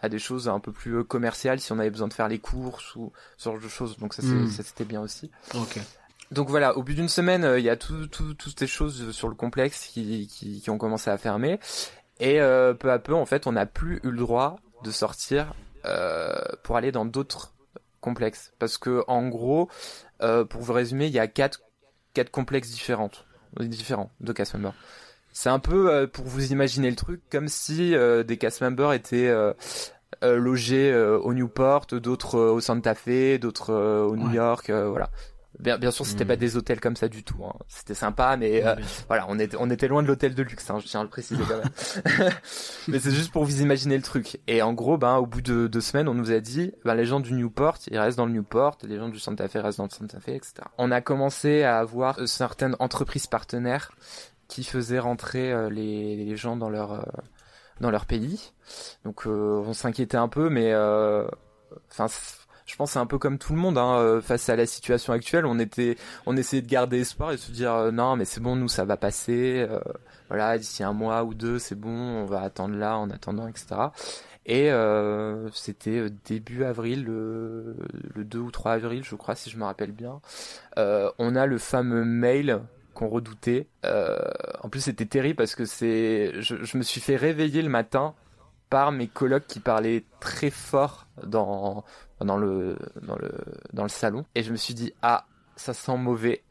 à 0.00 0.08
des 0.08 0.18
choses 0.18 0.48
un 0.48 0.60
peu 0.60 0.72
plus 0.72 0.98
euh, 0.98 1.04
commerciales 1.04 1.60
si 1.60 1.72
on 1.72 1.78
avait 1.78 1.90
besoin 1.90 2.08
de 2.08 2.14
faire 2.14 2.28
les 2.28 2.38
courses 2.38 2.94
ou 2.96 3.12
ce 3.36 3.50
genre 3.50 3.60
de 3.60 3.68
choses. 3.68 3.96
Donc 3.98 4.14
ça, 4.14 4.22
Mm. 4.22 4.48
ça, 4.50 4.62
c'était 4.62 4.84
bien 4.84 5.00
aussi. 5.00 5.30
Donc 6.30 6.48
voilà, 6.50 6.76
au 6.76 6.82
bout 6.82 6.92
d'une 6.92 7.08
semaine, 7.08 7.44
euh, 7.44 7.58
il 7.58 7.64
y 7.64 7.70
a 7.70 7.76
tout, 7.76 8.06
tout, 8.06 8.34
toutes 8.34 8.58
ces 8.58 8.66
choses 8.66 9.12
sur 9.12 9.28
le 9.28 9.34
complexe 9.34 9.86
qui, 9.86 10.26
qui, 10.28 10.60
qui 10.60 10.70
ont 10.70 10.78
commencé 10.78 11.10
à 11.10 11.16
fermer. 11.18 11.58
Et 12.20 12.40
euh, 12.40 12.74
peu 12.74 12.90
à 12.92 12.98
peu, 12.98 13.14
en 13.14 13.24
fait, 13.26 13.46
on 13.46 13.52
n'a 13.52 13.64
plus 13.66 13.96
eu 14.02 14.10
le 14.10 14.18
droit 14.18 14.56
de 14.84 14.90
sortir 14.90 15.54
pour 16.64 16.76
aller 16.76 16.92
dans 16.92 17.06
d'autres 17.06 17.54
complexes. 18.00 18.52
Parce 18.58 18.76
que 18.76 19.02
en 19.08 19.26
gros, 19.28 19.70
euh, 20.22 20.44
pour 20.44 20.62
vous 20.62 20.72
résumer, 20.72 21.06
il 21.06 21.12
y 21.12 21.18
a 21.18 21.26
quatre, 21.26 21.60
quatre 22.14 22.30
complexes 22.30 22.70
différentes, 22.70 23.26
différents 23.60 24.10
de 24.20 24.32
cast 24.32 24.54
members. 24.54 24.74
C'est 25.32 25.50
un 25.50 25.58
peu 25.60 25.92
euh, 25.92 26.06
pour 26.06 26.24
vous 26.24 26.52
imaginer 26.52 26.90
le 26.90 26.96
truc, 26.96 27.20
comme 27.30 27.48
si 27.48 27.94
euh, 27.94 28.22
des 28.24 28.36
cast 28.38 28.60
members 28.60 28.92
étaient 28.92 29.28
euh, 29.28 29.52
logés 30.22 30.90
euh, 30.90 31.18
au 31.18 31.32
Newport, 31.34 31.86
d'autres 31.86 32.38
au 32.38 32.60
Santa 32.60 32.94
Fe, 32.94 33.38
d'autres 33.38 33.70
euh, 33.70 34.02
au 34.04 34.16
New 34.16 34.28
Ouais. 34.28 34.34
York, 34.36 34.70
euh, 34.70 34.88
voilà. 34.88 35.10
Bien, 35.60 35.76
bien 35.76 35.90
sûr, 35.90 36.06
c'était 36.06 36.24
Mm. 36.24 36.28
pas 36.28 36.36
des 36.36 36.56
hôtels 36.56 36.80
comme 36.80 36.94
ça 36.96 37.08
du 37.08 37.24
tout. 37.24 37.44
hein. 37.44 37.52
C'était 37.66 37.94
sympa, 37.94 38.36
mais 38.36 38.64
euh, 38.64 38.76
voilà, 39.08 39.26
on 39.28 39.38
était, 39.38 39.56
on 39.58 39.68
était 39.70 39.88
loin 39.88 40.02
de 40.02 40.08
l'hôtel 40.08 40.34
de 40.34 40.42
luxe. 40.42 40.70
Hein, 40.70 40.78
je 40.80 40.86
tiens 40.86 41.00
à 41.00 41.02
le 41.02 41.08
préciser 41.08 41.42
quand 41.48 41.58
même. 41.58 42.32
mais 42.88 42.98
c'est 43.00 43.10
juste 43.10 43.32
pour 43.32 43.44
vous 43.44 43.60
imaginer 43.60 43.96
le 43.96 44.02
truc. 44.02 44.38
Et 44.46 44.62
en 44.62 44.72
gros, 44.72 44.96
ben, 44.98 45.16
au 45.16 45.26
bout 45.26 45.40
de 45.42 45.66
deux 45.66 45.80
semaines, 45.80 46.08
on 46.08 46.14
nous 46.14 46.30
a 46.30 46.40
dit, 46.40 46.72
ben, 46.84 46.94
les 46.94 47.04
gens 47.06 47.20
du 47.20 47.32
Newport, 47.32 47.78
ils 47.90 47.98
restent 47.98 48.18
dans 48.18 48.26
le 48.26 48.32
Newport, 48.32 48.78
les 48.84 48.96
gens 48.98 49.08
du 49.08 49.18
Santa 49.18 49.48
Fe 49.48 49.54
restent 49.56 49.78
dans 49.78 49.84
le 49.84 49.90
Santa 49.90 50.20
Fe, 50.20 50.28
etc. 50.28 50.54
On 50.78 50.90
a 50.92 51.00
commencé 51.00 51.62
à 51.64 51.78
avoir 51.78 52.18
euh, 52.20 52.26
certaines 52.26 52.76
entreprises 52.78 53.26
partenaires 53.26 53.90
qui 54.46 54.64
faisaient 54.64 54.98
rentrer 55.00 55.52
euh, 55.52 55.68
les, 55.70 56.16
les 56.16 56.36
gens 56.36 56.56
dans 56.56 56.70
leur, 56.70 56.92
euh, 56.92 57.02
dans 57.80 57.90
leur 57.90 58.06
pays. 58.06 58.52
Donc, 59.04 59.26
euh, 59.26 59.62
on 59.66 59.72
s'inquiétait 59.74 60.16
un 60.16 60.28
peu, 60.28 60.48
mais 60.50 60.72
euh, 60.72 61.26
enfin. 61.90 62.06
Je 62.68 62.76
pense 62.76 62.92
c'est 62.92 62.98
un 62.98 63.06
peu 63.06 63.18
comme 63.18 63.38
tout 63.38 63.54
le 63.54 63.58
monde 63.58 63.78
hein, 63.78 63.96
euh, 63.96 64.20
face 64.20 64.48
à 64.50 64.56
la 64.56 64.66
situation 64.66 65.12
actuelle. 65.14 65.46
On 65.46 65.58
était, 65.58 65.96
on 66.26 66.36
essayait 66.36 66.62
de 66.62 66.68
garder 66.68 67.00
espoir 67.00 67.32
et 67.32 67.36
de 67.36 67.40
se 67.40 67.50
dire 67.50 67.72
euh, 67.72 67.90
non 67.90 68.14
mais 68.14 68.26
c'est 68.26 68.40
bon, 68.40 68.56
nous 68.56 68.68
ça 68.68 68.84
va 68.84 68.96
passer. 68.96 69.66
euh, 69.68 69.80
voilà, 70.28 70.58
d'ici 70.58 70.84
un 70.84 70.92
mois 70.92 71.24
ou 71.24 71.32
deux, 71.32 71.58
c'est 71.58 71.74
bon, 71.74 71.90
on 71.90 72.26
va 72.26 72.42
attendre 72.42 72.76
là 72.76 72.98
en 72.98 73.08
attendant, 73.10 73.48
etc. 73.48 73.66
Et 74.44 74.70
c'était 75.52 76.08
début 76.26 76.64
avril, 76.64 77.04
le, 77.04 77.76
le 78.14 78.24
2 78.24 78.38
ou 78.38 78.50
3 78.50 78.72
avril, 78.72 79.04
je 79.04 79.14
crois, 79.14 79.34
si 79.34 79.50
je 79.50 79.58
me 79.58 79.64
rappelle 79.64 79.92
bien. 79.92 80.20
On 80.76 81.36
a 81.36 81.46
le 81.46 81.58
fameux 81.58 82.04
mail 82.04 82.60
qu'on 82.94 83.08
redoutait. 83.08 83.68
En 83.84 84.68
plus, 84.70 84.80
c'était 84.80 85.06
terrible 85.06 85.36
parce 85.36 85.54
que 85.54 85.64
c'est, 85.64 86.32
je, 86.40 86.62
je 86.62 86.78
me 86.78 86.82
suis 86.82 87.00
fait 87.00 87.16
réveiller 87.16 87.62
le 87.62 87.68
matin 87.70 88.14
par 88.70 88.92
mes 88.92 89.06
colocs 89.08 89.46
qui 89.46 89.60
parlaient 89.60 90.04
très 90.20 90.50
fort 90.50 91.06
dans 91.26 91.84
dans 92.20 92.36
le 92.36 92.76
dans 93.02 93.16
le 93.16 93.30
dans 93.72 93.82
le 93.84 93.88
salon 93.88 94.24
et 94.34 94.42
je 94.42 94.50
me 94.52 94.56
suis 94.56 94.74
dit 94.74 94.92
ah 95.02 95.24
ça 95.56 95.74
sent 95.74 95.96
mauvais 95.96 96.42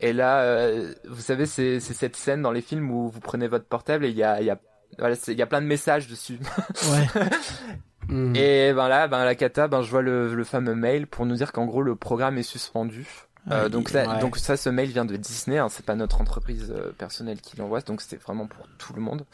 et 0.00 0.12
là 0.12 0.40
euh, 0.42 0.92
vous 1.08 1.20
savez 1.20 1.46
c'est 1.46 1.80
cette 1.80 2.16
scène 2.16 2.42
dans 2.42 2.50
les 2.52 2.62
films 2.62 2.90
où 2.90 3.08
vous 3.08 3.20
prenez 3.20 3.48
votre 3.48 3.66
portable 3.66 4.04
et 4.04 4.10
il 4.10 4.16
y 4.16 4.24
a 4.24 4.40
y 4.42 4.50
a 4.50 4.58
voilà, 4.98 5.16
y 5.26 5.42
a 5.42 5.46
plein 5.46 5.60
de 5.60 5.66
messages 5.66 6.06
dessus. 6.08 6.38
Ouais. 6.90 7.22
Mhm. 8.08 8.36
Et 8.36 8.72
ben 8.72 8.86
là, 8.88 9.08
ben 9.08 9.24
la 9.24 9.34
cata, 9.34 9.66
ben 9.66 9.82
je 9.82 9.90
vois 9.90 10.02
le, 10.02 10.32
le 10.34 10.44
fameux 10.44 10.74
mail 10.76 11.06
pour 11.06 11.26
nous 11.26 11.34
dire 11.34 11.52
qu'en 11.52 11.64
gros 11.66 11.82
le 11.82 11.96
programme 11.96 12.38
est 12.38 12.42
suspendu. 12.44 13.06
Euh, 13.50 13.64
Ouais, 13.64 13.70
donc 13.70 13.88
ça, 13.88 14.06
ouais. 14.08 14.20
donc 14.20 14.36
ça, 14.38 14.56
ce 14.56 14.70
mail 14.70 14.90
vient 14.90 15.04
de 15.04 15.16
Disney. 15.16 15.58
Hein, 15.58 15.68
c'est 15.68 15.84
pas 15.84 15.96
notre 15.96 16.20
entreprise 16.20 16.72
euh, 16.74 16.92
personnelle 16.96 17.40
qui 17.40 17.56
l'envoie, 17.56 17.80
donc 17.80 18.00
c'était 18.02 18.22
vraiment 18.22 18.46
pour 18.46 18.66
tout 18.78 18.92
le 18.94 19.02
monde. 19.02 19.24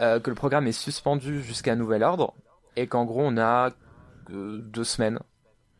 Euh, 0.00 0.18
que 0.18 0.30
le 0.30 0.36
programme 0.36 0.66
est 0.66 0.72
suspendu 0.72 1.42
jusqu'à 1.42 1.76
nouvel 1.76 2.02
ordre 2.02 2.34
et 2.76 2.86
qu'en 2.86 3.04
gros 3.04 3.22
on 3.22 3.36
a 3.38 3.70
deux 4.32 4.84
semaines 4.84 5.18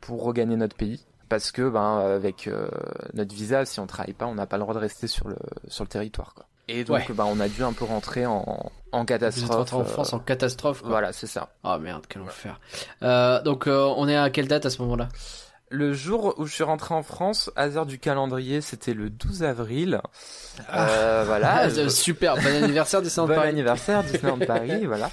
pour 0.01 0.23
regagner 0.24 0.56
notre 0.56 0.77
pays 0.77 1.05
parce 1.28 1.51
que 1.51 1.68
ben 1.68 1.98
avec 1.98 2.47
euh, 2.47 2.68
notre 3.14 3.35
visa, 3.35 3.64
si 3.64 3.81
on 3.81 3.86
travaille 3.86 4.14
pas, 4.14 4.27
on 4.27 4.35
n'a 4.35 4.47
pas 4.47 4.56
le 4.56 4.62
droit 4.62 4.74
de 4.74 4.78
rester 4.78 5.06
sur 5.09 5.28
le 5.28 5.36
sur 5.68 5.85
le 5.85 5.89
territoire 5.89 6.35
quoi. 6.35 6.47
Et 6.68 6.85
donc 6.85 6.97
Ouais. 6.97 7.14
ben 7.14 7.24
on 7.28 7.39
a 7.40 7.48
dû 7.48 7.62
un 7.64 7.73
peu 7.73 7.85
rentrer 7.85 8.27
en 8.27 8.70
en 8.93 8.98
Vous 8.98 9.01
êtes 9.02 9.06
catastrophe. 9.09 9.51
rentré 9.56 9.77
en 9.77 9.81
euh, 9.81 9.85
France 9.85 10.12
en 10.12 10.18
catastrophe. 10.20 10.81
Quoi. 10.81 10.90
Voilà, 10.90 11.12
c'est 11.12 11.27
ça. 11.27 11.51
Ah 11.64 11.78
merde, 11.78 12.05
quel 12.09 12.23
enfer. 12.23 12.60
Euh, 13.02 13.43
donc 13.43 13.66
euh, 13.66 13.93
on 13.97 14.09
est 14.09 14.16
à 14.16 14.31
quelle 14.31 14.48
date 14.48 14.66
à 14.66 14.70
ce 14.70 14.81
moment-là? 14.82 15.09
Le 15.68 15.93
jour 15.93 16.35
où 16.39 16.47
je 16.47 16.52
suis 16.55 16.62
rentré 16.62 16.94
en 16.94 17.02
France, 17.02 17.51
hasard 17.56 17.86
du 17.86 17.98
calendrier, 17.98 18.60
c'était 18.60 18.94
le 18.94 19.10
12 19.10 19.43
avril. 19.43 20.01
Euh, 20.73 21.24
voilà. 21.27 21.55
Ah, 21.56 21.68
Je- 21.70 21.89
super, 21.89 22.36
bon 22.36 22.47
anniversaire 22.62 23.02
Disneyland 23.02 23.28
Bon 23.28 23.35
Paris. 23.35 23.48
anniversaire, 23.48 24.05
Disneyland 24.05 24.39
Paris, 24.47 24.86
voilà. 24.86 25.10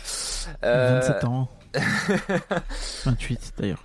Euh, 0.64 1.00
27 1.02 1.24
ans. 1.24 1.48
28 3.06 3.54
d'ailleurs. 3.58 3.84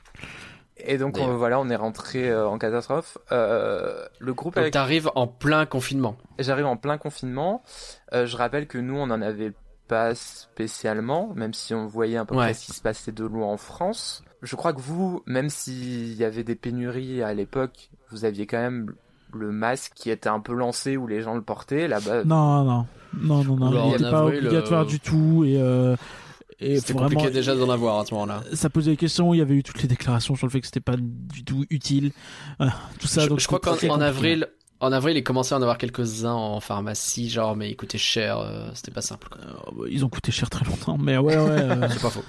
et 0.78 0.98
donc 0.98 1.18
on- 1.18 1.36
voilà, 1.36 1.58
on 1.60 1.68
est 1.68 1.76
rentré 1.76 2.28
euh, 2.28 2.48
en 2.48 2.58
catastrophe. 2.58 3.18
Euh, 3.32 4.04
le 4.18 4.34
groupe 4.34 4.54
Donc 4.54 4.62
avec 4.62 4.72
t'arrives 4.72 5.10
en 5.14 5.26
plein 5.26 5.66
confinement. 5.66 6.16
J'arrive 6.38 6.66
en 6.66 6.76
plein 6.76 6.98
confinement. 6.98 7.62
Euh, 8.12 8.26
je 8.26 8.36
rappelle 8.36 8.66
que 8.66 8.78
nous, 8.78 8.96
on 8.96 9.06
n'en 9.08 9.20
avait 9.22 9.52
pas 9.88 10.14
spécialement, 10.14 11.32
même 11.34 11.54
si 11.54 11.74
on 11.74 11.86
voyait 11.86 12.16
un 12.18 12.24
peu 12.26 12.34
Ouais. 12.36 12.44
près 12.44 12.54
ce 12.54 12.66
qui 12.66 12.72
se 12.72 12.82
passait 12.82 13.12
de 13.12 13.24
loin 13.24 13.46
en 13.46 13.56
France. 13.56 14.22
Je 14.42 14.54
crois 14.54 14.72
que 14.72 14.80
vous, 14.80 15.22
même 15.26 15.48
s'il 15.48 16.14
y 16.14 16.24
avait 16.24 16.44
des 16.44 16.54
pénuries 16.54 17.22
à 17.22 17.34
l'époque, 17.34 17.90
vous 18.10 18.24
aviez 18.24 18.46
quand 18.46 18.58
même 18.60 18.92
le 19.32 19.50
masque 19.50 19.92
qui 19.94 20.10
était 20.10 20.28
un 20.28 20.40
peu 20.40 20.54
lancé 20.54 20.96
où 20.96 21.06
les 21.06 21.20
gens 21.22 21.34
le 21.34 21.42
portaient 21.42 21.88
là-bas. 21.88 22.24
Non, 22.24 22.62
non, 22.64 22.86
non, 23.20 23.44
non, 23.44 23.56
non. 23.56 23.70
Il 23.72 23.76
en 23.78 23.90
n'était 23.90 24.10
pas 24.10 24.18
avril, 24.20 24.46
obligatoire 24.46 24.82
euh, 24.82 24.86
du 24.86 25.00
tout 25.00 25.44
et 25.44 25.60
euh, 25.60 25.94
et 25.94 25.96
C'était 26.60 26.92
faut 26.92 26.98
compliqué 26.98 27.22
vraiment. 27.22 27.34
déjà 27.34 27.54
d'en 27.54 27.70
avoir 27.70 27.98
à 28.00 28.04
ce 28.04 28.12
moment-là. 28.14 28.42
Ça 28.52 28.68
posait 28.68 28.90
des 28.92 28.96
questions. 28.96 29.32
Il 29.32 29.38
y 29.38 29.40
avait 29.40 29.54
eu 29.54 29.62
toutes 29.62 29.80
les 29.82 29.88
déclarations 29.88 30.34
sur 30.34 30.46
le 30.46 30.50
fait 30.50 30.60
que 30.60 30.66
c'était 30.66 30.80
pas 30.80 30.96
du 30.98 31.44
tout 31.44 31.64
utile. 31.70 32.10
Voilà, 32.58 32.74
tout 32.98 33.06
ça. 33.06 33.22
je, 33.22 33.28
donc 33.28 33.38
je 33.40 33.46
crois 33.46 33.60
c'était 33.74 33.86
qu'en 33.88 34.00
avril, 34.00 34.48
En 34.80 34.90
avril, 34.92 35.16
il 35.16 35.22
commençait 35.24 35.54
à 35.54 35.58
en 35.58 35.62
avoir 35.62 35.78
quelques-uns 35.78 36.32
en 36.32 36.60
pharmacie, 36.60 37.28
genre, 37.30 37.54
mais 37.56 37.70
ils 37.70 37.76
coûtaient 37.76 37.96
cher, 37.98 38.38
euh, 38.38 38.68
c'était 38.74 38.90
pas 38.90 39.02
simple. 39.02 39.28
quoi. 39.28 39.40
Euh, 39.82 39.88
ils 39.90 40.04
ont 40.04 40.08
coûté 40.08 40.32
cher 40.32 40.50
très 40.50 40.64
longtemps, 40.64 40.98
mais 40.98 41.16
ouais, 41.18 41.36
ouais. 41.36 41.40
euh, 41.48 41.88
C'est 41.92 42.02
pas 42.02 42.10
faux. 42.10 42.24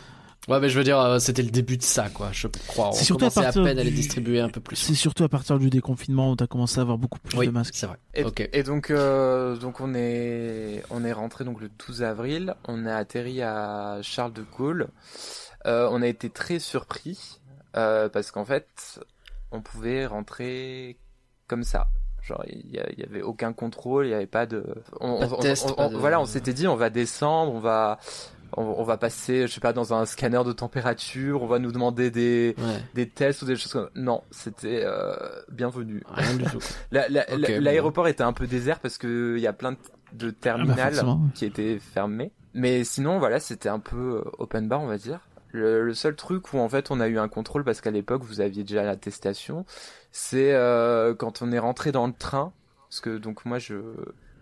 Ouais, 0.47 0.59
mais 0.59 0.69
je 0.69 0.77
veux 0.77 0.83
dire, 0.83 0.99
euh, 0.99 1.19
c'était 1.19 1.43
le 1.43 1.51
début 1.51 1.77
de 1.77 1.83
ça, 1.83 2.09
quoi, 2.09 2.29
je 2.31 2.47
crois. 2.67 2.87
On 2.87 2.91
C'est 2.93 3.03
surtout 3.03 3.25
à 3.25 3.29
commençait 3.29 3.39
à, 3.41 3.43
partir 3.43 3.63
peine 3.63 3.77
à 3.77 3.83
les 3.83 3.91
distribuer 3.91 4.39
un 4.39 4.49
peu 4.49 4.61
plus. 4.61 4.77
c'est 4.77 4.95
surtout 4.95 5.23
à 5.23 5.29
partir 5.29 5.59
du 5.59 5.69
déconfinement 5.69 6.31
où 6.31 6.35
t'as 6.35 6.47
commencé 6.47 6.79
à 6.79 6.81
avoir 6.81 6.97
beaucoup 6.97 7.19
plus 7.19 7.37
Oui, 7.37 7.45
de 7.47 7.51
masques. 7.51 7.75
c'est 7.75 7.85
vrai. 7.85 7.97
Et, 8.15 8.23
Ok. 8.23 8.49
et 8.51 8.63
donc, 8.63 8.89
euh, 8.89 9.57
donc 9.57 9.79
on 9.79 9.93
est, 9.93 10.81
on 10.89 11.03
est 11.03 11.11
rentré 11.13 11.43
donc 11.43 11.61
le 11.61 11.69
12 11.85 12.01
avril. 12.03 12.55
On 12.67 12.85
a 12.87 12.95
atterri 12.95 13.41
à 13.43 13.99
Charles 14.01 14.33
de 14.33 14.43
Gaulle. 14.57 14.87
Euh, 15.67 15.87
on 15.91 16.01
a 16.01 16.07
été 16.07 16.29
très 16.29 16.57
surpris 16.59 17.39
euh, 17.75 18.09
parce 18.09 18.31
qu'en 18.31 18.45
fait, 18.45 18.99
on 19.51 19.61
pouvait 19.61 20.05
rentrer 20.07 20.97
comme 21.47 21.63
ça. 21.63 21.89
Genre, 22.23 22.43
il 22.47 22.71
y, 22.71 22.79
a- 22.79 22.89
il 22.91 22.99
y 22.99 23.03
avait 23.03 23.21
aucun 23.21 23.53
contrôle, 23.53 24.05
il 24.07 24.09
y 24.11 24.13
avait 24.13 24.25
pas 24.27 24.45
de. 24.45 24.63
On, 24.99 25.19
Pas 25.19 25.27
de 25.27 25.33
on- 25.33 25.37
test, 25.37 25.65
on- 25.69 25.73
pas 25.73 25.87
on- 25.87 25.91
de- 25.91 25.97
Voilà, 25.97 26.19
on 26.19 26.25
s'était 26.25 26.53
dit, 26.53 26.67
on 26.67 26.75
va 26.75 26.89
descendre, 26.89 27.53
on 27.53 27.59
va. 27.59 27.99
On, 28.57 28.63
on 28.63 28.83
va 28.83 28.97
passer, 28.97 29.47
je 29.47 29.53
sais 29.53 29.59
pas, 29.61 29.73
dans 29.73 29.93
un 29.93 30.05
scanner 30.05 30.41
de 30.45 30.51
température, 30.51 31.41
on 31.43 31.47
va 31.47 31.59
nous 31.59 31.71
demander 31.71 32.11
des, 32.11 32.55
Ouais, 32.57 32.83
des 32.95 33.07
tests 33.09 33.41
ou 33.41 33.45
des 33.45 33.55
choses 33.55 33.71
comme 33.73 33.89
Non, 33.95 34.23
c'était 34.31 34.81
euh, 34.85 35.15
bienvenu. 35.51 36.01
rien 36.07 36.35
du 36.35 36.43
tout. 36.45 36.59
La- 36.91 37.07
la- 37.09 37.23
Ok, 37.31 37.39
la- 37.39 37.47
bon. 37.57 37.61
L'aéroport 37.63 38.07
était 38.07 38.23
un 38.23 38.33
peu 38.33 38.47
désert 38.47 38.79
parce 38.79 38.97
que 38.97 39.35
il 39.37 39.41
y 39.41 39.47
a 39.47 39.53
plein 39.53 39.73
de, 40.13 40.33
Ah 40.45 40.57
bah, 40.57 41.03
ouais. 41.03 41.29
qui 41.35 41.45
étaient 41.45 41.79
fermés. 41.79 42.31
Mais 42.55 42.83
sinon, 42.83 43.19
voilà, 43.19 43.39
c'était 43.39 43.69
un 43.69 43.79
peu 43.79 44.23
euh, 44.25 44.31
open 44.39 44.67
bar, 44.67 44.81
on 44.81 44.87
va 44.87 44.97
dire. 44.97 45.19
Le, 45.51 45.83
le 45.83 45.93
seul 45.93 46.15
truc 46.15 46.53
où 46.53 46.59
en 46.59 46.69
fait 46.69 46.91
on 46.91 46.99
a 46.99 47.07
eu 47.07 47.17
un 47.17 47.27
contrôle 47.27 47.63
parce 47.63 47.81
qu'à 47.81 47.89
l'époque 47.91 48.21
vous 48.23 48.39
aviez 48.39 48.63
déjà 48.63 48.83
l'attestation, 48.83 49.65
c'est 50.11 50.53
euh, 50.53 51.15
quand 51.15 51.41
on 51.41 51.51
est 51.51 51.57
rentré 51.59 51.91
dans 51.91 52.05
le 52.05 52.13
train. 52.13 52.51
Parce 52.89 53.01
que 53.01 53.17
donc 53.17 53.45
moi 53.45 53.57
je 53.59 53.75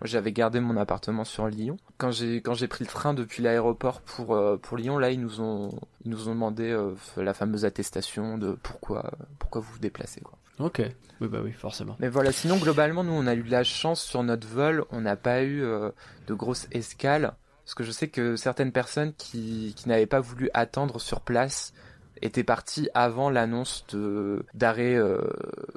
j'avais 0.04 0.32
gardé 0.32 0.60
mon 0.60 0.78
appartement 0.78 1.24
sur 1.24 1.48
Lyon. 1.48 1.78
Quand 1.98 2.12
j'ai 2.12 2.38
quand 2.38 2.54
j'ai 2.54 2.68
pris 2.68 2.84
le 2.84 2.90
train 2.90 3.14
depuis 3.14 3.42
l'aéroport 3.44 4.02
pour 4.02 4.36
euh, 4.36 4.58
pour 4.58 4.78
Lyon, 4.78 4.98
là 4.98 5.12
ils 5.12 5.20
nous 5.20 5.42
ont 5.42 5.72
ils 6.06 6.12
nous 6.12 6.30
ont 6.30 6.34
demandé 6.34 6.70
euh, 6.70 6.94
la 7.18 7.34
fameuse 7.34 7.66
attestation 7.66 8.38
de 8.38 8.58
pourquoi 8.62 9.12
pourquoi 9.40 9.62
vous 9.62 9.74
vous 9.74 9.80
déplacez 9.80 10.22
quoi. 10.22 10.38
Ok. 10.60 10.82
Oui, 11.22 11.28
bah 11.28 11.40
oui, 11.44 11.52
forcément. 11.52 11.96
Mais 12.00 12.10
voilà, 12.10 12.32
sinon 12.32 12.58
globalement, 12.58 13.04
nous 13.04 13.14
on 13.14 13.28
a 13.28 13.36
eu 13.36 13.44
de 13.44 13.52
la 13.52 13.64
chance 13.64 14.02
sur 14.04 14.24
notre 14.24 14.48
vol, 14.48 14.86
on 14.92 15.02
n'a 15.02 15.16
pas 15.16 15.44
eu 15.44 15.64
euh, 15.64 15.92
de 16.28 16.34
grosses 16.34 16.68
escales, 16.72 17.34
parce 17.64 17.76
que 17.76 17.84
je 17.84 17.92
sais 17.92 18.08
que 18.08 18.36
certaines 18.36 18.72
personnes 18.72 19.14
qui, 19.18 19.74
qui 19.76 19.88
n'avaient 19.90 20.06
pas 20.06 20.20
voulu 20.20 20.50
attendre 20.54 21.00
sur 21.00 21.22
place 21.22 21.74
étaient 22.22 22.44
parties 22.44 22.90
avant 22.94 23.30
l'annonce 23.30 23.86
de 23.90 24.46
d'arrêt, 24.54 24.96
euh, 24.96 25.20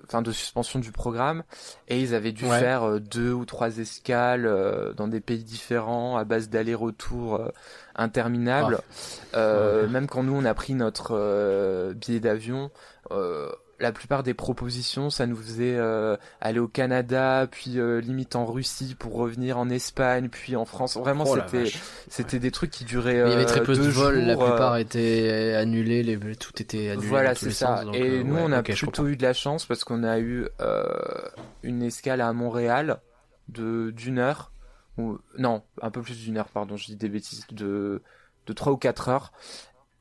enfin 0.07 0.23
de 0.23 0.33
suspension 0.33 0.79
du 0.79 0.93
programme, 0.93 1.43
et 1.89 2.01
ils 2.01 2.15
avaient 2.15 2.33
dû 2.33 2.47
Ouais. 2.47 2.59
faire 2.59 2.83
euh, 2.85 2.99
deux 3.01 3.33
ou 3.33 3.45
trois 3.45 3.79
escales 3.79 4.47
euh, 4.47 4.93
dans 4.95 5.09
des 5.09 5.21
pays 5.21 5.45
différents 5.45 6.17
à 6.17 6.25
base 6.25 6.49
d'aller-retour 6.49 7.37
euh, 7.37 7.49
interminables. 7.95 8.79
Euh, 9.35 9.83
Ouais. 9.85 9.89
Même 9.89 10.07
quand 10.07 10.23
nous 10.23 10.35
on 10.35 10.45
a 10.45 10.55
pris 10.55 10.75
notre 10.75 11.13
euh, 11.13 11.95
billet 11.95 12.21
d'avion. 12.21 12.71
La 13.81 13.93
plupart 13.93 14.23
des 14.23 14.35
propositions, 14.35 15.09
ça 15.09 15.27
nous 15.27 15.37
faisait 15.37 15.75
euh, 15.75 16.17
aller 16.43 16.59
au 16.59 16.69
Canada, 16.69 17.49
puis 17.51 17.79
euh, 17.79 18.01
limite 18.01 18.37
en 18.37 18.45
Russie 18.45 18.95
pour 18.99 19.15
revenir 19.15 19.57
en 19.57 19.71
Espagne, 19.71 20.29
puis 20.29 20.55
en 20.55 20.67
France. 20.67 20.99
Vraiment, 20.99 21.25
Oh 21.27 21.35
c'était 21.35 21.73
c'était 22.09 22.39
des 22.39 22.51
trucs 22.51 22.71
qui 22.71 22.85
duraient. 22.85 23.15
Il 23.15 23.31
y 23.31 23.33
avait 23.33 23.43
euh, 23.43 23.47
très 23.47 23.63
peu 23.63 23.75
de 23.75 23.81
vols, 23.81 24.19
la 24.21 24.35
jours, 24.35 24.43
euh, 24.43 24.51
plupart 24.51 24.77
étaient 24.77 25.55
annulés, 25.57 26.03
les... 26.03 26.19
tout 26.37 26.53
était 26.61 26.91
annulé. 26.91 27.07
Voilà, 27.09 27.35
c'est 27.35 27.51
ça. 27.51 27.79
sens, 27.79 27.87
donc, 27.87 27.95
Et 27.95 28.19
euh, 28.19 28.23
nous, 28.23 28.35
ouais, 28.35 28.43
on 28.45 28.53
a 28.53 28.63
plutôt 28.63 29.07
eu 29.07 29.17
de 29.17 29.23
la 29.23 29.33
chance 29.33 29.65
parce 29.65 29.83
qu'on 29.85 30.05
a 30.05 30.19
eu 30.19 30.47
euh, 30.61 30.85
une 31.63 31.83
escale 31.83 32.21
à 32.21 32.33
Montréal 32.35 33.01
de 33.49 33.91
d'une 33.97 34.19
heure 34.19 34.53
ou 34.99 35.19
non, 35.39 35.63
un 35.81 35.91
peu 35.91 36.03
plus 36.03 36.19
d'une 36.23 36.37
heure, 36.37 36.49
pardon, 36.49 36.77
je 36.77 36.85
dis 36.85 36.97
des 36.97 37.09
bêtises, 37.09 37.47
de 37.51 38.03
de 38.47 38.53
trois 38.53 38.73
ou 38.73 38.77
quatre 38.77 39.09
heures 39.09 39.33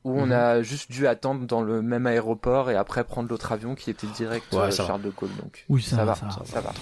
où 0.10 0.20
on 0.20 0.26
Mhm. 0.28 0.32
a 0.32 0.62
juste 0.64 0.92
dû 0.92 1.08
attendre 1.08 1.46
dans 1.46 1.62
le 1.62 1.82
même 1.82 2.08
aéroport 2.08 2.70
et 2.72 2.76
après 2.76 3.04
prendre 3.04 3.30
l'autre 3.30 3.52
avion 3.52 3.76
qui 3.76 3.90
était 3.90 4.08
direct 4.08 4.52
Ouais, 4.54 4.60
euh, 4.60 4.72
ça 4.72 4.84
va. 4.84 4.88
Charles 4.88 5.02
de 5.04 5.10
Gaulle. 5.12 5.30
Donc 5.42 5.66
Oui, 5.70 5.82
ça, 5.82 5.98
ça, 5.98 6.06
va, 6.06 6.14
va, 6.14 6.16
ça 6.16 6.42
ça, 6.46 6.62
va. 6.62 6.70
va. 6.70 6.74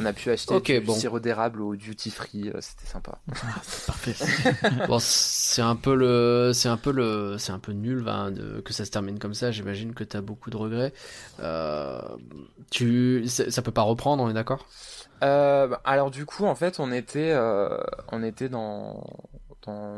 On 0.00 0.04
a 0.06 0.12
pu 0.12 0.30
acheter 0.30 0.54
Ok, 0.54 0.66
du 0.70 0.80
bon. 0.80 0.94
sirop 0.94 1.18
d'érable 1.20 1.60
au 1.62 1.74
duty 1.74 2.10
free, 2.10 2.50
euh, 2.54 2.60
c'était 2.60 2.86
sympa. 2.86 3.18
Parfait. 3.86 4.14
Bon, 4.86 4.98
c'est 5.00 5.62
un 5.62 5.74
peu 5.76 5.94
le, 5.96 6.52
c'est 6.54 6.68
un 6.68 6.76
peu 6.76 6.92
le, 6.92 7.36
c'est 7.38 7.52
un 7.52 7.58
peu 7.58 7.72
nul 7.72 8.02
ben, 8.04 8.30
de, 8.30 8.60
que 8.60 8.72
ça 8.72 8.84
se 8.84 8.90
termine 8.90 9.18
comme 9.18 9.34
ça. 9.34 9.50
J'imagine 9.50 9.94
que 9.94 10.04
t'as 10.04 10.20
beaucoup 10.20 10.50
de 10.50 10.56
regrets. 10.56 10.92
Euh, 11.40 12.00
tu, 12.70 13.26
ça 13.26 13.62
peut 13.62 13.72
pas 13.72 13.82
reprendre, 13.82 14.22
on 14.22 14.30
est 14.30 14.34
d'accord? 14.34 14.66
Euh, 15.24 15.66
bah, 15.66 15.80
alors 15.84 16.10
du 16.12 16.26
coup, 16.26 16.44
en 16.46 16.54
fait, 16.54 16.78
on 16.78 16.92
était, 16.92 17.32
euh, 17.32 17.76
on 18.12 18.22
était 18.22 18.48
dans, 18.48 19.02
dans 19.66 19.96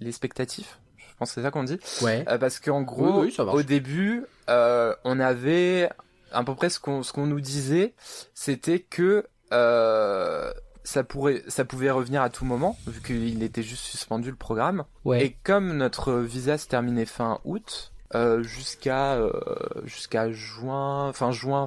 l'expectatif. 0.00 0.78
Je 0.78 0.85
pense 1.18 1.30
que 1.30 1.34
c'est 1.36 1.42
ça 1.42 1.50
qu'on 1.50 1.64
dit. 1.64 1.78
Ouais. 2.02 2.24
Euh, 2.28 2.38
parce 2.38 2.60
qu'en 2.60 2.82
gros, 2.82 3.22
Oui, 3.22 3.34
oui, 3.38 3.44
au 3.52 3.62
début, 3.62 4.24
euh, 4.48 4.94
on 5.04 5.18
avait 5.20 5.88
à 6.32 6.42
peu 6.44 6.54
près 6.54 6.68
ce 6.70 6.78
qu'on 6.80 7.02
ce 7.02 7.12
qu'on 7.12 7.26
nous 7.26 7.40
disait, 7.40 7.94
c'était 8.34 8.80
que 8.80 9.26
euh, 9.52 10.52
ça 10.84 11.02
pourrait, 11.04 11.42
ça 11.48 11.64
pouvait 11.64 11.90
revenir 11.90 12.22
à 12.22 12.30
tout 12.30 12.44
moment, 12.44 12.76
vu 12.86 13.00
qu'il 13.00 13.42
était 13.42 13.62
juste 13.62 13.84
suspendu 13.84 14.30
le 14.30 14.36
programme. 14.36 14.84
Ouais. 15.04 15.24
Et 15.24 15.36
comme 15.42 15.76
notre 15.76 16.12
visa 16.14 16.58
se 16.58 16.66
terminait 16.68 17.06
fin 17.06 17.40
août, 17.44 17.92
jusqu'à 18.42 19.18
jusqu'à 19.84 20.30
juin, 20.32 21.12
fin 21.12 21.32
juin, 21.32 21.66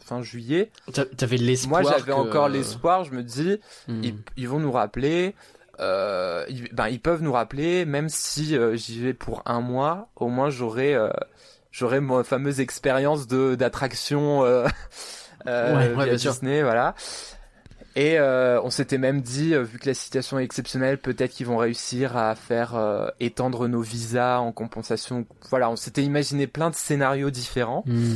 fin 0.00 0.22
juillet, 0.22 0.70
T'a- 0.92 1.04
T'avais 1.04 1.36
l'espoir. 1.36 1.82
moi 1.82 1.90
j'avais 1.90 2.12
que- 2.12 2.16
encore 2.16 2.48
l'espoir. 2.48 3.04
Je 3.04 3.12
me 3.12 3.22
dis, 3.22 3.58
Hmm. 3.88 4.02
ils, 4.02 4.14
ils 4.36 4.48
vont 4.48 4.58
nous 4.60 4.72
rappeler. 4.72 5.34
Euh, 5.80 6.44
ils, 6.48 6.68
ben, 6.72 6.88
ils 6.88 7.00
peuvent 7.00 7.22
nous 7.22 7.32
rappeler, 7.32 7.84
même 7.84 8.08
si 8.08 8.56
euh, 8.56 8.76
j'y 8.76 9.00
vais 9.00 9.14
pour 9.14 9.42
un 9.46 9.60
mois, 9.60 10.08
au 10.16 10.28
moins 10.28 10.50
j'aurai 10.50 10.94
euh, 10.94 11.08
j'aurai 11.70 12.00
ma 12.00 12.24
fameuse 12.24 12.60
expérience 12.60 13.26
de 13.26 13.54
d'attraction 13.54 14.44
euh, 14.44 14.66
euh, 15.46 15.94
Ouais, 15.94 16.18
sûr. 16.18 16.32
Disney, 16.32 16.62
voilà. 16.62 16.94
Et 17.96 18.18
euh, 18.18 18.60
on 18.62 18.70
s'était 18.70 18.98
même 18.98 19.22
dit, 19.22 19.54
euh, 19.54 19.62
vu 19.62 19.78
que 19.78 19.88
la 19.88 19.94
situation 19.94 20.38
est 20.38 20.44
exceptionnelle, 20.44 20.98
peut-être 20.98 21.32
qu'ils 21.32 21.46
vont 21.46 21.56
réussir 21.56 22.16
à 22.16 22.36
faire 22.36 22.76
euh, 22.76 23.08
étendre 23.18 23.66
nos 23.66 23.80
visas 23.80 24.38
en 24.38 24.52
compensation. 24.52 25.26
Voilà, 25.50 25.68
on 25.68 25.74
s'était 25.74 26.04
imaginé 26.04 26.46
plein 26.46 26.70
de 26.70 26.76
scénarios 26.76 27.30
différents. 27.30 27.82
Hmm. 27.86 28.14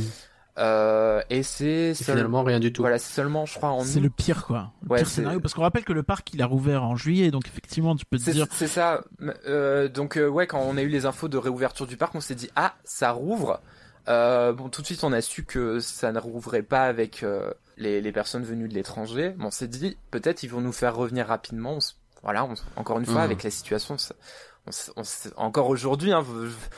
Euh, 0.59 1.21
et 1.31 1.41
c'est 1.41 1.95
seul- 1.95 2.13
finalement 2.15 2.43
rien 2.43 2.59
du 2.59 2.71
tout. 2.71 2.83
voilà, 2.83 2.99
c'est 2.99 3.11
seulement, 3.13 3.45
je 3.47 3.55
crois, 3.55 3.69
en 3.69 3.83
C'est 3.83 3.99
le 3.99 4.09
pire, 4.11 4.45
quoi. 4.45 4.71
Le 4.83 4.89
Ouais, 4.91 4.97
pire 4.99 5.07
scénario. 5.09 5.39
Parce 5.39 5.53
qu'on 5.55 5.63
rappelle 5.63 5.83
que 5.83 5.93
le 5.93 6.03
parc, 6.03 6.31
il 6.33 6.41
a 6.43 6.45
rouvert 6.45 6.83
en 6.83 6.95
juillet, 6.95 7.31
donc 7.31 7.47
effectivement, 7.47 7.95
tu 7.95 8.05
peux 8.05 8.19
te 8.19 8.29
dire. 8.29 8.45
c'est 8.51 8.67
ça. 8.67 9.03
Euh, 9.47 9.87
donc 9.87 10.15
euh, 10.17 10.27
ouais, 10.27 10.45
quand 10.45 10.59
on 10.61 10.77
a 10.77 10.81
eu 10.83 10.89
les 10.89 11.05
infos 11.07 11.27
de 11.27 11.37
réouverture 11.37 11.87
du 11.87 11.97
parc, 11.97 12.13
on 12.15 12.21
s'est 12.21 12.35
dit 12.35 12.49
ah 12.55 12.75
ça 12.83 13.11
rouvre. 13.11 13.61
Euh, 14.09 14.51
bon, 14.53 14.69
tout 14.69 14.81
de 14.81 14.85
suite 14.85 15.03
on 15.03 15.13
a 15.13 15.21
su 15.21 15.43
que 15.43 15.79
ça 15.79 16.11
ne 16.11 16.19
rouvrait 16.19 16.61
pas 16.61 16.83
avec 16.83 17.23
euh, 17.23 17.51
les, 17.77 18.01
les 18.01 18.11
personnes 18.11 18.43
venues 18.43 18.67
de 18.67 18.73
l'étranger. 18.75 19.33
Mais 19.37 19.45
on 19.45 19.51
s'est 19.51 19.67
dit 19.67 19.97
peut-être 20.11 20.43
ils 20.43 20.49
vont 20.49 20.61
nous 20.61 20.73
faire 20.73 20.95
revenir 20.95 21.25
rapidement. 21.27 21.73
On 21.75 21.77
s- 21.77 21.95
voilà, 22.21 22.45
on 22.45 22.53
s- 22.53 22.63
encore 22.75 22.99
une 22.99 23.05
fois 23.05 23.15
Mhm. 23.21 23.21
avec 23.31 23.43
la 23.43 23.49
situation. 23.49 23.97
ça- 23.97 24.13
on 24.65 24.71
on 24.95 25.03
encore 25.35 25.67
aujourd'hui, 25.67 26.13
hein, 26.13 26.25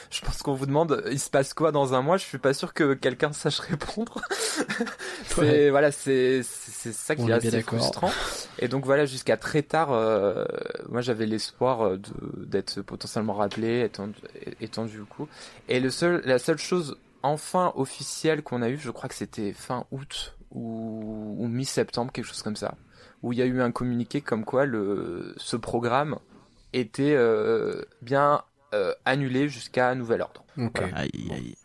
je, 0.10 0.22
pense 0.22 0.42
qu'on 0.42 0.54
vous 0.54 0.66
demande 0.66 1.04
il 1.12 1.20
se 1.20 1.30
passe 1.30 1.54
quoi 1.54 1.72
dans 1.72 1.94
un 1.94 2.02
mois? 2.02 2.18
Je 2.18 2.24
suis 2.24 2.40
pas 2.40 2.54
sûr 2.54 2.74
que 2.74 2.96
quelqu'un 2.96 3.32
sache 3.32 3.60
répondre. 3.60 4.22
c'est 5.28 5.38
Ouais. 5.38 5.70
voilà, 5.70 5.92
c'est 5.92 6.42
c'est 6.44 6.94
ça 6.94 7.16
qui 7.16 7.22
On 7.22 7.28
est 7.28 7.34
assez 7.34 7.62
frustrant. 7.62 8.12
Et 8.58 8.68
donc 8.68 8.86
voilà, 8.86 9.06
jusqu'à 9.06 9.38
très 9.38 9.62
tard, 9.62 9.92
euh, 9.92 10.46
moi 10.90 11.02
j'avais 11.02 11.28
l'espoir 11.28 11.86
euh, 11.86 12.02
d'être 12.38 12.82
potentiellement 12.82 13.34
rappelé, 13.34 13.82
étendu, 13.82 14.16
étendu 14.62 15.02
au 15.02 15.06
coup. 15.06 15.28
Et 15.68 15.80
le 15.80 15.92
seul, 15.92 16.24
la 16.26 16.40
seule 16.40 16.58
chose 16.58 16.98
enfin 17.22 17.72
officielle 17.76 18.42
qu'on 18.42 18.64
a 18.64 18.70
eu, 18.70 18.78
je 18.78 18.90
crois 18.90 19.10
que 19.10 19.16
c'était 19.16 19.54
fin 19.54 19.86
août 19.92 20.36
ou, 20.52 21.36
ou 21.38 21.48
mi-septembre, 21.48 22.12
quelque 22.12 22.26
chose 22.26 22.42
comme 22.42 22.56
ça, 22.56 22.76
où 23.22 23.32
il 23.32 23.38
y 23.38 23.42
a 23.44 23.46
eu 23.46 23.62
un 23.62 23.72
communiqué 23.72 24.22
comme 24.22 24.44
quoi 24.44 24.66
le 24.66 25.36
ce 25.38 25.56
programme 25.56 26.18
était 26.78 27.14
euh, 27.16 27.82
bien 28.02 28.42
euh, 28.74 28.94
annulé 29.06 29.48
jusqu'à 29.50 29.94
nouvel 29.96 30.22
ordre. 30.22 30.44
Ok. 30.58 30.82
Aïe, 30.94 31.10
aïe. 31.32 31.56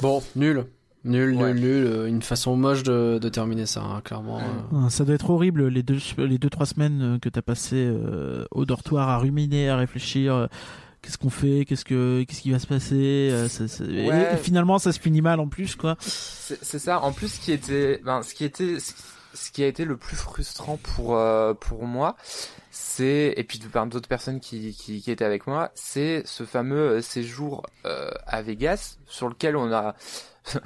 Bon, 0.00 0.22
nul. 0.36 0.66
Nul, 1.04 1.34
Ouais. 1.34 1.52
nul, 1.52 1.60
nul. 1.62 1.86
euh, 1.86 2.06
Une 2.06 2.22
façon 2.22 2.56
moche 2.56 2.82
de, 2.84 3.18
de 3.20 3.28
terminer 3.28 3.66
ça, 3.66 3.82
hein, 3.82 4.00
clairement. 4.04 4.40
Euh. 4.72 4.88
Ça 4.88 5.04
doit 5.04 5.14
être 5.14 5.30
horrible 5.30 5.66
les 5.68 5.82
deux, 5.82 5.98
les 6.18 6.38
deux 6.38 6.50
trois 6.50 6.66
semaines 6.66 7.18
que 7.20 7.28
t'as 7.28 7.42
passé 7.42 7.76
euh, 7.76 8.44
au 8.52 8.64
dortoir 8.64 9.08
à 9.08 9.18
ruminer, 9.18 9.68
à 9.68 9.76
réfléchir. 9.76 10.34
euh, 10.34 10.46
Qu'est-ce 11.00 11.18
qu'on 11.18 11.30
fait 11.30 11.64
Qu'est-ce 11.64 11.84
que 11.84 12.22
qu'est-ce 12.22 12.40
qui 12.42 12.52
va 12.52 12.60
se 12.60 12.66
passer 12.68 13.34
ça- 13.48 13.66
ça- 13.66 13.82
et- 13.84 14.08
Ouais. 14.08 14.34
et 14.34 14.36
finalement, 14.36 14.78
ça 14.78 14.92
se 14.92 15.00
finit 15.00 15.20
mal 15.20 15.40
en 15.40 15.48
plus, 15.48 15.74
quoi. 15.74 15.96
C'est 15.98 16.78
ça. 16.78 17.00
En 17.00 17.10
plus, 17.12 17.26
ce 17.26 17.40
qui 17.40 17.50
était, 17.50 18.00
ben, 18.04 18.22
ce 18.22 18.32
qui 18.34 18.44
était, 18.44 18.76
ce 18.78 19.50
qui 19.50 19.64
a 19.64 19.66
été 19.66 19.84
le 19.84 19.96
plus 19.96 20.14
frustrant 20.14 20.76
pour 20.76 21.16
euh, 21.16 21.54
pour 21.54 21.86
moi, 21.86 22.16
c'est 22.72 23.34
et 23.36 23.44
puis 23.44 23.58
de 23.58 23.66
par 23.68 23.86
d'autres 23.86 24.08
personnes 24.08 24.40
qui, 24.40 24.74
qui 24.74 25.00
qui 25.02 25.10
étaient 25.10 25.24
avec 25.26 25.46
moi, 25.46 25.70
c'est 25.74 26.22
ce 26.24 26.44
fameux 26.44 26.88
euh, 26.96 27.02
séjour 27.02 27.64
euh, 27.84 28.10
à 28.26 28.40
Vegas 28.42 28.96
sur 29.06 29.28
lequel 29.28 29.56
on 29.56 29.70
a 29.72 29.94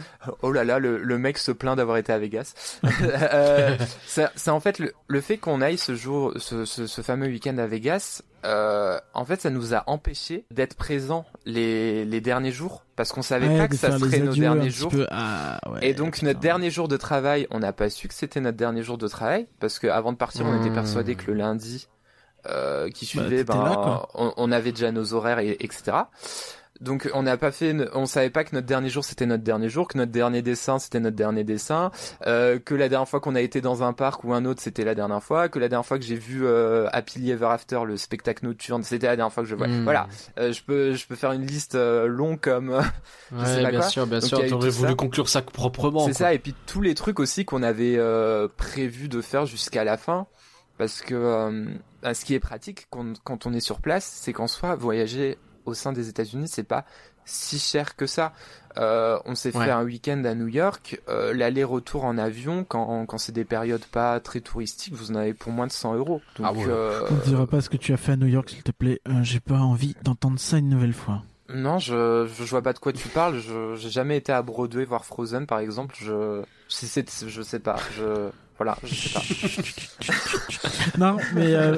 oh 0.43 0.53
là 0.53 0.65
là, 0.65 0.79
le, 0.79 1.03
le 1.03 1.19
mec 1.19 1.37
se 1.37 1.53
plaint 1.53 1.77
d'avoir 1.77 1.97
été 1.99 2.13
à 2.13 2.19
Vegas. 2.19 2.55
euh, 3.03 3.77
c'est 4.07 4.51
en 4.51 4.61
fait 4.61 4.79
le, 4.79 4.93
le 5.07 5.21
fait 5.21 5.37
qu'on 5.37 5.61
aille 5.61 5.79
ce 5.79 5.95
jour, 5.95 6.33
ce, 6.37 6.65
ce, 6.65 6.87
ce 6.87 7.03
fameux 7.03 7.27
week-end 7.27 7.59
à 7.59 7.67
Vegas. 7.67 8.23
Euh, 8.45 8.99
en 9.13 9.25
fait, 9.25 9.41
ça 9.41 9.51
nous 9.51 9.75
a 9.75 9.83
empêché 9.89 10.45
d'être 10.53 10.77
présents 10.77 11.27
les, 11.45 12.05
les 12.05 12.21
derniers 12.21 12.53
jours 12.53 12.85
parce 12.95 13.13
qu'on 13.13 13.23
savait 13.23 13.49
Ouais, 13.49 13.59
pas 13.59 13.69
que 13.69 13.77
ça 13.77 13.99
serait 13.99 14.21
nos 14.21 14.35
derniers 14.35 14.71
jours. 14.71 14.93
Ah, 15.11 15.61
ouais, 15.71 15.81
Et 15.89 15.95
donc 15.95 16.23
notre 16.23 16.39
dernier 16.41 16.71
jour 16.71 16.87
de 16.89 16.97
travail, 16.97 17.47
on 17.51 17.59
n'a 17.59 17.73
pas 17.73 17.91
su 17.91 18.07
que 18.09 18.15
c'était 18.15 18.41
notre 18.41 18.57
dernier 18.57 18.83
jour 18.83 18.99
de 18.99 19.09
travail 19.09 19.47
parce 19.59 19.79
que 19.79 19.89
avant 19.89 20.13
de 20.13 20.17
partir, 20.17 20.47
on 20.47 20.59
était 20.61 20.71
Mmh. 20.71 20.75
persuadé 20.75 21.15
que 21.17 21.27
le 21.31 21.35
lundi 21.35 21.89
euh, 22.51 22.89
qui 22.91 23.07
suivait, 23.07 23.39
t'étais 23.45 23.53
ben, 23.53 23.65
là, 23.65 24.07
on, 24.15 24.33
on 24.37 24.53
avait 24.53 24.73
déjà 24.73 24.93
nos 24.93 25.15
horaires 25.15 25.39
et 25.39 25.57
etc. 25.61 25.97
Donc 26.79 27.09
on 27.15 27.23
n'a 27.23 27.39
pas 27.39 27.53
fait, 27.53 27.75
on 27.95 28.05
savait 28.05 28.29
pas 28.29 28.45
que 28.45 28.55
notre 28.55 28.67
dernier 28.67 28.91
jour 28.91 29.03
c'était 29.03 29.25
notre 29.25 29.43
dernier 29.43 29.71
jour, 29.71 29.89
que 29.89 29.97
notre 29.97 30.13
dernier 30.13 30.43
dessin 30.43 30.79
c'était 30.79 31.01
notre 31.01 31.17
dernier 31.17 31.43
dessin, 31.43 31.91
euh, 32.27 32.59
que 32.59 32.75
la 32.75 32.91
dernière 32.91 33.09
fois 33.09 33.19
qu'on 33.19 33.35
a 33.35 33.41
été 33.41 33.63
dans 33.63 33.83
un 33.83 33.95
parc 33.95 34.25
ou 34.25 34.35
un 34.35 34.45
autre 34.45 34.61
c'était 34.61 34.85
la 34.85 34.95
dernière 34.95 35.23
fois, 35.23 35.49
que 35.49 35.59
la 35.59 35.71
dernière 35.71 35.87
fois 35.87 35.99
que 35.99 36.05
j'ai 36.05 36.17
vu 36.17 36.45
euh, 36.45 36.87
Happily 36.93 37.31
Ever 37.31 37.47
After 37.47 37.81
le 37.87 37.97
spectacle 37.97 38.45
nocturne 38.45 38.83
c'était 38.83 39.07
la 39.07 39.17
dernière 39.17 39.33
fois 39.33 39.43
que 39.43 39.49
je 39.49 39.55
vois. 39.55 39.69
Hmm. 39.69 39.85
Voilà, 39.85 40.07
Euh, 40.39 40.53
je 40.53 40.63
peux 40.63 40.93
je 40.93 41.07
peux 41.07 41.17
faire 41.17 41.33
une 41.33 41.47
liste 41.47 41.79
longue 41.79 42.41
comme 42.41 42.79
je 43.35 43.45
sais 43.47 43.57
Ouais, 43.57 43.63
pas 43.63 43.71
bien 43.71 43.81
quoi. 43.81 43.89
sûr, 43.89 44.07
bien 44.07 44.19
Donc, 44.19 44.29
sûr. 44.29 44.47
T'aurais 44.47 44.69
voulu 44.69 44.91
ça. 44.91 44.97
conclure 44.97 45.29
ça 45.31 45.41
proprement. 45.41 46.05
C'est 46.07 46.13
ça, 46.13 46.35
et 46.35 46.39
puis 46.39 46.55
tous 46.67 46.83
les 46.83 46.95
trucs 46.95 47.21
aussi 47.21 47.47
qu'on 47.47 47.63
avait 47.63 47.99
prévu 48.59 49.09
de 49.09 49.23
faire 49.23 49.47
jusqu'à 49.47 49.83
la 49.83 49.97
fin, 49.97 50.27
parce 50.77 51.01
que 51.01 51.15
bah, 51.15 51.51
ce 52.15 52.25
qui 52.25 52.35
est 52.35 52.41
pratique 52.41 52.87
quand, 52.91 53.19
quand 53.25 53.47
on 53.47 53.53
est 53.53 53.61
sur 53.61 53.81
place, 53.81 54.05
c'est 54.05 54.33
qu'en 54.33 54.47
soi, 54.47 54.75
voyager 54.75 55.39
au 55.65 55.75
sein 55.75 55.93
des 55.93 56.09
États-Unis, 56.09 56.49
c'est 56.49 56.63
pas 56.63 56.85
si 57.25 57.59
cher 57.59 57.97
que 57.97 58.07
ça. 58.07 58.33
Euh, 58.79 59.19
on 59.25 59.35
s'est 59.35 59.57
Ouais. 59.57 59.65
fait 59.65 59.71
un 59.71 59.83
week-end 59.83 60.23
à 60.25 60.35
New 60.35 60.47
York, 60.49 61.01
euh, 61.09 61.33
l'aller-retour 61.35 62.05
en 62.05 62.19
avion, 62.19 62.63
quand, 62.63 63.07
quand 63.07 63.19
c'est 63.19 63.33
des 63.33 63.45
périodes 63.45 63.85
pas 63.87 64.21
très 64.21 64.41
touristiques, 64.41 64.95
vous 64.95 65.11
en 65.11 65.17
avez 65.17 65.35
pour 65.35 65.51
moins 65.51 65.67
de 65.67 65.73
100 65.73 65.95
euros. 65.97 66.21
Donc, 66.37 66.47
Ah 66.47 66.53
ouais. 66.53 66.65
euh, 66.69 67.11
Ne 67.11 67.21
diras 67.25 67.47
pas 67.47 67.61
ce 67.63 67.69
que 67.71 67.77
tu 67.79 67.93
as 67.93 67.97
fait 67.97 68.13
à 68.13 68.17
New 68.17 68.27
York, 68.29 68.51
s'il 68.51 68.63
te 68.63 68.71
plaît. 68.71 69.01
Euh, 69.09 69.23
J'ai 69.23 69.41
pas 69.41 69.59
envie 69.59 69.97
d'entendre 70.03 70.39
ça 70.39 70.59
une 70.59 70.69
nouvelle 70.69 70.93
fois. 70.93 71.23
non, 71.49 71.79
je, 71.79 72.27
je, 72.33 72.45
je 72.45 72.51
vois 72.51 72.63
pas 72.63 72.75
de 72.75 72.79
quoi 72.79 72.93
tu 72.93 73.09
parles. 73.09 73.39
Je 73.39 73.75
j'ai 73.77 73.91
jamais 73.91 74.17
été 74.19 74.31
à 74.33 74.43
Broadway 74.43 74.85
voir 74.85 75.05
Frozen, 75.05 75.47
par 75.47 75.59
exemple. 75.61 75.97
Je 75.99 76.43
si 76.69 76.87
c'est 76.87 77.09
je 77.27 77.43
sais 77.43 77.61
pas. 77.61 77.77
Je 77.97 78.29
voilà, 78.59 78.77
je 78.85 78.95
sais 78.95 79.09
pas. 79.11 79.23
non, 80.99 81.17
mais 81.35 81.55
euh, 81.55 81.77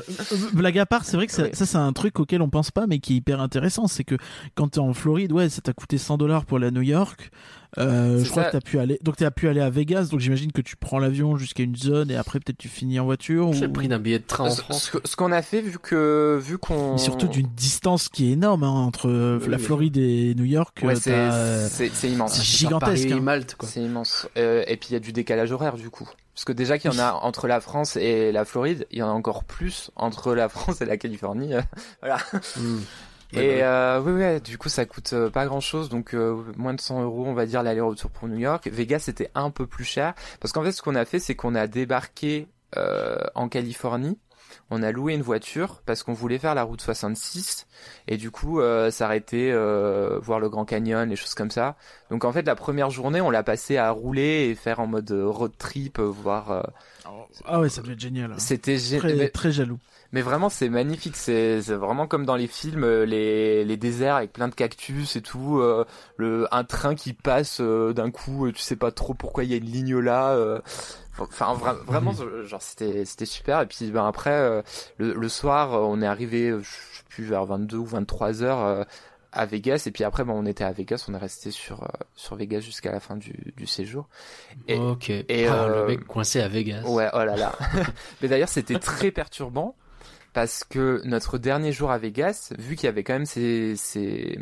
blague 0.53 0.79
à 0.79 0.87
part, 0.87 1.05
c'est 1.05 1.17
vrai 1.17 1.27
que 1.27 1.33
ça, 1.33 1.45
Oui. 1.45 1.51
ça, 1.53 1.67
c'est 1.67 1.77
un 1.79 1.93
truc 1.93 2.21
auquel 2.21 2.43
on 2.43 2.49
pense 2.51 2.71
pas, 2.71 2.87
mais 2.87 2.99
qui 2.99 3.15
est 3.15 3.17
hyper 3.17 3.41
intéressant. 3.41 3.87
C'est 3.87 4.05
que 4.05 4.17
quand 4.55 4.69
t'es 4.69 4.79
en 4.79 4.93
Floride, 4.95 5.33
ouais, 5.33 5.49
ça 5.49 5.61
t'a 5.61 5.73
coûté 5.73 5.99
100 5.99 6.19
dollars 6.19 6.45
pour 6.45 6.59
aller 6.59 6.69
à 6.69 6.71
New 6.71 6.83
York. 6.83 7.31
Euh, 7.77 8.25
je 8.25 8.31
crois 8.31 8.45
ça. 8.45 8.49
que 8.49 8.53
t'as 8.53 8.61
pu 8.63 8.79
aller, 8.79 8.99
donc 9.03 9.17
t'as 9.17 9.31
pu 9.31 9.47
aller 9.47 9.61
à 9.61 9.69
Vegas. 9.69 10.09
Donc 10.11 10.21
j'imagine 10.21 10.53
que 10.53 10.63
tu 10.63 10.75
prends 10.77 10.99
l'avion 10.99 11.37
jusqu'à 11.37 11.63
une 11.65 11.77
zone 11.77 12.11
et 12.11 12.17
après 12.17 12.41
peut-être 12.41 12.57
tu 12.57 12.69
finis 12.69 12.99
en 12.99 13.05
voiture. 13.05 13.51
C'est 13.53 13.65
ou... 13.65 13.67
le 13.67 13.73
prix 13.73 13.89
d'un 13.89 13.99
billet 13.99 14.19
de 14.21 14.25
train 14.25 14.45
en 14.47 14.51
Ce- 14.51 14.63
France. 14.63 14.91
Ce, 14.91 14.99
ce 15.11 15.17
qu'on 15.17 15.33
a 15.33 15.43
fait, 15.43 15.61
vu 15.61 15.79
que 15.79 16.39
vu 16.43 16.57
qu'on 16.57 16.93
Mais 16.93 16.99
surtout 16.99 17.29
d'une 17.29 17.49
distance 17.49 18.09
qui 18.09 18.29
est 18.31 18.33
énorme 18.33 18.63
hein, 18.65 18.71
entre 18.71 19.11
euh, 19.11 19.39
Oui, 19.43 19.49
la 19.51 19.59
oui. 19.59 19.63
Floride 19.63 19.97
et 19.99 20.35
New 20.35 20.45
York. 20.47 20.81
ouais, 20.83 20.95
c'est 20.97 21.11
t'as, 21.11 21.69
c'est 21.69 21.91
c'est 21.93 22.09
immense. 22.09 22.37
c'est 22.37 22.43
gigantesque, 22.43 23.11
hein. 23.11 23.21
Malte, 23.21 23.55
quoi. 23.57 23.69
C'est 23.69 23.83
immense. 23.83 24.27
Euh, 24.39 24.65
et 24.67 24.79
puis 24.79 24.89
il 24.91 24.93
y 24.95 24.97
a 24.97 25.01
du 25.01 25.13
décalage 25.13 25.53
horaire 25.53 25.77
du 25.77 25.91
coup. 25.91 26.09
Parce 26.39 26.45
que 26.45 26.53
déjà 26.53 26.79
qu'il 26.79 26.93
y 26.93 26.95
en 26.95 27.01
a 27.01 27.15
entre 27.15 27.49
la 27.49 27.61
France 27.61 27.97
et 27.97 28.31
la 28.31 28.45
Floride, 28.45 28.87
il 28.93 28.99
y 29.01 29.03
en 29.03 29.09
a 29.09 29.13
encore 29.13 29.43
plus 29.43 29.91
entre 29.97 30.37
la 30.37 30.49
France 30.49 30.81
et 30.81 30.85
la 30.85 30.97
Californie. 30.97 31.53
voilà. 32.01 32.19
Hmm. 32.57 32.79
Et 33.33 33.65
euh, 33.65 34.01
oui, 34.01 34.13
ouais, 34.13 34.39
du 34.39 34.57
coup 34.57 34.69
ça 34.69 34.87
coûte 34.87 35.15
euh, 35.15 35.31
pas 35.31 35.47
grand 35.47 35.59
chose, 35.59 35.89
donc 35.89 36.15
euh, 36.15 36.41
moins 36.57 36.75
de 36.75 36.81
100 36.81 37.03
euros 37.03 37.25
on 37.27 37.35
va 37.35 37.45
dire 37.45 37.65
l'aller-retour 37.65 38.13
pour 38.13 38.29
New 38.29 38.39
York. 38.39 38.69
Vegas 38.73 39.01
c'était 39.01 39.33
un 39.35 39.51
peu 39.51 39.67
plus 39.67 39.83
cher, 39.83 40.15
parce 40.39 40.53
qu'en 40.53 40.63
fait 40.63 40.71
ce 40.71 40.81
qu'on 40.81 40.95
a 40.95 41.05
fait 41.05 41.19
c'est 41.19 41.35
qu'on 41.35 41.57
a 41.57 41.67
débarqué 41.67 42.47
euh, 42.77 43.19
en 43.35 43.49
Californie, 43.49 44.17
on 44.71 44.83
a 44.83 44.93
loué 44.93 45.15
une 45.15 45.23
voiture 45.23 45.83
parce 45.87 46.03
qu'on 46.03 46.13
voulait 46.13 46.39
faire 46.39 46.55
la 46.55 46.63
route 46.63 46.81
66, 46.81 47.67
et 48.07 48.17
du 48.17 48.31
coup 48.31 48.61
euh, 48.61 48.91
s'arrêter, 48.91 49.51
euh, 49.53 50.19
voir 50.23 50.41
le 50.41 50.49
Grand 50.49 50.65
Canyon, 50.65 51.09
les 51.09 51.17
choses 51.17 51.35
comme 51.35 51.51
ça. 51.51 51.77
Donc 52.11 52.25
en 52.25 52.33
fait 52.33 52.43
la 52.43 52.55
première 52.55 52.91
journée 52.91 53.21
on 53.21 53.31
l'a 53.31 53.43
passé 53.43 53.77
à 53.79 53.91
rouler 53.91 54.49
et 54.51 54.55
faire 54.55 54.81
en 54.81 54.87
mode 54.87 55.11
euh, 55.11 55.27
road 55.27 55.53
trip, 55.59 55.99
voir... 56.01 56.51
euh, 56.51 56.63
Ah 57.47 57.61
ouais, 57.61 57.69
ça 57.69 57.81
devait 57.83 57.95
être 57.95 58.01
génial. 58.01 58.35
C'était 58.39 58.77
gé- 58.77 58.99
Très, 58.99 59.15
mais- 59.15 59.29
très 59.29 59.53
jaloux. 59.53 59.79
mais 60.13 60.23
vraiment, 60.23 60.49
c'est 60.49 60.69
magnifique. 60.69 61.17
C'est 61.17 61.61
vraiment 61.61 62.07
comme 62.07 62.25
dans 62.27 62.37
les 62.37 62.47
films, 62.47 62.85
les, 63.05 63.65
les 63.65 63.77
déserts 63.77 64.17
avec 64.17 64.33
plein 64.33 64.49
de 64.49 64.55
cactus 64.55 65.17
et 65.17 65.23
tout. 65.23 65.59
euh, 65.61 65.85
le, 66.17 66.47
un 66.53 66.65
train 66.65 66.95
qui 66.95 67.13
passe 67.15 67.59
euh, 67.61 67.93
d'un 67.93 68.11
coup, 68.11 68.51
tu 68.53 68.61
sais 68.61 68.77
pas 68.77 68.91
trop 68.91 69.15
pourquoi 69.15 69.45
il 69.45 69.51
y 69.51 69.55
a 69.55 69.59
une 69.59 69.65
ligne 69.71 69.99
là. 69.99 70.37
Euh, 71.21 71.25
Enfin, 71.31 71.55
vra- 71.55 71.85
vraiment, 71.85 72.13
euh, 72.21 72.45
genre 72.45 72.63
c'était 72.63 73.05
c'était 73.05 73.27
super. 73.27 73.61
Et 73.63 73.67
puis 73.67 73.91
ben 73.91 74.07
après, 74.07 74.31
euh, 74.33 74.63
le, 74.99 75.15
le 75.15 75.29
soir, 75.29 75.75
euh, 75.75 75.79
on 75.81 76.01
est 76.03 76.07
arrivé, 76.07 76.49
euh, 76.51 76.61
je 76.63 76.69
sais 76.69 77.05
plus 77.09 77.25
vers 77.25 77.45
22 77.45 77.77
ou 77.77 77.85
23 77.87 78.43
heures 78.43 78.65
euh, 78.65 78.85
à 79.33 79.45
Vegas. 79.47 79.85
Et 79.87 79.91
puis 79.91 80.05
après, 80.05 80.25
ben 80.25 80.33
on 80.33 80.47
était 80.47 80.65
à 80.65 80.73
Vegas, 80.73 81.05
on 81.09 81.15
est 81.15 81.19
resté 81.19 81.51
sur 81.51 81.83
euh, 81.83 81.87
sur 82.15 82.37
Vegas 82.37 82.61
jusqu'à 82.61 82.93
la 82.93 83.01
fin 83.01 83.17
du, 83.17 83.35
du 83.57 83.67
séjour. 83.67 84.09
Et, 84.69 84.77
ok. 84.79 85.11
et, 85.11 85.47
Ah, 85.47 85.65
euh, 85.65 85.83
Le 85.83 85.87
mec 85.89 86.05
coincé 86.07 86.41
à 86.41 86.49
Vegas. 86.49 86.83
Ouais, 86.87 87.09
oh 87.13 87.19
là 87.25 87.37
là. 87.37 87.53
Mais 88.23 88.29
d'ailleurs, 88.29 88.49
c'était 88.49 88.79
très 88.79 89.11
perturbant 89.11 89.75
parce 90.35 90.63
que 90.63 91.01
notre 91.05 91.37
dernier 91.39 91.73
jour 91.73 91.91
à 91.91 91.99
Vegas, 91.99 92.53
vu 92.59 92.77
qu'il 92.77 92.85
y 92.85 92.89
avait 92.89 93.03
quand 93.03 93.15
même 93.15 93.27
ces, 93.27 93.75
ces, 93.77 94.39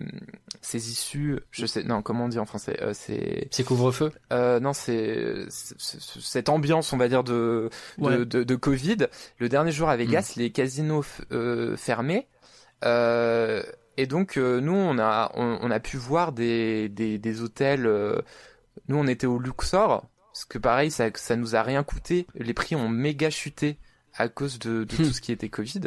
ces 0.68 0.90
issues, 0.90 1.38
je 1.51 1.64
sais, 1.64 1.84
non, 1.84 2.02
comment 2.02 2.24
on 2.24 2.28
dit 2.28 2.38
en 2.40 2.44
français, 2.47 2.76
euh, 2.82 2.93
c'est, 2.93 3.47
C'est 3.52 3.62
couvre-feu 3.64 4.10
euh, 4.32 4.59
non, 4.59 4.72
c'est, 4.72 5.47
cette 5.48 6.48
ambiance, 6.48 6.93
on 6.93 6.97
va 6.97 7.09
dire, 7.09 7.22
de, 7.22 7.70
de, 7.98 8.05
Ouais. 8.05 8.24
de, 8.24 8.43
de 8.43 8.55
Covid. 8.56 9.06
Le 9.38 9.48
dernier 9.48 9.70
jour 9.70 9.88
à 9.88 9.97
Vegas, 9.97 10.32
les 10.36 10.51
casinos 10.51 11.05
euh, 11.30 11.76
fermés. 11.76 12.26
Euh, 12.84 13.62
et 13.97 14.06
donc, 14.06 14.36
euh, 14.36 14.60
nous, 14.60 14.74
on 14.74 14.98
a, 14.98 15.30
on, 15.34 15.59
on 15.62 15.70
a 15.70 15.80
pu 15.80 15.97
voir 15.97 16.32
des, 16.32 16.88
des, 16.88 17.18
des 17.18 17.43
hôtels. 17.43 17.86
euh, 17.86 18.20
nous, 18.88 18.97
on 18.97 19.06
était 19.06 19.26
au 19.26 19.38
Luxor. 19.38 20.05
Parce 20.32 20.44
que 20.44 20.59
pareil, 20.59 20.90
ça, 20.90 21.09
ça 21.14 21.36
nous 21.36 21.56
a 21.56 21.62
rien 21.62 21.82
coûté. 21.82 22.26
Les 22.34 22.52
prix 22.55 22.76
ont 22.76 22.88
méga 22.90 23.30
chuté 23.30 23.78
à 24.18 24.28
cause 24.28 24.59
de, 24.59 24.84
de 24.84 24.97
tout 24.97 25.12
ce 25.12 25.20
qui 25.20 25.32
était 25.32 25.48
Covid. 25.48 25.82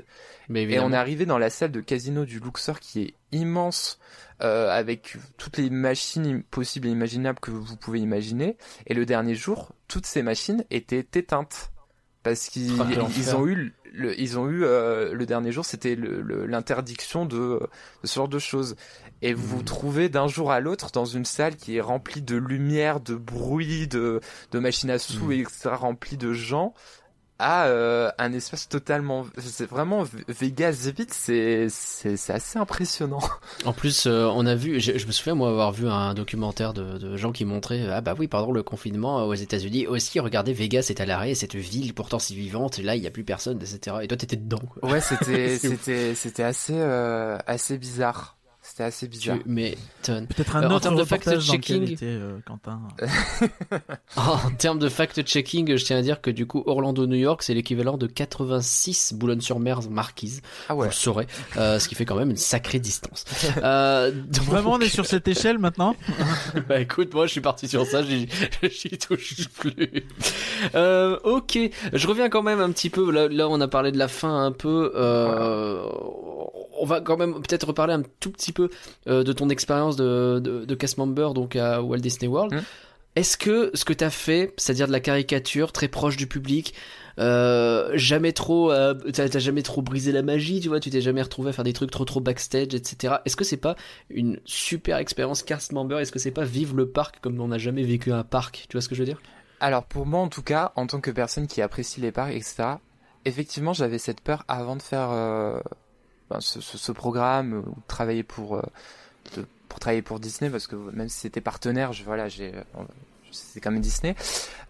Mais 0.49 0.64
Et 0.64 0.80
on 0.80 0.91
est 0.91 0.95
arrivé 0.95 1.26
dans 1.26 1.38
la 1.38 1.49
salle 1.49 1.72
de 1.72 1.81
casino 1.81 2.26
du 2.26 2.39
Luxor 2.39 2.80
qui 2.80 3.01
est 3.01 3.14
immense, 3.31 3.99
euh, 4.41 4.69
avec 4.69 5.18
toutes 5.38 5.57
les 5.57 5.69
machines 5.69 6.43
possibles 6.43 6.88
et 6.88 6.91
imaginables 6.91 7.39
que 7.39 7.51
vous 7.51 7.76
pouvez 7.76 7.99
imaginer. 7.99 8.57
Et 8.88 8.93
le 8.93 9.06
dernier 9.06 9.35
jour, 9.35 9.72
toutes 9.88 10.06
ces 10.06 10.22
machines 10.23 10.64
étaient 10.69 10.99
éteintes. 11.19 11.72
Parce 12.22 12.47
qu'ils 12.49 12.80
Ah, 12.81 12.85
ils 13.18 13.35
ont 13.35 13.47
eu, 13.47 13.73
le, 13.93 14.19
ils 14.19 14.38
ont 14.38 14.49
eu 14.49 14.65
euh, 14.65 15.14
le 15.14 15.26
dernier 15.26 15.53
jour, 15.53 15.64
c'était 15.64 15.95
l'interdiction 15.95 17.26
de, 17.26 17.61
de 18.03 18.07
ce 18.07 18.15
genre 18.15 18.27
de 18.27 18.39
choses. 18.39 18.76
Et 19.22 19.34
vous 19.34 19.45
Hmm. 19.45 19.57
vous 19.57 19.64
trouvez 19.64 20.10
d'un 20.10 20.27
jour 20.27 20.51
à 20.51 20.60
l'autre 20.60 20.91
dans 20.91 21.06
une 21.06 21.26
salle 21.26 21.56
qui 21.56 21.77
est 21.77 21.81
remplie 21.81 22.22
de 22.22 22.35
lumière, 22.35 22.99
de 22.99 23.15
bruit, 23.15 23.88
de, 23.88 24.19
de 24.51 24.60
machines 24.60 24.89
à 24.89 24.99
sous, 24.99 25.27
Hmm. 25.27 25.31
etc., 25.31 25.69
remplie 25.76 26.18
de 26.18 26.34
gens 26.34 26.73
à 27.40 27.66
euh, 27.68 28.11
un 28.18 28.34
espace 28.34 28.68
totalement 28.68 29.26
c'est 29.38 29.70
vraiment 29.70 30.03
Vegas 30.28 30.91
vite 30.95 31.14
c'est 31.14 31.68
c'est 31.70 32.18
c'est 32.18 32.34
assez 32.34 32.60
impressionnant 32.60 33.22
En 33.66 33.74
plus, 33.74 34.06
euh, 34.07 34.30
on 34.34 34.45
a 34.45 34.56
vu, 34.56 34.80
je, 34.80 34.98
je 34.98 35.06
me 35.06 35.11
souviens 35.11 35.36
moi 35.36 35.49
avoir 35.49 35.72
vu 35.72 35.88
un 35.88 36.14
documentaire 36.14 36.74
de, 36.74 36.98
de 36.98 37.18
gens 37.18 37.32
qui 37.32 37.45
montraient, 37.45 37.88
ah 37.90 38.02
bah 38.02 38.16
oui, 38.18 38.28
pendant 38.28 38.52
le 38.52 38.64
confinement 38.64 39.20
euh, 39.20 39.24
aux 39.26 39.34
États-Unis 39.34 39.88
aussi, 39.88 40.20
regardez, 40.20 40.53
Vegas 40.53 40.88
est 40.90 41.02
à 41.02 41.06
l'arrêt, 41.06 41.36
cette 41.36 41.56
ville 41.56 41.94
pourtant 41.94 42.20
si 42.20 42.36
vivante, 42.36 42.80
et 42.80 42.84
là 42.84 42.95
il 42.95 43.03
y 43.03 43.07
a 43.07 43.11
plus 43.11 43.24
personne, 43.24 43.60
etc. 43.61 43.98
Et 44.02 44.07
toi 44.07 44.18
t'étais 44.18 44.38
dedans. 44.38 44.60
Quoi. 44.60 44.91
ouais 44.91 45.02
c'était 45.02 45.57
c'était 45.60 46.16
c'était 46.16 46.44
assez 46.44 46.76
euh, 46.76 47.38
assez 47.45 47.78
bizarre 47.78 48.39
c'était 48.80 48.88
assez 48.88 49.07
bizarre 49.10 49.38
Tu 49.43 49.49
m'étonnes. 49.49 50.27
Peut-être 50.27 50.56
un 50.56 50.64
Euh, 50.64 50.68
en 50.68 50.72
autre 50.72 50.81
termes 50.84 50.95
de 50.95 51.01
reportage 51.01 51.47
dans 51.47 51.53
lequel 51.53 51.81
fact-checking- 51.81 51.93
était 51.93 52.06
euh, 52.06 52.39
Quentin. 52.45 52.80
En 54.15 54.51
termes 54.57 54.80
de 54.80 54.88
fact-checking, 54.89 55.76
je 55.76 55.84
tiens 55.84 55.97
à 55.97 56.01
dire 56.01 56.22
que 56.22 56.31
du 56.31 56.45
coup, 56.45 56.64
Orlando-New 56.65 57.15
York, 57.18 57.43
c'est 57.43 57.53
l'équivalent 57.53 57.97
de 57.97 58.07
86 58.07 59.14
Boulogne-sur-Mer 59.15 59.81
marquise. 59.89 60.41
ah 60.69 60.73
Vous 60.73 60.81
ouais 60.81 60.88
le 60.88 60.93
saurez, 60.93 61.27
euh, 61.57 61.77
ce 61.80 61.88
qui 61.89 61.95
fait 61.95 62.06
quand 62.06 62.15
même 62.15 62.30
une 62.30 62.38
sacrée 62.38 62.80
distance. 62.80 63.26
Euh, 63.64 64.11
donc- 64.11 64.45
Vraiment, 64.45 64.73
on 64.73 64.80
est 64.80 64.88
sur 64.89 65.06
cette 65.06 65.27
échelle 65.27 65.57
maintenant? 65.60 65.95
Bah 66.69 66.80
écoute, 66.80 67.14
moi 67.14 67.26
je 67.27 67.31
suis 67.31 67.41
parti 67.41 67.68
sur 67.68 67.85
ça, 67.85 68.01
j'y 68.03 68.27
touche 68.97 69.49
plus. 69.60 70.03
Euh, 70.76 71.18
ok, 71.23 71.57
je 71.93 72.07
reviens 72.07 72.30
quand 72.30 72.43
même 72.43 72.60
un 72.61 72.72
petit 72.72 72.89
peu, 72.89 73.11
là, 73.11 73.27
là 73.27 73.47
on 73.49 73.60
a 73.60 73.68
parlé 73.68 73.91
de 73.91 73.97
la 73.97 74.07
fin 74.07 74.45
un 74.45 74.51
peu, 74.51 74.91
euh, 74.95 75.81
on 76.80 76.85
va 76.85 77.01
quand 77.01 77.18
même 77.18 77.34
peut-être 77.35 77.68
reparler 77.68 77.93
un 77.93 78.03
tout 78.19 78.31
petit 78.31 78.51
peu 78.51 78.69
euh, 79.07 79.23
de 79.23 79.34
ton 79.34 79.49
expérience 79.49 79.95
de, 79.95 80.39
de, 80.43 80.65
de 80.65 80.76
cast 80.76 80.97
member 80.97 81.34
donc 81.34 81.56
à 81.56 81.81
Walt 81.81 81.97
Disney 81.97 82.27
World. 82.27 82.53
Hmm. 82.53 82.61
Est-ce 83.15 83.38
que 83.38 83.72
ce 83.73 83.85
que 83.85 83.93
t'as 83.93 84.11
fait, 84.11 84.53
c'est-à-dire 84.57 84.88
de 84.88 84.91
la 84.91 84.99
caricature 84.99 85.72
très 85.72 85.88
proche 85.88 86.15
du 86.15 86.27
public, 86.27 86.73
euh, 87.18 87.91
jamais 87.95 88.31
trop, 88.31 88.72
euh, 88.72 88.93
t'as 88.93 89.27
t'as 89.27 89.39
jamais 89.39 89.64
trop 89.64 89.81
brisé 89.81 90.11
la 90.11 90.22
magie, 90.22 90.61
tu 90.61 90.69
vois, 90.69 90.80
tu 90.80 90.89
t'es 90.89 91.01
jamais 91.01 91.22
retrouvé 91.22 91.49
à 91.49 91.53
faire 91.53 91.65
des 91.65 91.73
trucs 91.73 91.91
trop 91.91 92.06
trop 92.06 92.22
backstage, 92.22 92.73
etc. 92.73 93.15
Est-ce 93.26 93.35
que 93.35 93.43
c'est 93.43 93.57
pas 93.57 93.76
une 94.10 94.39
super 94.45 94.97
expérience 94.97 95.43
cast 95.43 95.73
member? 95.73 95.99
Est-ce 95.99 96.11
que 96.11 96.19
c'est 96.19 96.31
pas 96.31 96.45
vivre 96.45 96.76
le 96.76 96.88
parc 96.88 97.19
comme 97.19 97.39
on 97.41 97.47
n'a 97.49 97.57
jamais 97.57 97.84
vécu 97.84 98.14
un 98.14 98.23
parc? 98.23 98.68
Tu 98.69 98.77
vois 98.77 98.81
ce 98.81 98.88
que 98.88 98.95
je 98.95 99.01
veux 99.01 99.07
dire? 99.07 99.22
Alors 99.60 99.84
pour 99.84 100.06
moi 100.06 100.22
en 100.22 100.30
tout 100.30 100.43
cas, 100.43 100.72
en 100.76 100.88
tant 100.88 101.01
que 101.01 101.11
personne 101.11 101.47
qui 101.47 101.61
apprécie 101.61 101.99
les 101.99 102.11
parcs, 102.11 102.34
etc., 102.34 102.76
effectivement 103.26 103.73
j'avais 103.73 103.97
cette 103.97 104.22
peur 104.22 104.45
avant 104.47 104.77
de 104.77 104.81
faire 104.81 105.10
euh, 105.11 105.60
ben, 106.30 106.39
ce, 106.41 106.61
ce- 106.61 106.77
ce 106.77 106.91
programme, 106.91 107.53
ou 107.65 107.72
de 107.72 107.88
travailler 107.88 108.23
pour, 108.23 108.57
euh, 108.57 108.61
de- 109.35 109.45
pour 109.68 109.80
travailler 109.80 110.01
pour 110.01 110.19
Disney, 110.19 110.49
parce 110.49 110.68
que 110.68 110.76
même 110.76 111.10
si 111.10 111.19
c'était 111.19 111.41
partenaire, 111.41 111.93
je, 111.93 112.03
voilà, 112.03 112.27
j'ai, 112.30 112.53
euh, 112.56 112.64
c'est 113.31 113.60
quand 113.61 113.72
même 113.72 113.81
Disney, 113.81 114.15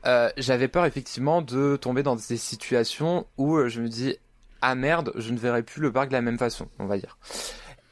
euh, 0.06 0.30
j'avais 0.38 0.68
peur 0.68 0.86
effectivement 0.86 1.42
de 1.42 1.78
tomber 1.78 2.04
dans 2.04 2.16
des 2.16 2.38
situations 2.38 3.26
où 3.38 3.56
euh, 3.58 3.70
je 3.70 3.82
me 3.82 3.88
dis, 3.88 4.18
ah 4.62 4.76
merde, 4.76 5.12
je 5.16 5.32
ne 5.32 5.38
verrai 5.38 5.64
plus 5.64 5.82
le 5.82 5.92
parc 5.92 6.10
de 6.10 6.14
la 6.14 6.22
même 6.22 6.38
façon, 6.38 6.68
on 6.80 6.86
va 6.86 6.98
dire. 6.98 7.18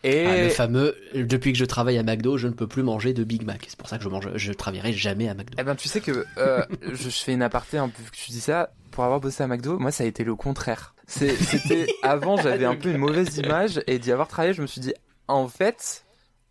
Et 0.03 0.25
Ah, 0.27 0.35
Le 0.35 0.49
fameux, 0.49 0.95
depuis 1.15 1.53
que 1.53 1.57
je 1.57 1.65
travaille 1.65 1.97
à 1.97 2.03
McDo, 2.03 2.37
je 2.37 2.47
ne 2.47 2.53
peux 2.53 2.67
plus 2.67 2.83
manger 2.83 3.13
de 3.13 3.23
Big 3.23 3.43
Mac. 3.43 3.65
C'est 3.67 3.77
pour 3.77 3.89
ça 3.89 3.97
que 3.97 4.03
je 4.03 4.09
mange, 4.09 4.29
je 4.35 4.53
travaillerai 4.53 4.93
jamais 4.93 5.27
à 5.27 5.33
McDo. 5.33 5.55
Eh 5.59 5.63
ben, 5.63 5.75
tu 5.75 5.87
sais 5.87 6.01
que 6.01 6.25
euh, 6.37 6.63
je, 6.81 6.93
je 6.95 7.09
fais 7.09 7.33
une 7.33 7.41
aparté 7.41 7.77
un 7.77 7.89
peu 7.89 8.01
vu 8.03 8.11
que 8.11 8.15
tu 8.15 8.31
dis 8.31 8.39
ça. 8.41 8.69
Pour 8.91 9.03
avoir 9.03 9.19
bossé 9.19 9.43
à 9.43 9.47
McDo, 9.47 9.79
moi, 9.79 9.91
ça 9.91 10.03
a 10.03 10.07
été 10.07 10.23
le 10.23 10.35
contraire. 10.35 10.93
C'était 11.07 11.87
avant, 12.03 12.37
j'avais 12.37 12.65
un 12.65 12.75
peu 12.75 12.89
une 12.89 12.97
mauvaise 12.97 13.37
image 13.37 13.81
et 13.87 13.97
d'y 13.97 14.11
avoir 14.11 14.27
travaillé, 14.27 14.53
je 14.53 14.61
me 14.61 14.67
suis 14.67 14.81
dit, 14.81 14.93
en 15.27 15.47
fait, 15.47 16.05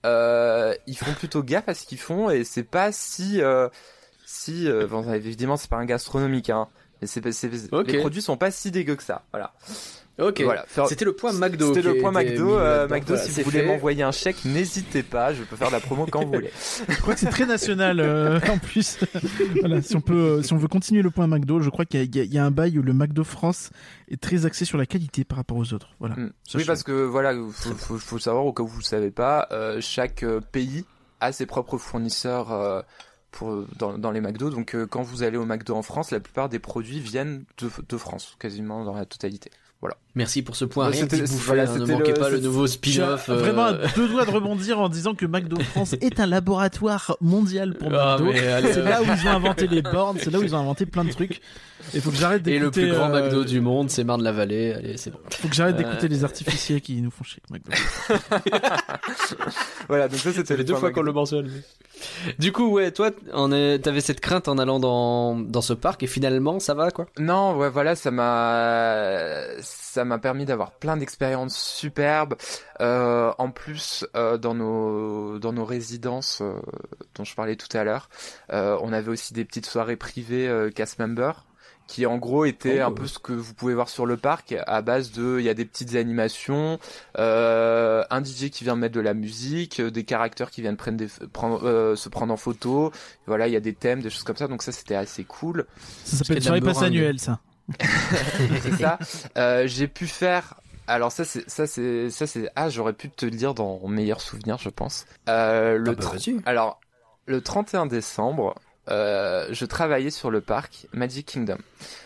euh, 0.05 0.75
ils 0.87 0.97
font 0.97 1.13
plutôt 1.13 1.43
gaffe 1.43 1.69
à 1.69 1.75
ce 1.75 1.87
qu'ils 1.87 1.99
font 1.99 2.31
et 2.31 2.45
c'est 2.45 2.63
pas 2.65 2.91
si, 2.91 3.43
euh, 3.43 3.69
si, 4.25 4.69
euh, 4.69 4.87
bon, 4.87 5.13
évidemment, 5.13 5.57
c'est 5.57 5.71
pas 5.71 5.77
un 5.77 5.85
gastronomique, 5.85 6.51
hein. 6.51 6.69
Mais 7.03 7.07
c'est, 7.07 7.23
les 7.23 7.99
produits 7.99 8.23
sont 8.23 8.39
pas 8.39 8.51
si 8.51 8.71
dégueux 8.71 8.97
que 8.97 9.03
ça. 9.03 9.27
Voilà. 9.31 9.53
Ok. 10.19 10.41
Voilà. 10.43 10.65
Faire- 10.67 10.87
C'était 10.87 11.05
le 11.05 11.13
point 11.15 11.33
McDo. 11.33 11.75
C'était 11.75 11.87
le 11.87 11.99
point 11.99 12.11
McDo. 12.11 12.57
euh, 12.59 12.81
là-dedans. 12.89 12.95
McDo, 12.95 13.15
Voilà, 13.15 13.23
si 13.23 13.31
vous 13.43 13.51
voulez 13.51 13.67
m'envoyer 13.67 14.03
un 14.03 14.13
chèque, 14.13 14.45
n'hésitez 14.47 15.03
pas. 15.03 15.35
Je 15.35 15.43
peux 15.43 15.57
faire 15.57 15.71
la 15.71 15.79
promo 15.81 16.07
quand 16.11 16.25
vous 16.25 16.33
voulez. 16.33 16.51
Je 16.89 16.97
crois 17.03 17.13
que 17.15 17.21
c'est 17.21 17.29
très 17.29 17.45
national 17.45 18.01
euh, 18.01 18.41
en 18.49 18.57
plus. 18.59 18.99
voilà, 19.61 19.83
si 19.83 19.95
on 19.95 20.01
peut, 20.01 20.15
euh, 20.39 20.43
si 20.43 20.53
on 20.55 20.57
veut 20.57 20.69
continuer 20.69 21.03
le 21.03 21.11
point 21.11 21.27
McDo, 21.27 21.61
je 21.61 21.69
crois 21.69 21.85
qu'il 21.85 22.03
y, 22.17 22.21
a- 22.21 22.25
y 22.25 22.39
un 22.39 22.51
bail 22.51 22.79
où 22.79 22.83
le 22.83 22.93
McDo 22.95 23.25
France 23.25 23.71
est 24.11 24.21
très 24.21 24.47
axé 24.47 24.65
sur 24.65 24.79
la 24.79 24.87
qualité 24.87 25.25
par 25.25 25.37
rapport 25.37 25.59
aux 25.59 25.75
autres. 25.75 25.91
Voilà. 26.01 26.15
Mm. 26.17 26.33
Ça, 26.49 26.59
Oui, 26.59 26.65
parce 26.65 26.83
que 26.83 26.93
voilà, 27.05 27.35
faut, 27.53 27.75
faut, 27.75 27.99
faut 27.99 28.19
savoir 28.19 28.47
au 28.47 28.53
cas 28.55 28.63
où 28.63 28.67
vous 28.69 28.79
le 28.79 28.85
savez 28.85 29.11
pas, 29.11 29.49
euh, 29.53 29.79
chaque 29.83 30.23
euh, 30.23 30.41
pays 30.41 30.85
a 31.21 31.33
ses 31.33 31.45
propres 31.47 31.77
fournisseurs 31.79 32.53
euh, 32.53 32.81
pour 33.33 33.67
dans, 33.79 33.99
dans 33.99 34.11
les 34.13 34.23
McDo. 34.23 34.49
Donc 34.49 34.75
euh, 34.75 34.87
quand 34.87 35.03
vous 35.03 35.23
allez 35.23 35.37
au 35.37 35.45
McDo 35.45 35.75
en 35.75 35.83
France, 35.83 36.11
la 36.11 36.21
plupart 36.21 36.49
des 36.49 36.59
produits 36.59 37.01
viennent 37.01 37.45
de, 37.59 37.69
de 37.87 37.97
France, 37.99 38.35
quasiment 38.39 38.83
dans 38.85 38.95
la 38.95 39.05
totalité. 39.05 39.51
Merci 40.17 40.43
pour 40.43 40.57
ce 40.57 40.65
point. 40.65 40.89
Ouais, 40.91 40.97
Rien 40.97 41.07
voilà, 41.29 41.71
hein, 41.71 41.79
ne 41.79 41.85
manquez 41.85 42.13
le- 42.13 42.19
pas 42.19 42.31
le 42.31 42.41
nouveau 42.41 42.67
spin-off. 42.67 43.29
euh, 43.29 43.37
vraiment 43.37 43.67
à 43.67 43.73
deux 43.95 44.09
doigts 44.09 44.25
de 44.25 44.31
rebondir 44.31 44.81
en 44.81 44.89
disant 44.89 45.15
que 45.15 45.27
McDo 45.27 45.61
France 45.61 45.93
est 46.01 46.19
un 46.21 46.27
laboratoire 46.27 47.17
mondial 47.21 47.75
pour 47.75 47.93
Ah, 47.95 48.17
McDo. 48.19 48.33
C'est 48.35 48.79
euh, 48.79 48.85
là 48.85 49.03
où 49.03 49.05
ils 49.05 49.29
ont 49.29 49.33
inventé 49.33 49.67
les 49.67 49.83
bornes, 49.93 50.17
c'est 50.21 50.31
là 50.31 50.39
où 50.39 50.43
ils 50.43 50.55
ont 50.55 50.59
inventé 50.61 50.87
plein 50.87 51.05
de 51.05 51.13
trucs. 51.13 51.41
Il 51.95 52.01
faut 52.01 52.11
que 52.11 52.17
j'arrête 52.17 52.47
Et 52.49 52.59
le 52.59 52.71
plus 52.71 52.91
grand 52.91 53.15
euh, 53.15 53.23
McDo 53.25 53.45
du 53.45 53.61
monde, 53.61 53.91
c'est 53.91 54.03
Marne-la-Vallée. 54.03 54.73
Allez, 54.73 54.97
c'est 54.97 55.11
bon. 55.11 55.19
Faut 55.31 55.49
que 55.49 55.55
j'arrête 55.55 55.75
Euh, 55.77 55.79
d'écouter 55.79 56.09
les 56.09 56.25
artificiers 56.25 56.81
qui 56.81 57.01
nous 57.03 57.11
font 57.11 57.23
chier. 57.23 57.43
McDo. 57.51 57.71
Voilà, 59.89 60.09
donc 60.09 60.19
ça 60.19 60.33
c'était 60.33 60.57
les 60.57 60.65
deux 60.65 60.73
point 60.73 60.81
fois 60.81 60.91
qu'on 60.93 61.03
le 61.03 61.13
mentionne. 61.13 61.51
Du 62.39 62.53
coup, 62.53 62.71
ouais, 62.73 62.91
toi, 62.91 63.11
t'avais 63.11 64.01
cette 64.01 64.21
crainte 64.21 64.49
en 64.49 64.59
allant 64.59 64.81
dans, 64.81 65.37
dans 65.39 65.63
ce 65.63 65.73
parc 65.73 66.03
et 66.03 66.07
finalement, 66.07 66.59
ça 66.61 66.75
va, 66.75 66.91
quoi? 66.91 67.07
Non, 67.19 67.57
ouais, 67.57 67.71
voilà, 67.71 67.95
ça 67.95 68.11
m'a, 68.11 69.43
ça 69.61 70.05
m'a 70.07 70.19
permis 70.19 70.45
d'avoir 70.45 70.73
plein 70.73 70.97
d'expériences 70.97 71.57
superbes. 71.57 72.35
Euh, 72.81 73.33
en 73.39 73.51
plus, 73.51 74.07
euh, 74.17 74.39
dans 74.39 74.55
nos, 74.55 75.39
dans 75.39 75.53
nos 75.53 75.65
résidences 75.65 76.41
euh, 76.43 76.55
dont 77.15 77.25
je 77.25 77.35
parlais 77.35 77.57
tout 77.57 77.75
à 77.77 77.85
l'heure, 77.85 78.09
euh, 78.53 78.79
on 78.83 78.93
avait 78.93 79.11
aussi 79.11 79.35
des 79.35 79.45
petites 79.45 79.67
soirées 79.67 79.97
privées 79.97 80.49
euh, 80.49 80.71
cast 80.71 80.99
members 80.99 81.45
qui 81.89 82.05
en 82.05 82.19
gros 82.19 82.45
étaient 82.45 82.83
Oh. 82.83 82.89
un 82.89 82.91
peu 82.91 83.07
ce 83.07 83.21
que 83.21 83.33
vous 83.33 83.55
pouvez 83.55 83.73
voir 83.75 83.89
sur 83.89 84.07
le 84.07 84.17
parc 84.17 84.57
à 84.67 84.83
base 84.83 85.13
de 85.13 85.37
il 85.39 85.45
y 85.45 85.49
a 85.49 85.55
des 85.55 85.65
petites 85.65 85.95
animations 85.95 86.81
euh, 87.17 88.03
un 88.11 88.25
DJ 88.25 88.51
qui 88.51 88.65
vient 88.65 88.75
mettre 88.75 88.95
de 88.97 89.01
la 89.01 89.15
musique 89.15 89.81
des 89.81 90.03
caractères 90.05 90.51
qui 90.51 90.63
viennent 90.63 90.77
prendre 90.77 90.97
des, 90.97 91.07
prendre, 91.33 91.65
euh, 91.65 91.95
se 91.95 92.09
prendre 92.09 92.33
en 92.33 92.37
photo 92.37 92.91
voilà 93.27 93.47
il 93.47 93.53
y 93.53 93.57
a 93.57 93.61
des 93.61 93.73
thèmes 93.73 94.01
des 94.03 94.11
choses 94.11 94.25
comme 94.25 94.37
ça 94.37 94.49
donc 94.49 94.63
ça 94.63 94.73
c'était 94.73 94.97
assez 94.97 95.23
cool 95.23 95.65
Ça 96.05 96.17
s'appelle 96.17 96.43
soirée 96.43 96.61
passe 96.61 96.83
annuelle, 96.83 97.21
ça. 97.21 97.39
C'est 97.81 98.77
ça. 98.81 98.99
Euh, 99.37 99.67
j'ai 99.67 99.89
pu 99.89 100.07
faire. 100.07 100.55
Alors 100.89 101.11
ça 101.11 101.25
c'est 101.25 101.49
ça 101.51 101.67
c'est 101.67 102.11
ça 102.11 102.29
c'est 102.29 102.49
ah 102.55 102.69
j'aurais 102.69 102.93
pu 102.93 103.11
te 103.11 103.25
le 103.25 103.33
dire 103.33 103.55
dans 103.55 103.81
mon 103.81 103.89
meilleur 103.89 104.21
souvenir 104.21 104.57
je 104.59 104.69
pense. 104.69 105.05
Euh, 105.29 105.77
le 105.79 105.97
Ah 105.99 106.01
bah, 106.01 106.43
alors 106.47 106.81
le 107.27 107.41
31 107.41 107.87
décembre 107.87 108.55
euh, 108.89 109.49
je 109.51 109.65
travaillais 109.65 110.11
sur 110.11 110.31
le 110.31 110.41
parc 110.41 110.87
Magic 110.93 111.27
Kingdom. 111.27 111.59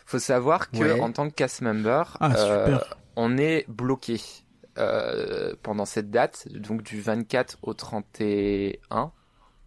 Faut 0.07 0.19
savoir 0.19 0.71
que 0.71 0.79
Ouais. 0.79 0.99
en 1.01 1.13
tant 1.13 1.29
que 1.29 1.35
cast 1.35 1.61
member 1.61 2.17
Ah, 2.21 2.33
euh, 2.37 2.79
on 3.17 3.37
est 3.37 3.67
bloqué 3.69 4.19
pendant 5.63 5.85
cette 5.85 6.11
date 6.11 6.49
donc 6.51 6.83
du 6.83 7.03
24 7.03 7.59
au 7.63 7.75
31 7.75 9.13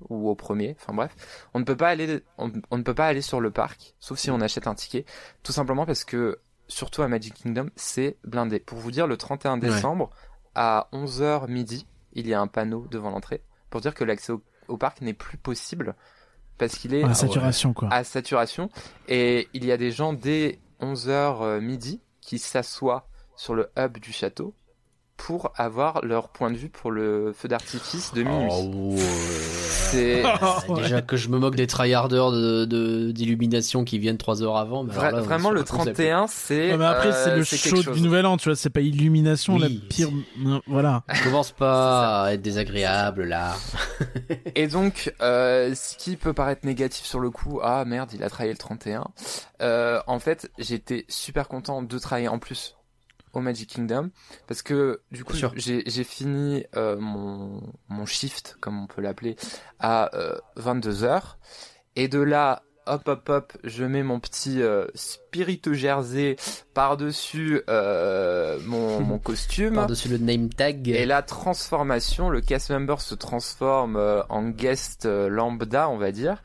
ou 0.09 0.29
au 0.29 0.35
premier, 0.35 0.75
enfin 0.79 0.93
bref, 0.93 1.15
on 1.53 1.59
ne 1.59 1.63
peut 1.65 1.77
pas 1.77 1.89
aller, 1.89 2.21
on, 2.37 2.51
on 2.71 2.77
ne 2.77 2.83
peut 2.83 2.93
pas 2.95 3.07
aller 3.07 3.21
sur 3.21 3.39
le 3.41 3.51
parc, 3.51 3.95
sauf 3.99 4.17
si 4.19 4.29
on 4.31 4.41
achète 4.41 4.67
un 4.67 4.75
ticket, 4.75 5.05
tout 5.43 5.51
simplement 5.51 5.85
parce 5.85 6.03
que, 6.03 6.39
surtout 6.67 7.01
à 7.01 7.07
Magic 7.07 7.33
Kingdom, 7.33 7.69
c'est 7.75 8.17
blindé. 8.23 8.59
Pour 8.59 8.77
vous 8.79 8.91
dire, 8.91 9.05
le 9.07 9.17
31 9.17 9.57
décembre, 9.57 10.09
à 10.55 10.87
11h 10.93 11.49
midi, 11.49 11.85
il 12.13 12.27
y 12.27 12.33
a 12.33 12.39
un 12.41 12.47
panneau 12.47 12.85
devant 12.91 13.09
l'entrée, 13.09 13.41
pour 13.69 13.81
dire 13.81 13.93
que 13.93 14.03
l'accès 14.03 14.31
au, 14.33 14.41
au 14.67 14.77
parc 14.77 15.01
n'est 15.01 15.13
plus 15.13 15.37
possible, 15.37 15.95
parce 16.57 16.75
qu'il 16.77 16.93
est 16.93 17.03
Ah, 17.03 17.13
saturation, 17.13 17.73
quoi. 17.73 17.89
à 17.91 18.03
saturation, 18.03 18.69
et 19.07 19.47
il 19.53 19.65
y 19.65 19.71
a 19.71 19.77
des 19.77 19.91
gens 19.91 20.13
dès 20.13 20.59
11h 20.81 21.59
midi 21.59 22.01
qui 22.21 22.39
s'assoient 22.39 23.07
sur 23.35 23.55
le 23.55 23.69
hub 23.77 23.97
du 23.97 24.11
château 24.13 24.53
pour 25.25 25.51
avoir 25.55 26.03
leur 26.03 26.27
point 26.29 26.51
de 26.51 26.57
vue 26.57 26.67
pour 26.69 26.91
le 26.91 27.33
feu 27.33 27.47
d'artifice 27.47 28.13
de 28.13 28.23
minuit. 28.23 28.49
Oh, 28.51 28.95
C'est 28.97 30.25
euh, 30.25 30.75
Déjà 30.75 31.01
que 31.01 31.15
je 31.15 31.29
me 31.29 31.37
moque 31.39 31.55
des 31.55 31.67
tryharders 31.67 32.31
de, 32.31 32.65
de- 32.65 33.11
d'illumination 33.11 33.85
qui 33.85 33.99
viennent 33.99 34.17
trois 34.17 34.43
heures 34.43 34.57
avant. 34.57 34.83
Mais 34.83 34.93
Vra- 34.93 35.05
alors 35.07 35.19
là, 35.19 35.21
vraiment 35.21 35.49
c'est 35.49 35.55
le 35.55 35.63
pas 35.63 35.69
concept. 35.77 35.95
31, 35.97 36.27
c'est. 36.27 36.71
Ouais, 36.71 36.77
mais 36.77 36.85
après, 36.85 37.09
euh, 37.09 37.23
c'est 37.23 37.35
le 37.37 37.43
c'est 37.45 37.55
show 37.57 37.69
quelque 37.75 37.83
chose. 37.85 37.95
du 37.95 38.01
nouvel 38.01 38.25
an, 38.25 38.35
tu 38.37 38.49
vois. 38.49 38.55
C'est 38.57 38.69
pas 38.69 38.81
illumination, 38.81 39.57
la 39.57 39.67
Oui, 39.67 39.81
pire. 39.89 40.09
euh, 40.45 40.59
Voilà. 40.67 41.03
Commence 41.23 41.51
pas 41.51 42.23
à 42.25 42.33
être 42.33 42.41
désagréable 42.41 43.23
là. 43.23 43.53
Et 44.55 44.67
donc, 44.67 45.13
euh, 45.21 45.73
ce 45.75 45.95
qui 45.95 46.17
peut 46.17 46.33
paraître 46.33 46.65
négatif 46.65 47.05
sur 47.05 47.19
le 47.21 47.29
coup, 47.29 47.59
ah 47.63 47.85
merde, 47.85 48.09
il 48.13 48.23
a 48.23 48.29
travaillé 48.29 48.51
le 48.51 48.57
31. 48.57 49.05
Euh, 49.61 50.01
en 50.07 50.19
fait, 50.19 50.51
j'étais 50.59 51.05
super 51.07 51.47
content 51.47 51.81
de 51.81 51.97
travailler 51.97 52.27
en 52.27 52.39
plus 52.39 52.75
au 53.33 53.41
Magic 53.41 53.69
Kingdom 53.69 54.09
parce 54.47 54.61
que 54.61 55.01
du 55.11 55.23
coup, 55.23 55.35
j'ai 55.55 56.03
fini 56.03 56.65
euh, 56.75 56.97
mon 56.99 57.61
mon 57.89 58.05
shift, 58.05 58.57
comme 58.59 58.81
on 58.81 58.87
peut 58.87 59.01
l'appeler, 59.01 59.35
à 59.79 60.15
euh, 60.15 60.37
22 60.55 61.03
heures. 61.03 61.37
Et 61.95 62.07
de 62.07 62.19
là, 62.19 62.63
hop 62.85 63.07
hop 63.07 63.29
hop, 63.29 63.53
je 63.63 63.83
mets 63.83 64.03
mon 64.03 64.19
petit 64.19 64.61
euh, 64.61 64.87
spirit 64.95 65.61
jersey 65.71 66.35
par 66.73 66.97
dessus 66.97 67.61
euh, 67.69 68.59
mon 68.65 68.99
mon 69.01 69.19
costume. 69.19 69.75
Par-dessus 69.75 70.09
le 70.09 70.17
name 70.17 70.49
tag. 70.49 70.87
Et 70.87 71.05
la 71.05 71.21
transformation, 71.21 72.29
le 72.29 72.41
cast 72.41 72.69
member 72.71 73.01
se 73.01 73.15
transforme 73.15 73.95
euh, 73.95 74.23
en 74.29 74.49
guest 74.49 75.05
euh, 75.05 75.27
lambda, 75.29 75.89
on 75.89 75.97
va 75.97 76.11
dire. 76.11 76.41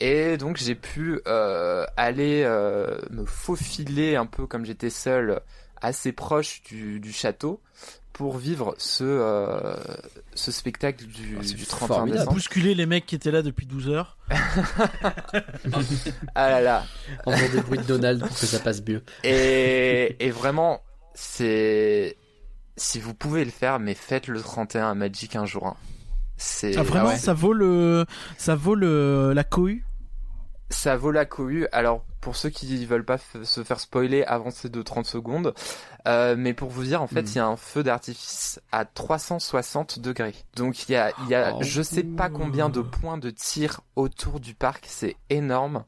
Et 0.00 0.36
donc 0.36 0.56
j'ai 0.56 0.74
pu 0.74 1.20
euh, 1.26 1.86
aller 1.96 2.42
euh, 2.44 2.98
me 3.10 3.24
faufiler 3.24 4.16
un 4.16 4.26
peu 4.26 4.46
comme 4.46 4.64
j'étais 4.64 4.90
seul, 4.90 5.40
assez 5.80 6.12
proche 6.12 6.62
du, 6.62 7.00
du 7.00 7.12
château, 7.12 7.60
pour 8.12 8.36
vivre 8.38 8.74
ce, 8.78 9.02
euh, 9.04 9.74
ce 10.34 10.52
spectacle 10.52 11.04
du, 11.06 11.36
Ah, 11.40 11.42
du 11.44 11.66
31 11.66 11.86
formidable. 11.88 12.12
décembre. 12.20 12.32
Bousculer 12.34 12.74
les 12.76 12.86
mecs 12.86 13.06
qui 13.06 13.16
étaient 13.16 13.32
là 13.32 13.42
depuis 13.42 13.66
12 13.66 13.88
heures. 13.90 14.16
Ah 16.34 16.50
là 16.50 16.60
là. 16.60 16.84
En 17.26 17.32
faisant 17.32 17.52
des 17.52 17.60
bruits 17.60 17.78
de 17.78 17.84
Donald 17.84 18.20
pour 18.20 18.28
que 18.38 18.46
ça 18.46 18.58
passe 18.60 18.82
mieux. 18.86 19.02
Et, 19.22 20.16
et 20.24 20.30
vraiment, 20.30 20.80
c'est... 21.14 22.16
Si 22.76 22.98
vous 22.98 23.14
pouvez 23.14 23.44
le 23.44 23.50
faire, 23.52 23.78
mais 23.78 23.94
faites 23.94 24.26
le 24.26 24.40
31 24.40 24.90
à 24.90 24.94
Magic 24.94 25.36
un 25.36 25.46
jour. 25.46 25.66
hein. 25.66 25.76
C'est 26.36 26.76
Ah, 26.76 26.82
vraiment, 26.82 27.08
ouais. 27.10 27.16
ça 27.16 27.32
vaut 27.32 27.52
le, 27.52 28.04
ça 28.36 28.56
vaut 28.56 28.74
le, 28.74 29.32
la 29.32 29.44
cohue? 29.44 29.84
Ça 30.70 30.96
vaut 30.96 31.12
la 31.12 31.24
cohue. 31.24 31.68
Alors 31.70 32.04
pour 32.24 32.36
ceux 32.36 32.48
qui 32.48 32.86
veulent 32.86 33.04
pas 33.04 33.18
se 33.18 33.62
faire 33.62 33.78
spoiler, 33.78 34.24
avancez 34.24 34.70
de 34.70 34.80
30 34.80 35.04
secondes. 35.04 35.52
Euh, 36.08 36.34
mais 36.38 36.54
pour 36.54 36.70
vous 36.70 36.84
dire, 36.84 37.02
en 37.02 37.06
fait, 37.06 37.20
Hmm. 37.20 37.26
il 37.26 37.34
y 37.36 37.38
a 37.38 37.46
un 37.46 37.56
feu 37.56 37.82
d'artifice 37.82 38.60
à 38.72 38.86
360 38.86 39.98
degrés. 39.98 40.34
Donc 40.56 40.88
il 40.88 40.92
y 40.92 40.96
a, 40.96 41.12
il 41.22 41.28
y 41.28 41.34
a 41.34 41.54
Oh. 41.54 41.58
je 41.60 41.82
sais 41.82 42.02
pas 42.02 42.30
combien 42.30 42.70
de 42.70 42.80
points 42.80 43.18
de 43.18 43.28
tir 43.28 43.82
autour 43.94 44.40
du 44.40 44.54
parc, 44.54 44.86
c'est 44.88 45.16
énorme. 45.28 45.84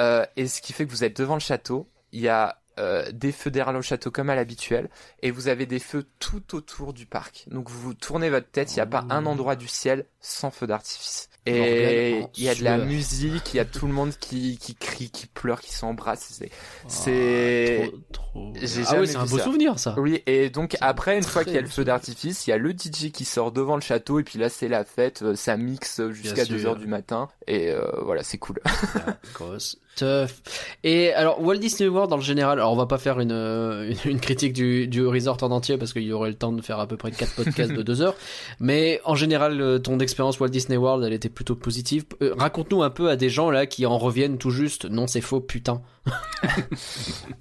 Euh, 0.00 0.26
et 0.36 0.48
ce 0.48 0.60
qui 0.60 0.72
fait 0.72 0.86
que 0.86 0.90
vous 0.90 1.04
êtes 1.04 1.16
devant 1.16 1.34
le 1.34 1.40
château, 1.40 1.88
il 2.10 2.20
y 2.20 2.28
a 2.28 2.58
euh, 2.80 3.08
des 3.12 3.30
feux 3.30 3.52
derrière 3.52 3.72
le 3.72 3.80
château 3.80 4.10
comme 4.10 4.30
à 4.30 4.34
l'habituel, 4.34 4.90
et 5.22 5.30
vous 5.30 5.46
avez 5.46 5.66
des 5.66 5.78
feux 5.78 6.04
tout 6.18 6.56
autour 6.56 6.92
du 6.92 7.06
parc. 7.06 7.44
Donc 7.46 7.70
vous 7.70 7.94
tournez 7.94 8.28
votre 8.28 8.50
tête, 8.50 8.72
il 8.72 8.78
n'y 8.78 8.82
a 8.82 8.86
pas 8.86 9.04
un 9.10 9.24
endroit 9.26 9.54
du 9.54 9.68
ciel 9.68 10.06
sans 10.20 10.50
feu 10.50 10.66
d'artifice. 10.66 11.28
Et 11.46 12.22
il 12.36 12.42
y 12.44 12.48
a 12.48 12.54
de 12.54 12.64
la 12.64 12.78
musique, 12.78 13.52
il 13.52 13.58
y 13.58 13.60
a 13.60 13.64
tout 13.66 13.86
le 13.86 13.92
monde 13.92 14.12
qui, 14.18 14.56
qui 14.58 14.74
crie, 14.74 15.10
qui 15.10 15.26
pleure, 15.26 15.60
qui 15.60 15.72
s'embrasse. 15.74 16.26
C'est, 16.30 16.50
c'est, 16.88 17.82
Ah, 17.82 17.86
trop, 18.12 18.52
trop... 18.52 18.52
Ah 18.86 19.00
oui, 19.00 19.06
c'est 19.06 19.16
un 19.16 19.26
beau 19.26 19.38
ça. 19.38 19.44
souvenir 19.44 19.78
ça. 19.78 19.94
oui, 19.98 20.22
et 20.26 20.48
donc 20.48 20.76
après, 20.80 21.16
une 21.18 21.22
fois 21.22 21.44
qu'il 21.44 21.52
y 21.52 21.58
a 21.58 21.60
le 21.60 21.66
feu 21.68 21.84
d'artifice, 21.84 22.46
il 22.46 22.50
y 22.50 22.52
a 22.52 22.56
le 22.58 22.70
DJ 22.70 23.10
qui 23.12 23.24
sort 23.26 23.52
devant 23.52 23.74
le 23.74 23.82
château, 23.82 24.18
et 24.20 24.24
puis 24.24 24.38
là 24.38 24.48
c'est 24.48 24.68
la 24.68 24.84
fête, 24.84 25.22
euh, 25.22 25.34
ça 25.36 25.56
mixe 25.58 26.00
jusqu'à 26.10 26.44
sûr. 26.46 26.56
2h 26.56 26.78
du 26.78 26.86
matin, 26.86 27.28
et 27.46 27.70
euh, 27.70 27.84
voilà, 28.02 28.22
c'est 28.22 28.38
cool. 28.38 28.60
La 28.94 29.18
grosse 29.34 29.76
teuf. 29.96 30.42
Et 30.82 31.12
alors 31.12 31.40
Walt 31.42 31.56
Disney 31.58 31.88
World 31.88 32.10
dans 32.10 32.16
le 32.16 32.22
général, 32.22 32.58
alors 32.58 32.72
on 32.72 32.76
va 32.76 32.86
pas 32.86 32.98
faire 32.98 33.20
une, 33.20 33.32
euh, 33.32 33.92
une, 34.04 34.12
une 34.12 34.20
critique 34.20 34.52
du, 34.52 34.86
du 34.88 35.06
resort 35.06 35.38
en 35.42 35.50
entier 35.50 35.76
parce 35.78 35.92
qu'il 35.92 36.02
y 36.02 36.12
aurait 36.12 36.30
le 36.30 36.36
temps 36.36 36.52
de 36.52 36.60
faire 36.62 36.78
à 36.80 36.86
peu 36.86 36.96
près 36.96 37.10
4 37.10 37.34
podcasts 37.34 37.72
de 37.72 37.82
2 37.82 38.02
heures, 38.02 38.16
mais 38.60 39.00
en 39.04 39.14
général 39.14 39.60
euh, 39.60 39.78
ton 39.78 39.98
expérience 40.00 40.38
Walt 40.40 40.48
Disney 40.48 40.76
World 40.76 41.04
elle 41.04 41.12
était 41.12 41.28
plutôt 41.28 41.54
positive. 41.56 42.04
Euh, 42.22 42.34
Raconte-nous 42.36 42.82
un 42.82 42.90
peu 42.90 43.08
à 43.10 43.16
des 43.16 43.28
gens 43.30 43.50
là 43.50 43.66
qui 43.66 43.86
en 43.86 43.98
reviennent 43.98 44.38
tout 44.38 44.50
juste, 44.50 44.84
non 44.86 45.06
c'est 45.06 45.20
faux 45.20 45.40
putain. 45.40 45.82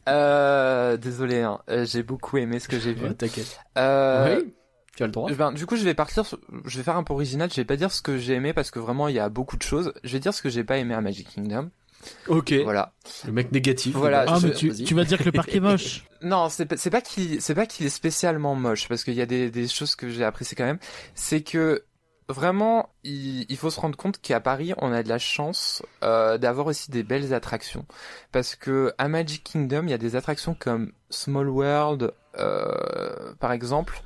Euh, 0.09 0.97
désolé, 0.97 1.41
hein, 1.41 1.59
j'ai 1.85 2.03
beaucoup 2.03 2.37
aimé 2.37 2.59
ce 2.59 2.67
que 2.67 2.79
j'ai 2.79 2.93
vu. 2.93 3.05
Ouais, 3.07 3.13
T'inquiète. 3.13 3.59
Euh, 3.77 4.37
Oui, 4.41 4.53
tu 4.95 5.03
as 5.03 5.05
le 5.07 5.11
droit. 5.11 5.31
ben, 5.31 5.51
du 5.51 5.65
coup, 5.65 5.75
je 5.75 5.83
vais 5.83 5.93
partir, 5.93 6.25
sur- 6.25 6.39
je 6.65 6.77
vais 6.77 6.83
faire 6.83 6.97
un 6.97 7.03
peu 7.03 7.13
original, 7.13 7.49
je 7.49 7.55
vais 7.55 7.65
pas 7.65 7.75
dire 7.77 7.91
ce 7.91 8.01
que 8.01 8.17
j'ai 8.17 8.33
aimé 8.33 8.53
parce 8.53 8.71
que 8.71 8.79
vraiment 8.79 9.07
il 9.07 9.15
y 9.15 9.19
a 9.19 9.29
beaucoup 9.29 9.57
de 9.57 9.63
choses. 9.63 9.93
Je 10.03 10.13
vais 10.13 10.19
dire 10.19 10.33
ce 10.33 10.41
que 10.41 10.49
j'ai 10.49 10.63
pas 10.63 10.77
aimé 10.77 10.93
à 10.93 11.01
Magic 11.01 11.29
Kingdom. 11.33 11.69
Ok. 12.27 12.53
Voilà. 12.63 12.93
Le 13.25 13.31
mec 13.31 13.51
négatif. 13.51 13.95
Voilà, 13.95 14.25
Ah, 14.27 14.39
mais 14.41 14.51
tu, 14.51 14.93
vas 14.93 15.03
dire 15.03 15.17
que 15.17 15.25
le 15.25 15.31
parc 15.31 15.53
est 15.53 15.59
moche. 15.61 16.05
Non, 16.21 16.49
c'est 16.49 16.65
pas, 16.65 16.77
c'est 16.77 16.89
pas 16.89 17.01
qu'il, 17.01 17.41
c'est 17.41 17.55
pas 17.55 17.65
qu'il 17.65 17.85
est 17.85 17.89
spécialement 17.89 18.55
moche 18.55 18.87
parce 18.87 19.03
qu'il 19.03 19.13
y 19.15 19.21
a 19.21 19.25
des, 19.25 19.51
des 19.51 19.67
choses 19.67 19.95
que 19.95 20.09
j'ai 20.09 20.23
appréciées 20.23 20.55
quand 20.55 20.65
même. 20.65 20.79
C'est 21.15 21.41
que 21.41 21.83
vraiment, 22.29 22.89
il, 23.03 23.45
il 23.49 23.57
faut 23.57 23.69
se 23.69 23.79
rendre 23.79 23.97
compte 23.97 24.19
qu'à 24.21 24.39
Paris, 24.39 24.73
on 24.77 24.91
a 24.91 25.03
de 25.03 25.09
la 25.09 25.19
chance 25.19 25.83
euh, 26.03 26.37
d'avoir 26.37 26.67
aussi 26.67 26.91
des 26.91 27.03
belles 27.03 27.33
attractions 27.33 27.85
parce 28.31 28.55
que 28.55 28.93
à 28.97 29.07
Magic 29.07 29.43
Kingdom, 29.43 29.83
il 29.83 29.89
y 29.89 29.93
a 29.93 29.97
des 29.97 30.15
attractions 30.15 30.55
comme 30.57 30.91
Small 31.09 31.49
World, 31.49 32.13
euh, 32.39 33.33
par 33.39 33.51
exemple, 33.51 34.01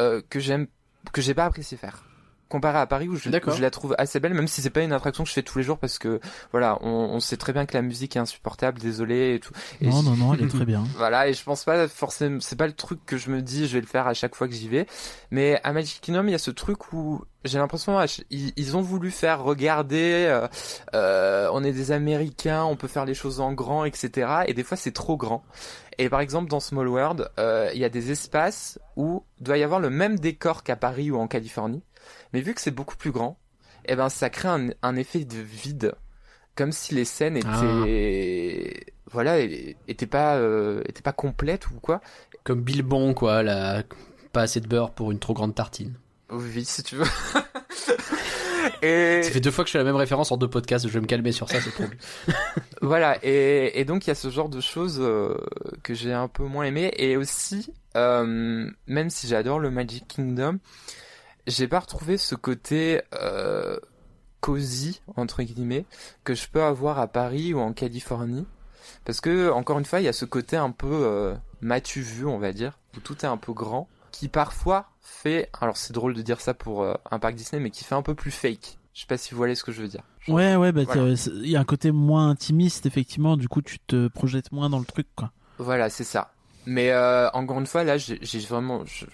euh, 0.00 0.22
que 0.28 0.40
j'aime, 0.40 0.66
que 1.12 1.20
j'ai 1.20 1.34
pas 1.34 1.44
apprécié 1.44 1.76
faire. 1.76 2.04
Comparé 2.50 2.78
à 2.78 2.86
Paris 2.86 3.08
où 3.08 3.16
je, 3.16 3.30
où 3.30 3.50
je 3.52 3.62
la 3.62 3.70
trouve 3.70 3.94
assez 3.96 4.20
belle, 4.20 4.34
même 4.34 4.48
si 4.48 4.60
c'est 4.60 4.70
pas 4.70 4.82
une 4.82 4.92
attraction 4.92 5.24
que 5.24 5.30
je 5.30 5.34
fais 5.34 5.42
tous 5.42 5.56
les 5.56 5.64
jours 5.64 5.78
parce 5.78 5.98
que 5.98 6.20
voilà, 6.50 6.78
on, 6.82 6.88
on 6.88 7.20
sait 7.20 7.36
très 7.36 7.52
bien 7.52 7.64
que 7.64 7.74
la 7.74 7.82
musique 7.82 8.16
est 8.16 8.18
insupportable, 8.18 8.78
désolé 8.80 9.34
et 9.34 9.40
tout. 9.40 9.52
Et 9.80 9.88
Non, 9.88 10.02
non, 10.02 10.16
non, 10.16 10.34
elle 10.34 10.42
est 10.42 10.48
très 10.54 10.66
bien. 10.66 10.84
voilà, 10.96 11.28
et 11.28 11.32
je 11.32 11.42
pense 11.44 11.64
pas 11.64 11.88
forcément, 11.88 12.40
c'est 12.40 12.56
pas 12.56 12.66
le 12.66 12.72
truc 12.72 13.00
que 13.06 13.16
je 13.16 13.30
me 13.30 13.40
dis, 13.40 13.66
je 13.66 13.74
vais 13.74 13.80
le 13.80 13.86
faire 13.86 14.06
à 14.06 14.14
chaque 14.14 14.34
fois 14.34 14.48
que 14.48 14.54
j'y 14.54 14.68
vais. 14.68 14.86
Mais 15.30 15.60
à 15.64 15.72
Magic 15.72 16.00
Kingdom, 16.00 16.24
il 16.26 16.32
y 16.32 16.34
a 16.34 16.38
ce 16.38 16.50
truc 16.50 16.92
où 16.92 17.24
j'ai 17.44 17.58
l'impression, 17.58 17.98
ils, 18.30 18.52
ils 18.56 18.76
ont 18.76 18.82
voulu 18.82 19.10
faire 19.10 19.42
regarder, 19.42 20.26
euh, 20.28 20.46
euh, 20.94 21.48
on 21.52 21.64
est 21.64 21.72
des 21.72 21.92
Américains, 21.92 22.64
on 22.64 22.76
peut 22.76 22.88
faire 22.88 23.04
les 23.04 23.14
choses 23.14 23.40
en 23.40 23.52
grand, 23.52 23.84
etc. 23.84 24.42
Et 24.46 24.54
des 24.54 24.62
fois, 24.62 24.76
c'est 24.76 24.92
trop 24.92 25.16
grand. 25.16 25.42
Et 25.98 26.08
par 26.08 26.20
exemple, 26.20 26.50
dans 26.50 26.60
Small 26.60 26.88
World, 26.88 27.30
euh, 27.38 27.70
il 27.74 27.80
y 27.80 27.84
a 27.84 27.88
des 27.88 28.10
espaces 28.10 28.78
où 28.96 29.24
doit 29.40 29.58
y 29.58 29.62
avoir 29.62 29.80
le 29.80 29.90
même 29.90 30.18
décor 30.18 30.62
qu'à 30.62 30.76
Paris 30.76 31.10
ou 31.10 31.18
en 31.18 31.26
Californie. 31.28 31.82
Mais 32.32 32.40
vu 32.40 32.54
que 32.54 32.60
c'est 32.60 32.70
beaucoup 32.70 32.96
plus 32.96 33.10
grand, 33.10 33.38
eh 33.86 33.96
ben, 33.96 34.08
ça 34.08 34.30
crée 34.30 34.48
un, 34.48 34.68
un 34.82 34.96
effet 34.96 35.24
de 35.24 35.38
vide. 35.38 35.94
Comme 36.56 36.72
si 36.72 36.94
les 36.94 37.04
scènes 37.04 37.36
étaient, 37.36 38.92
voilà, 39.10 39.38
étaient 39.38 40.06
pas, 40.06 40.36
euh, 40.36 40.82
étaient 40.86 41.02
pas 41.02 41.12
complètes 41.12 41.70
ou 41.70 41.74
quoi. 41.80 42.00
Comme 42.44 42.60
Bilbon 42.60 43.14
quoi, 43.14 43.42
la... 43.42 43.82
pas 44.32 44.42
assez 44.42 44.60
de 44.60 44.66
beurre 44.66 44.90
pour 44.90 45.10
une 45.10 45.18
trop 45.18 45.32
grande 45.32 45.54
tartine. 45.54 45.94
Oui, 46.30 46.64
si 46.64 46.82
tu 46.82 46.96
veux. 46.96 47.06
et 48.82 49.22
Ça 49.22 49.30
fait 49.30 49.40
deux 49.40 49.50
fois 49.50 49.64
que 49.64 49.68
je 49.68 49.72
fais 49.72 49.78
la 49.78 49.84
même 49.84 49.96
référence 49.96 50.32
en 50.32 50.36
deux 50.36 50.48
podcasts, 50.48 50.86
je 50.86 50.92
vais 50.92 51.00
me 51.00 51.06
calmer 51.06 51.32
sur 51.32 51.48
ça, 51.48 51.60
c'est 51.60 51.72
promis. 51.72 51.96
voilà, 52.82 53.18
et, 53.22 53.80
et 53.80 53.84
donc 53.84 54.06
il 54.06 54.08
y 54.08 54.12
a 54.12 54.14
ce 54.14 54.28
genre 54.30 54.48
de 54.48 54.60
choses 54.60 54.98
euh, 55.00 55.36
que 55.82 55.94
j'ai 55.94 56.12
un 56.12 56.28
peu 56.28 56.44
moins 56.44 56.64
aimé. 56.64 56.92
Et 56.96 57.16
aussi, 57.16 57.72
euh, 57.96 58.70
même 58.86 59.10
si 59.10 59.26
j'adore 59.28 59.58
le 59.58 59.70
Magic 59.70 60.06
Kingdom, 60.08 60.58
j'ai 61.46 61.68
pas 61.68 61.80
retrouvé 61.80 62.16
ce 62.18 62.34
côté 62.34 63.02
euh, 63.14 63.78
cosy, 64.40 65.00
entre 65.16 65.42
guillemets, 65.42 65.84
que 66.24 66.34
je 66.34 66.48
peux 66.48 66.62
avoir 66.62 66.98
à 66.98 67.06
Paris 67.06 67.54
ou 67.54 67.60
en 67.60 67.72
Californie. 67.72 68.46
Parce 69.04 69.20
que, 69.20 69.50
encore 69.50 69.78
une 69.78 69.84
fois, 69.84 70.00
il 70.00 70.04
y 70.04 70.08
a 70.08 70.12
ce 70.12 70.24
côté 70.24 70.56
un 70.56 70.70
peu 70.70 70.88
euh, 70.90 71.34
matu 71.60 72.00
vu, 72.00 72.26
on 72.26 72.38
va 72.38 72.52
dire, 72.52 72.78
où 72.96 73.00
tout 73.00 73.16
est 73.24 73.28
un 73.28 73.36
peu 73.36 73.52
grand, 73.52 73.88
qui 74.10 74.28
parfois 74.28 74.86
fait, 75.00 75.50
alors 75.60 75.76
c'est 75.76 75.92
drôle 75.92 76.14
de 76.14 76.22
dire 76.22 76.40
ça 76.40 76.54
pour 76.54 76.82
euh, 76.82 76.94
un 77.10 77.18
parc 77.18 77.34
Disney, 77.34 77.60
mais 77.62 77.70
qui 77.70 77.84
fait 77.84 77.94
un 77.94 78.02
peu 78.02 78.14
plus 78.14 78.30
fake. 78.30 78.78
Je 78.94 79.00
sais 79.02 79.06
pas 79.06 79.16
si 79.16 79.30
vous 79.32 79.36
voyez 79.36 79.54
ce 79.54 79.62
que 79.64 79.72
je 79.72 79.80
veux 79.82 79.88
dire. 79.88 80.02
Genre- 80.20 80.36
Ouais, 80.36 80.56
ouais, 80.56 80.72
bah, 80.72 80.82
Voilà. 80.84 81.14
il 81.42 81.48
y 81.48 81.56
a 81.56 81.60
un 81.60 81.64
côté 81.64 81.92
moins 81.92 82.28
intimiste, 82.30 82.86
effectivement, 82.86 83.36
du 83.36 83.48
coup, 83.48 83.62
tu 83.62 83.78
te 83.78 84.08
projettes 84.08 84.50
moins 84.52 84.68
dans 84.68 84.78
le 84.78 84.84
truc, 84.84 85.06
quoi. 85.14 85.30
Voilà, 85.58 85.88
c'est 85.90 86.04
ça. 86.04 86.32
Mais 86.66 86.90
euh, 86.90 87.30
encore 87.30 87.58
une 87.60 87.66
fois, 87.66 87.84
là, 87.84 87.96
j'ai 87.96 88.18
j'ai 88.20 88.40
vraiment, 88.40 88.84
je, 88.84 89.06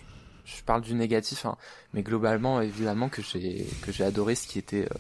je 0.47 0.63
parle 0.63 0.81
du 0.81 0.95
négatif, 0.95 1.45
hein, 1.45 1.57
mais 1.93 2.03
globalement, 2.03 2.61
évidemment, 2.63 3.09
que 3.11 3.21
j'ai 3.21 3.67
que 3.83 3.93
j'ai 3.93 4.05
adoré 4.05 4.35
ce 4.35 4.47
qui 4.49 4.59
était 4.59 4.85
euh, 4.91 4.97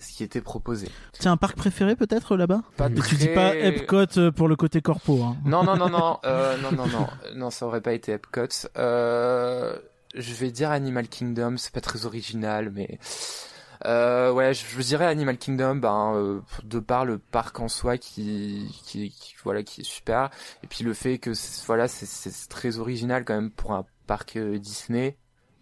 ce 0.00 0.12
qui 0.12 0.22
était 0.24 0.40
proposé. 0.40 0.88
Tiens, 1.18 1.32
un 1.32 1.36
parc 1.36 1.56
préféré 1.56 1.94
peut-être 1.96 2.36
là-bas? 2.36 2.62
Pas 2.76 2.88
Et 2.88 2.94
tu 2.94 3.16
dis 3.16 3.26
pas 3.28 3.50
très- 3.50 3.66
Epcot 3.68 4.18
euh, 4.18 4.30
pour 4.30 4.46
le 4.48 4.54
côté 4.56 4.80
corpo, 4.80 5.22
hein. 5.22 5.36
Non, 5.44 5.62
non, 5.64 5.76
non, 5.76 5.88
non, 5.90 6.18
euh, 6.24 6.56
non, 6.58 6.72
non, 6.72 6.86
non, 6.86 7.06
non, 7.36 7.50
ça 7.50 7.66
aurait 7.66 7.80
pas 7.80 7.92
été 7.92 8.12
Epcot. 8.12 8.46
Euh, 8.76 9.76
je 10.14 10.34
vais 10.34 10.50
dire 10.50 10.70
Animal 10.70 11.08
Kingdom, 11.08 11.56
c'est 11.58 11.72
pas 11.72 11.80
très 11.80 12.06
original, 12.06 12.70
mais 12.72 12.98
euh, 13.86 14.32
ouais, 14.32 14.54
je, 14.54 14.64
je 14.68 14.82
dirais 14.82 15.06
Animal 15.06 15.36
Kingdom, 15.38 15.76
ben 15.76 16.12
euh, 16.16 16.40
de 16.64 16.78
par 16.80 17.04
le 17.04 17.18
parc 17.18 17.60
en 17.60 17.68
soi 17.68 17.98
qui, 17.98 18.68
qui, 18.84 19.10
qui- 19.10 19.34
voilà, 19.44 19.62
qui 19.62 19.82
est 19.82 19.84
super, 19.84 20.30
et 20.62 20.66
puis 20.66 20.82
le 20.84 20.94
fait 20.94 21.18
que 21.18 21.30
voilà, 21.66 21.86
c'est- 21.88 22.06
c'est 22.06 22.48
très 22.48 22.78
original 22.78 23.24
quand 23.24 23.34
même 23.34 23.50
pour 23.50 23.72
un 23.72 23.84
parc 24.08 24.36
euh, 24.36 24.58
Disney 24.58 25.16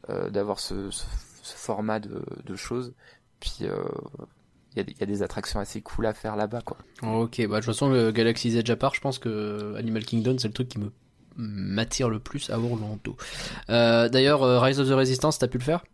euh, 0.08 0.30
d'avoir 0.30 0.58
ce, 0.58 0.88
format 1.42 2.00
de, 2.00 2.56
choses. 2.56 2.94
Puis 3.40 3.58
euh, 3.62 3.76
il 4.74 4.86
y, 4.98 5.02
a 5.02 5.06
des- 5.06 5.22
attractions 5.22 5.60
assez 5.60 5.82
cool 5.82 6.06
à 6.06 6.14
faire 6.14 6.36
là-bas, 6.36 6.62
quoi. 6.62 6.78
Ok, 7.02 7.38
bah 7.46 7.46
de 7.46 7.54
toute 7.56 7.64
façon 7.66 7.90
le 7.90 8.10
Galaxy's 8.10 8.54
Edge 8.54 8.70
à 8.70 8.76
part, 8.76 8.94
je 8.94 9.00
pense 9.00 9.18
que 9.18 9.74
Animal 9.76 10.04
Kingdom 10.04 10.38
c'est 10.38 10.48
le 10.48 10.54
truc 10.54 10.68
qui 10.68 10.78
me 10.78 10.90
m'attire 11.38 12.08
le 12.08 12.18
plus 12.18 12.48
à 12.48 12.58
Orlando. 12.58 13.14
D'ailleurs, 13.68 14.40
Rise 14.62 14.80
of 14.80 14.88
the 14.88 14.92
Resistance, 14.92 15.38
t'as 15.38 15.48
pu 15.48 15.58
le 15.58 15.64
faire? 15.64 15.84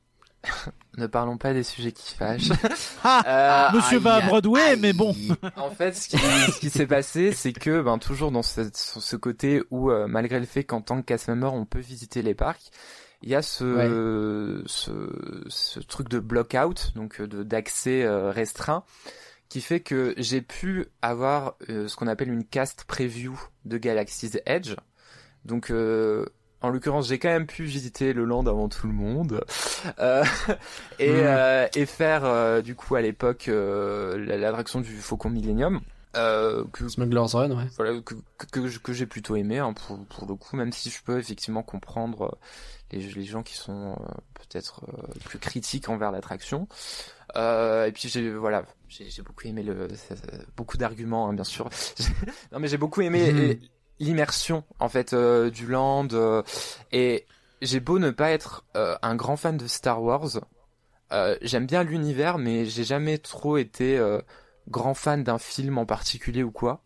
Ne 0.99 1.07
parlons 1.07 1.39
pas 1.39 1.55
des 1.55 1.63
sujets 1.63 1.93
qui 1.93 2.15
fâchent. 2.15 2.51
Ah, 3.05 3.71
Euh, 3.73 3.77
Monsieur 3.77 3.99
va 3.99 4.17
à 4.17 4.21
Broadway, 4.21 4.61
aïe. 4.61 4.79
mais 4.79 4.93
bon. 4.93 5.17
En 5.57 5.71
fait, 5.71 5.97
ce 5.97 6.09
qui, 6.09 6.19
ce 6.19 6.61
qui 6.61 6.69
s'est 6.71 6.87
passé, 6.87 7.33
c'est 7.33 7.53
que, 7.55 7.81
ben, 7.81 7.97
toujours 7.99 8.31
dans 8.31 8.43
ce, 8.43 8.69
sur 8.75 9.03
ce 9.03 9.17
côté 9.17 9.63
où, 9.71 9.91
euh, 9.91 10.07
malgré 10.07 10.39
le 10.39 10.45
fait 10.47 10.65
qu'en 10.65 10.83
tant 10.83 11.01
que 11.01 11.07
cast 11.07 11.29
member, 11.29 11.53
on 11.55 11.65
peut 11.65 11.81
visiter 11.81 12.21
les 12.23 12.35
parcs, 12.35 12.71
il 13.23 13.31
y 13.31 13.35
a 13.35 13.41
ce, 13.43 14.63
ce, 14.67 14.91
ce 15.49 15.81
truc 15.81 16.09
de 16.09 16.19
block-out, 16.19 16.93
donc 16.95 17.23
d'accès 17.23 18.03
euh, 18.03 18.31
restreint, 18.31 18.85
qui 19.49 19.61
fait 19.61 19.81
que 19.81 20.13
j'ai 20.19 20.43
pu 20.43 20.87
avoir 21.03 21.55
ce 21.69 21.95
qu'on 21.97 22.07
appelle 22.09 22.31
une 22.33 22.45
cast 22.45 22.85
preview 22.85 23.39
de 23.65 23.79
Galaxy's 23.79 24.39
Edge. 24.47 24.75
Donc, 25.45 25.73
en 26.63 26.71
l'occurrence, 26.71 27.09
j'ai 27.09 27.19
quand 27.19 27.29
même 27.29 27.47
pu 27.47 27.65
visiter 27.65 28.13
le 28.13 28.25
land 28.25 28.47
avant 28.47 28.69
tout 28.69 28.87
le 28.87 28.93
monde 28.93 29.45
Euh, 29.99 30.25
et, 30.99 31.11
Mm. 31.11 31.15
euh, 31.27 31.69
et 31.75 31.87
faire 31.87 32.25
euh, 32.25 32.63
du 32.63 32.75
coup 32.75 32.95
à 32.95 33.01
l'époque 33.03 33.49
euh, 33.49 34.19
la- 34.25 34.37
l'attraction 34.37 34.81
du 34.81 34.97
Faucon 34.97 35.31
Millennium. 35.31 35.81
Euh, 36.15 36.65
que, 36.73 36.89
Smuggler's 36.89 37.35
Run, 37.35 37.53
ouais. 37.53 37.65
voilà, 37.77 37.99
que, 38.03 38.15
que, 38.79 38.93
j'ai 38.93 39.07
plutôt 39.07 39.35
aimé 39.35 39.59
hein, 39.59 39.73
pour, 39.73 39.99
pour 40.07 40.27
le 40.29 40.35
coup, 40.35 40.57
même 40.57 40.71
si 40.73 40.91
je 40.91 41.03
peux 41.03 41.19
effectivement 41.19 41.63
comprendre 41.63 42.23
euh, 42.23 42.97
les, 42.99 43.01
les 43.01 43.25
gens 43.25 43.43
qui 43.43 43.55
sont 43.57 43.93
euh, 43.93 44.05
peut-être 44.35 44.83
euh, 44.89 45.07
plus 45.25 45.39
critiques 45.39 45.89
envers 45.89 46.13
l'attraction. 46.13 46.69
Euh, 47.37 47.87
et 47.87 47.93
puis 47.93 48.09
j'ai 48.11 48.31
voilà, 48.31 48.65
j'ai 48.89 49.09
j'ai 49.09 49.23
beaucoup 49.23 49.47
aimé 49.47 49.63
le 49.63 49.89
beaucoup 50.57 50.77
d'arguments 50.77 51.29
hein, 51.29 51.33
bien 51.33 51.45
sûr. 51.45 51.71
non 52.53 52.59
mais 52.59 52.69
j'ai 52.69 52.77
beaucoup 52.77 53.01
aimé 53.01 53.33
euh, 53.39 53.55
l'immersion 54.03 54.65
en 54.81 54.89
fait 54.89 55.13
euh, 55.13 55.51
du 55.51 55.67
land 55.67 56.09
euh, 56.13 56.43
et 56.91 57.25
j'ai 57.61 57.81
beau 57.81 57.99
ne 57.99 58.11
pas 58.11 58.31
être 58.31 58.65
euh, 58.77 58.97
un 59.03 59.15
grand 59.15 59.37
fan 59.37 59.57
de 59.57 59.67
Star 59.67 60.03
Wars, 60.03 60.41
j'aime 61.43 61.67
bien 61.67 61.83
l'univers 61.83 62.39
mais 62.39 62.65
j'ai 62.65 62.85
jamais 62.85 63.19
trop 63.19 63.57
été 63.59 64.01
grand 64.69 64.95
fan 64.95 65.23
d'un 65.23 65.39
film 65.39 65.79
en 65.79 65.87
particulier 65.87 66.43
ou 66.43 66.51
quoi. 66.51 66.83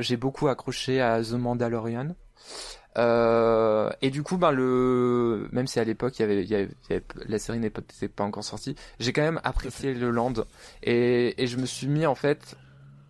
J'ai 0.00 0.16
beaucoup 0.16 0.48
accroché 0.48 1.00
à 1.00 1.22
The 1.22 1.32
Mandalorian. 1.32 2.14
Euh, 2.96 3.90
et 4.02 4.10
du 4.10 4.22
coup, 4.22 4.36
ben 4.36 4.52
le, 4.52 5.48
même 5.52 5.66
si 5.66 5.80
à 5.80 5.84
l'époque 5.84 6.16
il 6.18 6.22
y 6.22 6.24
avait, 6.24 6.44
il 6.44 6.48
y 6.48 6.54
avait, 6.54 6.68
il 6.88 6.92
y 6.92 6.96
avait- 6.96 7.04
la 7.26 7.38
série 7.38 7.58
n'était 7.58 8.08
pas 8.08 8.22
encore 8.24 8.44
sortie, 8.44 8.76
j'ai 9.00 9.12
quand 9.12 9.22
même 9.22 9.40
apprécié 9.42 9.94
le 9.94 10.10
land 10.10 10.34
et, 10.82 11.42
et 11.42 11.46
je 11.48 11.56
me 11.56 11.66
suis 11.66 11.88
mis 11.88 12.06
en 12.06 12.14
fait 12.14 12.56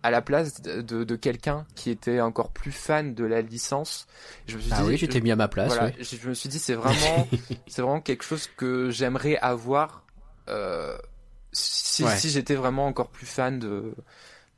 à 0.05 0.11
la 0.11 0.21
place 0.21 0.61
de, 0.61 0.81
de, 0.81 1.03
de 1.03 1.15
quelqu'un 1.15 1.65
qui 1.75 1.89
était 1.89 2.21
encore 2.21 2.51
plus 2.51 2.71
fan 2.71 3.15
de 3.15 3.25
la 3.25 3.41
licence. 3.41 4.05
Je 4.47 4.55
me 4.57 4.61
suis 4.61 4.71
Ah 4.73 4.81
dit, 4.83 4.89
oui, 4.89 4.97
tu 4.97 5.07
t'es 5.07 5.19
mis 5.21 5.31
à 5.31 5.35
ma 5.35 5.47
place, 5.47 5.67
voilà, 5.69 5.85
ouais. 5.85 5.95
je, 5.99 6.15
je 6.15 6.29
me 6.29 6.33
suis 6.35 6.47
dit 6.49 6.59
c'est 6.59 6.75
vraiment, 6.75 7.27
c'est 7.67 7.81
vraiment 7.81 8.01
quelque 8.01 8.23
chose 8.23 8.47
que 8.55 8.91
j'aimerais 8.91 9.37
avoir 9.37 10.03
euh, 10.47 10.95
si, 11.51 12.03
Ouais. 12.03 12.15
si 12.17 12.29
j'étais 12.29 12.55
vraiment 12.55 12.85
encore 12.85 13.09
plus 13.09 13.25
fan 13.25 13.57
de 13.59 13.95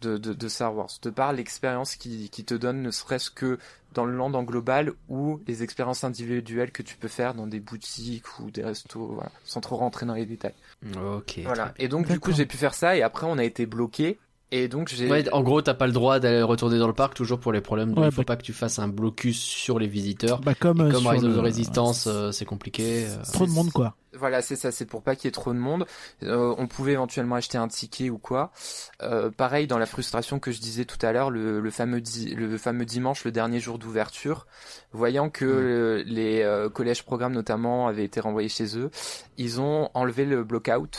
de, 0.02 0.18
de, 0.20 0.34
de 0.34 0.48
Star 0.48 0.76
Wars, 0.76 0.90
de 1.02 1.10
par 1.10 1.34
l'expérience 1.34 1.96
qui, 1.96 2.30
qui 2.30 2.46
te 2.46 2.54
donne, 2.54 2.84
ne 2.84 2.92
serait-ce 2.92 3.32
que 3.32 3.58
dans 3.96 4.06
le 4.06 4.16
land 4.16 4.32
en 4.36 4.44
global 4.44 4.94
ou 5.10 5.40
les 5.48 5.64
expériences 5.64 6.04
individuelles 6.04 6.72
que 6.72 6.84
tu 6.84 6.98
peux 6.98 7.08
faire 7.08 7.34
dans 7.34 7.48
des 7.48 7.60
boutiques 7.60 8.40
ou 8.40 8.52
des 8.52 8.64
restos, 8.64 9.08
voilà, 9.16 9.32
sans 9.44 9.60
trop 9.60 9.76
rentrer 9.78 10.06
dans 10.06 10.14
les 10.14 10.28
détails. 10.28 10.54
Ok. 11.04 11.40
Voilà. 11.46 11.74
Et 11.80 11.88
donc 11.88 12.08
du 12.08 12.20
coup 12.20 12.32
j'ai 12.32 12.46
pu 12.46 12.58
faire 12.58 12.76
ça 12.76 12.96
et 12.96 13.02
après 13.02 13.26
on 13.26 13.40
a 13.40 13.44
été 13.44 13.66
bloqué 13.66 14.20
et 14.52 14.68
donc 14.68 14.88
j'ai 14.90 15.10
Ouais, 15.10 15.30
en 15.34 15.42
gros, 15.44 15.62
t'as 15.62 15.74
pas 15.74 15.88
le 15.88 15.94
droit 15.94 16.20
d'aller 16.20 16.42
retourner 16.42 16.80
dans 16.80 16.88
le 16.88 16.94
parc 16.94 17.14
toujours 17.14 17.40
pour 17.40 17.52
les 17.52 17.62
problèmes. 17.62 17.94
De, 17.94 18.00
Ouais, 18.00 18.08
il 18.08 18.12
faut 18.12 18.22
bah- 18.22 18.26
pas 18.26 18.36
que 18.38 18.44
tu 18.44 18.54
fasses 18.54 18.80
un 18.80 18.88
blocus 18.88 19.38
sur 19.40 19.78
les 19.80 19.88
visiteurs. 19.88 20.40
Bah, 20.42 20.56
comme, 20.56 20.80
Et 20.80 20.84
euh, 20.84 20.92
comme 20.92 21.02
sur 21.02 21.22
the 21.22 21.38
Resistance, 21.38 22.08
euh, 22.08 22.32
c'est 22.32 22.46
compliqué. 22.46 23.06
euh. 23.08 23.24
Trop 23.34 23.46
de 23.46 23.52
monde, 23.52 23.72
quoi. 23.72 23.96
Voilà, 24.14 24.42
c'est 24.42 24.56
ça, 24.56 24.72
c'est 24.72 24.86
pour 24.86 25.04
pas 25.04 25.16
qu'il 25.16 25.26
y 25.26 25.28
ait 25.28 25.32
trop 25.32 25.54
de 25.54 25.60
monde. 25.60 25.86
Euh, 26.24 26.56
on 26.58 26.66
pouvait 26.66 26.94
éventuellement 26.94 27.36
acheter 27.36 27.58
un 27.60 27.68
ticket 27.68 28.10
ou 28.10 28.18
quoi. 28.18 28.52
Euh, 29.04 29.30
pareil, 29.30 29.68
dans 29.68 29.78
la 29.78 29.86
frustration 29.86 30.40
que 30.40 30.52
je 30.52 30.60
disais 30.60 30.86
tout 30.86 30.98
à 31.06 31.12
l'heure, 31.12 31.30
le, 31.30 31.60
le 31.60 31.70
fameux 31.70 32.02
di- 32.02 32.34
le 32.34 32.58
fameux 32.58 32.86
dimanche, 32.86 33.26
le 33.26 33.32
dernier 33.32 33.60
jour 33.60 33.78
d'ouverture, 33.78 34.48
voyant 34.92 35.30
que 35.30 35.46
euh, 35.46 36.04
les 36.08 36.42
euh, 36.42 36.68
collèges 36.70 37.04
programmes 37.04 37.34
notamment 37.34 37.88
avaient 37.88 38.06
été 38.06 38.20
renvoyés 38.20 38.50
chez 38.50 38.76
eux, 38.78 38.90
ils 39.38 39.60
ont 39.62 39.90
enlevé 39.94 40.26
le 40.26 40.44
blockout, 40.44 40.98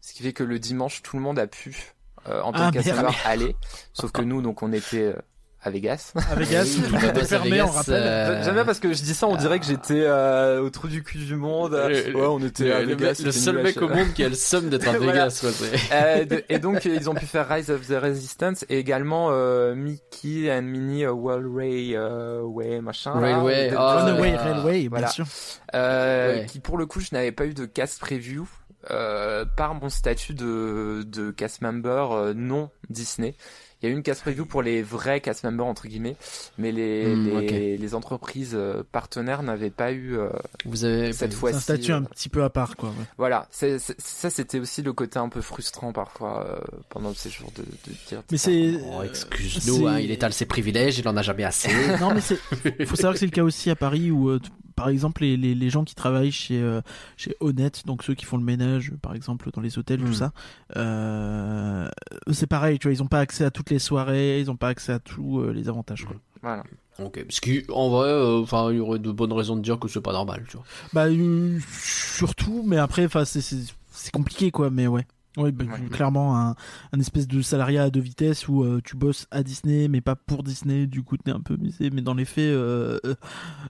ce 0.00 0.14
qui 0.14 0.22
fait 0.22 0.32
que 0.32 0.44
le 0.44 0.58
dimanche, 0.58 1.02
tout 1.02 1.16
le 1.16 1.22
monde 1.22 1.38
a 1.38 1.46
pu, 1.46 1.92
en 2.42 2.52
tant 2.52 2.64
Ah, 2.66 2.70
qu'assembleur, 2.72 3.02
merde. 3.10 3.14
aller. 3.24 3.56
Sauf 3.92 4.12
que 4.12 4.22
nous, 4.22 4.40
donc, 4.42 4.62
on 4.62 4.72
était 4.72 5.02
euh, 5.02 5.14
à 5.62 5.70
Vegas. 5.70 6.12
À 6.30 6.34
Vegas, 6.34 6.64
Oui, 6.76 6.82
tout 6.86 6.92
bah, 6.92 7.06
était 7.08 7.20
à 7.20 7.24
fermé, 7.24 7.50
Vegas, 7.52 7.64
on 7.66 7.70
rappelle. 7.70 7.94
euh, 8.02 8.44
J'aime 8.44 8.52
bien 8.54 8.64
parce 8.66 8.80
que 8.80 8.92
je 8.92 9.02
dis 9.02 9.14
ça, 9.14 9.26
on 9.26 9.36
dirait 9.36 9.58
que 9.58 9.64
j'étais 9.64 10.02
euh, 10.04 10.60
au 10.60 10.68
trou 10.68 10.88
du 10.88 11.02
cul 11.02 11.16
du 11.18 11.36
monde. 11.36 11.72
Le- 11.72 12.14
ouais, 12.14 12.26
on 12.26 12.38
était 12.40 12.70
à 12.70 12.80
le, 12.80 12.84
le- 12.88 12.94
Vegas. 12.96 13.08
le 13.08 13.14
c'était 13.14 13.32
seul 13.32 13.58
à 13.60 13.62
mec 13.62 13.80
au 13.80 13.88
monde 13.88 14.12
qui 14.14 14.22
a 14.24 14.28
le 14.28 14.34
somme 14.34 14.68
d'être 14.68 14.86
à 14.88 14.98
Voilà. 14.98 15.12
Vegas. 15.12 15.38
quoi, 15.40 15.50
c'est- 15.52 15.72
Euh, 15.94 16.24
de- 16.26 16.44
et 16.50 16.58
donc 16.58 16.84
ils 16.84 17.08
ont 17.08 17.14
pu 17.14 17.24
faire 17.24 17.48
Rise 17.48 17.70
of 17.70 17.86
the 17.86 17.94
Resistance 17.98 18.66
et 18.68 18.78
également 18.78 19.28
euh, 19.30 19.74
Mickey 19.74 20.52
and 20.52 20.62
Minnie 20.62 21.04
euh, 21.06 21.14
Railway 21.14 21.92
euh, 21.94 22.42
Way 22.42 22.82
machin. 22.82 23.12
Railway, 23.18 23.72
ah, 23.74 24.04
Runaway 24.04 24.34
euh, 24.34 24.42
Railway, 24.42 24.88
voilà. 24.88 25.06
bien 25.06 25.12
sûr. 25.14 25.26
euh, 25.74 26.40
Ouais. 26.40 26.46
qui 26.46 26.60
pour 26.60 26.76
le 26.76 26.84
coup 26.84 27.00
je 27.00 27.08
n'avais 27.12 27.32
pas 27.32 27.46
eu 27.46 27.54
de 27.54 27.64
cast 27.64 28.00
preview 28.00 28.46
euh, 28.90 29.44
par 29.56 29.74
mon 29.74 29.88
statut 29.88 30.34
de, 30.34 31.04
de 31.06 31.30
cast 31.30 31.60
member 31.62 32.08
euh, 32.12 32.34
non 32.34 32.70
Disney. 32.90 33.34
Il 33.82 33.88
y 33.88 33.90
a 33.90 33.92
eu 33.92 33.96
une 33.98 34.02
cast 34.02 34.22
preview 34.22 34.46
pour 34.46 34.62
les 34.62 34.82
vrais 34.82 35.20
cast 35.20 35.44
members 35.44 35.66
entre 35.66 35.88
guillemets, 35.88 36.16
mais 36.56 36.72
les, 36.72 37.04
Hmm, 37.14 37.38
les, 37.40 37.76
les 37.76 37.94
entreprises 37.94 38.52
euh, 38.54 38.82
partenaires 38.92 39.42
n'avaient 39.42 39.68
pas 39.68 39.92
eu 39.92 40.16
euh, 40.16 40.30
Vous 40.64 40.86
avez. 40.86 41.12
cette 41.12 41.34
fois-ci. 41.34 41.56
un 41.56 41.60
statut 41.60 41.92
un 41.92 42.02
petit 42.02 42.30
peu 42.30 42.44
à 42.44 42.48
part, 42.48 42.76
quoi. 42.76 42.88
ouais. 42.90 43.04
Voilà, 43.18 43.46
ça 43.50 44.30
c'était 44.30 44.58
aussi 44.58 44.80
le 44.80 44.94
côté 44.94 45.18
un 45.18 45.28
peu 45.28 45.42
frustrant 45.42 45.92
parfois 45.92 46.46
euh, 46.48 46.58
pendant 46.88 47.10
le 47.10 47.14
séjour 47.14 47.52
de, 47.56 47.62
de 47.62 47.96
dire. 48.08 48.22
Mais 48.30 48.38
c'est. 48.38 48.72
Oh, 48.90 49.02
excuse-nous, 49.02 49.86
hein, 49.86 49.98
il 50.00 50.10
étale 50.10 50.32
ses 50.32 50.46
privilèges, 50.46 50.98
il 50.98 51.06
en 51.06 51.16
a 51.18 51.22
jamais 51.22 51.44
assez. 51.44 51.68
non 52.00 52.14
mais 52.14 52.22
c'est 52.22 52.38
faut 52.86 52.96
savoir 52.96 53.12
que 53.14 53.18
c'est 53.18 53.26
le 53.26 53.32
cas 53.32 53.42
aussi 53.44 53.68
à 53.68 53.76
Paris 53.76 54.10
où 54.10 54.30
euh, 54.30 54.40
par 54.76 54.88
exemple 54.88 55.22
les, 55.22 55.36
les, 55.36 55.54
les 55.54 55.70
gens 55.70 55.84
qui 55.84 55.94
travaillent 55.94 56.32
chez 56.32 56.60
euh, 56.60 56.80
chez 57.16 57.36
Honnête 57.40 57.82
donc 57.86 58.02
ceux 58.02 58.14
qui 58.14 58.24
font 58.24 58.36
le 58.36 58.44
ménage 58.44 58.92
par 59.02 59.14
exemple 59.14 59.50
dans 59.52 59.60
les 59.60 59.78
hôtels 59.78 60.00
Mm. 60.00 60.06
tout 60.06 60.12
ça 60.14 60.32
euh, 60.76 61.88
c'est 62.32 62.46
pareil 62.46 62.78
tu 62.78 62.88
vois 62.88 62.92
ils 62.94 63.02
ont 63.02 63.06
pas 63.06 63.20
accès 63.20 63.44
à 63.44 63.50
toutes 63.50 63.70
les 63.70 63.78
soirées 63.78 64.40
ils 64.40 64.50
ont 64.50 64.56
pas 64.56 64.68
accès 64.68 64.92
à 64.92 64.98
tous 64.98 65.40
euh, 65.40 65.52
les 65.52 65.68
avantages 65.68 66.04
quoi. 66.04 66.16
Voilà. 66.42 66.62
ok, 66.98 67.24
parce 67.24 67.40
qu'en 67.40 67.88
vrai, 67.88 68.08
euh, 68.08 68.42
enfin, 68.42 68.70
il 68.70 68.76
y 68.76 68.80
aurait 68.80 68.98
de 68.98 69.10
bonnes 69.10 69.32
raisons 69.32 69.56
de 69.56 69.62
dire 69.62 69.78
que 69.78 69.88
c'est 69.88 70.02
pas 70.02 70.12
normal, 70.12 70.44
tu 70.46 70.58
vois. 70.58 70.66
bah 70.92 71.06
euh, 71.06 71.58
surtout 71.70 72.62
mais 72.66 72.76
après 72.76 73.06
enfin 73.06 73.24
c'est 73.24 73.40
c'est 73.40 73.64
c'est 73.90 74.10
compliqué 74.12 74.50
quoi 74.50 74.68
mais 74.70 74.86
ouais 74.86 75.06
oui, 75.36 75.52
bah, 75.52 75.64
Ouais. 75.64 75.88
clairement 75.90 76.38
un, 76.38 76.54
un 76.92 77.00
espèce 77.00 77.26
de 77.26 77.42
salariat 77.42 77.84
à 77.84 77.90
deux 77.90 78.00
vitesses 78.00 78.46
où 78.48 78.62
euh, 78.62 78.80
tu 78.84 78.96
bosses 78.96 79.26
à 79.30 79.42
Disney 79.42 79.88
mais 79.88 80.00
pas 80.00 80.14
pour 80.16 80.42
Disney, 80.42 80.86
du 80.86 81.02
coup 81.02 81.16
t'es 81.16 81.30
un 81.32 81.40
peu 81.40 81.56
misé, 81.56 81.90
mais 81.90 82.02
dans 82.02 82.14
les 82.14 82.24
faits 82.24 82.44
euh, 82.44 82.98
euh, 83.04 83.14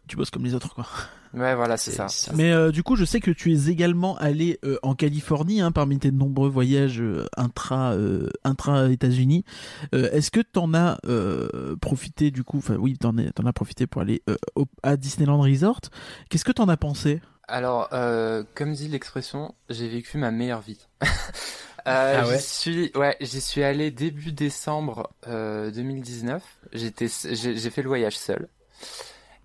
tu 0.07 0.17
bosses 0.17 0.31
comme 0.31 0.45
les 0.45 0.55
autres 0.55 0.75
quoi. 0.75 0.87
Ouais, 1.33 1.57
voilà, 1.57 1.77
c'est 1.77 1.91
ça. 1.91 2.07
Mais 2.37 2.53
euh, 2.53 2.71
du 2.71 2.85
coup, 2.85 2.95
je 2.95 3.05
sais 3.05 3.19
que 3.19 3.33
tu 3.33 3.53
es 3.53 3.67
également 3.69 4.17
allé 4.19 4.61
euh, 4.65 4.77
en 4.85 4.95
Californie, 4.95 5.61
hein, 5.61 5.73
parmi 5.73 5.99
tes 5.99 6.13
nombreux 6.13 6.49
voyages 6.49 7.01
euh, 7.01 7.27
intra 7.37 7.91
euh, 7.95 8.29
intra 8.45 8.89
États-Unis. 8.89 9.45
Euh, 9.97 10.09
Est-ce 10.13 10.31
que 10.31 10.39
t'en 10.39 10.75
as 10.75 10.99
euh, 11.07 11.75
profité 11.81 12.31
du 12.31 12.45
coup? 12.45 12.59
Enfin, 12.59 12.77
oui, 12.77 12.97
t'en 12.97 13.19
as 13.19 13.33
t'en 13.33 13.47
as 13.47 13.53
profité 13.53 13.89
pour 13.89 14.01
aller 14.01 14.23
euh, 14.31 14.37
au- 14.55 14.67
à 14.85 14.97
Disneyland 14.97 15.41
Resort. 15.41 15.81
Qu'est-ce 16.31 16.45
que 16.45 16.53
t'en 16.53 16.69
as 16.69 16.77
pensé? 16.77 17.21
Alors, 17.47 17.89
euh, 17.93 18.43
comme 18.55 18.73
dit 18.73 18.89
l'expression, 18.89 19.55
j'ai 19.69 19.89
vécu 19.89 20.19
ma 20.19 20.31
meilleure 20.31 20.61
vie. 20.61 20.87
Euh, 21.87 22.23
Ah 22.23 22.27
ouais 22.27 22.39
j'y 22.39 22.43
suis, 22.43 22.93
ouais, 22.95 23.15
j'y 23.21 23.43
suis 23.43 23.63
allé 23.63 23.91
début 23.91 24.33
décembre 24.33 25.13
euh, 25.27 25.71
2019. 25.71 26.43
J'étais, 26.73 27.09
j'ai 27.31 27.59
j'ai 27.59 27.71
fait 27.71 27.83
le 27.83 27.89
voyage 27.89 28.17
seul. 28.17 28.49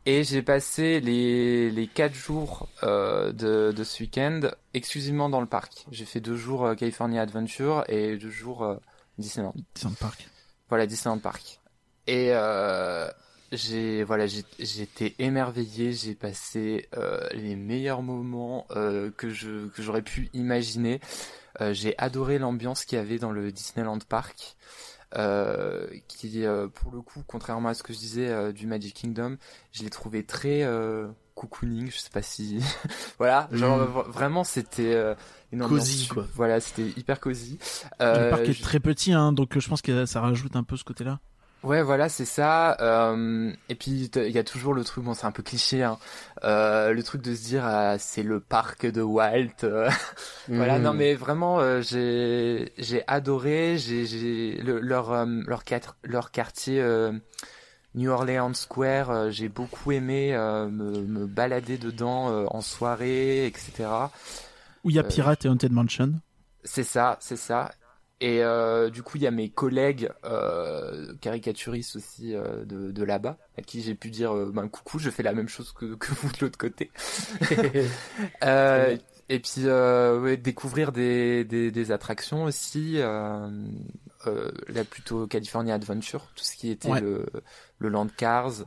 Et 0.06 0.24
j'ai 0.24 0.42
passé 0.42 1.02
les, 1.02 1.70
les 1.70 1.88
quatre 1.88 2.14
jours 2.16 2.70
euh, 2.84 3.32
de, 3.34 3.74
de 3.76 3.84
ce 3.84 4.02
week-end 4.04 4.40
exclusivement 4.74 5.30
dans 5.30 5.42
le 5.42 5.48
parc. 5.48 5.86
J'ai 5.92 6.06
fait 6.06 6.22
deux 6.22 6.38
jours 6.38 6.66
euh, 6.66 6.76
California 6.76 7.22
Adventure 7.22 7.84
et 7.90 8.18
deux 8.18 8.30
jours 8.30 8.64
euh, 8.64 8.78
Disneyland. 9.18 9.54
Disneyland 9.76 9.96
Park. 10.00 10.30
Voilà, 10.70 10.86
Disneyland 10.88 11.20
Park. 11.20 11.60
Et 12.08 12.30
euh, 12.32 13.10
j'ai 13.52 14.04
voilà, 14.04 14.28
j'ai- 14.28 14.46
j'étais 14.60 15.16
émerveillé. 15.20 15.92
J'ai 15.94 16.16
passé 16.16 16.88
euh, 16.98 17.28
les 17.34 17.56
meilleurs 17.56 18.02
moments 18.02 18.66
euh, 18.72 19.12
que 19.16 19.30
je 19.30 19.68
que 19.70 19.82
j'aurais 19.82 20.02
pu 20.02 20.30
imaginer. 20.34 21.00
Euh, 21.62 21.74
j'ai 21.74 21.98
adoré 21.98 22.38
l'ambiance 22.40 22.86
qu'il 22.86 22.98
y 22.98 23.02
avait 23.02 23.18
dans 23.20 23.32
le 23.32 23.52
Disneyland 23.52 24.00
Park. 24.08 24.56
Euh, 25.18 25.88
qui 26.08 26.46
euh, 26.46 26.68
pour 26.68 26.92
le 26.92 27.02
coup 27.02 27.24
contrairement 27.26 27.70
à 27.70 27.74
ce 27.74 27.82
que 27.82 27.94
je 27.94 27.98
disais 27.98 28.28
euh, 28.30 28.52
du 28.52 28.68
Magic 28.68 28.94
Kingdom 28.94 29.38
je 29.72 29.82
l'ai 29.82 29.90
trouvé 29.90 30.24
très 30.24 30.62
euh, 30.62 31.08
cocooning 31.34 31.90
je 31.90 31.98
sais 31.98 32.12
pas 32.12 32.22
si 32.22 32.60
voilà 33.18 33.50
genre 33.52 33.80
Mm. 33.80 34.12
vraiment 34.12 34.44
c'était 34.44 34.94
euh, 34.94 35.16
une 35.52 35.64
su- 35.82 36.10
quoi. 36.14 36.28
voilà 36.36 36.60
c'était 36.60 36.90
hyper 36.96 37.20
cosy 37.20 37.58
le 38.00 38.30
parc 38.30 38.42
est 38.50 38.54
je- 38.54 38.62
très 38.62 38.80
petit, 38.80 39.12
hein, 39.12 39.34
donc 39.34 39.58
je 39.58 39.68
pense 39.68 39.82
que 39.82 40.06
ça 40.06 40.22
rajoute 40.22 40.56
un 40.56 40.62
peu 40.64 40.78
ce 40.78 40.84
côté-là. 40.84 41.20
Ouais, 41.62 41.82
voilà, 41.84 42.08
c'est 42.08 42.24
ça. 42.26 42.78
Euh, 42.80 43.52
et 43.68 43.76
puis 43.76 44.10
il 44.16 44.32
y 44.32 44.38
a 44.38 44.44
toujours 44.46 44.74
le 44.74 44.84
truc, 44.86 45.04
bon, 45.04 45.14
c'est 45.14 45.26
un 45.26 45.32
peu 45.32 45.44
cliché, 45.44 45.84
hein, 45.84 46.00
euh, 46.46 46.94
le 46.94 47.04
truc 47.04 47.22
de 47.22 47.36
se 47.36 47.44
dire, 47.44 47.66
ah, 47.66 47.98
c'est 48.00 48.24
le 48.24 48.40
parc 48.40 48.86
de 48.86 49.02
Walt. 49.02 49.64
euh, 49.66 49.90
Voilà, 50.56 50.80
non, 50.80 50.94
mais 50.94 51.16
vraiment, 51.16 51.60
euh, 51.60 51.82
j'ai 51.82 52.72
j'ai 52.78 53.04
adoré, 53.08 53.78
j'ai 53.78 54.06
j'ai 54.06 54.58
le- 54.62 54.80
leur 54.80 55.12
euh, 55.12 55.26
leur 55.48 55.64
quart- 55.66 55.96
leur 56.04 56.32
quartier 56.32 56.82
euh, 56.82 57.12
New 57.96 58.12
Orleans 58.12 58.54
Square, 58.54 59.32
j'ai 59.32 59.50
beaucoup 59.50 59.92
aimé 59.92 60.36
euh, 60.36 60.70
me, 60.70 61.02
me 61.02 61.26
balader 61.28 61.78
dedans 61.78 62.32
euh, 62.32 62.46
en 62.52 62.62
soirée, 62.62 63.48
etc. 63.48 64.12
Où 64.84 64.90
il 64.90 64.96
y 64.96 65.00
a 65.00 65.04
Pirate 65.04 65.46
et 65.46 65.50
Haunted 65.50 65.72
Mansion. 65.72 66.22
C'est 66.64 66.84
ça, 66.84 67.18
c'est 67.22 67.38
ça. 67.38 67.72
Et 68.22 68.44
euh, 68.44 68.90
du 68.90 69.02
coup, 69.02 69.16
il 69.18 69.24
y 69.24 69.28
a 69.28 69.32
mes 69.32 69.50
collègues 69.50 70.10
euh, 70.26 71.14
caricaturistes 71.22 71.96
aussi 71.96 72.36
euh, 72.36 72.66
de, 72.66 72.92
de 72.92 73.04
là-bas, 73.04 73.38
à 73.58 73.62
qui 73.62 73.82
j'ai 73.82 73.96
pu 73.96 74.10
dire 74.12 74.36
euh, 74.36 74.52
ben, 74.54 74.68
coucou, 74.68 75.00
je 75.00 75.10
fais 75.10 75.24
la 75.24 75.34
même 75.34 75.48
chose 75.48 75.72
que, 75.72 75.96
que 75.96 76.14
vous 76.14 76.30
de 76.34 76.38
l'autre 76.42 76.58
côté. 76.58 76.92
Euh, 78.44 78.98
et 79.30 79.40
puis 79.40 79.62
euh, 79.66 80.20
ouais, 80.22 80.38
découvrir 80.38 80.92
des, 80.92 81.44
des, 81.46 81.72
des 81.72 81.92
attractions 81.92 82.44
aussi, 82.44 82.96
euh, 82.98 83.48
euh, 84.28 84.52
là 84.68 84.84
plutôt 84.84 85.28
California 85.28 85.76
Adventure, 85.76 86.28
tout 86.36 86.44
ce 86.44 86.56
qui 86.56 86.70
était 86.72 86.90
Ouais. 86.90 87.00
le, 87.00 87.26
le 87.78 87.90
Land 87.90 88.08
Cars, 88.18 88.66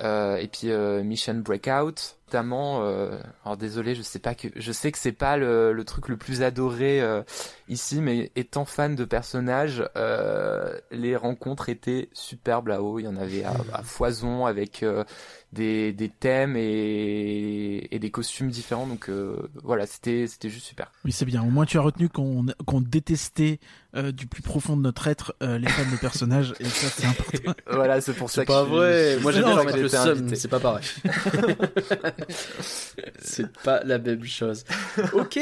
euh, 0.00 0.36
et 0.36 0.48
puis 0.48 0.70
euh, 0.70 1.02
Mission 1.02 1.34
Breakout. 1.34 2.18
Notamment, 2.26 2.82
euh, 2.82 3.18
alors 3.44 3.56
désolé, 3.56 3.94
je 3.94 4.02
sais 4.02 4.18
pas 4.18 4.34
que, 4.34 4.48
je 4.56 4.72
sais 4.72 4.90
que 4.90 4.98
c'est 4.98 5.12
pas 5.12 5.36
le, 5.36 5.72
le 5.72 5.84
truc 5.84 6.08
le 6.08 6.16
plus 6.16 6.42
adoré 6.42 7.00
euh, 7.00 7.22
ici, 7.68 8.00
mais 8.00 8.32
étant 8.34 8.64
fan 8.64 8.96
de 8.96 9.04
personnages, 9.04 9.84
euh, 9.96 10.76
les 10.90 11.16
rencontres 11.16 11.68
étaient 11.68 12.08
superbes 12.12 12.68
là-haut. 12.68 12.98
Il 12.98 13.04
y 13.04 13.08
en 13.08 13.16
avait 13.16 13.44
à, 13.44 13.54
à 13.72 13.82
foison 13.82 14.46
avec 14.46 14.82
euh, 14.82 15.04
des, 15.52 15.92
des 15.92 16.08
thèmes 16.08 16.56
et, 16.56 17.94
et 17.94 17.98
des 17.98 18.10
costumes 18.10 18.48
différents. 18.50 18.86
Donc 18.86 19.08
euh, 19.08 19.36
voilà, 19.62 19.86
c'était 19.86 20.26
c'était 20.26 20.50
juste 20.50 20.66
super. 20.66 20.90
Oui, 21.04 21.12
c'est 21.12 21.26
bien. 21.26 21.42
Au 21.42 21.50
moins, 21.50 21.66
tu 21.66 21.78
as 21.78 21.82
retenu 21.82 22.08
qu'on 22.08 22.46
qu'on 22.66 22.80
détestait 22.80 23.60
euh, 23.96 24.10
du 24.12 24.26
plus 24.26 24.42
profond 24.42 24.76
de 24.76 24.82
notre 24.82 25.06
être 25.06 25.36
euh, 25.42 25.56
les 25.58 25.68
fans 25.68 25.88
de 25.90 25.96
personnages, 25.98 26.54
et 26.58 26.64
ça, 26.64 26.88
c'est 26.88 27.06
important. 27.06 27.52
Voilà, 27.70 28.00
c'est 28.00 28.14
pour 28.14 28.28
ça 28.30 28.42
C'est 28.42 28.46
que 28.46 28.52
pas 28.52 28.64
je- 28.64 28.68
vrai. 28.70 29.14
je- 29.18 29.22
Moi, 29.22 29.32
j'aime 29.32 29.44
bien 29.44 29.54
leur 29.56 29.64
mettre 29.64 29.76
j'ai 29.76 29.82
le 29.82 29.88
été 29.88 29.96
seum, 29.96 30.18
invité. 30.18 30.36
c'est 30.36 30.48
pas 30.48 30.60
pareil. 30.60 30.84
c'est 33.18 33.50
pas 33.62 33.82
la 33.84 33.98
même 33.98 34.24
chose. 34.24 34.64
Ok. 35.12 35.38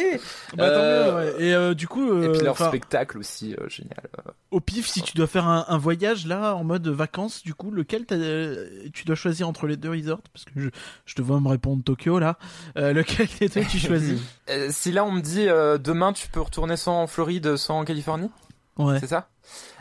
Bah, 0.56 0.70
tant 0.70 0.80
Euh, 0.80 1.06
mieux, 1.30 1.36
ouais. 1.38 1.44
Et 1.44 1.54
euh, 1.54 1.74
du 1.74 1.86
coup, 1.88 2.06
Et 2.22 2.26
euh, 2.26 2.32
puis 2.32 2.42
leur 2.42 2.52
enfin, 2.52 2.68
spectacle 2.68 3.18
aussi, 3.18 3.54
euh, 3.60 3.68
génial. 3.68 3.96
au 4.50 4.60
pif, 4.60 4.86
si 4.88 5.02
tu 5.02 5.14
dois 5.16 5.26
faire 5.26 5.46
un, 5.46 5.64
un 5.68 5.78
voyage 5.78 6.26
là 6.26 6.54
en 6.54 6.64
mode 6.64 6.86
vacances, 6.88 7.42
du 7.42 7.54
coup, 7.54 7.70
lequel 7.70 8.04
euh, 8.12 8.68
tu 8.92 9.04
dois 9.04 9.16
choisir 9.16 9.48
entre 9.48 9.66
les 9.66 9.76
deux 9.76 9.90
resorts? 9.90 10.20
Parce 10.32 10.44
que 10.44 10.52
je, 10.56 10.68
je 11.06 11.14
te 11.14 11.22
vois 11.22 11.40
me 11.40 11.48
répondre 11.48 11.82
Tokyo 11.84 12.18
là. 12.18 12.38
Euh, 12.76 12.92
lequel 12.92 13.28
des 13.40 13.48
deux 13.48 13.64
tu 13.64 13.78
choisis? 13.78 14.20
Euh, 14.50 14.68
si 14.70 14.90
là 14.90 15.04
on 15.04 15.12
me 15.12 15.20
dit 15.20 15.48
euh, 15.48 15.78
demain 15.78 16.12
tu 16.12 16.26
peux 16.28 16.40
retourner 16.40 16.76
soit 16.76 16.92
en 16.92 17.06
Floride, 17.06 17.54
en 17.68 17.84
Californie, 17.84 18.28
Ouais. 18.78 18.98
c'est 19.00 19.06
ça? 19.08 19.28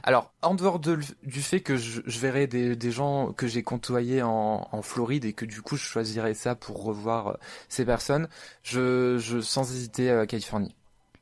Alors, 0.03 0.34
en 0.41 0.53
dehors 0.55 0.80
de, 0.80 0.99
du 1.23 1.41
fait 1.41 1.61
que 1.61 1.77
je, 1.77 2.01
je 2.05 2.19
verrai 2.19 2.47
des, 2.47 2.76
des 2.76 2.91
gens 2.91 3.31
que 3.31 3.47
j'ai 3.47 3.63
côtoyés 3.63 4.22
en, 4.22 4.68
en 4.72 4.81
Floride 4.81 5.23
et 5.26 5.34
que 5.34 5.45
du 5.45 5.61
coup 5.61 5.77
je 5.77 5.84
choisirais 5.84 6.34
ça 6.34 6.55
pour 6.55 6.84
revoir 6.84 7.27
euh, 7.27 7.34
ces 7.69 7.85
personnes, 7.85 8.27
je, 8.63 9.18
je 9.19 9.39
sans 9.39 9.72
hésiter 9.72 10.09
euh, 10.09 10.26
Californie. 10.26 10.76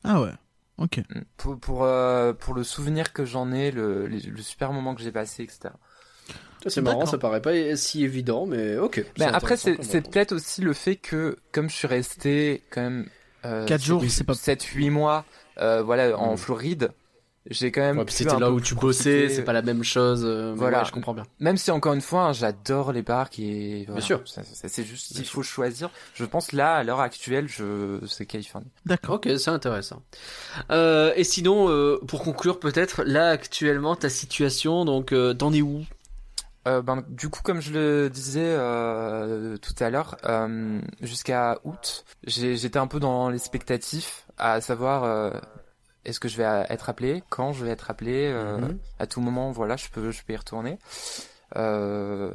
Ah 0.04 0.22
ouais. 0.22 0.32
Ok. 0.78 0.98
Mm. 0.98 1.20
Pour, 1.38 1.60
pour, 1.60 1.84
euh, 1.84 2.34
pour 2.34 2.54
le 2.54 2.64
souvenir 2.64 3.12
que 3.14 3.26
j'en 3.26 3.52
ai, 3.52 3.70
le, 3.72 4.08
le 4.08 4.42
super 4.42 4.72
moment 4.72 4.96
que 4.96 5.02
j'ai 5.02 5.12
passé, 5.12 5.44
etc. 5.44 5.70
C'est 6.68 6.82
marrant, 6.82 7.06
ça 7.06 7.18
paraît 7.18 7.42
pas 7.42 7.76
si 7.78 8.04
évident, 8.04 8.46
mais 8.46 8.78
ok. 8.78 9.04
Mais 9.18 9.26
après, 9.26 9.54
intéressant 9.56 9.84
c'est 9.84 10.02
peut-être 10.10 10.34
aussi 10.34 10.62
le 10.62 10.74
fait 10.74 10.96
que, 10.98 11.38
comme 11.52 11.70
je 11.70 11.76
suis 11.76 11.88
resté 11.88 12.64
quand 12.70 12.82
même 12.82 13.08
euh, 13.46 13.66
Quatre 13.66 13.84
jours, 13.84 14.04
c'est 14.10 14.26
pas- 14.26 14.34
7-8 14.34 14.90
mois, 14.90 15.24
euh, 15.60 15.82
voilà, 15.82 16.18
en 16.20 16.34
Mm. 16.34 16.38
Floride, 16.38 16.92
j'ai 17.50 17.72
quand 17.72 17.82
même. 17.82 17.98
Ouais, 18.00 18.06
c'était 18.10 18.38
là 18.38 18.52
où 18.52 18.60
tu 18.62 18.76
bossais, 18.76 19.30
c'est 19.30 19.44
pas 19.44 19.54
la 19.54 19.62
même 19.62 19.84
chose. 19.84 20.24
euh, 20.26 20.52
mais 20.52 20.58
Voilà. 20.58 20.80
ouais, 20.80 20.86
je 20.86 20.92
comprends 20.92 21.14
bien. 21.14 21.26
Même 21.40 21.58
si 21.58 21.72
encore 21.72 21.94
une 21.94 22.02
fois, 22.02 22.26
hein, 22.26 22.34
j'adore 22.34 22.92
les 22.92 23.04
parcs 23.04 23.40
et 23.40 23.86
voilà, 23.88 24.02
sûr. 24.02 24.22
c'est 24.26 24.84
juste 24.84 25.14
Bien 25.14 25.22
il 25.22 25.28
faut 25.28 25.44
choisir. 25.44 25.90
Je 26.14 26.26
pense 26.26 26.52
là, 26.52 26.76
à 26.76 26.84
l'heure 26.84 27.00
actuelle, 27.00 27.48
je 27.48 28.00
c'est 28.08 28.26
Californie. 28.26 28.70
D'accord. 28.86 29.16
Ok, 29.16 29.30
c'est 29.38 29.50
intéressant. 29.50 30.02
Euh, 30.72 31.14
et 31.16 31.24
sinon, 31.24 31.70
euh, 31.70 32.00
pour 32.08 32.24
conclure 32.24 32.60
peut-être, 32.60 33.04
là 33.04 33.30
actuellement 33.30 33.96
ta 33.96 34.10
situation, 34.10 34.86
donc 34.86 35.12
euh, 35.14 35.34
t'en 35.34 35.54
es 35.54 35.62
où? 35.62 35.84
Euh, 36.68 36.82
ben, 36.82 37.04
du 37.08 37.30
coup, 37.30 37.40
comme 37.42 37.62
je 37.62 37.72
le 37.72 38.10
disais 38.10 38.44
euh, 38.46 39.56
tout 39.58 39.74
à 39.80 39.90
l'heure, 39.90 40.18
euh, 40.26 40.80
jusqu'à 41.02 41.58
août, 41.64 42.04
j'étais 42.28 42.78
un 42.78 42.86
peu 42.88 43.00
dans 43.00 43.30
l'expectatif, 43.30 44.26
à 44.38 44.60
savoir 44.60 45.06
euh, 45.06 45.32
est-ce 46.10 46.20
que 46.20 46.28
je 46.28 46.38
vais 46.38 46.46
euh, 46.46 46.64
être 46.70 46.90
appelé, 46.90 47.24
quand 47.30 47.54
je 47.54 47.64
vais 47.66 47.72
être 47.72 47.90
appelé, 47.90 48.28
euh, 48.28 48.58
Mhm. 48.58 48.78
à 49.00 49.08
tout 49.08 49.22
moment, 49.22 49.52
voilà, 49.52 49.76
je 49.78 49.88
peux, 49.90 50.12
je 50.12 50.22
peux 50.24 50.34
y 50.34 50.38
retourner. 50.38 50.78
Euh, 51.56 52.32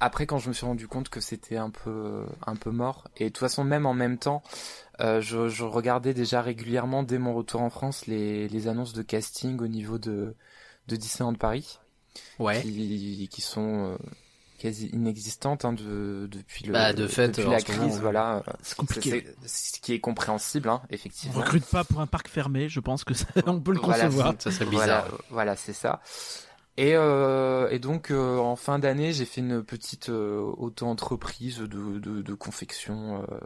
après, 0.00 0.26
quand 0.26 0.38
je 0.38 0.48
me 0.48 0.54
suis 0.54 0.64
rendu 0.66 0.86
compte 0.88 1.08
que 1.08 1.20
c'était 1.20 1.56
un 1.56 1.70
peu, 1.70 2.24
un 2.46 2.54
peu 2.56 2.70
mort, 2.70 3.08
et 3.16 3.24
de 3.24 3.28
toute 3.30 3.38
façon, 3.38 3.64
même 3.64 3.84
en 3.86 3.94
même 3.94 4.18
temps, 4.18 4.42
euh, 5.00 5.20
je, 5.20 5.48
je 5.48 5.64
regardais 5.64 6.14
déjà 6.14 6.40
régulièrement 6.42 7.02
dès 7.02 7.18
mon 7.18 7.34
retour 7.34 7.62
en 7.62 7.70
France 7.70 8.06
les, 8.06 8.48
les 8.48 8.68
annonces 8.68 8.92
de 8.92 9.02
casting 9.02 9.58
au 9.60 9.66
niveau 9.68 9.98
de, 9.98 10.34
de 10.86 10.96
Disneyland 10.96 11.34
Paris 11.34 11.78
Ouais. 12.38 12.60
qui, 12.62 13.28
qui 13.30 13.40
sont 13.42 13.92
euh, 13.92 13.96
quasi 14.58 14.88
inexistantes 14.88 15.64
hein, 15.64 15.72
de, 15.72 16.28
depuis, 16.30 16.66
le, 16.66 16.72
Bah, 16.74 16.92
de 16.92 17.06
fait, 17.06 17.28
depuis 17.28 17.46
en 17.46 17.50
la 17.52 17.60
crise, 17.62 17.78
moment, 17.78 17.88
voilà. 18.00 18.42
C'est 18.62 18.76
compliqué. 18.76 19.26
Ce 19.46 19.80
qui 19.80 19.92
est 19.94 20.00
compréhensible, 20.00 20.68
hein, 20.68 20.82
On 20.90 20.94
effectivement. 20.94 21.38
recrute 21.40 21.64
pas 21.66 21.84
pour 21.84 22.00
un 22.00 22.06
parc 22.06 22.28
fermé, 22.28 22.68
je 22.68 22.80
pense 22.80 23.04
que 23.04 23.14
ça, 23.14 23.26
on 23.46 23.60
peut 23.60 23.72
le 23.72 23.80
Voilà, 23.80 24.04
concevoir. 24.04 24.34
Ça 24.38 24.50
serait 24.50 24.64
Voilà, 24.66 25.02
bizarre. 25.02 25.18
voilà, 25.30 25.56
c'est 25.56 25.72
ça. 25.72 26.00
Et, 26.76 26.94
euh, 26.94 27.68
et 27.70 27.80
donc 27.80 28.12
euh, 28.12 28.38
en 28.38 28.54
fin 28.54 28.78
d'année, 28.78 29.12
j'ai 29.12 29.24
fait 29.24 29.40
une 29.40 29.64
petite 29.64 30.10
euh, 30.10 30.38
auto-entreprise 30.58 31.58
de, 31.58 31.66
de, 31.98 32.22
de 32.22 32.34
confection, 32.34 33.24
euh, 33.30 33.36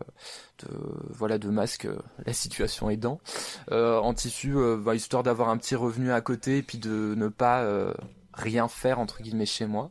de 0.58 0.68
voilà, 1.08 1.38
de 1.38 1.48
masques, 1.48 1.86
euh, 1.86 1.96
la 2.26 2.34
situation 2.34 2.90
aidant, 2.90 3.20
euh, 3.70 3.98
en 3.98 4.12
tissu, 4.12 4.54
euh, 4.54 4.76
bah, 4.76 4.94
histoire 4.94 5.22
d'avoir 5.22 5.48
un 5.48 5.56
petit 5.56 5.74
revenu 5.76 6.12
à 6.12 6.20
côté 6.20 6.58
et 6.58 6.62
puis 6.62 6.76
de 6.76 7.14
ne 7.16 7.28
pas 7.28 7.62
euh, 7.62 7.94
rien 8.34 8.68
faire 8.68 8.98
entre 8.98 9.22
guillemets 9.22 9.46
chez 9.46 9.64
moi. 9.64 9.90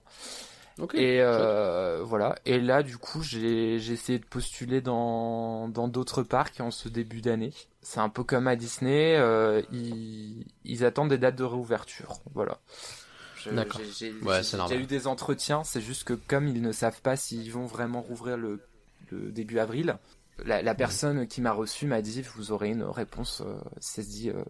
Et 0.93 1.21
euh, 1.21 2.01
voilà. 2.03 2.37
Et 2.45 2.59
là, 2.59 2.83
du 2.83 2.97
coup, 2.97 3.21
j'ai 3.23 3.79
j'ai 3.79 3.93
essayé 3.93 4.19
de 4.19 4.25
postuler 4.25 4.81
dans 4.81 5.67
dans 5.69 5.87
d'autres 5.87 6.23
parcs 6.23 6.59
en 6.59 6.71
ce 6.71 6.89
début 6.89 7.21
d'année. 7.21 7.53
C'est 7.81 7.99
un 7.99 8.09
peu 8.09 8.23
comme 8.23 8.47
à 8.47 8.55
Disney, 8.55 9.15
euh, 9.17 9.61
ils 9.71 10.45
ils 10.65 10.83
attendent 10.85 11.09
des 11.09 11.17
dates 11.17 11.35
de 11.35 11.43
réouverture. 11.43 12.15
Voilà. 12.33 12.59
D'accord. 13.51 13.81
j'ai- 13.97 14.13
Ouais, 14.21 14.43
eu 14.77 14.85
des 14.85 15.07
entretiens. 15.07 15.63
C'est 15.63 15.81
juste 15.81 16.03
que 16.03 16.13
comme 16.13 16.47
ils 16.47 16.61
ne 16.61 16.71
savent 16.71 17.01
pas 17.01 17.15
s'ils 17.15 17.51
vont 17.51 17.65
vraiment 17.65 18.01
rouvrir 18.01 18.37
le, 18.37 18.59
le 19.11 19.31
début 19.31 19.57
avril, 19.59 19.97
la, 20.45 20.61
la 20.61 20.75
personne 20.75 21.27
qui 21.27 21.41
m'a 21.41 21.51
reçu 21.51 21.87
m'a 21.87 22.01
dit 22.01 22.21
vous 22.35 22.51
aurez 22.51 22.69
une 22.69 22.83
réponse, 22.83 23.41
euh, 23.45 23.55
c'est 23.79 24.07
dit 24.07 24.29
euh, 24.29 24.43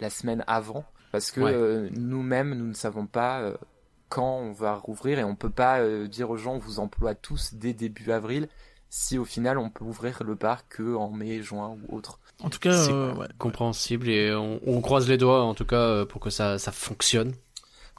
la 0.00 0.10
semaine 0.10 0.42
avant, 0.48 0.84
parce 1.12 1.30
que 1.30 1.40
Ouais. 1.40 1.52
euh, 1.54 1.88
nous-mêmes 1.92 2.54
nous 2.54 2.66
ne 2.66 2.74
savons 2.74 3.06
pas. 3.06 3.40
euh, 3.42 3.56
quand 4.12 4.40
on 4.40 4.52
va 4.52 4.74
rouvrir 4.74 5.18
et 5.18 5.24
on 5.24 5.34
peut 5.34 5.48
pas 5.48 5.80
euh, 5.80 6.06
dire 6.06 6.28
aux 6.28 6.36
gens 6.36 6.56
on 6.56 6.58
vous 6.58 6.80
emploie 6.80 7.14
tous 7.14 7.54
dès 7.54 7.72
début 7.72 8.12
avril 8.12 8.46
si 8.90 9.16
au 9.16 9.24
final 9.24 9.56
on 9.56 9.70
peut 9.70 9.86
ouvrir 9.86 10.22
le 10.22 10.36
parc 10.36 10.76
que 10.76 10.94
en 10.94 11.10
mai, 11.10 11.40
juin 11.40 11.78
ou 11.88 11.96
autre. 11.96 12.20
En 12.42 12.50
tout 12.50 12.58
cas, 12.58 12.76
C'est 12.76 12.92
euh, 12.92 13.14
ouais. 13.14 13.28
compréhensible 13.38 14.10
et 14.10 14.34
on, 14.34 14.60
on 14.66 14.82
croise 14.82 15.08
les 15.08 15.16
doigts 15.16 15.44
en 15.44 15.54
tout 15.54 15.64
cas 15.64 15.76
euh, 15.76 16.04
pour 16.04 16.20
que 16.20 16.28
ça, 16.28 16.58
ça 16.58 16.72
fonctionne. 16.72 17.32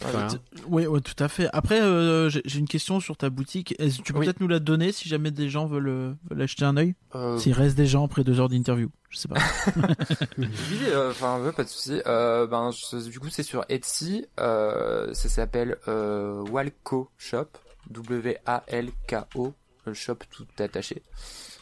Voilà. 0.01 0.27
Oui, 0.67 0.85
ouais, 0.87 0.99
tout 1.01 1.21
à 1.23 1.27
fait. 1.29 1.47
Après, 1.53 1.79
euh, 1.81 2.29
j'ai 2.29 2.59
une 2.59 2.67
question 2.67 2.99
sur 2.99 3.15
ta 3.15 3.29
boutique. 3.29 3.75
Tu 4.03 4.11
peux 4.13 4.19
Oui. 4.19 4.25
peut-être 4.25 4.39
nous 4.41 4.47
la 4.47 4.59
donner 4.59 4.91
si 4.91 5.07
jamais 5.07 5.31
des 5.31 5.49
gens 5.49 5.65
veulent, 5.65 5.87
euh, 5.87 6.13
veulent 6.29 6.41
acheter 6.41 6.65
un 6.65 6.75
œil? 6.77 6.95
Euh, 7.15 7.37
S'il 7.37 7.53
reste 7.53 7.77
des 7.77 7.85
gens 7.85 8.03
après 8.05 8.23
deux 8.23 8.39
heures 8.39 8.49
d'interview, 8.49 8.89
je 9.09 9.17
sais 9.17 9.27
pas. 9.27 9.35
Oui, 10.37 10.47
euh, 10.87 11.11
enfin, 11.11 11.39
ouais, 11.41 11.51
pas 11.51 11.63
de 11.63 11.69
souci. 11.69 12.01
Euh, 12.05 12.47
ben, 12.47 12.71
je- 12.71 13.09
du 13.09 13.19
coup, 13.19 13.29
c'est 13.29 13.43
sur 13.43 13.63
Etsy. 13.69 14.25
Euh, 14.39 15.13
ça 15.13 15.29
s'appelle 15.29 15.77
euh, 15.87 16.41
Walco 16.49 17.09
Shop. 17.17 17.47
W-A-L-K-O. 17.89 19.53
Le 19.85 19.93
shop 19.93 20.15
tout 20.31 20.45
attaché. 20.59 21.01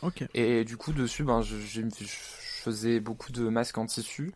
ok. 0.03 0.23
Et 0.35 0.63
du 0.63 0.77
coup, 0.77 0.93
dessus, 0.93 1.23
ben, 1.23 1.41
je, 1.41 1.57
je, 1.57 1.81
je 1.81 2.05
faisais 2.63 2.99
beaucoup 2.99 3.31
de 3.31 3.49
masques 3.49 3.79
en 3.79 3.87
tissu. 3.87 4.31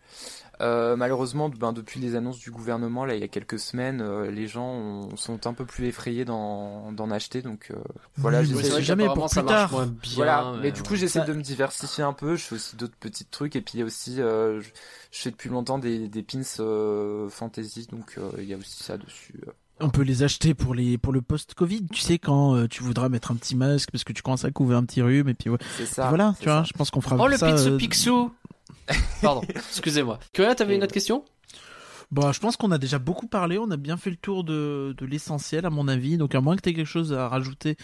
Euh, 0.62 0.96
malheureusement, 0.96 1.50
ben, 1.50 1.74
depuis 1.74 2.00
les 2.00 2.16
annonces 2.16 2.40
du 2.40 2.50
gouvernement, 2.52 3.04
là, 3.06 3.16
il 3.16 3.20
y 3.20 3.24
a 3.24 3.28
quelques 3.28 3.60
semaines, 3.60 4.02
euh, 4.02 4.32
les 4.32 4.48
gens 4.48 4.68
ont- 4.70 5.16
sont 5.18 5.48
un 5.48 5.54
peu 5.54 5.66
plus 5.66 5.86
effrayés 5.88 6.24
d'en 6.26 7.12
acheter. 7.12 7.42
Donc, 7.42 7.68
euh, 7.72 7.76
voilà, 8.18 8.40
Oui, 8.42 8.48
j'essaie- 8.48 8.82
jamais 8.82 9.06
pour 9.08 9.30
plus 9.30 9.44
tard. 9.44 9.72
moins 9.72 9.86
bien. 9.88 9.96
voilà, 10.16 10.52
mais 10.56 10.62
mais 10.64 10.72
du 10.72 10.82
ouais. 10.82 10.88
coup 10.88 10.96
j'essaie 10.96 11.20
Ça- 11.20 11.26
de 11.26 11.34
me 11.34 11.42
diversifier 11.42 12.04
un 12.04 12.14
peu, 12.14 12.36
je 12.36 12.44
fais 12.44 12.56
aussi 12.56 12.76
d'autres 12.76 12.96
petits 13.00 13.26
trucs 13.26 13.56
et 13.56 13.62
puis 13.62 13.74
il 13.76 13.80
y 13.80 13.84
a 13.84 13.86
aussi 13.86 14.22
euh, 14.22 14.62
je, 14.62 14.70
je 15.12 15.20
fais 15.22 15.32
depuis 15.32 15.50
longtemps 15.50 15.78
des, 15.78 16.08
des 16.08 16.24
pins 16.24 16.42
euh, 16.60 17.28
fantasy 17.30 17.88
donc 17.92 18.16
euh, 18.18 18.32
il 18.40 18.46
y 18.46 18.54
a 18.54 18.58
aussi 18.58 18.84
ça 18.84 18.98
dessus. 18.98 19.34
euh. 19.48 19.52
On 19.82 19.90
peut 19.90 20.04
les 20.04 20.24
acheter 20.24 20.54
pour 20.54 20.74
les 20.74 20.98
pour 20.98 21.12
le 21.12 21.22
post-Covid. 21.22 21.86
Tu 21.92 22.00
sais 22.00 22.18
quand 22.18 22.56
euh, 22.56 22.68
tu 22.70 22.82
voudras 22.82 23.10
mettre 23.10 23.32
un 23.32 23.36
petit 23.36 23.58
masque 23.58 23.92
parce 23.92 24.06
que 24.06 24.14
tu 24.14 24.22
commences 24.22 24.46
à 24.46 24.52
couvrir 24.52 24.78
un 24.78 24.86
petit 24.86 25.02
rhume 25.02 25.28
et 25.28 25.34
puis 25.34 25.50
ouais. 25.50 25.58
C'est 25.78 25.86
ça. 25.86 26.08
voilà, 26.08 26.34
c'est 26.38 26.44
tu 26.44 26.50
vois. 26.50 26.60
ça. 26.60 26.64
Je 26.64 26.72
pense 26.74 26.92
qu'on 26.92 27.02
fera 27.02 27.18
Oh 27.20 27.28
le 27.28 27.36
ça. 27.36 27.48
pixou 27.52 27.68
euh, 27.70 27.78
pixou 27.78 28.32
Pardon, 29.22 29.42
excusez-moi. 29.56 30.20
Curia, 30.34 30.56
t'avais 30.56 30.76
une 30.76 30.84
autre 30.84 30.94
question? 30.94 31.26
Bah, 32.12 32.32
je 32.34 32.40
pense 32.40 32.56
qu'on 32.58 32.72
a 32.72 32.78
déjà 32.78 33.00
beaucoup 33.00 33.28
parlé. 33.28 33.58
On 33.58 33.70
a 33.72 33.78
bien 33.78 33.98
fait 33.98 34.10
le 34.10 34.16
tour 34.16 34.44
de, 34.44 34.96
de 34.98 35.06
l'essentiel 35.06 35.66
à 35.66 35.70
mon 35.70 35.88
avis. 35.88 36.18
Donc 36.18 36.36
à 36.36 36.42
moins 36.42 36.56
que 36.56 36.62
tu 36.62 36.70
aies 36.70 36.74
quelque 36.74 36.86
chose 36.88 37.14
à 37.14 37.28
rajouter, 37.28 37.78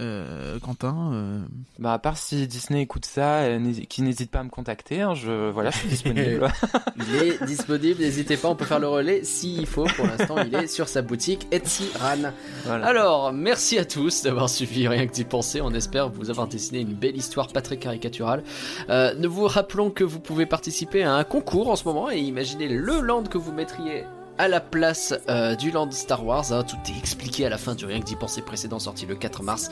euh, 0.00 0.58
Quentin. 0.58 1.12
euh, 1.12 1.40
Bah 1.78 1.92
à 1.92 1.98
part 1.98 2.16
si 2.16 2.46
Disney 2.46 2.82
écoute 2.82 3.04
ça, 3.06 3.38
euh, 3.40 3.72
qui 3.88 4.02
n'hésite 4.02 4.30
pas 4.30 4.40
à 4.40 4.44
me 4.44 4.48
contacter, 4.50 5.00
hein, 5.00 5.14
je 5.14 5.50
voilà, 5.50 5.70
je 5.70 5.78
suis 5.78 5.88
disponible. 5.88 6.48
Il 6.96 7.16
est 7.16 7.44
disponible, 7.46 8.00
n'hésitez 8.00 8.36
pas, 8.36 8.48
on 8.48 8.56
peut 8.56 8.64
faire 8.64 8.80
le 8.80 8.88
relais 8.88 9.24
s'il 9.24 9.66
faut. 9.66 9.84
Pour 9.96 10.06
l'instant, 10.06 10.36
il 10.42 10.54
est 10.54 10.66
sur 10.66 10.88
sa 10.88 11.02
boutique 11.02 11.46
Etsy 11.50 11.84
Ran. 11.98 12.30
Voilà. 12.64 12.86
Alors, 12.86 13.32
merci 13.32 13.78
à 13.78 13.84
tous 13.84 14.22
d'avoir 14.22 14.48
suivi 14.48 14.86
Rien 14.88 15.06
que 15.06 15.12
d'y 15.12 15.24
penser. 15.24 15.60
On 15.60 15.72
espère 15.72 16.08
vous 16.08 16.30
avoir 16.30 16.46
dessiné 16.48 16.80
une 16.80 16.94
belle 16.94 17.16
histoire 17.16 17.48
pas 17.48 17.60
très 17.62 17.76
caricaturale. 17.76 18.42
Euh, 18.88 19.14
nous 19.18 19.30
vous 19.30 19.46
rappelons 19.46 19.90
que 19.90 20.04
vous 20.04 20.20
pouvez 20.20 20.46
participer 20.46 21.02
à 21.02 21.14
un 21.14 21.24
concours 21.24 21.68
en 21.70 21.76
ce 21.76 21.84
moment 21.84 22.10
et 22.10 22.18
imaginer 22.18 22.68
le 22.68 23.00
land 23.00 23.24
que 23.24 23.38
vous 23.38 23.52
mettriez 23.60 24.04
à 24.38 24.48
la 24.48 24.60
place 24.60 25.14
euh, 25.28 25.54
du 25.54 25.70
land 25.70 25.90
Star 25.90 26.24
Wars. 26.24 26.50
hein. 26.52 26.62
Tout 26.62 26.76
est 26.88 26.98
expliqué 26.98 27.44
à 27.44 27.50
la 27.50 27.58
fin 27.58 27.74
du 27.74 27.84
Rien 27.84 28.00
que 28.00 28.04
d'y 28.06 28.16
penser 28.16 28.40
précédent 28.42 28.78
sorti 28.78 29.04
le 29.06 29.14
4 29.14 29.42
mars. 29.42 29.70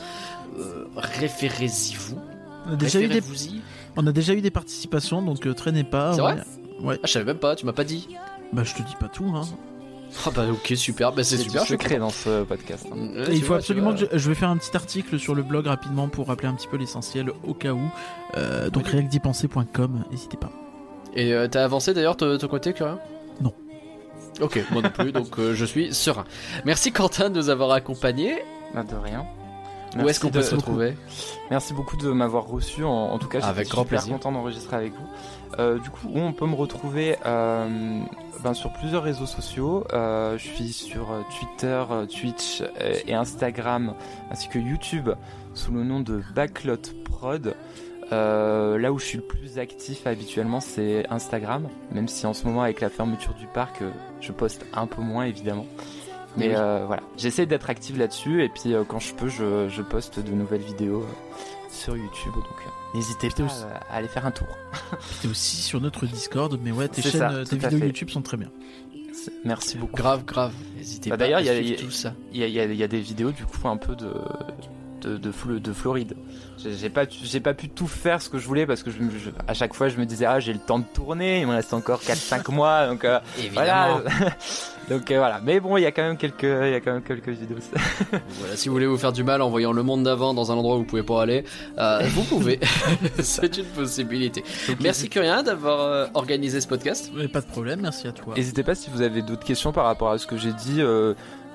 Euh, 0.59 0.85
Référez-y 0.95 1.95
vous. 1.95 2.19
On 2.67 2.73
a 2.73 2.75
déjà 2.75 2.99
eu 2.99 3.07
des, 3.07 3.15
Référez-vous-y. 3.15 3.61
on 3.97 4.05
a 4.05 4.11
déjà 4.11 4.33
eu 4.33 4.41
des 4.41 4.51
participations, 4.51 5.21
donc 5.21 5.45
euh, 5.47 5.53
traînez 5.53 5.83
pas. 5.83 6.13
C'est 6.13 6.21
ouais. 6.21 6.33
vrai 6.33 6.43
Ouais. 6.81 6.95
Ah, 7.03 7.07
je 7.07 7.11
savais 7.11 7.25
même 7.25 7.37
pas, 7.39 7.55
tu 7.55 7.65
m'as 7.65 7.73
pas 7.73 7.83
dit. 7.83 8.07
Bah 8.53 8.63
je 8.63 8.73
te 8.73 8.81
dis 8.83 8.95
pas 8.99 9.07
tout. 9.09 9.25
Hein. 9.35 9.41
Ah 10.25 10.29
bah 10.35 10.43
ok, 10.51 10.73
super, 10.75 11.11
bah 11.11 11.23
c'est 11.23 11.37
super. 11.37 11.61
du 11.63 11.67
secret 11.67 11.97
dans 11.99 12.09
ce 12.09 12.43
podcast. 12.43 12.85
hein. 12.91 12.95
Ouais, 12.95 13.25
il 13.31 13.41
faut 13.41 13.47
vois, 13.47 13.57
absolument 13.57 13.93
que 13.93 13.99
je, 14.11 14.17
je 14.17 14.29
vais 14.29 14.35
faire 14.35 14.49
un 14.49 14.57
petit 14.57 14.75
article 14.75 15.19
sur 15.19 15.35
le 15.35 15.43
blog 15.43 15.67
rapidement 15.67 16.07
pour 16.09 16.27
rappeler 16.27 16.47
un 16.47 16.53
petit 16.53 16.67
peu 16.67 16.77
l'essentiel 16.77 17.31
au 17.47 17.53
cas 17.53 17.73
où. 17.73 17.81
Euh, 18.37 18.69
donc 18.69 18.85
Oui. 18.85 18.91
réacdipenser.com, 18.93 20.03
n'hésitez 20.11 20.37
pas. 20.37 20.49
Et 21.15 21.33
euh, 21.33 21.47
t'as 21.47 21.63
avancé 21.63 21.93
d'ailleurs 21.93 22.15
de 22.15 22.37
ton 22.37 22.47
côté, 22.47 22.73
Curien. 22.73 22.99
Ok, 24.41 24.63
moi 24.71 24.81
non 24.81 24.89
plus, 24.89 25.11
donc 25.11 25.37
euh, 25.39 25.53
je 25.53 25.65
suis 25.65 25.93
serein. 25.93 26.25
Merci 26.65 26.91
Quentin 26.91 27.29
de 27.29 27.35
nous 27.35 27.49
avoir 27.49 27.71
accompagnés. 27.71 28.43
Bah, 28.73 28.83
de 28.83 28.95
rien. 28.95 29.25
Où 29.93 29.97
Merci 29.97 30.09
est-ce 30.09 30.19
qu'on 30.19 30.29
peut 30.29 30.43
se 30.43 30.55
retrouver? 30.55 30.95
Merci 31.49 31.73
beaucoup 31.73 31.97
de 31.97 32.09
m'avoir 32.11 32.45
reçu. 32.45 32.83
En, 32.83 32.89
en 32.89 33.17
tout 33.17 33.27
cas, 33.27 33.39
j'étais 33.39 33.65
super 33.65 33.85
plaisir. 33.85 34.13
content 34.13 34.31
d'enregistrer 34.31 34.75
avec 34.75 34.93
vous. 34.93 35.07
Euh, 35.57 35.79
du 35.79 35.89
coup, 35.89 36.07
où 36.13 36.19
on 36.19 36.31
peut 36.31 36.45
me 36.45 36.53
retrouver 36.53 37.15
euh, 37.25 37.99
ben, 38.43 38.53
sur 38.53 38.71
plusieurs 38.71 39.01
réseaux 39.01 39.25
sociaux. 39.25 39.85
Euh, 39.91 40.37
je 40.37 40.47
suis 40.47 40.71
sur 40.71 41.07
Twitter, 41.37 41.83
Twitch 42.07 42.61
et 43.07 43.15
Instagram, 43.15 43.95
ainsi 44.29 44.47
que 44.47 44.59
YouTube 44.59 45.09
sous 45.55 45.71
le 45.71 45.83
nom 45.83 46.01
de 46.01 46.21
Backlot 46.35 46.77
Prod. 47.05 47.55
Là 48.11 48.91
où 48.91 48.99
je 48.99 49.05
suis 49.05 49.17
le 49.17 49.23
plus 49.23 49.57
actif 49.57 50.05
habituellement, 50.05 50.59
c'est 50.59 51.07
Instagram, 51.09 51.67
même 51.91 52.07
si 52.07 52.27
en 52.27 52.33
ce 52.33 52.45
moment 52.45 52.61
avec 52.61 52.79
la 52.79 52.89
fermeture 52.89 53.33
du 53.33 53.47
parc, 53.47 53.81
je 54.21 54.31
poste 54.31 54.65
un 54.73 54.87
peu 54.87 55.01
moins 55.01 55.25
évidemment. 55.25 55.65
Mais 56.37 56.49
Oui. 56.49 56.53
euh, 56.55 56.83
voilà, 56.85 57.01
j'essaie 57.17 57.45
d'être 57.45 57.69
actif 57.69 57.97
là-dessus 57.97 58.43
et 58.43 58.49
puis 58.49 58.73
euh, 58.73 58.83
quand 58.87 58.99
je 58.99 59.13
peux, 59.15 59.29
je, 59.29 59.67
je 59.67 59.81
poste 59.81 60.19
de 60.19 60.31
nouvelles 60.31 60.61
vidéos 60.61 61.01
euh, 61.01 61.39
sur 61.71 61.97
YouTube. 61.97 62.33
Donc 62.35 62.45
n'hésitez 62.93 63.29
pas 63.29 63.43
aussi- 63.43 63.63
à 63.89 63.95
aller 63.95 64.07
faire 64.07 64.25
un 64.27 64.31
tour. 64.31 64.47
T'es 65.21 65.27
aussi 65.27 65.57
sur 65.57 65.81
notre 65.81 66.05
Discord, 66.05 66.57
mais 66.63 66.71
ouais, 66.71 66.87
tes 66.87 67.01
chaînes, 67.01 67.11
ça, 67.11 67.43
tes 67.49 67.57
vidéos 67.57 67.79
fait. 67.79 67.87
YouTube 67.87 68.09
sont 68.11 68.21
très 68.21 68.37
bien. 68.37 68.49
Merci 69.43 69.77
beaucoup. 69.77 69.95
Grave, 69.97 70.23
grave. 70.23 70.53
N'hésitez 70.77 71.09
Bah, 71.09 71.17
pas 71.17 71.23
d'ailleurs, 71.25 71.41
il 71.41 71.45
y 71.47 71.49
y 72.39 72.45
y 72.45 72.75
y 72.77 72.83
a 72.83 72.87
des 72.87 72.99
vidéos 73.01 73.31
du 73.31 73.45
coup 73.45 73.67
un 73.67 73.77
peu 73.77 73.95
de 73.95 74.13
de, 75.09 75.17
de, 75.17 75.31
Flo- 75.31 75.59
de 75.59 75.73
Floride. 75.73 76.13
J'ai 76.57 76.89
pas 76.89 77.03
j'ai 77.09 77.39
pas 77.39 77.53
pu 77.53 77.69
tout 77.69 77.87
faire 77.87 78.21
ce 78.21 78.29
que 78.29 78.37
je 78.37 78.45
voulais 78.45 78.65
parce 78.65 78.83
que 78.83 78.91
je, 78.91 78.99
me- 78.99 79.09
je- 79.11 79.29
à 79.47 79.53
chaque 79.53 79.73
fois 79.73 79.87
je 79.89 79.97
me 79.97 80.05
disais 80.05 80.25
ah 80.25 80.39
j'ai 80.41 80.51
le 80.53 80.59
temps 80.59 80.79
de 80.79 80.85
tourner, 80.93 81.39
il 81.41 81.47
me 81.47 81.53
reste 81.53 81.73
encore 81.73 82.01
4-5 82.01 82.51
mois 82.53 82.87
donc 82.87 83.05
euh, 83.05 83.19
voilà. 83.53 84.01
donc 84.89 85.09
euh, 85.11 85.17
voilà. 85.17 85.39
Mais 85.43 85.59
bon 85.61 85.77
il 85.77 85.81
y 85.83 85.85
a 85.85 85.91
quand 85.91 86.01
même 86.03 86.17
quelques 86.17 86.43
il 86.43 86.71
y 86.71 86.75
a 86.75 86.81
quand 86.81 86.93
même 86.93 87.01
quelques 87.03 87.29
vidéos. 87.29 87.57
Voilà, 88.39 88.55
si 88.55 88.67
vous 88.69 88.75
voulez 88.75 88.85
vous 88.87 88.97
faire 88.97 89.11
du 89.13 89.23
mal 89.23 89.41
en 89.41 89.49
voyant 89.49 89.71
le 89.71 89.83
monde 89.83 90.03
d'avant 90.03 90.33
dans 90.33 90.51
un 90.51 90.55
endroit 90.55 90.75
où 90.75 90.79
vous 90.79 90.85
pouvez 90.85 91.03
pas 91.03 91.21
aller, 91.21 91.43
euh, 91.77 92.01
vous 92.13 92.23
pouvez. 92.23 92.59
C'est 93.19 93.57
une 93.57 93.65
possibilité. 93.65 94.43
Merci 94.81 95.09
Curien 95.09 95.43
d'avoir 95.43 95.81
euh, 95.81 96.05
organisé 96.13 96.59
ce 96.61 96.67
podcast. 96.67 97.11
Mais 97.15 97.27
pas 97.27 97.41
de 97.41 97.45
problème, 97.47 97.81
merci 97.81 98.07
à 98.07 98.11
toi. 98.11 98.33
N'hésitez 98.35 98.63
pas 98.63 98.75
si 98.75 98.89
vous 98.89 99.01
avez 99.01 99.21
d'autres 99.21 99.43
questions 99.45 99.71
par 99.71 99.85
rapport 99.85 100.11
à 100.11 100.17
ce 100.17 100.27
que 100.27 100.37
j'ai 100.37 100.53
dit. 100.53 100.81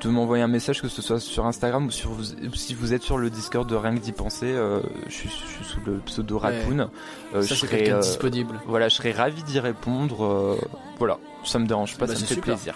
De 0.02 0.08
m'envoyer 0.10 0.42
un 0.42 0.48
message 0.48 0.82
que 0.82 0.88
ce 0.88 1.00
soit 1.00 1.18
sur 1.20 1.46
Instagram 1.46 1.86
ou 1.86 1.90
sur 1.90 2.10
ou 2.10 2.54
si 2.54 2.74
vous 2.74 2.92
êtes 2.92 3.02
sur 3.02 3.16
le 3.16 3.30
Discord 3.30 3.66
de 3.68 3.74
rien 3.74 3.94
que 3.94 4.00
d'y 4.00 4.12
penser 4.12 4.46
euh, 4.52 4.80
je, 5.06 5.12
suis, 5.14 5.28
je 5.30 5.34
suis 5.56 5.64
sous 5.64 5.80
le 5.86 5.94
pseudo 6.00 6.38
Ouais. 6.38 6.58
Raccoon 6.60 6.90
Euh, 7.34 7.40
ça 7.42 7.54
je 7.54 7.60
c'est 7.60 7.66
serai, 7.66 7.76
quelqu'un 7.78 7.92
de 7.92 7.96
euh, 7.98 8.00
disponible. 8.00 8.60
Voilà, 8.66 8.88
je 8.88 8.96
serais 8.96 9.12
ravi 9.12 9.42
d'y 9.44 9.58
répondre. 9.60 10.24
euh, 10.24 10.58
voilà, 10.98 11.18
ça 11.44 11.58
me 11.58 11.66
dérange 11.66 11.96
pas, 11.96 12.06
Bah, 12.06 12.14
ça 12.14 12.20
me 12.20 12.26
fait 12.26 12.34
super. 12.34 12.54
plaisir. 12.54 12.74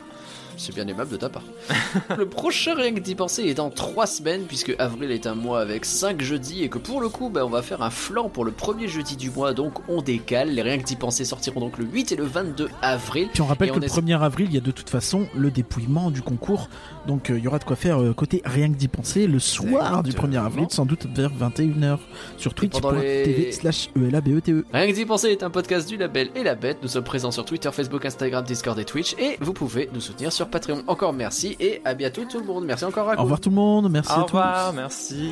C'est 0.59 0.75
bien 0.75 0.87
aimable 0.89 1.11
de 1.13 1.17
ta 1.17 1.29
part. 1.29 1.45
le 2.19 2.27
prochain 2.29 2.75
Rien 2.75 2.93
que 2.93 3.01
d'y 3.01 3.15
penser 3.15 3.45
est 3.45 3.55
dans 3.55 3.71
3 3.71 4.07
semaines, 4.07 4.43
puisque 4.47 4.75
avril 4.79 5.11
est 5.11 5.27
un 5.27 5.35
mois 5.35 5.61
avec 5.61 5.85
5 5.85 6.21
jeudis, 6.21 6.63
et 6.65 6.69
que 6.69 6.79
pour 6.79 7.01
le 7.01 7.09
coup, 7.09 7.31
bah, 7.31 7.47
on 7.47 7.49
va 7.49 7.63
faire 7.63 7.81
un 7.83 7.91
flanc 7.91 8.29
pour 8.29 8.45
le 8.45 8.51
premier 8.53 8.89
jeudi 8.89 9.17
du 9.17 9.31
mois, 9.31 9.55
donc 9.55 9.89
on 9.89 10.03
décale. 10.03 10.51
Les 10.51 10.63
Rien 10.63 10.79
que 10.79 10.85
d'y 10.85 10.97
penser 10.97 11.25
sortiront 11.25 11.61
donc 11.61 11.79
le 11.79 11.85
8 11.87 12.13
et 12.13 12.17
le 12.17 12.25
22 12.25 12.69
avril. 12.83 13.29
Puis 13.33 13.41
on 13.41 13.47
rappelle 13.47 13.69
Et 13.69 13.71
que 13.71 13.77
on 13.77 13.81
le 13.81 13.87
est- 13.87 13.99
1er 14.01 14.21
avril, 14.21 14.49
il 14.51 14.55
y 14.55 14.59
a 14.59 14.61
de 14.61 14.71
toute 14.71 14.91
façon 14.91 15.27
le 15.35 15.51
dépouillement 15.51 16.11
du 16.11 16.21
concours. 16.23 16.69
Donc 17.07 17.31
euh, 17.31 17.39
il 17.39 17.45
y 17.45 17.49
aura 17.49 17.59
de 17.59 17.65
quoi 17.65 17.77
faire 17.77 18.03
euh, 18.03 18.13
côté 18.13 18.43
rien 18.45 18.69
que 18.71 18.77
d'y 18.77 18.89
penser 18.89 19.27
le 19.27 19.39
soir 19.39 20.03
du 20.03 20.11
1er 20.13 20.45
avril, 20.45 20.67
sans 20.71 20.85
doute 20.85 21.07
vers 21.15 21.31
21h 21.33 21.99
sur 22.37 22.53
twitch.tv 22.55 23.53
slash 23.53 23.89
E 23.97 24.09
elabete. 24.09 24.51
Rien 24.73 24.87
que 24.89 24.93
d'y 24.93 25.07
penser 25.07 25.29
est 25.29 25.43
un 25.43 25.51
podcast 25.51 25.89
du 25.89 25.97
label 25.97 26.31
et 26.35 26.43
la 26.43 26.55
bête. 26.55 26.79
Nous 26.83 26.89
sommes 26.89 27.05
présents 27.05 27.31
sur 27.31 27.45
Twitter, 27.45 27.71
Facebook, 27.73 28.05
Instagram, 28.05 28.45
Discord 28.45 28.79
et 28.79 28.85
Twitch, 28.85 29.15
et 29.19 29.37
vous 29.41 29.53
pouvez 29.53 29.89
nous 29.95 30.01
soutenir 30.01 30.33
sur 30.33 30.48
Patreon. 30.49 30.83
Encore 30.87 31.13
merci, 31.13 31.57
et 31.61 31.81
à 31.85 31.95
bientôt 31.95 32.25
tout 32.25 32.39
le 32.39 32.45
monde. 32.45 32.65
Merci 32.65 32.85
encore 32.85 33.09
à 33.11 33.19
Au 33.19 33.23
revoir 33.23 33.41
tout 33.41 33.51
le 33.51 33.57
monde, 33.57 33.91
merci 33.91 34.13
Au 34.13 34.15
à 34.15 34.19
tous. 34.25 34.27
revoir, 34.27 34.73
merci. 34.73 35.31